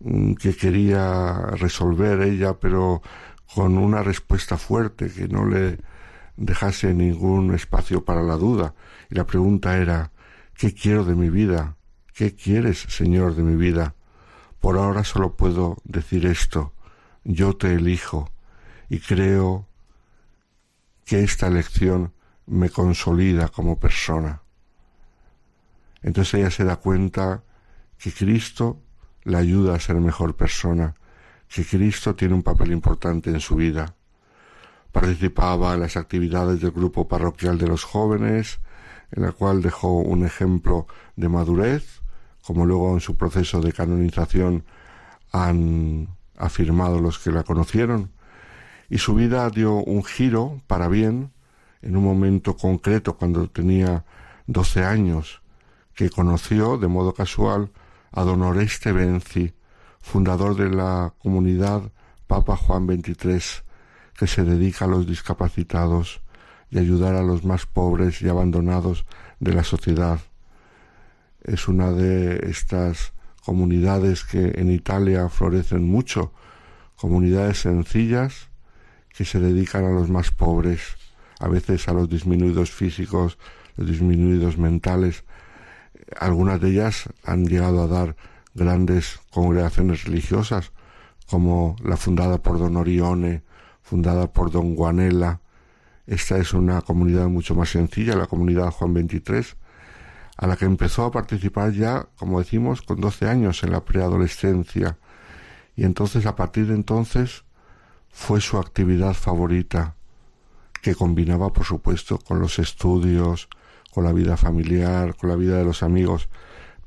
mm, 0.00 0.34
que 0.34 0.56
quería 0.56 1.34
resolver 1.52 2.22
ella, 2.22 2.58
pero 2.58 3.02
con 3.54 3.78
una 3.78 4.02
respuesta 4.02 4.56
fuerte 4.56 5.10
que 5.10 5.28
no 5.28 5.46
le 5.46 5.78
dejase 6.36 6.94
ningún 6.94 7.54
espacio 7.54 8.04
para 8.04 8.22
la 8.22 8.36
duda. 8.36 8.74
Y 9.10 9.14
la 9.14 9.26
pregunta 9.26 9.76
era, 9.76 10.12
¿qué 10.54 10.74
quiero 10.74 11.04
de 11.04 11.14
mi 11.14 11.30
vida? 11.30 11.76
¿Qué 12.14 12.34
quieres, 12.34 12.80
Señor, 12.88 13.34
de 13.34 13.42
mi 13.42 13.56
vida? 13.56 13.94
Por 14.60 14.76
ahora 14.76 15.04
solo 15.04 15.36
puedo 15.36 15.76
decir 15.84 16.26
esto, 16.26 16.72
yo 17.24 17.56
te 17.56 17.74
elijo, 17.74 18.30
y 18.88 19.00
creo 19.00 19.66
que 21.04 21.22
esta 21.22 21.46
elección 21.46 22.12
me 22.46 22.70
consolida 22.70 23.48
como 23.48 23.78
persona. 23.78 24.42
Entonces 26.02 26.34
ella 26.34 26.50
se 26.50 26.64
da 26.64 26.76
cuenta 26.76 27.42
que 27.98 28.12
Cristo 28.12 28.80
la 29.24 29.38
ayuda 29.38 29.74
a 29.74 29.80
ser 29.80 29.96
mejor 29.96 30.36
persona, 30.36 30.94
que 31.48 31.64
Cristo 31.64 32.14
tiene 32.14 32.34
un 32.34 32.42
papel 32.42 32.72
importante 32.72 33.30
en 33.30 33.40
su 33.40 33.56
vida. 33.56 33.94
Participaba 34.92 35.74
en 35.74 35.80
las 35.80 35.96
actividades 35.96 36.60
del 36.60 36.70
grupo 36.70 37.08
parroquial 37.08 37.58
de 37.58 37.66
los 37.66 37.84
jóvenes, 37.84 38.60
en 39.12 39.22
la 39.22 39.32
cual 39.32 39.62
dejó 39.62 39.98
un 39.98 40.24
ejemplo 40.24 40.86
de 41.16 41.28
madurez, 41.28 41.97
como 42.48 42.64
luego 42.64 42.94
en 42.94 43.00
su 43.00 43.14
proceso 43.14 43.60
de 43.60 43.74
canonización 43.74 44.64
han 45.32 46.08
afirmado 46.38 46.98
los 46.98 47.18
que 47.18 47.30
la 47.30 47.42
conocieron, 47.42 48.10
y 48.88 48.96
su 48.96 49.14
vida 49.14 49.50
dio 49.50 49.74
un 49.74 50.02
giro 50.02 50.62
para 50.66 50.88
bien 50.88 51.30
en 51.82 51.94
un 51.94 52.04
momento 52.04 52.56
concreto 52.56 53.18
cuando 53.18 53.50
tenía 53.50 54.06
doce 54.46 54.82
años, 54.82 55.42
que 55.94 56.08
conoció 56.08 56.78
de 56.78 56.88
modo 56.88 57.12
casual 57.12 57.70
a 58.12 58.22
don 58.22 58.40
Oreste 58.40 58.92
Benzi, 58.92 59.52
fundador 60.00 60.56
de 60.56 60.70
la 60.70 61.12
comunidad 61.18 61.82
Papa 62.26 62.56
Juan 62.56 62.86
XXIII, 62.86 63.62
que 64.18 64.26
se 64.26 64.42
dedica 64.42 64.86
a 64.86 64.88
los 64.88 65.06
discapacitados 65.06 66.22
y 66.70 66.78
ayudar 66.78 67.14
a 67.14 67.22
los 67.22 67.44
más 67.44 67.66
pobres 67.66 68.22
y 68.22 68.28
abandonados 68.30 69.04
de 69.38 69.52
la 69.52 69.64
sociedad. 69.64 70.18
Es 71.42 71.68
una 71.68 71.92
de 71.92 72.48
estas 72.50 73.12
comunidades 73.44 74.24
que 74.24 74.52
en 74.56 74.70
Italia 74.70 75.28
florecen 75.28 75.88
mucho, 75.88 76.32
comunidades 76.96 77.60
sencillas 77.60 78.48
que 79.16 79.24
se 79.24 79.40
dedican 79.40 79.84
a 79.84 79.90
los 79.90 80.10
más 80.10 80.30
pobres, 80.30 80.80
a 81.40 81.48
veces 81.48 81.88
a 81.88 81.92
los 81.92 82.08
disminuidos 82.08 82.70
físicos, 82.70 83.38
los 83.76 83.88
disminuidos 83.88 84.58
mentales. 84.58 85.24
Algunas 86.18 86.60
de 86.60 86.70
ellas 86.70 87.08
han 87.24 87.46
llegado 87.46 87.82
a 87.82 87.88
dar 87.88 88.16
grandes 88.54 89.20
congregaciones 89.30 90.04
religiosas, 90.04 90.72
como 91.28 91.76
la 91.82 91.96
fundada 91.96 92.38
por 92.38 92.58
Don 92.58 92.76
Orione, 92.76 93.42
fundada 93.82 94.32
por 94.32 94.50
Don 94.50 94.74
Guanela, 94.74 95.40
esta 96.08 96.38
es 96.38 96.54
una 96.54 96.80
comunidad 96.80 97.28
mucho 97.28 97.54
más 97.54 97.68
sencilla, 97.68 98.16
la 98.16 98.26
comunidad 98.26 98.70
Juan 98.70 98.94
23, 98.94 99.56
a 100.38 100.46
la 100.46 100.56
que 100.56 100.64
empezó 100.64 101.04
a 101.04 101.10
participar 101.10 101.72
ya, 101.72 102.08
como 102.16 102.38
decimos, 102.38 102.82
con 102.82 103.00
12 103.00 103.28
años 103.28 103.64
en 103.64 103.72
la 103.72 103.84
preadolescencia. 103.84 104.96
Y 105.74 105.84
entonces, 105.84 106.26
a 106.26 106.36
partir 106.36 106.68
de 106.68 106.74
entonces, 106.74 107.44
fue 108.08 108.40
su 108.40 108.56
actividad 108.56 109.14
favorita. 109.14 109.94
que 110.80 110.94
combinaba, 110.94 111.52
por 111.52 111.64
supuesto, 111.64 112.18
con 112.18 112.38
los 112.38 112.60
estudios, 112.60 113.48
con 113.92 114.04
la 114.04 114.12
vida 114.12 114.36
familiar, 114.36 115.16
con 115.16 115.28
la 115.28 115.34
vida 115.34 115.58
de 115.58 115.64
los 115.64 115.82
amigos, 115.82 116.28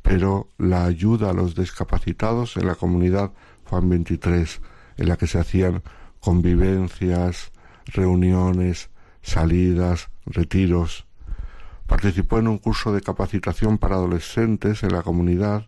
pero 0.02 0.48
la 0.58 0.86
ayuda 0.86 1.30
a 1.30 1.34
los 1.34 1.56
discapacitados 1.56 2.56
en 2.56 2.68
la 2.68 2.76
comunidad 2.76 3.34
Juan 3.66 3.90
23, 3.90 4.62
en 4.96 5.10
la 5.10 5.18
que 5.18 5.28
se 5.28 5.40
hacían 5.40 5.84
convivencias, 6.22 7.52
reuniones, 7.86 8.90
salidas, 9.22 10.10
retiros. 10.26 11.06
Participó 11.92 12.40
en 12.40 12.48
un 12.48 12.58
curso 12.58 12.94
de 12.94 13.02
capacitación 13.02 13.78
para 13.78 13.96
adolescentes 13.96 14.82
en 14.84 14.94
la 14.94 15.04
comunidad 15.04 15.68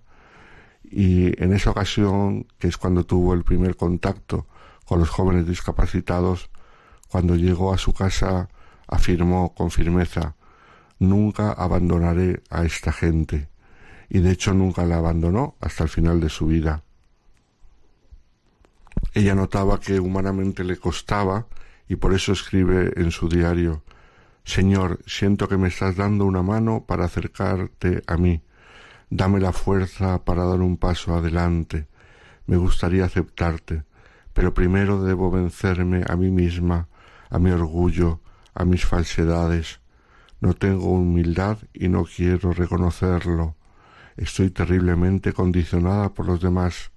y 0.82 1.44
en 1.44 1.52
esa 1.52 1.72
ocasión, 1.72 2.48
que 2.60 2.70
es 2.70 2.78
cuando 2.78 3.06
tuvo 3.06 3.34
el 3.34 3.44
primer 3.44 3.76
contacto 3.76 4.48
con 4.86 5.00
los 5.00 5.10
jóvenes 5.10 5.45
discapacitados, 5.45 6.50
cuando 7.10 7.36
llegó 7.36 7.74
a 7.74 7.78
su 7.78 7.94
casa 7.94 8.48
afirmó 8.88 9.54
con 9.54 9.70
firmeza, 9.70 10.38
nunca 10.98 11.52
abandonaré 11.52 12.41
a 12.50 12.64
esta 12.64 12.94
gente. 12.94 13.50
Y 14.08 14.20
de 14.20 14.32
hecho 14.32 14.54
nunca 14.54 14.86
la 14.86 15.00
abandonó 15.00 15.58
hasta 15.60 15.84
el 15.84 15.90
final 15.90 16.22
de 16.22 16.30
su 16.30 16.48
vida. 16.48 16.84
Ella 19.14 19.36
notaba 19.36 19.78
que 19.82 20.00
humanamente 20.00 20.64
le 20.64 20.78
costaba 20.78 21.48
y 21.90 21.98
por 21.98 22.14
eso 22.14 22.32
escribe 22.32 22.94
en 22.95 23.12
su 23.12 23.28
diario, 23.28 23.84
Señor, 24.44 24.99
siento 25.06 25.48
que 25.48 25.57
me 25.57 25.70
estás 25.70 25.95
dando 25.95 26.26
una 26.26 26.44
mano 26.44 26.86
para 26.86 27.06
acercarte 27.06 28.03
a 28.07 28.18
mí. 28.18 28.41
Dame 29.10 29.40
la 29.40 29.53
fuerza 29.53 30.26
para 30.26 30.44
dar 30.44 30.60
un 30.60 30.78
paso 30.78 31.15
adelante. 31.15 31.88
Me 32.45 32.57
gustaría 32.57 33.06
aceptarte, 33.06 33.84
pero 34.34 34.53
primero 34.53 35.03
debo 35.03 35.32
vencerme 35.32 36.03
a 36.07 36.15
mí 36.18 36.30
misma, 36.30 36.90
a 37.30 37.40
mi 37.40 37.52
orgullo, 37.52 38.20
a 38.53 38.65
mis 38.65 38.86
falsedades. 38.86 39.80
No 40.41 40.53
tengo 40.53 40.91
humildad 40.91 41.60
y 41.74 41.88
no 41.88 42.03
quiero 42.03 42.52
reconocerlo. 42.52 43.56
Estoy 44.18 44.49
terriblemente 44.49 45.32
condicionada 45.32 46.14
por 46.14 46.26
los 46.26 46.41
demás. 46.41 46.91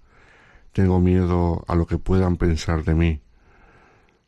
Tengo 0.73 0.99
miedo 1.01 1.65
a 1.69 1.77
lo 1.77 1.87
que 1.87 1.97
puedan 1.97 2.37
pensar 2.37 2.83
de 2.83 2.95
mí. 2.95 3.23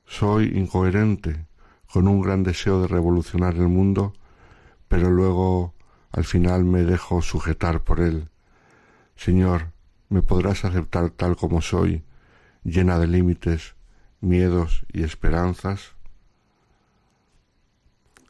Soy 0.06 0.52
incoherente, 0.54 1.47
con 1.92 2.06
un 2.08 2.20
gran 2.20 2.42
deseo 2.42 2.82
de 2.82 2.88
revolucionar 2.88 3.54
el 3.54 3.68
mundo, 3.68 4.12
pero 4.88 5.10
luego 5.10 5.74
al 6.12 6.24
final 6.24 6.64
me 6.64 6.82
dejo 6.82 7.22
sujetar 7.22 7.82
por 7.82 8.00
él. 8.00 8.28
Señor, 9.16 9.72
me 10.08 10.22
podrás 10.22 10.64
aceptar 10.64 11.10
tal 11.10 11.36
como 11.36 11.60
soy, 11.60 12.04
llena 12.64 12.98
de 12.98 13.06
límites, 13.06 13.74
miedos 14.20 14.86
y 14.92 15.02
esperanzas. 15.02 15.92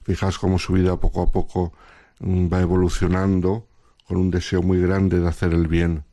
Fijaos 0.02 0.38
cómo 0.38 0.58
su 0.58 0.72
vida 0.72 0.96
poco 0.98 1.22
a 1.22 1.30
poco 1.30 1.72
mm, 2.20 2.48
va 2.52 2.60
evolucionando 2.60 3.66
con 4.06 4.16
un 4.16 4.30
deseo 4.30 4.62
muy 4.62 4.80
grande 4.80 5.20
de 5.20 5.28
hacer 5.28 5.52
el 5.52 5.68
bien. 5.68 6.04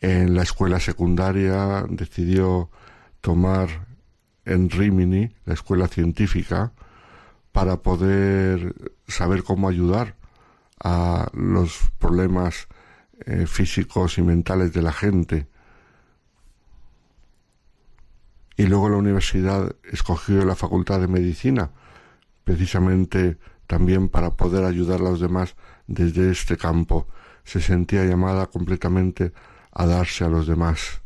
En 0.00 0.34
la 0.34 0.42
escuela 0.42 0.80
secundaria 0.80 1.86
decidió 1.88 2.70
tomar 3.20 3.85
en 4.46 4.70
Rimini, 4.70 5.30
la 5.44 5.54
escuela 5.54 5.88
científica, 5.88 6.72
para 7.52 7.82
poder 7.82 8.74
saber 9.06 9.42
cómo 9.42 9.68
ayudar 9.68 10.14
a 10.82 11.28
los 11.34 11.90
problemas 11.98 12.68
eh, 13.26 13.46
físicos 13.46 14.18
y 14.18 14.22
mentales 14.22 14.72
de 14.72 14.82
la 14.82 14.92
gente. 14.92 15.48
Y 18.56 18.66
luego 18.66 18.88
la 18.88 18.96
universidad 18.96 19.74
escogió 19.84 20.44
la 20.44 20.54
Facultad 20.54 21.00
de 21.00 21.08
Medicina 21.08 21.70
precisamente 22.44 23.38
también 23.66 24.08
para 24.08 24.30
poder 24.30 24.64
ayudar 24.64 25.00
a 25.00 25.04
los 25.04 25.20
demás 25.20 25.56
desde 25.88 26.30
este 26.30 26.56
campo. 26.56 27.08
Se 27.42 27.60
sentía 27.60 28.04
llamada 28.04 28.46
completamente 28.46 29.32
a 29.72 29.86
darse 29.86 30.24
a 30.24 30.28
los 30.28 30.46
demás. 30.46 31.02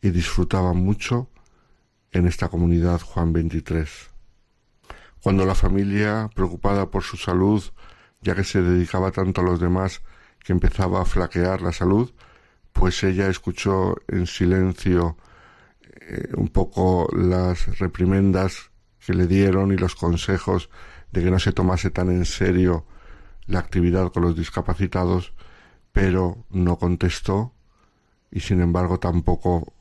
Y 0.00 0.10
disfrutaba 0.10 0.72
mucho 0.72 1.28
en 2.12 2.26
esta 2.26 2.48
comunidad 2.48 3.00
Juan 3.00 3.32
23. 3.32 4.10
Cuando 5.20 5.46
la 5.46 5.54
familia, 5.54 6.30
preocupada 6.34 6.90
por 6.90 7.02
su 7.02 7.16
salud, 7.16 7.62
ya 8.20 8.34
que 8.34 8.44
se 8.44 8.62
dedicaba 8.62 9.10
tanto 9.10 9.40
a 9.40 9.44
los 9.44 9.60
demás 9.60 10.02
que 10.40 10.52
empezaba 10.52 11.00
a 11.00 11.04
flaquear 11.04 11.62
la 11.62 11.72
salud, 11.72 12.12
pues 12.72 13.02
ella 13.04 13.28
escuchó 13.28 13.96
en 14.08 14.26
silencio 14.26 15.16
eh, 16.00 16.28
un 16.36 16.48
poco 16.48 17.08
las 17.12 17.78
reprimendas 17.78 18.70
que 19.04 19.14
le 19.14 19.26
dieron 19.26 19.72
y 19.72 19.76
los 19.76 19.94
consejos 19.94 20.70
de 21.10 21.22
que 21.22 21.30
no 21.30 21.38
se 21.38 21.52
tomase 21.52 21.90
tan 21.90 22.10
en 22.10 22.24
serio 22.24 22.86
la 23.46 23.58
actividad 23.58 24.12
con 24.12 24.22
los 24.22 24.36
discapacitados, 24.36 25.32
pero 25.92 26.44
no 26.50 26.78
contestó 26.78 27.52
y 28.30 28.40
sin 28.40 28.60
embargo 28.60 28.98
tampoco 28.98 29.74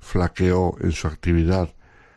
flaqueó 0.00 0.74
en 0.80 0.92
su 0.92 1.06
actividad, 1.06 1.74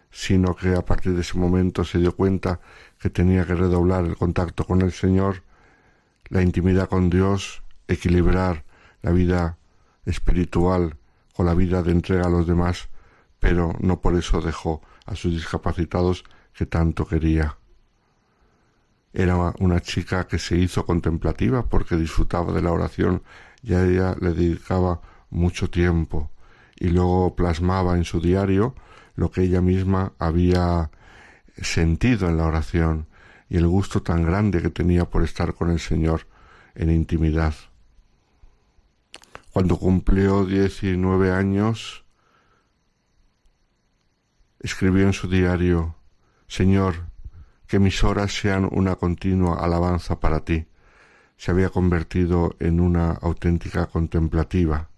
sino 0.10 0.55
que 0.55 0.76
a 0.76 0.85
partir 0.85 1.14
de 1.14 1.22
ese 1.22 1.38
momento 1.38 1.84
se 1.84 1.99
dio 1.99 2.15
cuenta 2.15 2.60
que 2.99 3.10
tenía 3.10 3.45
que 3.45 3.55
redoblar 3.55 4.05
el 4.05 4.15
contacto 4.15 4.65
con 4.65 4.81
el 4.81 4.91
Señor, 4.91 5.43
la 6.30 6.41
intimidad 6.41 6.89
con 6.89 7.10
Dios, 7.10 7.64
equilibrar 7.88 8.64
la 9.01 9.11
vida 9.11 9.57
espiritual 10.05 10.97
con 11.34 11.45
la 11.45 11.53
vida 11.53 11.84
de 11.84 11.91
entrega 11.91 12.27
a 12.27 12.30
los 12.30 12.47
demás, 12.47 12.89
pero 13.39 13.73
no 13.80 14.01
por 14.01 14.15
eso 14.15 14.41
dejó 14.41 14.81
a 15.05 15.15
sus 15.15 15.34
discapacitados 15.34 16.23
que 16.53 16.65
tanto 16.65 17.05
quería. 17.05 17.57
Era 19.11 19.53
una 19.60 19.80
chica 19.80 20.27
que 20.27 20.39
se 20.39 20.57
hizo 20.57 20.85
contemplativa 20.85 21.64
porque 21.64 21.95
disfrutaba 21.95 22.53
de 22.53 22.61
la 22.61 22.72
oración 22.72 23.23
y 23.61 23.73
a 23.73 23.85
ella 23.85 24.15
le 24.19 24.34
dedicaba 24.34 25.01
mucho 25.30 25.69
tiempo 25.69 26.31
y 26.75 26.89
luego 26.89 27.35
plasmaba 27.35 27.95
en 27.97 28.03
su 28.03 28.19
diario 28.19 28.75
lo 29.15 29.31
que 29.31 29.43
ella 29.43 29.61
misma 29.61 30.13
había 30.19 30.91
sentido 31.61 32.27
en 32.29 32.37
la 32.37 32.45
oración 32.45 33.07
y 33.49 33.57
el 33.57 33.67
gusto 33.67 34.01
tan 34.01 34.23
grande 34.23 34.61
que 34.61 34.69
tenía 34.69 35.05
por 35.05 35.23
estar 35.23 35.53
con 35.53 35.69
el 35.69 35.79
Señor 35.79 36.27
en 36.75 36.89
intimidad. 36.89 37.53
Cuando 39.51 39.77
cumplió 39.77 40.45
diecinueve 40.45 41.31
años, 41.31 42.03
escribió 44.59 45.05
en 45.05 45.13
su 45.13 45.27
diario, 45.27 45.95
Señor, 46.47 47.13
que 47.67 47.77
mis 47.77 48.03
horas 48.03 48.31
sean 48.31 48.67
una 48.71 48.95
continua 48.95 49.63
alabanza 49.63 50.19
para 50.19 50.43
ti. 50.43 50.65
Se 51.37 51.51
había 51.51 51.69
convertido 51.69 52.55
en 52.59 52.79
una 52.79 53.11
auténtica 53.11 53.85
contemplativa. 53.85 54.89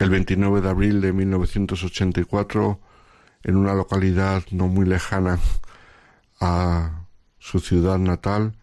El 0.00 0.08
29 0.08 0.62
de 0.62 0.68
abril 0.70 1.02
de 1.02 1.12
1984, 1.12 2.80
en 3.42 3.56
una 3.56 3.74
localidad 3.74 4.42
no 4.50 4.66
muy 4.66 4.86
lejana 4.86 5.38
a 6.40 7.04
su 7.38 7.60
ciudad 7.60 7.98
natal, 7.98 8.56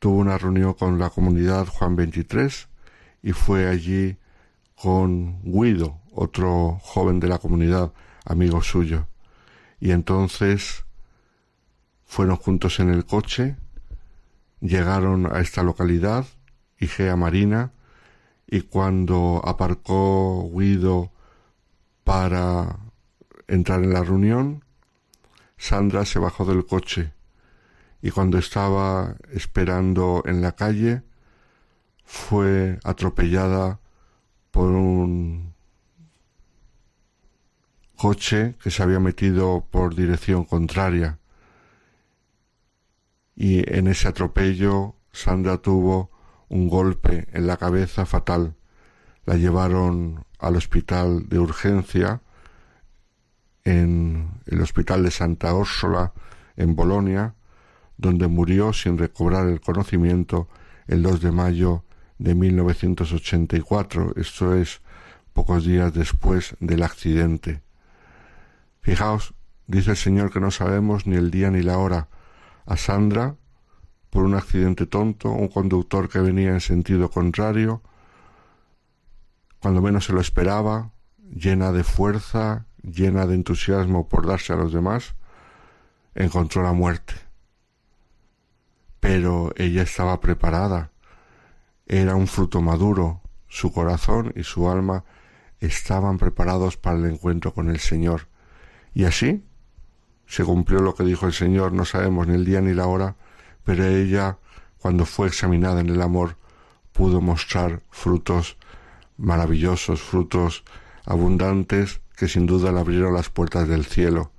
tuvo 0.00 0.18
una 0.18 0.36
reunión 0.38 0.74
con 0.74 0.98
la 0.98 1.08
comunidad 1.08 1.68
Juan 1.68 1.94
23 1.94 2.66
y 3.22 3.30
fue 3.30 3.68
allí 3.68 4.16
con 4.74 5.40
Guido, 5.44 6.00
otro 6.10 6.80
joven 6.82 7.20
de 7.20 7.28
la 7.28 7.38
comunidad, 7.38 7.92
amigo 8.24 8.60
suyo. 8.60 9.06
Y 9.78 9.92
entonces 9.92 10.84
fueron 12.06 12.34
juntos 12.34 12.80
en 12.80 12.90
el 12.90 13.04
coche, 13.04 13.54
llegaron 14.60 15.32
a 15.32 15.38
esta 15.38 15.62
localidad, 15.62 16.26
Igea 16.80 17.14
Marina, 17.14 17.70
y 18.46 18.62
cuando 18.62 19.42
aparcó 19.44 20.50
Guido 20.54 21.12
para 22.04 22.78
entrar 23.48 23.82
en 23.82 23.92
la 23.92 24.04
reunión, 24.04 24.64
Sandra 25.56 26.04
se 26.04 26.18
bajó 26.18 26.44
del 26.44 26.66
coche 26.66 27.12
y 28.02 28.10
cuando 28.10 28.38
estaba 28.38 29.16
esperando 29.32 30.22
en 30.26 30.42
la 30.42 30.52
calle 30.52 31.02
fue 32.04 32.78
atropellada 32.84 33.80
por 34.52 34.70
un 34.70 35.54
coche 37.96 38.56
que 38.62 38.70
se 38.70 38.82
había 38.82 39.00
metido 39.00 39.66
por 39.70 39.94
dirección 39.94 40.44
contraria. 40.44 41.18
Y 43.34 43.68
en 43.74 43.88
ese 43.88 44.08
atropello 44.08 44.94
Sandra 45.12 45.58
tuvo 45.58 46.10
un 46.48 46.68
golpe 46.68 47.28
en 47.32 47.46
la 47.46 47.56
cabeza 47.56 48.06
fatal. 48.06 48.54
La 49.24 49.36
llevaron 49.36 50.24
al 50.38 50.56
hospital 50.56 51.28
de 51.28 51.38
urgencia 51.38 52.20
en 53.64 54.40
el 54.46 54.60
hospital 54.60 55.02
de 55.02 55.10
Santa 55.10 55.52
Úrsula 55.54 56.12
en 56.56 56.76
Bolonia, 56.76 57.34
donde 57.96 58.28
murió 58.28 58.72
sin 58.72 58.98
recobrar 58.98 59.48
el 59.48 59.60
conocimiento 59.60 60.48
el 60.86 61.02
2 61.02 61.20
de 61.20 61.32
mayo 61.32 61.84
de 62.18 62.34
1984, 62.34 64.14
esto 64.16 64.54
es 64.54 64.80
pocos 65.32 65.64
días 65.64 65.92
después 65.92 66.56
del 66.60 66.82
accidente. 66.82 67.62
Fijaos, 68.80 69.34
dice 69.66 69.90
el 69.90 69.96
Señor 69.96 70.32
que 70.32 70.40
no 70.40 70.50
sabemos 70.50 71.06
ni 71.06 71.16
el 71.16 71.30
día 71.30 71.50
ni 71.50 71.62
la 71.62 71.78
hora. 71.78 72.08
A 72.64 72.76
Sandra, 72.76 73.36
por 74.16 74.24
un 74.24 74.34
accidente 74.34 74.86
tonto, 74.86 75.30
un 75.30 75.48
conductor 75.48 76.08
que 76.08 76.20
venía 76.20 76.48
en 76.48 76.62
sentido 76.62 77.10
contrario, 77.10 77.82
cuando 79.60 79.82
menos 79.82 80.06
se 80.06 80.14
lo 80.14 80.22
esperaba, 80.22 80.92
llena 81.18 81.70
de 81.70 81.84
fuerza, 81.84 82.64
llena 82.80 83.26
de 83.26 83.34
entusiasmo 83.34 84.08
por 84.08 84.26
darse 84.26 84.54
a 84.54 84.56
los 84.56 84.72
demás, 84.72 85.16
encontró 86.14 86.62
la 86.62 86.72
muerte. 86.72 87.12
Pero 89.00 89.52
ella 89.54 89.82
estaba 89.82 90.18
preparada. 90.18 90.92
Era 91.84 92.14
un 92.14 92.26
fruto 92.26 92.62
maduro. 92.62 93.20
Su 93.48 93.70
corazón 93.70 94.32
y 94.34 94.44
su 94.44 94.70
alma 94.70 95.04
estaban 95.60 96.16
preparados 96.16 96.78
para 96.78 96.96
el 96.96 97.04
encuentro 97.04 97.52
con 97.52 97.68
el 97.68 97.80
Señor. 97.80 98.28
Y 98.94 99.04
así 99.04 99.44
se 100.26 100.42
cumplió 100.42 100.80
lo 100.80 100.94
que 100.94 101.04
dijo 101.04 101.26
el 101.26 101.34
Señor, 101.34 101.72
no 101.72 101.84
sabemos 101.84 102.26
ni 102.26 102.34
el 102.34 102.46
día 102.46 102.62
ni 102.62 102.72
la 102.72 102.86
hora, 102.86 103.16
pero 103.66 103.84
ella, 103.84 104.38
cuando 104.78 105.04
fue 105.04 105.26
examinada 105.26 105.80
en 105.80 105.88
el 105.88 106.00
amor, 106.00 106.36
pudo 106.92 107.20
mostrar 107.20 107.82
frutos 107.90 108.56
maravillosos, 109.18 110.00
frutos 110.00 110.62
abundantes 111.04 112.00
que 112.16 112.28
sin 112.28 112.46
duda 112.46 112.70
le 112.70 112.78
abrieron 112.78 113.12
las 113.12 113.28
puertas 113.28 113.66
del 113.66 113.84
cielo. 113.84 114.30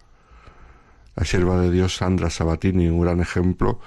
La 1.14 1.26
sierva 1.26 1.60
de 1.60 1.72
Dios 1.72 1.98
Sandra 1.98 2.30
Sabatini, 2.30 2.88
un 2.88 3.02
gran 3.02 3.20
ejemplo 3.20 3.82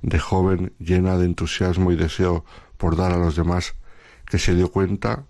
de 0.00 0.18
joven 0.18 0.72
llena 0.78 1.18
de 1.18 1.26
entusiasmo 1.26 1.92
y 1.92 1.96
deseo 1.96 2.46
por 2.78 2.96
dar 2.96 3.12
a 3.12 3.18
los 3.18 3.36
demás, 3.36 3.74
que 4.24 4.38
se 4.38 4.54
dio 4.54 4.72
cuenta 4.72 5.26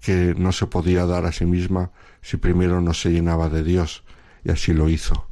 que 0.00 0.36
no 0.38 0.52
se 0.52 0.66
podía 0.66 1.04
dar 1.04 1.26
a 1.26 1.32
sí 1.32 1.46
misma 1.46 1.90
si 2.22 2.36
primero 2.36 2.80
no 2.80 2.94
se 2.94 3.10
llenaba 3.10 3.48
de 3.48 3.64
Dios, 3.64 4.04
y 4.44 4.52
así 4.52 4.72
lo 4.72 4.88
hizo. 4.88 5.26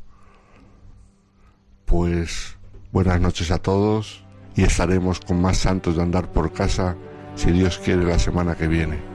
Pues 1.85 2.57
buenas 2.93 3.21
noches 3.23 3.51
a 3.51 3.59
todos 3.59 4.23
y 4.55 4.65
estaremos 4.65 5.19
con 5.21 5.41
más 5.41 5.57
santos 5.57 5.97
de 5.97 6.03
andar 6.03 6.31
por 6.31 6.53
casa 6.53 6.95
si 7.35 7.51
Dios 7.51 7.81
quiere 7.83 8.05
la 8.05 8.19
semana 8.19 8.55
que 8.55 8.69
viene. 8.69 9.12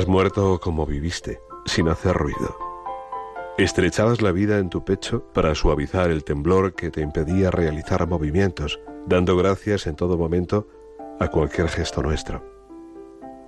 Has 0.00 0.08
muerto 0.08 0.58
como 0.60 0.86
viviste, 0.86 1.42
sin 1.66 1.88
hacer 1.88 2.16
ruido. 2.16 2.56
Estrechabas 3.58 4.22
la 4.22 4.32
vida 4.32 4.56
en 4.56 4.70
tu 4.70 4.82
pecho 4.82 5.24
para 5.34 5.54
suavizar 5.54 6.10
el 6.10 6.24
temblor 6.24 6.74
que 6.74 6.90
te 6.90 7.02
impedía 7.02 7.50
realizar 7.50 8.08
movimientos, 8.08 8.80
dando 9.06 9.36
gracias 9.36 9.86
en 9.86 9.96
todo 9.96 10.16
momento 10.16 10.66
a 11.20 11.28
cualquier 11.28 11.68
gesto 11.68 12.02
nuestro. 12.02 12.42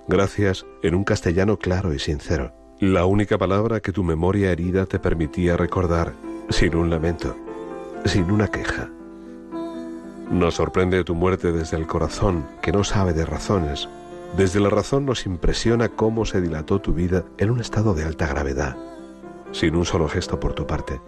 Gracias 0.07 0.63
en 0.83 0.93
un 0.93 1.03
castellano 1.03 1.57
claro 1.57 1.91
y 1.91 1.97
sincero, 1.97 2.53
la 2.79 3.05
única 3.07 3.39
palabra 3.39 3.79
que 3.79 3.91
tu 3.91 4.03
memoria 4.03 4.51
herida 4.51 4.85
te 4.85 4.99
permitía 4.99 5.57
recordar 5.57 6.13
sin 6.51 6.75
un 6.75 6.91
lamento, 6.91 7.35
sin 8.05 8.29
una 8.29 8.49
queja. 8.49 8.91
Nos 10.29 10.53
sorprende 10.53 11.03
tu 11.03 11.15
muerte 11.15 11.51
desde 11.51 11.77
el 11.77 11.87
corazón, 11.87 12.45
que 12.61 12.71
no 12.71 12.83
sabe 12.83 13.13
de 13.13 13.25
razones, 13.25 13.89
desde 14.35 14.59
la 14.59 14.69
razón 14.69 15.05
nos 15.05 15.25
impresiona 15.25 15.89
cómo 15.89 16.25
se 16.25 16.41
dilató 16.41 16.81
tu 16.81 16.93
vida 16.93 17.23
en 17.37 17.51
un 17.51 17.59
estado 17.59 17.93
de 17.93 18.03
alta 18.03 18.27
gravedad, 18.27 18.77
sin 19.51 19.75
un 19.75 19.85
solo 19.85 20.09
gesto 20.09 20.39
por 20.39 20.53
tu 20.53 20.65
parte. 20.65 20.99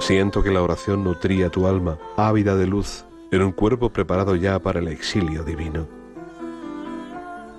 Siento 0.00 0.42
que 0.42 0.50
la 0.50 0.62
oración 0.62 1.04
nutría 1.04 1.50
tu 1.50 1.66
alma, 1.66 1.98
ávida 2.16 2.56
de 2.56 2.66
luz, 2.66 3.04
en 3.30 3.42
un 3.42 3.52
cuerpo 3.52 3.90
preparado 3.90 4.34
ya 4.34 4.58
para 4.58 4.80
el 4.80 4.88
exilio 4.88 5.44
divino. 5.44 5.86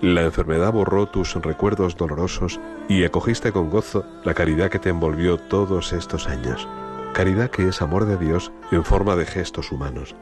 La 0.01 0.23
enfermedad 0.23 0.71
borró 0.71 1.07
tus 1.07 1.35
recuerdos 1.35 1.97
dolorosos 1.97 2.59
y 2.87 3.03
acogiste 3.03 3.51
con 3.51 3.69
gozo 3.69 4.05
la 4.23 4.33
caridad 4.33 4.69
que 4.69 4.79
te 4.79 4.89
envolvió 4.89 5.37
todos 5.37 5.91
estos 5.93 6.27
años. 6.27 6.67
Caridad 7.13 7.49
que 7.49 7.67
es 7.67 7.81
amor 7.81 8.05
de 8.05 8.17
Dios 8.17 8.51
en 8.71 8.85
forma 8.85 9.15
de 9.15 9.25
gestos 9.25 9.71
humanos. 9.71 10.15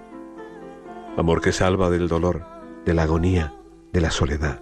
Amor 1.16 1.42
que 1.42 1.52
salva 1.52 1.90
del 1.92 2.08
dolor, 2.08 2.44
de 2.86 2.94
la 2.96 3.04
agonía, 3.04 3.54
de 3.98 4.02
la 4.02 4.12
soledad. 4.12 4.62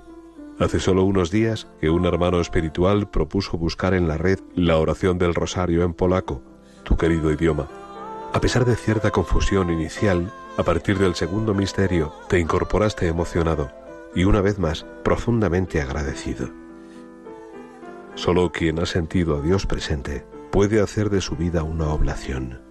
Hace 0.60 0.80
solo 0.80 1.04
unos 1.04 1.30
días 1.30 1.68
que 1.82 1.90
un 1.90 2.06
hermano 2.06 2.40
espiritual 2.40 3.10
propuso 3.10 3.58
buscar 3.58 3.94
en 3.94 4.08
la 4.08 4.16
red 4.18 4.40
la 4.56 4.78
oración 4.78 5.18
del 5.18 5.36
rosario 5.36 5.84
en 5.84 5.94
polaco, 5.94 6.42
tu 6.84 6.96
querido 6.96 7.30
idioma. 7.34 7.68
A 8.32 8.40
pesar 8.40 8.64
de 8.64 8.78
cierta 8.78 9.12
confusión 9.12 9.70
inicial, 9.72 10.32
a 10.56 10.64
partir 10.64 10.98
del 11.00 11.16
segundo 11.16 11.54
misterio 11.54 12.14
te 12.30 12.40
incorporaste 12.40 13.08
emocionado 13.08 13.70
y 14.16 14.24
una 14.24 14.40
vez 14.40 14.58
más 14.58 14.86
profundamente 15.04 15.82
agradecido. 15.82 16.48
Solo 18.14 18.54
quien 18.54 18.80
ha 18.80 18.86
sentido 18.86 19.36
a 19.36 19.42
Dios 19.42 19.66
presente 19.66 20.26
puede 20.50 20.80
hacer 20.80 21.10
de 21.10 21.20
su 21.20 21.36
vida 21.36 21.64
una 21.64 21.90
oblación. 21.90 22.62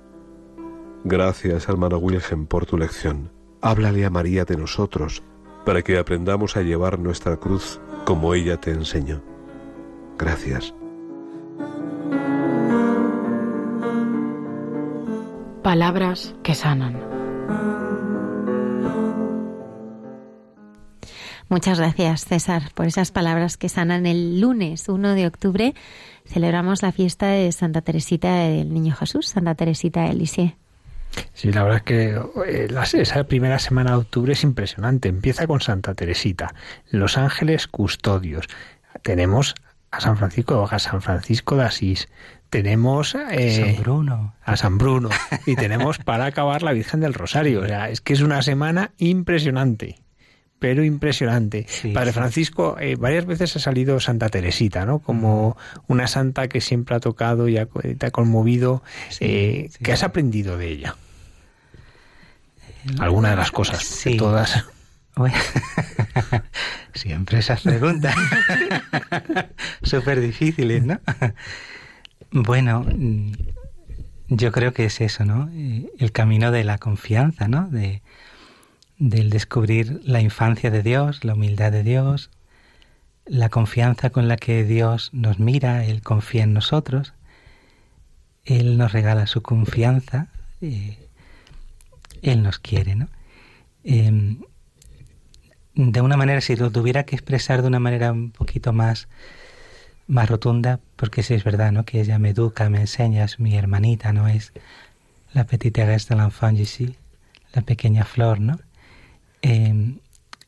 Gracias, 1.04 1.68
hermano 1.68 1.98
Wilhelm, 1.98 2.46
por 2.46 2.64
tu 2.64 2.78
lección. 2.78 3.30
Háblale 3.60 4.06
a 4.06 4.10
María 4.10 4.46
de 4.46 4.56
nosotros 4.56 5.22
para 5.64 5.82
que 5.82 5.98
aprendamos 5.98 6.56
a 6.56 6.62
llevar 6.62 6.98
nuestra 6.98 7.36
cruz 7.36 7.80
como 8.04 8.34
ella 8.34 8.60
te 8.60 8.70
enseñó. 8.70 9.22
Gracias. 10.18 10.74
Palabras 15.62 16.34
que 16.42 16.54
sanan. 16.54 17.00
Muchas 21.48 21.78
gracias, 21.78 22.24
César, 22.24 22.72
por 22.74 22.86
esas 22.86 23.12
palabras 23.12 23.56
que 23.56 23.68
sanan. 23.68 24.06
El 24.06 24.40
lunes 24.40 24.88
1 24.88 25.14
de 25.14 25.26
octubre 25.26 25.74
celebramos 26.26 26.82
la 26.82 26.90
fiesta 26.92 27.28
de 27.28 27.52
Santa 27.52 27.82
Teresita 27.82 28.34
del 28.34 28.72
Niño 28.72 28.94
Jesús, 28.94 29.28
Santa 29.28 29.54
Teresita 29.54 30.02
de 30.02 30.14
Lisieux. 30.14 30.63
Sí, 31.32 31.52
la 31.52 31.62
verdad 31.62 31.78
es 31.78 31.84
que 31.84 32.20
eh, 32.46 33.00
esa 33.00 33.24
primera 33.24 33.58
semana 33.58 33.92
de 33.92 33.96
octubre 33.98 34.32
es 34.32 34.42
impresionante. 34.42 35.08
Empieza 35.08 35.46
con 35.46 35.60
Santa 35.60 35.94
Teresita, 35.94 36.54
los 36.90 37.18
ángeles 37.18 37.66
custodios. 37.66 38.46
Tenemos 39.02 39.54
a 39.90 40.00
San 40.00 40.16
Francisco, 40.16 40.68
a 40.70 40.78
San 40.78 41.02
Francisco 41.02 41.56
de 41.56 41.64
Asís, 41.64 42.08
tenemos 42.50 43.16
eh, 43.30 43.74
San 43.74 43.82
Bruno. 43.82 44.34
a 44.44 44.56
San 44.56 44.78
Bruno 44.78 45.08
y 45.46 45.56
tenemos 45.56 45.98
para 45.98 46.26
acabar 46.26 46.62
la 46.62 46.72
Virgen 46.72 47.00
del 47.00 47.14
Rosario. 47.14 47.62
O 47.62 47.66
sea, 47.66 47.88
es 47.88 48.00
que 48.00 48.12
es 48.12 48.20
una 48.20 48.42
semana 48.42 48.92
impresionante 48.98 50.03
pero 50.64 50.82
impresionante. 50.82 51.66
Padre 51.92 52.14
Francisco, 52.14 52.78
eh, 52.80 52.96
varias 52.96 53.26
veces 53.26 53.54
ha 53.54 53.58
salido 53.58 54.00
Santa 54.00 54.30
Teresita, 54.30 54.86
¿no? 54.86 54.98
Como 54.98 55.58
una 55.88 56.06
santa 56.06 56.48
que 56.48 56.62
siempre 56.62 56.96
ha 56.96 57.00
tocado 57.00 57.50
y 57.50 57.56
te 57.98 58.06
ha 58.06 58.10
conmovido. 58.10 58.82
Eh, 59.20 59.68
¿Qué 59.82 59.92
has 59.92 60.02
aprendido 60.02 60.56
de 60.56 60.68
ella? 60.68 60.96
Alguna 62.98 63.28
de 63.28 63.36
las 63.36 63.50
cosas, 63.50 64.04
todas. 64.16 64.64
siempre 66.94 67.40
esas 67.40 67.60
preguntas. 67.60 68.14
Súper 69.82 70.18
difíciles, 70.18 70.82
¿no? 70.82 70.98
bueno, 72.30 72.86
mm, 72.88 73.32
yo 74.28 74.50
creo 74.50 74.72
que 74.72 74.86
es 74.86 75.02
eso, 75.02 75.26
¿no? 75.26 75.50
Eh, 75.52 75.90
el 75.98 76.10
camino 76.12 76.50
de 76.50 76.64
la 76.64 76.78
confianza, 76.78 77.48
¿no? 77.48 77.68
De, 77.68 78.00
del 79.08 79.28
descubrir 79.28 80.00
la 80.02 80.22
infancia 80.22 80.70
de 80.70 80.82
Dios, 80.82 81.24
la 81.24 81.34
humildad 81.34 81.70
de 81.70 81.82
Dios, 81.82 82.30
la 83.26 83.50
confianza 83.50 84.08
con 84.08 84.28
la 84.28 84.38
que 84.38 84.64
Dios 84.64 85.10
nos 85.12 85.38
mira, 85.38 85.84
Él 85.84 86.00
confía 86.00 86.44
en 86.44 86.54
nosotros, 86.54 87.12
Él 88.46 88.78
nos 88.78 88.92
regala 88.92 89.26
su 89.26 89.42
confianza, 89.42 90.28
eh, 90.62 91.06
Él 92.22 92.42
nos 92.42 92.58
quiere, 92.58 92.94
¿no? 92.94 93.08
Em, 93.84 94.38
de 95.74 96.00
una 96.00 96.16
manera, 96.16 96.40
si 96.40 96.56
lo 96.56 96.70
tuviera 96.70 97.04
que 97.04 97.14
expresar 97.14 97.60
de 97.60 97.68
una 97.68 97.80
manera 97.80 98.10
un 98.10 98.30
poquito 98.30 98.72
más, 98.72 99.08
más 100.06 100.30
rotunda, 100.30 100.80
porque 100.96 101.22
sí 101.22 101.34
es 101.34 101.44
verdad, 101.44 101.72
¿no? 101.72 101.84
Que 101.84 102.00
ella 102.00 102.18
me 102.18 102.30
educa, 102.30 102.70
me 102.70 102.80
enseña, 102.80 103.24
es 103.24 103.38
mi 103.38 103.54
hermanita, 103.54 104.14
¿no? 104.14 104.28
Es 104.28 104.54
la 105.34 105.44
petite 105.44 105.84
de 105.84 105.98
l'enfant 106.16 106.56
la 107.52 107.62
pequeña 107.62 108.04
flor, 108.04 108.40
¿no? 108.40 108.58
Em, 109.44 109.98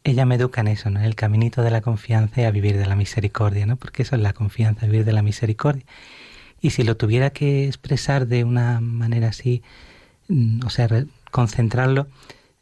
ella 0.04 0.24
me 0.24 0.36
educa 0.36 0.62
en 0.62 0.68
eso, 0.68 0.88
¿no? 0.88 1.00
El 1.00 1.14
caminito 1.16 1.60
de 1.62 1.70
la 1.70 1.82
confianza 1.82 2.40
y 2.40 2.44
a 2.44 2.50
vivir 2.50 2.78
de 2.78 2.86
la 2.86 2.96
misericordia, 2.96 3.66
¿no? 3.66 3.76
Porque 3.76 4.02
eso 4.02 4.16
es 4.16 4.22
la 4.22 4.32
confianza, 4.32 4.86
vivir 4.86 5.04
de 5.04 5.12
la 5.12 5.20
misericordia. 5.20 5.84
Y 6.62 6.70
si 6.70 6.82
lo 6.82 6.96
tuviera 6.96 7.30
que 7.30 7.66
expresar 7.66 8.26
de 8.26 8.44
una 8.44 8.80
manera 8.80 9.28
así, 9.28 9.62
mm, 10.28 10.64
o 10.64 10.70
sea, 10.70 10.88
concentrarlo, 11.30 12.06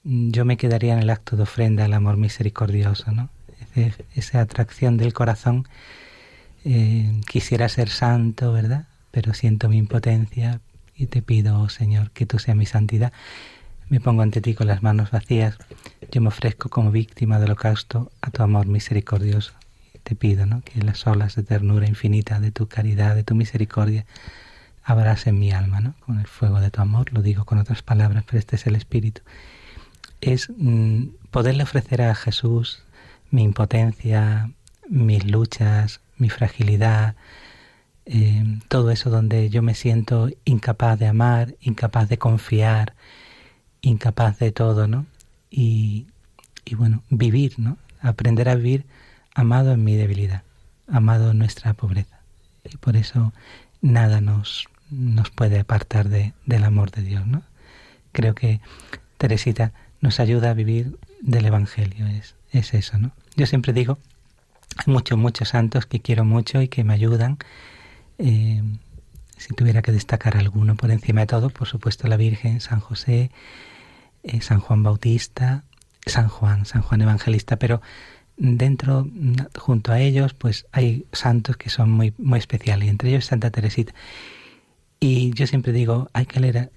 mm, 0.03 0.31
yo 0.33 0.45
me 0.45 0.57
quedaría 0.57 0.95
en 0.95 1.01
el 1.01 1.11
acto 1.11 1.37
de 1.37 1.45
ofrenda 1.45 1.85
al 1.85 1.93
amor 1.95 2.17
misericordioso, 2.17 3.13
¿no? 3.13 3.31
esa 4.15 4.41
atracción 4.41 4.97
del 4.97 5.13
corazón. 5.13 5.67
Eh, 6.65 7.21
quisiera 7.29 7.69
ser 7.69 7.89
santo, 7.91 8.53
¿verdad? 8.53 8.87
Pero 9.11 9.35
siento 9.35 9.69
mi 9.69 9.79
impotencia 9.79 10.61
y 10.97 11.07
te 11.07 11.23
pido, 11.23 11.61
oh 11.61 11.69
Señor, 11.69 12.11
que 12.13 12.27
tú 12.27 12.39
seas 12.39 12.57
mi 12.57 12.67
santidad. 12.67 13.13
Me 13.89 14.01
pongo 14.01 14.23
ante 14.23 14.41
ti 14.41 14.55
con 14.55 14.67
las 14.67 14.83
manos 14.83 15.11
vacías. 15.11 15.59
Yo 16.11 16.21
me 16.21 16.29
ofrezco 16.29 16.69
como 16.69 16.91
víctima 16.91 17.39
del 17.39 17.51
holocausto 17.51 18.11
a 18.23 18.31
tu 18.31 18.43
amor 18.43 18.67
misericordioso. 18.67 19.53
te 20.03 20.15
pido 20.15 20.47
¿no? 20.47 20.63
que 20.63 20.83
las 20.83 21.07
olas 21.07 21.35
de 21.35 21.43
ternura 21.43 21.87
infinita 21.87 22.41
de 22.41 22.51
tu 22.51 22.67
caridad, 22.67 23.15
de 23.15 23.25
tu 23.25 23.35
misericordia, 23.35 24.05
abracen 24.83 25.39
mi 25.39 25.51
alma 25.53 25.81
¿no? 25.81 25.95
con 26.01 26.19
el 26.19 26.27
fuego 26.27 26.61
de 26.61 26.71
tu 26.71 26.81
amor. 26.81 27.13
Lo 27.13 27.23
digo 27.23 27.45
con 27.45 27.59
otras 27.59 27.83
palabras, 27.83 28.25
pero 28.27 28.39
este 28.39 28.57
es 28.57 28.67
el 28.67 28.77
espíritu. 28.77 29.23
Es 30.21 30.51
mm, 30.57 31.09
poderle 31.31 31.63
ofrecer 31.63 32.03
a 32.03 32.15
Jesús 32.15 32.83
mi 33.31 33.43
impotencia, 33.43 34.51
mis 34.89 35.25
luchas, 35.25 36.01
mi 36.17 36.31
fragilidad, 36.31 37.17
eh, 38.07 38.45
todo 38.69 38.91
eso 38.91 39.11
donde 39.11 39.49
yo 39.51 39.63
me 39.63 39.75
siento 39.75 40.29
incapaz 40.45 40.99
de 40.99 41.07
amar, 41.07 41.55
incapaz 41.61 42.09
de 42.09 42.19
confiar, 42.19 42.95
incapaz 43.89 44.39
de 44.39 44.53
todo, 44.53 44.87
¿no? 44.89 45.07
Y, 45.51 46.07
y 46.65 46.75
bueno, 46.75 47.03
vivir, 47.11 47.59
¿no? 47.59 47.77
Aprender 48.01 48.49
a 48.49 48.55
vivir 48.55 48.85
amado 49.35 49.73
en 49.73 49.85
mi 49.85 49.97
debilidad, 49.97 50.43
amado 50.89 51.31
en 51.31 51.39
nuestra 51.39 51.75
pobreza. 51.75 52.21
Y 52.65 52.77
por 52.77 52.97
eso 52.97 53.33
nada 53.81 54.21
nos, 54.21 54.67
nos 54.91 55.31
puede 55.31 55.61
apartar 55.61 56.09
de, 56.09 56.33
del 56.47 56.65
amor 56.65 56.91
de 56.91 57.03
Dios, 57.03 57.27
¿no? 57.27 57.43
Creo 58.13 58.35
que 58.35 58.61
Teresita 59.19 59.73
nos 60.01 60.21
ayuda 60.21 60.51
a 60.51 60.55
vivir 60.55 60.99
del 61.21 61.47
Evangelio, 61.47 62.07
es, 62.07 62.35
es 62.53 62.75
eso, 62.75 62.99
¿no? 62.99 63.13
Yo 63.37 63.47
siempre 63.47 63.73
digo, 63.73 63.99
hay 64.77 64.93
muchos, 64.93 65.19
muchos 65.19 65.49
santos 65.49 65.87
que 65.87 66.01
quiero 66.01 66.25
mucho 66.25 66.63
y 66.63 66.69
que 66.69 66.85
me 66.85 66.95
ayudan. 66.95 67.39
Eh, 68.19 68.63
si 69.37 69.55
tuviera 69.55 69.83
que 69.83 69.93
destacar 69.93 70.37
alguno 70.37 70.77
por 70.77 70.91
encima 70.91 71.23
de 71.23 71.27
todo, 71.27 71.51
por 71.51 71.67
supuesto 71.69 72.07
la 72.07 72.17
Virgen, 72.17 72.61
San 72.61 72.81
José, 72.81 73.31
eh, 74.25 74.41
San 74.41 74.61
Juan 74.61 74.83
Bautista, 74.83 75.65
San 76.07 76.29
Juan, 76.29 76.67
San 76.67 76.83
Juan 76.83 77.03
Evangelista, 77.03 77.57
pero 77.57 77.81
dentro, 78.37 79.07
junto 79.57 79.93
a 79.93 80.01
ellos, 80.01 80.35
pues 80.35 80.67
hay 80.73 81.07
santos 81.13 81.57
que 81.57 81.71
son 81.71 81.91
muy, 81.91 82.15
muy 82.19 82.39
especiales, 82.39 82.87
y 82.87 82.91
entre 82.91 83.11
ellos 83.11 83.27
Santa 83.27 83.51
Teresita. 83.51 83.95
Y 84.99 85.33
yo 85.35 85.47
siempre 85.47 85.73
digo, 85.73 86.09
hay 86.13 86.27
que 86.27 86.41
leer 86.41 86.73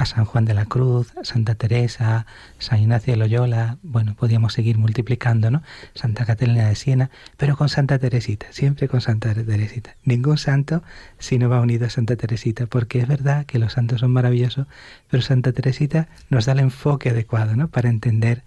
a 0.00 0.06
San 0.06 0.24
Juan 0.24 0.46
de 0.46 0.54
la 0.54 0.64
Cruz, 0.64 1.12
Santa 1.22 1.54
Teresa, 1.56 2.24
San 2.58 2.80
Ignacio 2.80 3.12
de 3.12 3.18
Loyola, 3.18 3.76
bueno, 3.82 4.14
podíamos 4.14 4.54
seguir 4.54 4.78
multiplicando, 4.78 5.50
¿no? 5.50 5.62
Santa 5.92 6.24
Catalina 6.24 6.66
de 6.68 6.74
Siena, 6.74 7.10
pero 7.36 7.54
con 7.54 7.68
Santa 7.68 7.98
Teresita, 7.98 8.46
siempre 8.48 8.88
con 8.88 9.02
Santa 9.02 9.34
Teresita. 9.34 9.96
Ningún 10.04 10.38
santo 10.38 10.82
si 11.18 11.38
no 11.38 11.50
va 11.50 11.60
unido 11.60 11.86
a 11.86 11.90
Santa 11.90 12.16
Teresita, 12.16 12.64
porque 12.64 13.00
es 13.00 13.08
verdad 13.08 13.44
que 13.44 13.58
los 13.58 13.74
santos 13.74 14.00
son 14.00 14.10
maravillosos, 14.10 14.66
pero 15.10 15.22
Santa 15.22 15.52
Teresita 15.52 16.08
nos 16.30 16.46
da 16.46 16.52
el 16.52 16.60
enfoque 16.60 17.10
adecuado, 17.10 17.54
¿no? 17.54 17.68
Para 17.68 17.90
entender 17.90 18.42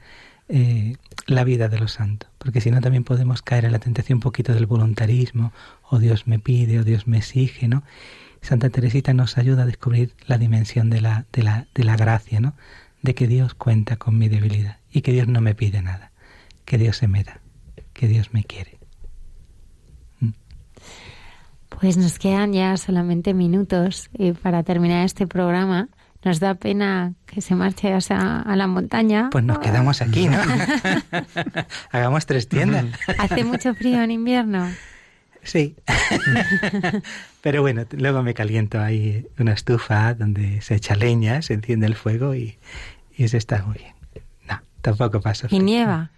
eh, 0.49 0.95
la 1.27 1.43
vida 1.43 1.69
de 1.69 1.77
los 1.77 1.91
santos, 1.91 2.31
porque 2.39 2.61
si 2.61 2.71
no 2.71 2.81
también 2.81 3.03
podemos 3.03 3.43
caer 3.43 3.65
en 3.65 3.73
la 3.73 3.79
tentación 3.79 4.17
un 4.17 4.21
poquito 4.21 4.55
del 4.55 4.65
voluntarismo, 4.65 5.53
o 5.83 5.99
Dios 5.99 6.25
me 6.25 6.39
pide, 6.39 6.79
o 6.79 6.83
Dios 6.83 7.05
me 7.05 7.19
exige, 7.19 7.67
¿no? 7.67 7.83
Santa 8.43 8.69
Teresita 8.69 9.13
nos 9.13 9.37
ayuda 9.37 9.63
a 9.63 9.65
descubrir 9.65 10.13
la 10.27 10.37
dimensión 10.37 10.89
de 10.89 10.99
la, 10.99 11.25
de 11.31 11.43
la, 11.43 11.67
de 11.73 11.83
la 11.85 11.95
gracia, 11.95 12.41
¿no? 12.41 12.53
De 13.01 13.15
que 13.15 13.25
Dios 13.25 13.53
cuenta 13.53 13.95
con 13.95 14.17
mi 14.17 14.27
debilidad 14.27 14.77
y 14.91 15.01
que 15.01 15.13
Dios 15.13 15.27
no 15.29 15.39
me 15.39 15.55
pide 15.55 15.81
nada, 15.81 16.11
que 16.65 16.77
Dios 16.77 16.97
se 16.97 17.07
me 17.07 17.23
da, 17.23 17.39
que 17.93 18.07
Dios 18.07 18.33
me 18.33 18.43
quiere. 18.43 18.77
¿Mm? 20.19 20.31
Pues 21.69 21.95
nos 21.95 22.19
quedan 22.19 22.51
ya 22.51 22.75
solamente 22.75 23.33
minutos 23.33 24.09
eh, 24.13 24.33
para 24.33 24.63
terminar 24.63 25.05
este 25.05 25.25
programa. 25.25 25.87
nos 26.25 26.39
da 26.39 26.55
pena 26.55 27.13
que 27.25 27.41
se 27.41 27.55
marche 27.55 27.93
a 27.93 28.55
la 28.55 28.67
montaña. 28.67 29.29
Pues 29.31 29.43
nos 29.45 29.59
quedamos 29.59 30.01
aquí, 30.01 30.27
¿no? 30.27 30.37
Hagamos 31.91 32.25
tres 32.25 32.49
tiendas. 32.49 32.85
¿Hace 33.19 33.45
mucho 33.45 33.73
frío 33.73 34.01
en 34.01 34.11
invierno? 34.11 34.69
Sí. 35.43 35.75
Pero 37.41 37.61
bueno, 37.61 37.85
luego 37.91 38.23
me 38.23 38.33
caliento 38.33 38.79
ahí 38.79 39.27
una 39.37 39.53
estufa 39.53 40.13
donde 40.13 40.61
se 40.61 40.75
echa 40.75 40.95
leña, 40.95 41.41
se 41.41 41.53
enciende 41.53 41.87
el 41.87 41.95
fuego 41.95 42.35
y, 42.35 42.57
y 43.15 43.25
eso 43.25 43.37
está 43.37 43.63
muy 43.63 43.77
bien. 43.77 43.93
No, 44.47 44.61
tampoco 44.81 45.21
pasa. 45.21 45.47
¿Y 45.49 45.59
nieva? 45.59 46.11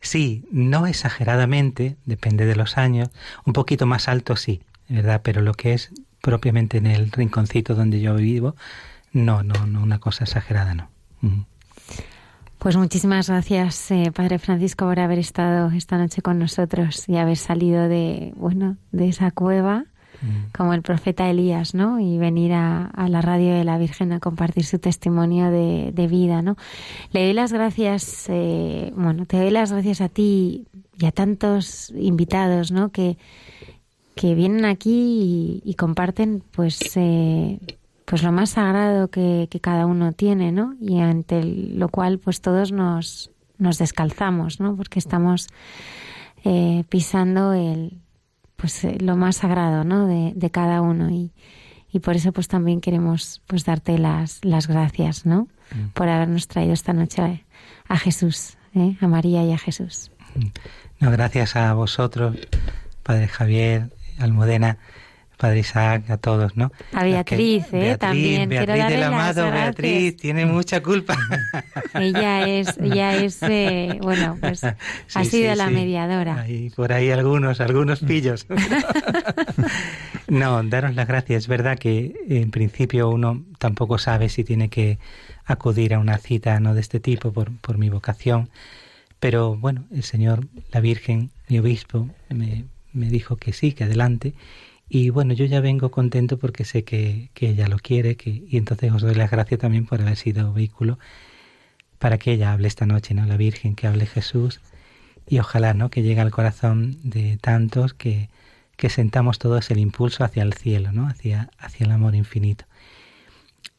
Sí, 0.00 0.44
no 0.50 0.86
exageradamente, 0.86 1.96
depende 2.04 2.46
de 2.46 2.56
los 2.56 2.76
años. 2.76 3.08
Un 3.44 3.54
poquito 3.54 3.86
más 3.86 4.08
alto 4.08 4.36
sí, 4.36 4.62
¿verdad? 4.88 5.22
Pero 5.24 5.40
lo 5.40 5.54
que 5.54 5.72
es 5.72 5.90
propiamente 6.20 6.78
en 6.78 6.86
el 6.86 7.10
rinconcito 7.10 7.74
donde 7.74 8.00
yo 8.00 8.14
vivo, 8.14 8.54
no, 9.12 9.42
no, 9.42 9.66
no, 9.66 9.82
una 9.82 9.98
cosa 9.98 10.24
exagerada, 10.24 10.74
no. 10.74 10.90
Pues 12.64 12.78
muchísimas 12.78 13.28
gracias, 13.28 13.90
eh, 13.90 14.10
Padre 14.10 14.38
Francisco, 14.38 14.86
por 14.86 14.98
haber 14.98 15.18
estado 15.18 15.70
esta 15.72 15.98
noche 15.98 16.22
con 16.22 16.38
nosotros 16.38 17.06
y 17.10 17.16
haber 17.18 17.36
salido 17.36 17.90
de, 17.90 18.32
bueno, 18.36 18.78
de 18.90 19.08
esa 19.08 19.30
cueva 19.32 19.84
mm. 20.22 20.52
como 20.56 20.72
el 20.72 20.80
profeta 20.80 21.28
Elías, 21.28 21.74
¿no? 21.74 22.00
Y 22.00 22.16
venir 22.16 22.54
a, 22.54 22.90
la 23.06 23.20
radio 23.20 23.52
de 23.52 23.64
la 23.64 23.76
Virgen 23.76 24.14
a 24.14 24.18
compartir 24.18 24.64
su 24.64 24.78
testimonio 24.78 25.50
de, 25.50 26.06
vida, 26.08 26.40
¿no? 26.40 26.56
Le 27.12 27.24
doy 27.24 27.34
las 27.34 27.52
gracias, 27.52 28.30
eh, 28.30 28.94
bueno, 28.96 29.26
te 29.26 29.36
doy 29.36 29.50
las 29.50 29.70
gracias 29.70 30.00
a 30.00 30.08
ti 30.08 30.66
y 30.98 31.04
a 31.04 31.12
tantos 31.12 31.90
invitados, 31.90 32.72
¿no? 32.72 32.92
Que, 32.92 33.18
que 34.14 34.34
vienen 34.34 34.64
aquí 34.64 35.60
y, 35.62 35.74
comparten, 35.74 36.42
pues, 36.50 36.80
eh, 36.96 37.58
pues 38.04 38.22
lo 38.22 38.32
más 38.32 38.50
sagrado 38.50 39.08
que, 39.08 39.48
cada 39.62 39.86
uno 39.86 40.12
tiene, 40.12 40.52
¿no? 40.52 40.74
Y 40.80 41.00
ante 41.00 41.42
lo 41.42 41.88
cual 41.88 42.18
pues 42.18 42.40
todos 42.40 42.72
nos, 42.72 43.30
nos 43.58 43.78
descalzamos, 43.78 44.60
¿no? 44.60 44.76
Porque 44.76 44.98
estamos 44.98 45.48
eh, 46.44 46.84
pisando 46.88 47.54
el, 47.54 48.00
pues 48.56 48.84
eh, 48.84 48.98
lo 49.00 49.16
más 49.16 49.36
sagrado, 49.36 49.84
¿no? 49.84 50.06
De, 50.06 50.50
cada 50.50 50.82
uno 50.82 51.10
y, 51.10 51.32
y, 51.92 52.00
por 52.00 52.16
eso 52.16 52.32
pues 52.32 52.48
también 52.48 52.80
queremos 52.80 53.40
pues 53.46 53.64
darte 53.64 53.98
las, 53.98 54.44
las 54.44 54.68
gracias, 54.68 55.24
¿no? 55.24 55.48
Mm. 55.74 55.88
Por 55.94 56.08
habernos 56.08 56.46
traído 56.46 56.74
esta 56.74 56.92
noche 56.92 57.44
a, 57.88 57.96
Jesús, 57.96 58.58
¿eh? 58.74 58.96
a 59.00 59.08
María 59.08 59.44
y 59.44 59.52
a 59.52 59.58
Jesús. 59.58 60.10
Mm. 60.34 60.46
No, 61.00 61.10
gracias 61.10 61.56
a 61.56 61.72
vosotros, 61.72 62.36
Padre 63.02 63.28
Javier, 63.28 63.90
Almudena 64.18 64.78
Padre 65.44 65.58
Isaac, 65.58 66.08
a 66.08 66.16
todos, 66.16 66.56
¿no? 66.56 66.72
A 66.94 67.04
Beatriz, 67.04 67.66
¿eh? 67.74 67.98
también. 68.00 68.48
Beatriz 68.48 68.88
del 68.88 69.02
Amado, 69.02 69.50
Beatriz, 69.50 70.16
tiene 70.16 70.46
mucha 70.46 70.82
culpa. 70.82 71.18
ella 71.94 72.48
es, 72.48 72.78
ella 72.78 73.14
es, 73.14 73.42
eh, 73.42 73.98
bueno, 74.00 74.38
pues 74.40 74.64
ha 75.14 75.24
sido 75.24 75.54
la 75.54 75.68
mediadora. 75.68 76.48
Y 76.48 76.70
por 76.70 76.94
ahí 76.94 77.10
algunos, 77.10 77.60
algunos 77.60 78.00
pillos. 78.00 78.46
no, 80.28 80.62
daros 80.62 80.94
las 80.94 81.06
gracias. 81.06 81.42
Es 81.42 81.48
verdad 81.48 81.78
que 81.78 82.14
en 82.30 82.50
principio 82.50 83.10
uno 83.10 83.44
tampoco 83.58 83.98
sabe 83.98 84.30
si 84.30 84.44
tiene 84.44 84.70
que 84.70 84.98
acudir 85.44 85.92
a 85.92 85.98
una 85.98 86.16
cita 86.16 86.58
no 86.58 86.72
de 86.72 86.80
este 86.80 87.00
tipo 87.00 87.34
por, 87.34 87.54
por 87.58 87.76
mi 87.76 87.90
vocación. 87.90 88.48
Pero 89.20 89.56
bueno, 89.56 89.84
el 89.92 90.04
Señor, 90.04 90.46
la 90.72 90.80
Virgen, 90.80 91.32
mi 91.50 91.58
obispo, 91.58 92.08
me, 92.30 92.64
me 92.94 93.10
dijo 93.10 93.36
que 93.36 93.52
sí, 93.52 93.72
que 93.72 93.84
adelante 93.84 94.32
y 94.88 95.10
bueno, 95.10 95.34
yo 95.34 95.44
ya 95.46 95.60
vengo 95.60 95.90
contento 95.90 96.38
porque 96.38 96.64
sé 96.64 96.84
que, 96.84 97.30
que 97.34 97.50
ella 97.50 97.68
lo 97.68 97.78
quiere 97.78 98.16
que, 98.16 98.44
y 98.48 98.56
entonces 98.56 98.92
os 98.92 99.02
doy 99.02 99.14
las 99.14 99.30
gracias 99.30 99.60
también 99.60 99.86
por 99.86 100.00
haber 100.00 100.16
sido 100.16 100.52
vehículo 100.52 100.98
para 101.98 102.18
que 102.18 102.32
ella 102.32 102.52
hable 102.52 102.68
esta 102.68 102.86
noche, 102.86 103.14
¿no? 103.14 103.26
La 103.26 103.36
Virgen, 103.36 103.76
que 103.76 103.86
hable 103.86 104.06
Jesús 104.06 104.60
y 105.28 105.38
ojalá, 105.38 105.74
¿no? 105.74 105.90
Que 105.90 106.02
llegue 106.02 106.20
al 106.20 106.30
corazón 106.30 106.98
de 107.02 107.38
tantos 107.38 107.94
que, 107.94 108.28
que 108.76 108.90
sentamos 108.90 109.38
todos 109.38 109.70
el 109.70 109.78
impulso 109.78 110.24
hacia 110.24 110.42
el 110.42 110.52
cielo, 110.54 110.92
¿no? 110.92 111.06
Hacia, 111.08 111.50
hacia 111.58 111.86
el 111.86 111.92
amor 111.92 112.14
infinito. 112.14 112.66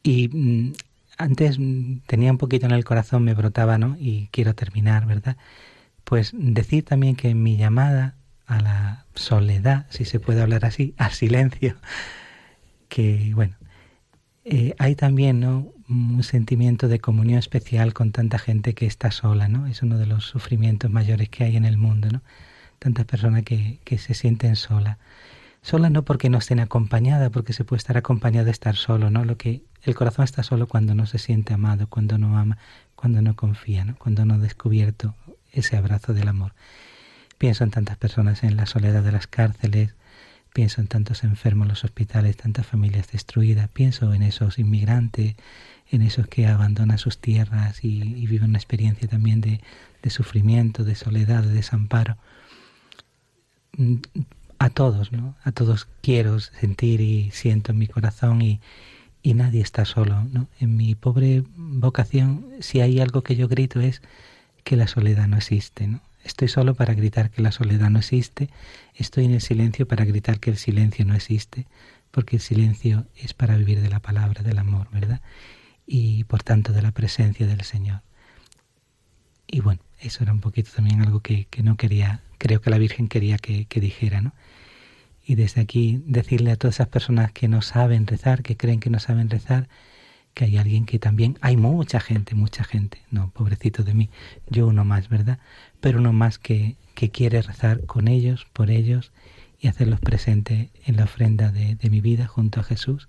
Y 0.02 0.28
mm, 0.28 0.72
antes 1.18 1.58
mm, 1.58 1.98
tenía 2.06 2.32
un 2.32 2.38
poquito 2.38 2.66
en 2.66 2.72
el 2.72 2.84
corazón, 2.84 3.24
me 3.24 3.34
brotaba, 3.34 3.78
¿no? 3.78 3.96
Y 4.00 4.28
quiero 4.32 4.54
terminar, 4.54 5.06
¿verdad? 5.06 5.36
Pues 6.04 6.32
decir 6.34 6.84
también 6.84 7.16
que 7.16 7.34
mi 7.34 7.56
llamada 7.56 8.16
a 8.46 8.60
la 8.60 9.06
soledad, 9.14 9.86
si 9.90 10.04
se 10.04 10.20
puede 10.20 10.42
hablar 10.42 10.64
así, 10.64 10.94
al 10.98 11.12
silencio, 11.12 11.76
que 12.88 13.32
bueno, 13.34 13.56
eh, 14.44 14.74
hay 14.78 14.94
también 14.94 15.40
¿no? 15.40 15.72
un 15.88 16.22
sentimiento 16.22 16.88
de 16.88 17.00
comunión 17.00 17.38
especial 17.38 17.94
con 17.94 18.12
tanta 18.12 18.38
gente 18.38 18.74
que 18.74 18.86
está 18.86 19.10
sola, 19.10 19.48
¿no? 19.48 19.66
Es 19.66 19.82
uno 19.82 19.98
de 19.98 20.06
los 20.06 20.24
sufrimientos 20.24 20.90
mayores 20.90 21.28
que 21.28 21.44
hay 21.44 21.56
en 21.56 21.64
el 21.64 21.76
mundo, 21.76 22.08
¿no? 22.10 22.22
Tantas 22.78 23.06
personas 23.06 23.42
que, 23.42 23.80
que 23.84 23.98
se 23.98 24.14
sienten 24.14 24.54
solas. 24.54 24.98
Sola 25.62 25.90
no 25.90 26.04
porque 26.04 26.30
no 26.30 26.38
estén 26.38 26.60
acompañadas, 26.60 27.30
porque 27.30 27.52
se 27.52 27.64
puede 27.64 27.78
estar 27.78 27.96
acompañada 27.96 28.44
de 28.44 28.52
estar 28.52 28.76
solo, 28.76 29.10
¿no? 29.10 29.24
Lo 29.24 29.36
que 29.36 29.62
el 29.82 29.96
corazón 29.96 30.24
está 30.24 30.44
solo 30.44 30.68
cuando 30.68 30.94
no 30.94 31.06
se 31.06 31.18
siente 31.18 31.54
amado, 31.54 31.88
cuando 31.88 32.18
no 32.18 32.38
ama, 32.38 32.58
cuando 32.94 33.22
no 33.22 33.34
confía, 33.34 33.84
¿no? 33.84 33.96
Cuando 33.96 34.24
no 34.24 34.34
ha 34.34 34.38
descubierto 34.38 35.16
ese 35.52 35.76
abrazo 35.76 36.14
del 36.14 36.28
amor. 36.28 36.52
Pienso 37.38 37.64
en 37.64 37.70
tantas 37.70 37.96
personas 37.96 38.42
en 38.42 38.56
la 38.56 38.66
soledad 38.66 39.02
de 39.02 39.12
las 39.12 39.26
cárceles, 39.26 39.94
pienso 40.54 40.80
en 40.80 40.86
tantos 40.86 41.22
enfermos 41.22 41.66
en 41.66 41.68
los 41.68 41.84
hospitales, 41.84 42.38
tantas 42.38 42.66
familias 42.66 43.12
destruidas, 43.12 43.68
pienso 43.68 44.14
en 44.14 44.22
esos 44.22 44.58
inmigrantes, 44.58 45.36
en 45.90 46.02
esos 46.02 46.26
que 46.28 46.46
abandonan 46.46 46.98
sus 46.98 47.18
tierras 47.18 47.84
y, 47.84 48.26
viven 48.26 48.50
una 48.50 48.58
experiencia 48.58 49.06
también 49.06 49.40
de, 49.40 49.60
sufrimiento, 50.08 50.84
de 50.84 50.94
soledad, 50.94 51.42
de 51.42 51.52
desamparo. 51.52 52.16
Mm, 53.76 53.96
a 54.58 54.70
todos, 54.70 55.12
¿no? 55.12 55.34
A 55.44 55.52
todos 55.52 55.88
quiero 56.00 56.40
sentir 56.40 57.02
y 57.02 57.30
siento 57.32 57.72
en 57.72 57.78
mi 57.78 57.86
corazón 57.86 58.40
y, 58.40 58.60
y 59.22 59.34
nadie 59.34 59.60
está 59.60 59.84
solo, 59.84 60.24
¿no? 60.24 60.48
En 60.58 60.76
mi 60.76 60.94
pobre 60.94 61.44
vocación, 61.56 62.46
si 62.60 62.80
hay 62.80 63.00
algo 63.00 63.22
que 63.22 63.36
yo 63.36 63.48
grito 63.48 63.80
es 63.80 64.00
que 64.64 64.76
la 64.76 64.86
soledad 64.86 65.28
no 65.28 65.36
existe, 65.36 65.86
¿no? 65.86 66.00
Estoy 66.26 66.48
solo 66.48 66.74
para 66.74 66.92
gritar 66.92 67.30
que 67.30 67.40
la 67.40 67.52
soledad 67.52 67.88
no 67.88 68.00
existe, 68.00 68.50
estoy 68.96 69.26
en 69.26 69.34
el 69.34 69.40
silencio 69.40 69.86
para 69.86 70.04
gritar 70.04 70.40
que 70.40 70.50
el 70.50 70.56
silencio 70.56 71.04
no 71.04 71.14
existe, 71.14 71.66
porque 72.10 72.36
el 72.36 72.42
silencio 72.42 73.06
es 73.14 73.32
para 73.32 73.56
vivir 73.56 73.80
de 73.80 73.88
la 73.88 74.00
palabra, 74.00 74.42
del 74.42 74.58
amor, 74.58 74.88
¿verdad? 74.90 75.20
Y 75.86 76.24
por 76.24 76.42
tanto 76.42 76.72
de 76.72 76.82
la 76.82 76.90
presencia 76.90 77.46
del 77.46 77.62
Señor. 77.62 78.02
Y 79.46 79.60
bueno, 79.60 79.80
eso 80.00 80.24
era 80.24 80.32
un 80.32 80.40
poquito 80.40 80.72
también 80.74 81.00
algo 81.00 81.20
que, 81.20 81.46
no 81.62 81.76
quería, 81.76 82.22
creo 82.38 82.60
que 82.60 82.70
la 82.70 82.78
Virgen 82.78 83.06
quería 83.06 83.38
que, 83.38 83.66
que 83.66 83.78
dijera, 83.78 84.20
¿no? 84.20 84.34
Y 85.24 85.36
desde 85.36 85.60
aquí 85.60 86.02
decirle 86.06 86.50
a 86.50 86.56
todas 86.56 86.76
esas 86.76 86.88
personas 86.88 87.30
que 87.30 87.46
no 87.46 87.62
saben 87.62 88.04
rezar, 88.08 88.42
que 88.42 88.56
creen 88.56 88.80
que 88.80 88.90
no 88.90 88.98
saben 88.98 89.30
rezar, 89.30 89.68
que 90.36 90.44
hay 90.44 90.58
alguien 90.58 90.84
que 90.84 90.98
también, 90.98 91.38
hay 91.40 91.56
mucha 91.56 91.98
gente, 91.98 92.34
mucha 92.34 92.62
gente, 92.62 93.00
no, 93.10 93.30
pobrecito 93.30 93.84
de 93.84 93.94
mí, 93.94 94.10
yo 94.50 94.66
uno 94.66 94.84
más, 94.84 95.08
¿verdad? 95.08 95.38
Pero 95.80 95.98
uno 95.98 96.12
más 96.12 96.38
que, 96.38 96.76
que 96.94 97.10
quiere 97.10 97.42
rezar 97.42 97.84
con 97.86 98.08
ellos, 98.08 98.46
por 98.52 98.70
ellos 98.70 99.12
y 99.58 99.68
hacerlos 99.68 100.00
presentes 100.00 100.68
en 100.84 100.96
la 100.96 101.04
ofrenda 101.04 101.50
de, 101.50 101.76
de 101.76 101.90
mi 101.90 102.00
vida 102.00 102.26
junto 102.26 102.60
a 102.60 102.64
Jesús 102.64 103.06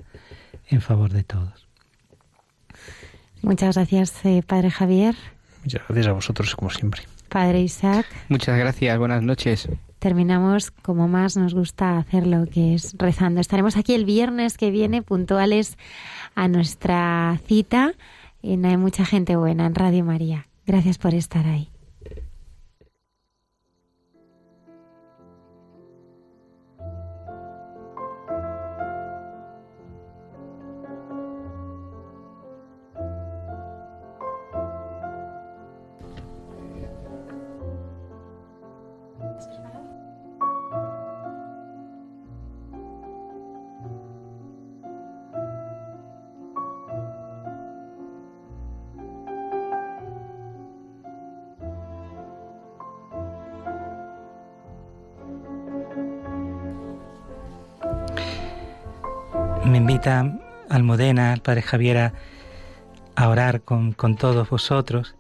en 0.69 0.81
favor 0.81 1.11
de 1.11 1.23
todos. 1.23 1.67
Muchas 3.41 3.75
gracias, 3.75 4.25
eh, 4.25 4.43
Padre 4.45 4.71
Javier. 4.71 5.15
Muchas 5.63 5.81
gracias 5.87 6.07
a 6.07 6.11
vosotros, 6.13 6.55
como 6.55 6.69
siempre. 6.69 7.01
Padre 7.29 7.61
Isaac. 7.61 8.05
Muchas 8.29 8.57
gracias, 8.57 8.97
buenas 8.97 9.21
noches. 9.21 9.69
Terminamos 9.99 10.71
como 10.71 11.07
más 11.07 11.37
nos 11.37 11.53
gusta 11.53 11.97
hacerlo, 11.97 12.45
que 12.51 12.75
es 12.75 12.95
rezando. 12.97 13.41
Estaremos 13.41 13.77
aquí 13.77 13.93
el 13.93 14.05
viernes 14.05 14.57
que 14.57 14.71
viene 14.71 15.01
puntuales 15.01 15.77
a 16.35 16.47
nuestra 16.47 17.39
cita. 17.47 17.93
Y 18.41 18.63
hay 18.63 18.77
mucha 18.77 19.05
gente 19.05 19.35
buena 19.35 19.65
en 19.65 19.75
Radio 19.75 20.05
María. 20.05 20.47
Gracias 20.65 20.97
por 20.97 21.13
estar 21.13 21.45
ahí. 21.47 21.69
Invita 59.89 60.37
Almudena, 60.67 61.31
al 61.31 61.39
padre 61.39 61.61
Javiera, 61.61 62.11
a 63.15 63.29
orar 63.29 63.61
con, 63.61 63.93
todos 64.17 64.49
vosotros 64.49 65.15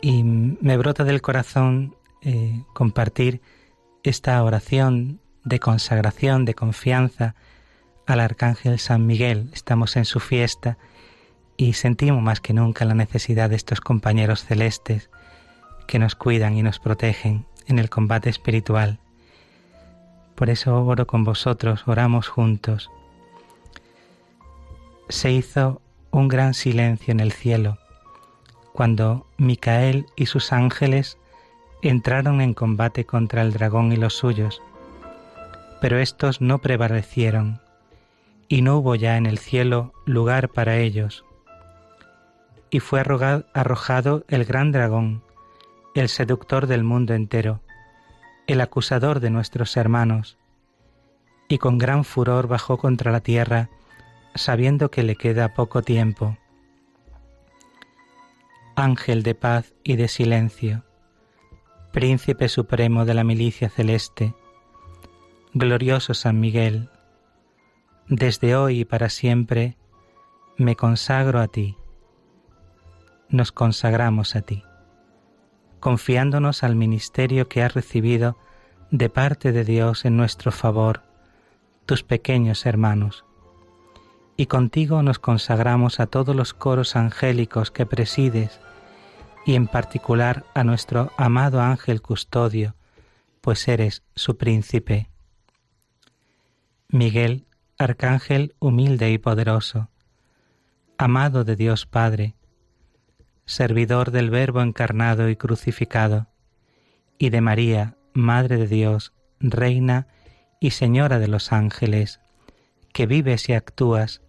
y 0.00 0.22
me 0.22 0.76
brota 0.76 1.02
del 1.02 1.20
corazón 1.20 1.96
eh, 2.22 2.62
compartir 2.72 3.40
esta 4.04 4.40
oración 4.44 5.20
de 5.42 5.58
consagración, 5.58 6.44
de 6.44 6.54
confianza 6.54 7.34
al 8.06 8.20
Arcángel 8.20 8.78
San 8.78 9.06
Miguel. 9.06 9.50
Estamos 9.52 9.96
en 9.96 10.04
su 10.04 10.20
fiesta 10.20 10.78
y 11.56 11.72
sentimos 11.72 12.22
más 12.22 12.38
que 12.40 12.52
nunca 12.52 12.84
la 12.84 12.94
necesidad 12.94 13.50
de 13.50 13.56
estos 13.56 13.80
compañeros 13.80 14.44
celestes 14.44 15.10
que 15.88 15.98
nos 15.98 16.14
cuidan 16.14 16.56
y 16.56 16.62
nos 16.62 16.78
protegen 16.78 17.44
en 17.66 17.80
el 17.80 17.90
combate 17.90 18.30
espiritual. 18.30 19.00
Por 20.36 20.48
eso 20.48 20.80
oro 20.80 21.08
con 21.08 21.24
vosotros, 21.24 21.82
oramos 21.88 22.28
juntos. 22.28 22.88
Se 25.10 25.32
hizo 25.32 25.82
un 26.12 26.28
gran 26.28 26.54
silencio 26.54 27.12
en 27.12 27.20
el 27.20 27.32
cielo 27.32 27.78
cuando 28.72 29.26
Micael 29.36 30.06
y 30.14 30.26
sus 30.26 30.52
ángeles 30.52 31.18
entraron 31.82 32.40
en 32.40 32.54
combate 32.54 33.04
contra 33.04 33.42
el 33.42 33.52
dragón 33.52 33.92
y 33.92 33.96
los 33.96 34.14
suyos, 34.14 34.62
pero 35.80 35.98
éstos 35.98 36.40
no 36.40 36.58
prevalecieron, 36.58 37.60
y 38.48 38.62
no 38.62 38.78
hubo 38.78 38.94
ya 38.94 39.16
en 39.16 39.26
el 39.26 39.38
cielo 39.38 39.92
lugar 40.06 40.48
para 40.48 40.76
ellos. 40.76 41.24
Y 42.70 42.78
fue 42.78 43.00
arrojado 43.00 44.24
el 44.28 44.44
gran 44.44 44.70
dragón, 44.70 45.24
el 45.96 46.08
seductor 46.08 46.68
del 46.68 46.84
mundo 46.84 47.14
entero, 47.14 47.60
el 48.46 48.60
acusador 48.60 49.18
de 49.18 49.30
nuestros 49.30 49.76
hermanos, 49.76 50.38
y 51.48 51.58
con 51.58 51.78
gran 51.78 52.04
furor 52.04 52.46
bajó 52.46 52.78
contra 52.78 53.10
la 53.10 53.20
tierra, 53.20 53.70
sabiendo 54.34 54.90
que 54.90 55.02
le 55.02 55.16
queda 55.16 55.54
poco 55.54 55.82
tiempo. 55.82 56.36
Ángel 58.76 59.22
de 59.22 59.34
paz 59.34 59.74
y 59.82 59.96
de 59.96 60.08
silencio, 60.08 60.84
Príncipe 61.92 62.48
supremo 62.48 63.04
de 63.04 63.14
la 63.14 63.24
milicia 63.24 63.68
celeste, 63.68 64.32
glorioso 65.52 66.14
San 66.14 66.38
Miguel, 66.38 66.88
desde 68.06 68.54
hoy 68.54 68.80
y 68.80 68.84
para 68.84 69.08
siempre 69.08 69.76
me 70.56 70.76
consagro 70.76 71.40
a 71.40 71.48
ti, 71.48 71.76
nos 73.28 73.50
consagramos 73.50 74.36
a 74.36 74.42
ti, 74.42 74.62
confiándonos 75.80 76.62
al 76.62 76.76
ministerio 76.76 77.48
que 77.48 77.64
has 77.64 77.74
recibido 77.74 78.36
de 78.92 79.10
parte 79.10 79.50
de 79.50 79.64
Dios 79.64 80.04
en 80.04 80.16
nuestro 80.16 80.52
favor, 80.52 81.02
tus 81.86 82.04
pequeños 82.04 82.66
hermanos 82.66 83.24
y 84.40 84.46
contigo 84.46 85.02
nos 85.02 85.18
consagramos 85.18 86.00
a 86.00 86.06
todos 86.06 86.34
los 86.34 86.54
coros 86.54 86.96
angélicos 86.96 87.70
que 87.70 87.84
presides, 87.84 88.58
y 89.44 89.54
en 89.54 89.66
particular 89.66 90.46
a 90.54 90.64
nuestro 90.64 91.12
amado 91.18 91.60
ángel 91.60 92.00
custodio, 92.00 92.74
pues 93.42 93.68
eres 93.68 94.02
su 94.14 94.38
príncipe. 94.38 95.10
Miguel, 96.88 97.48
arcángel 97.76 98.54
humilde 98.60 99.10
y 99.10 99.18
poderoso, 99.18 99.90
amado 100.96 101.44
de 101.44 101.56
Dios 101.56 101.84
Padre, 101.84 102.34
servidor 103.44 104.10
del 104.10 104.30
Verbo 104.30 104.62
encarnado 104.62 105.28
y 105.28 105.36
crucificado, 105.36 106.28
y 107.18 107.28
de 107.28 107.42
María, 107.42 107.98
Madre 108.14 108.56
de 108.56 108.68
Dios, 108.68 109.12
Reina 109.38 110.06
y 110.60 110.70
Señora 110.70 111.18
de 111.18 111.28
los 111.28 111.52
ángeles, 111.52 112.20
que 112.94 113.04
vives 113.04 113.46
y 113.50 113.52
actúas 113.52 114.22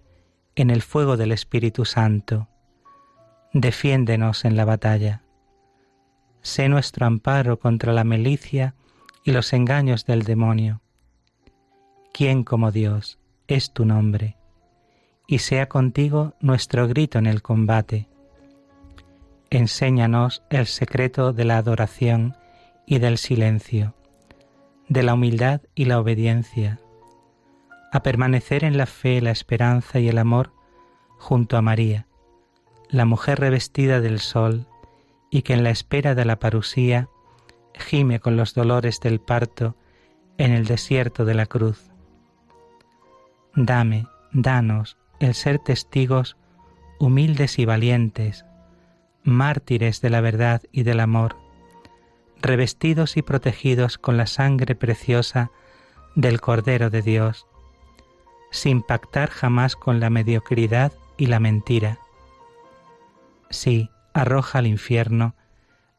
en 0.55 0.69
el 0.69 0.81
fuego 0.81 1.17
del 1.17 1.31
Espíritu 1.31 1.85
Santo. 1.85 2.47
Defiéndenos 3.53 4.45
en 4.45 4.55
la 4.57 4.65
batalla. 4.65 5.23
Sé 6.41 6.67
nuestro 6.69 7.05
amparo 7.05 7.59
contra 7.59 7.93
la 7.93 8.03
malicia 8.03 8.75
y 9.23 9.31
los 9.31 9.53
engaños 9.53 10.05
del 10.05 10.23
demonio. 10.23 10.81
¿Quién 12.13 12.43
como 12.43 12.71
Dios 12.71 13.19
es 13.47 13.71
tu 13.71 13.85
nombre? 13.85 14.37
Y 15.27 15.39
sea 15.39 15.69
contigo 15.69 16.33
nuestro 16.41 16.87
grito 16.87 17.19
en 17.19 17.27
el 17.27 17.41
combate. 17.41 18.09
Enséñanos 19.49 20.43
el 20.49 20.67
secreto 20.67 21.31
de 21.31 21.45
la 21.45 21.57
adoración 21.57 22.35
y 22.85 22.99
del 22.99 23.17
silencio, 23.17 23.95
de 24.89 25.03
la 25.03 25.13
humildad 25.13 25.61
y 25.75 25.85
la 25.85 25.99
obediencia 25.99 26.80
a 27.91 28.03
permanecer 28.03 28.63
en 28.63 28.77
la 28.77 28.85
fe, 28.85 29.21
la 29.21 29.31
esperanza 29.31 29.99
y 29.99 30.07
el 30.07 30.17
amor 30.17 30.53
junto 31.17 31.57
a 31.57 31.61
María, 31.61 32.07
la 32.89 33.05
mujer 33.05 33.39
revestida 33.39 34.01
del 34.01 34.19
sol 34.19 34.67
y 35.29 35.43
que 35.43 35.53
en 35.53 35.63
la 35.63 35.69
espera 35.69 36.15
de 36.15 36.25
la 36.25 36.39
parusía 36.39 37.09
gime 37.73 38.19
con 38.19 38.37
los 38.37 38.53
dolores 38.53 38.99
del 38.99 39.19
parto 39.19 39.75
en 40.37 40.51
el 40.51 40.65
desierto 40.65 41.25
de 41.25 41.33
la 41.33 41.45
cruz. 41.45 41.91
Dame, 43.55 44.07
danos 44.31 44.97
el 45.19 45.35
ser 45.35 45.59
testigos 45.59 46.37
humildes 46.99 47.59
y 47.59 47.65
valientes, 47.65 48.45
mártires 49.23 50.01
de 50.01 50.09
la 50.09 50.21
verdad 50.21 50.61
y 50.71 50.83
del 50.83 50.99
amor, 50.99 51.35
revestidos 52.41 53.17
y 53.17 53.21
protegidos 53.21 53.97
con 53.97 54.17
la 54.17 54.27
sangre 54.27 54.75
preciosa 54.75 55.51
del 56.15 56.41
Cordero 56.41 56.89
de 56.89 57.01
Dios, 57.01 57.47
sin 58.51 58.83
pactar 58.83 59.29
jamás 59.29 59.75
con 59.75 59.99
la 59.99 60.09
mediocridad 60.09 60.93
y 61.17 61.25
la 61.25 61.39
mentira. 61.39 61.97
Sí, 63.49 63.89
arroja 64.13 64.59
al 64.59 64.67
infierno, 64.67 65.35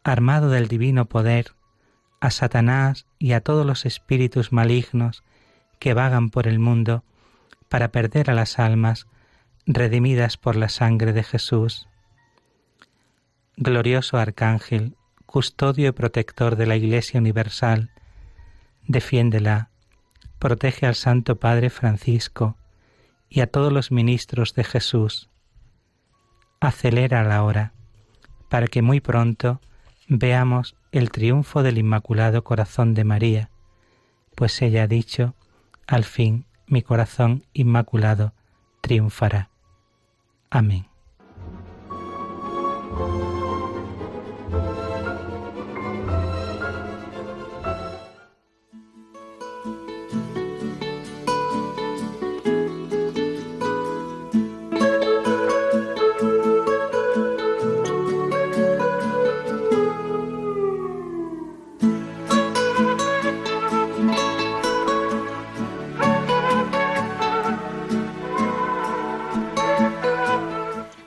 armado 0.05 0.51
del 0.51 0.69
divino 0.69 1.07
poder, 1.07 1.55
a 2.21 2.31
Satanás 2.31 3.07
y 3.19 3.33
a 3.33 3.41
todos 3.41 3.67
los 3.67 3.85
espíritus 3.85 4.53
malignos 4.53 5.25
que 5.81 5.95
vagan 5.95 6.31
por 6.31 6.47
el 6.47 6.61
mundo 6.61 7.03
para 7.69 7.91
perder 7.91 8.31
a 8.31 8.35
las 8.35 8.61
almas 8.61 9.09
redimidas 9.67 10.37
por 10.37 10.55
la 10.55 10.69
sangre 10.69 11.13
de 11.13 11.25
Jesús. 11.25 11.89
Glorioso 13.57 14.19
Arcángel, 14.19 14.97
custodio 15.27 15.89
y 15.89 15.93
protector 15.93 16.57
de 16.57 16.67
la 16.67 16.77
Iglesia 16.77 17.19
Universal, 17.19 17.91
defiéndela 18.87 19.72
protege 20.43 20.87
al 20.87 20.97
Santo 20.97 21.37
Padre 21.37 21.71
Francisco 21.71 22.57
y 23.29 23.43
a 23.43 23.47
todos 23.47 23.73
los 23.73 23.93
ministros 23.93 24.55
de 24.55 24.65
Jesús. 24.65 25.31
Acelera 26.59 27.23
la 27.23 27.45
hora, 27.45 27.75
para 28.49 28.67
que 28.67 28.83
muy 28.83 28.99
pronto 29.01 29.61
veamos 30.09 30.75
el 30.91 31.13
triunfo 31.13 31.63
del 31.63 31.79
Inmaculado 31.79 32.43
Corazón 32.43 32.93
de 32.93 33.05
María, 33.05 33.51
pues 34.35 34.61
ella 34.63 34.83
ha 34.83 34.87
dicho, 34.89 35.37
al 35.87 36.03
fin 36.03 36.47
mi 36.67 36.83
corazón 36.83 37.47
inmaculado 37.53 38.35
triunfará. 38.81 39.49
Amén. 40.51 40.92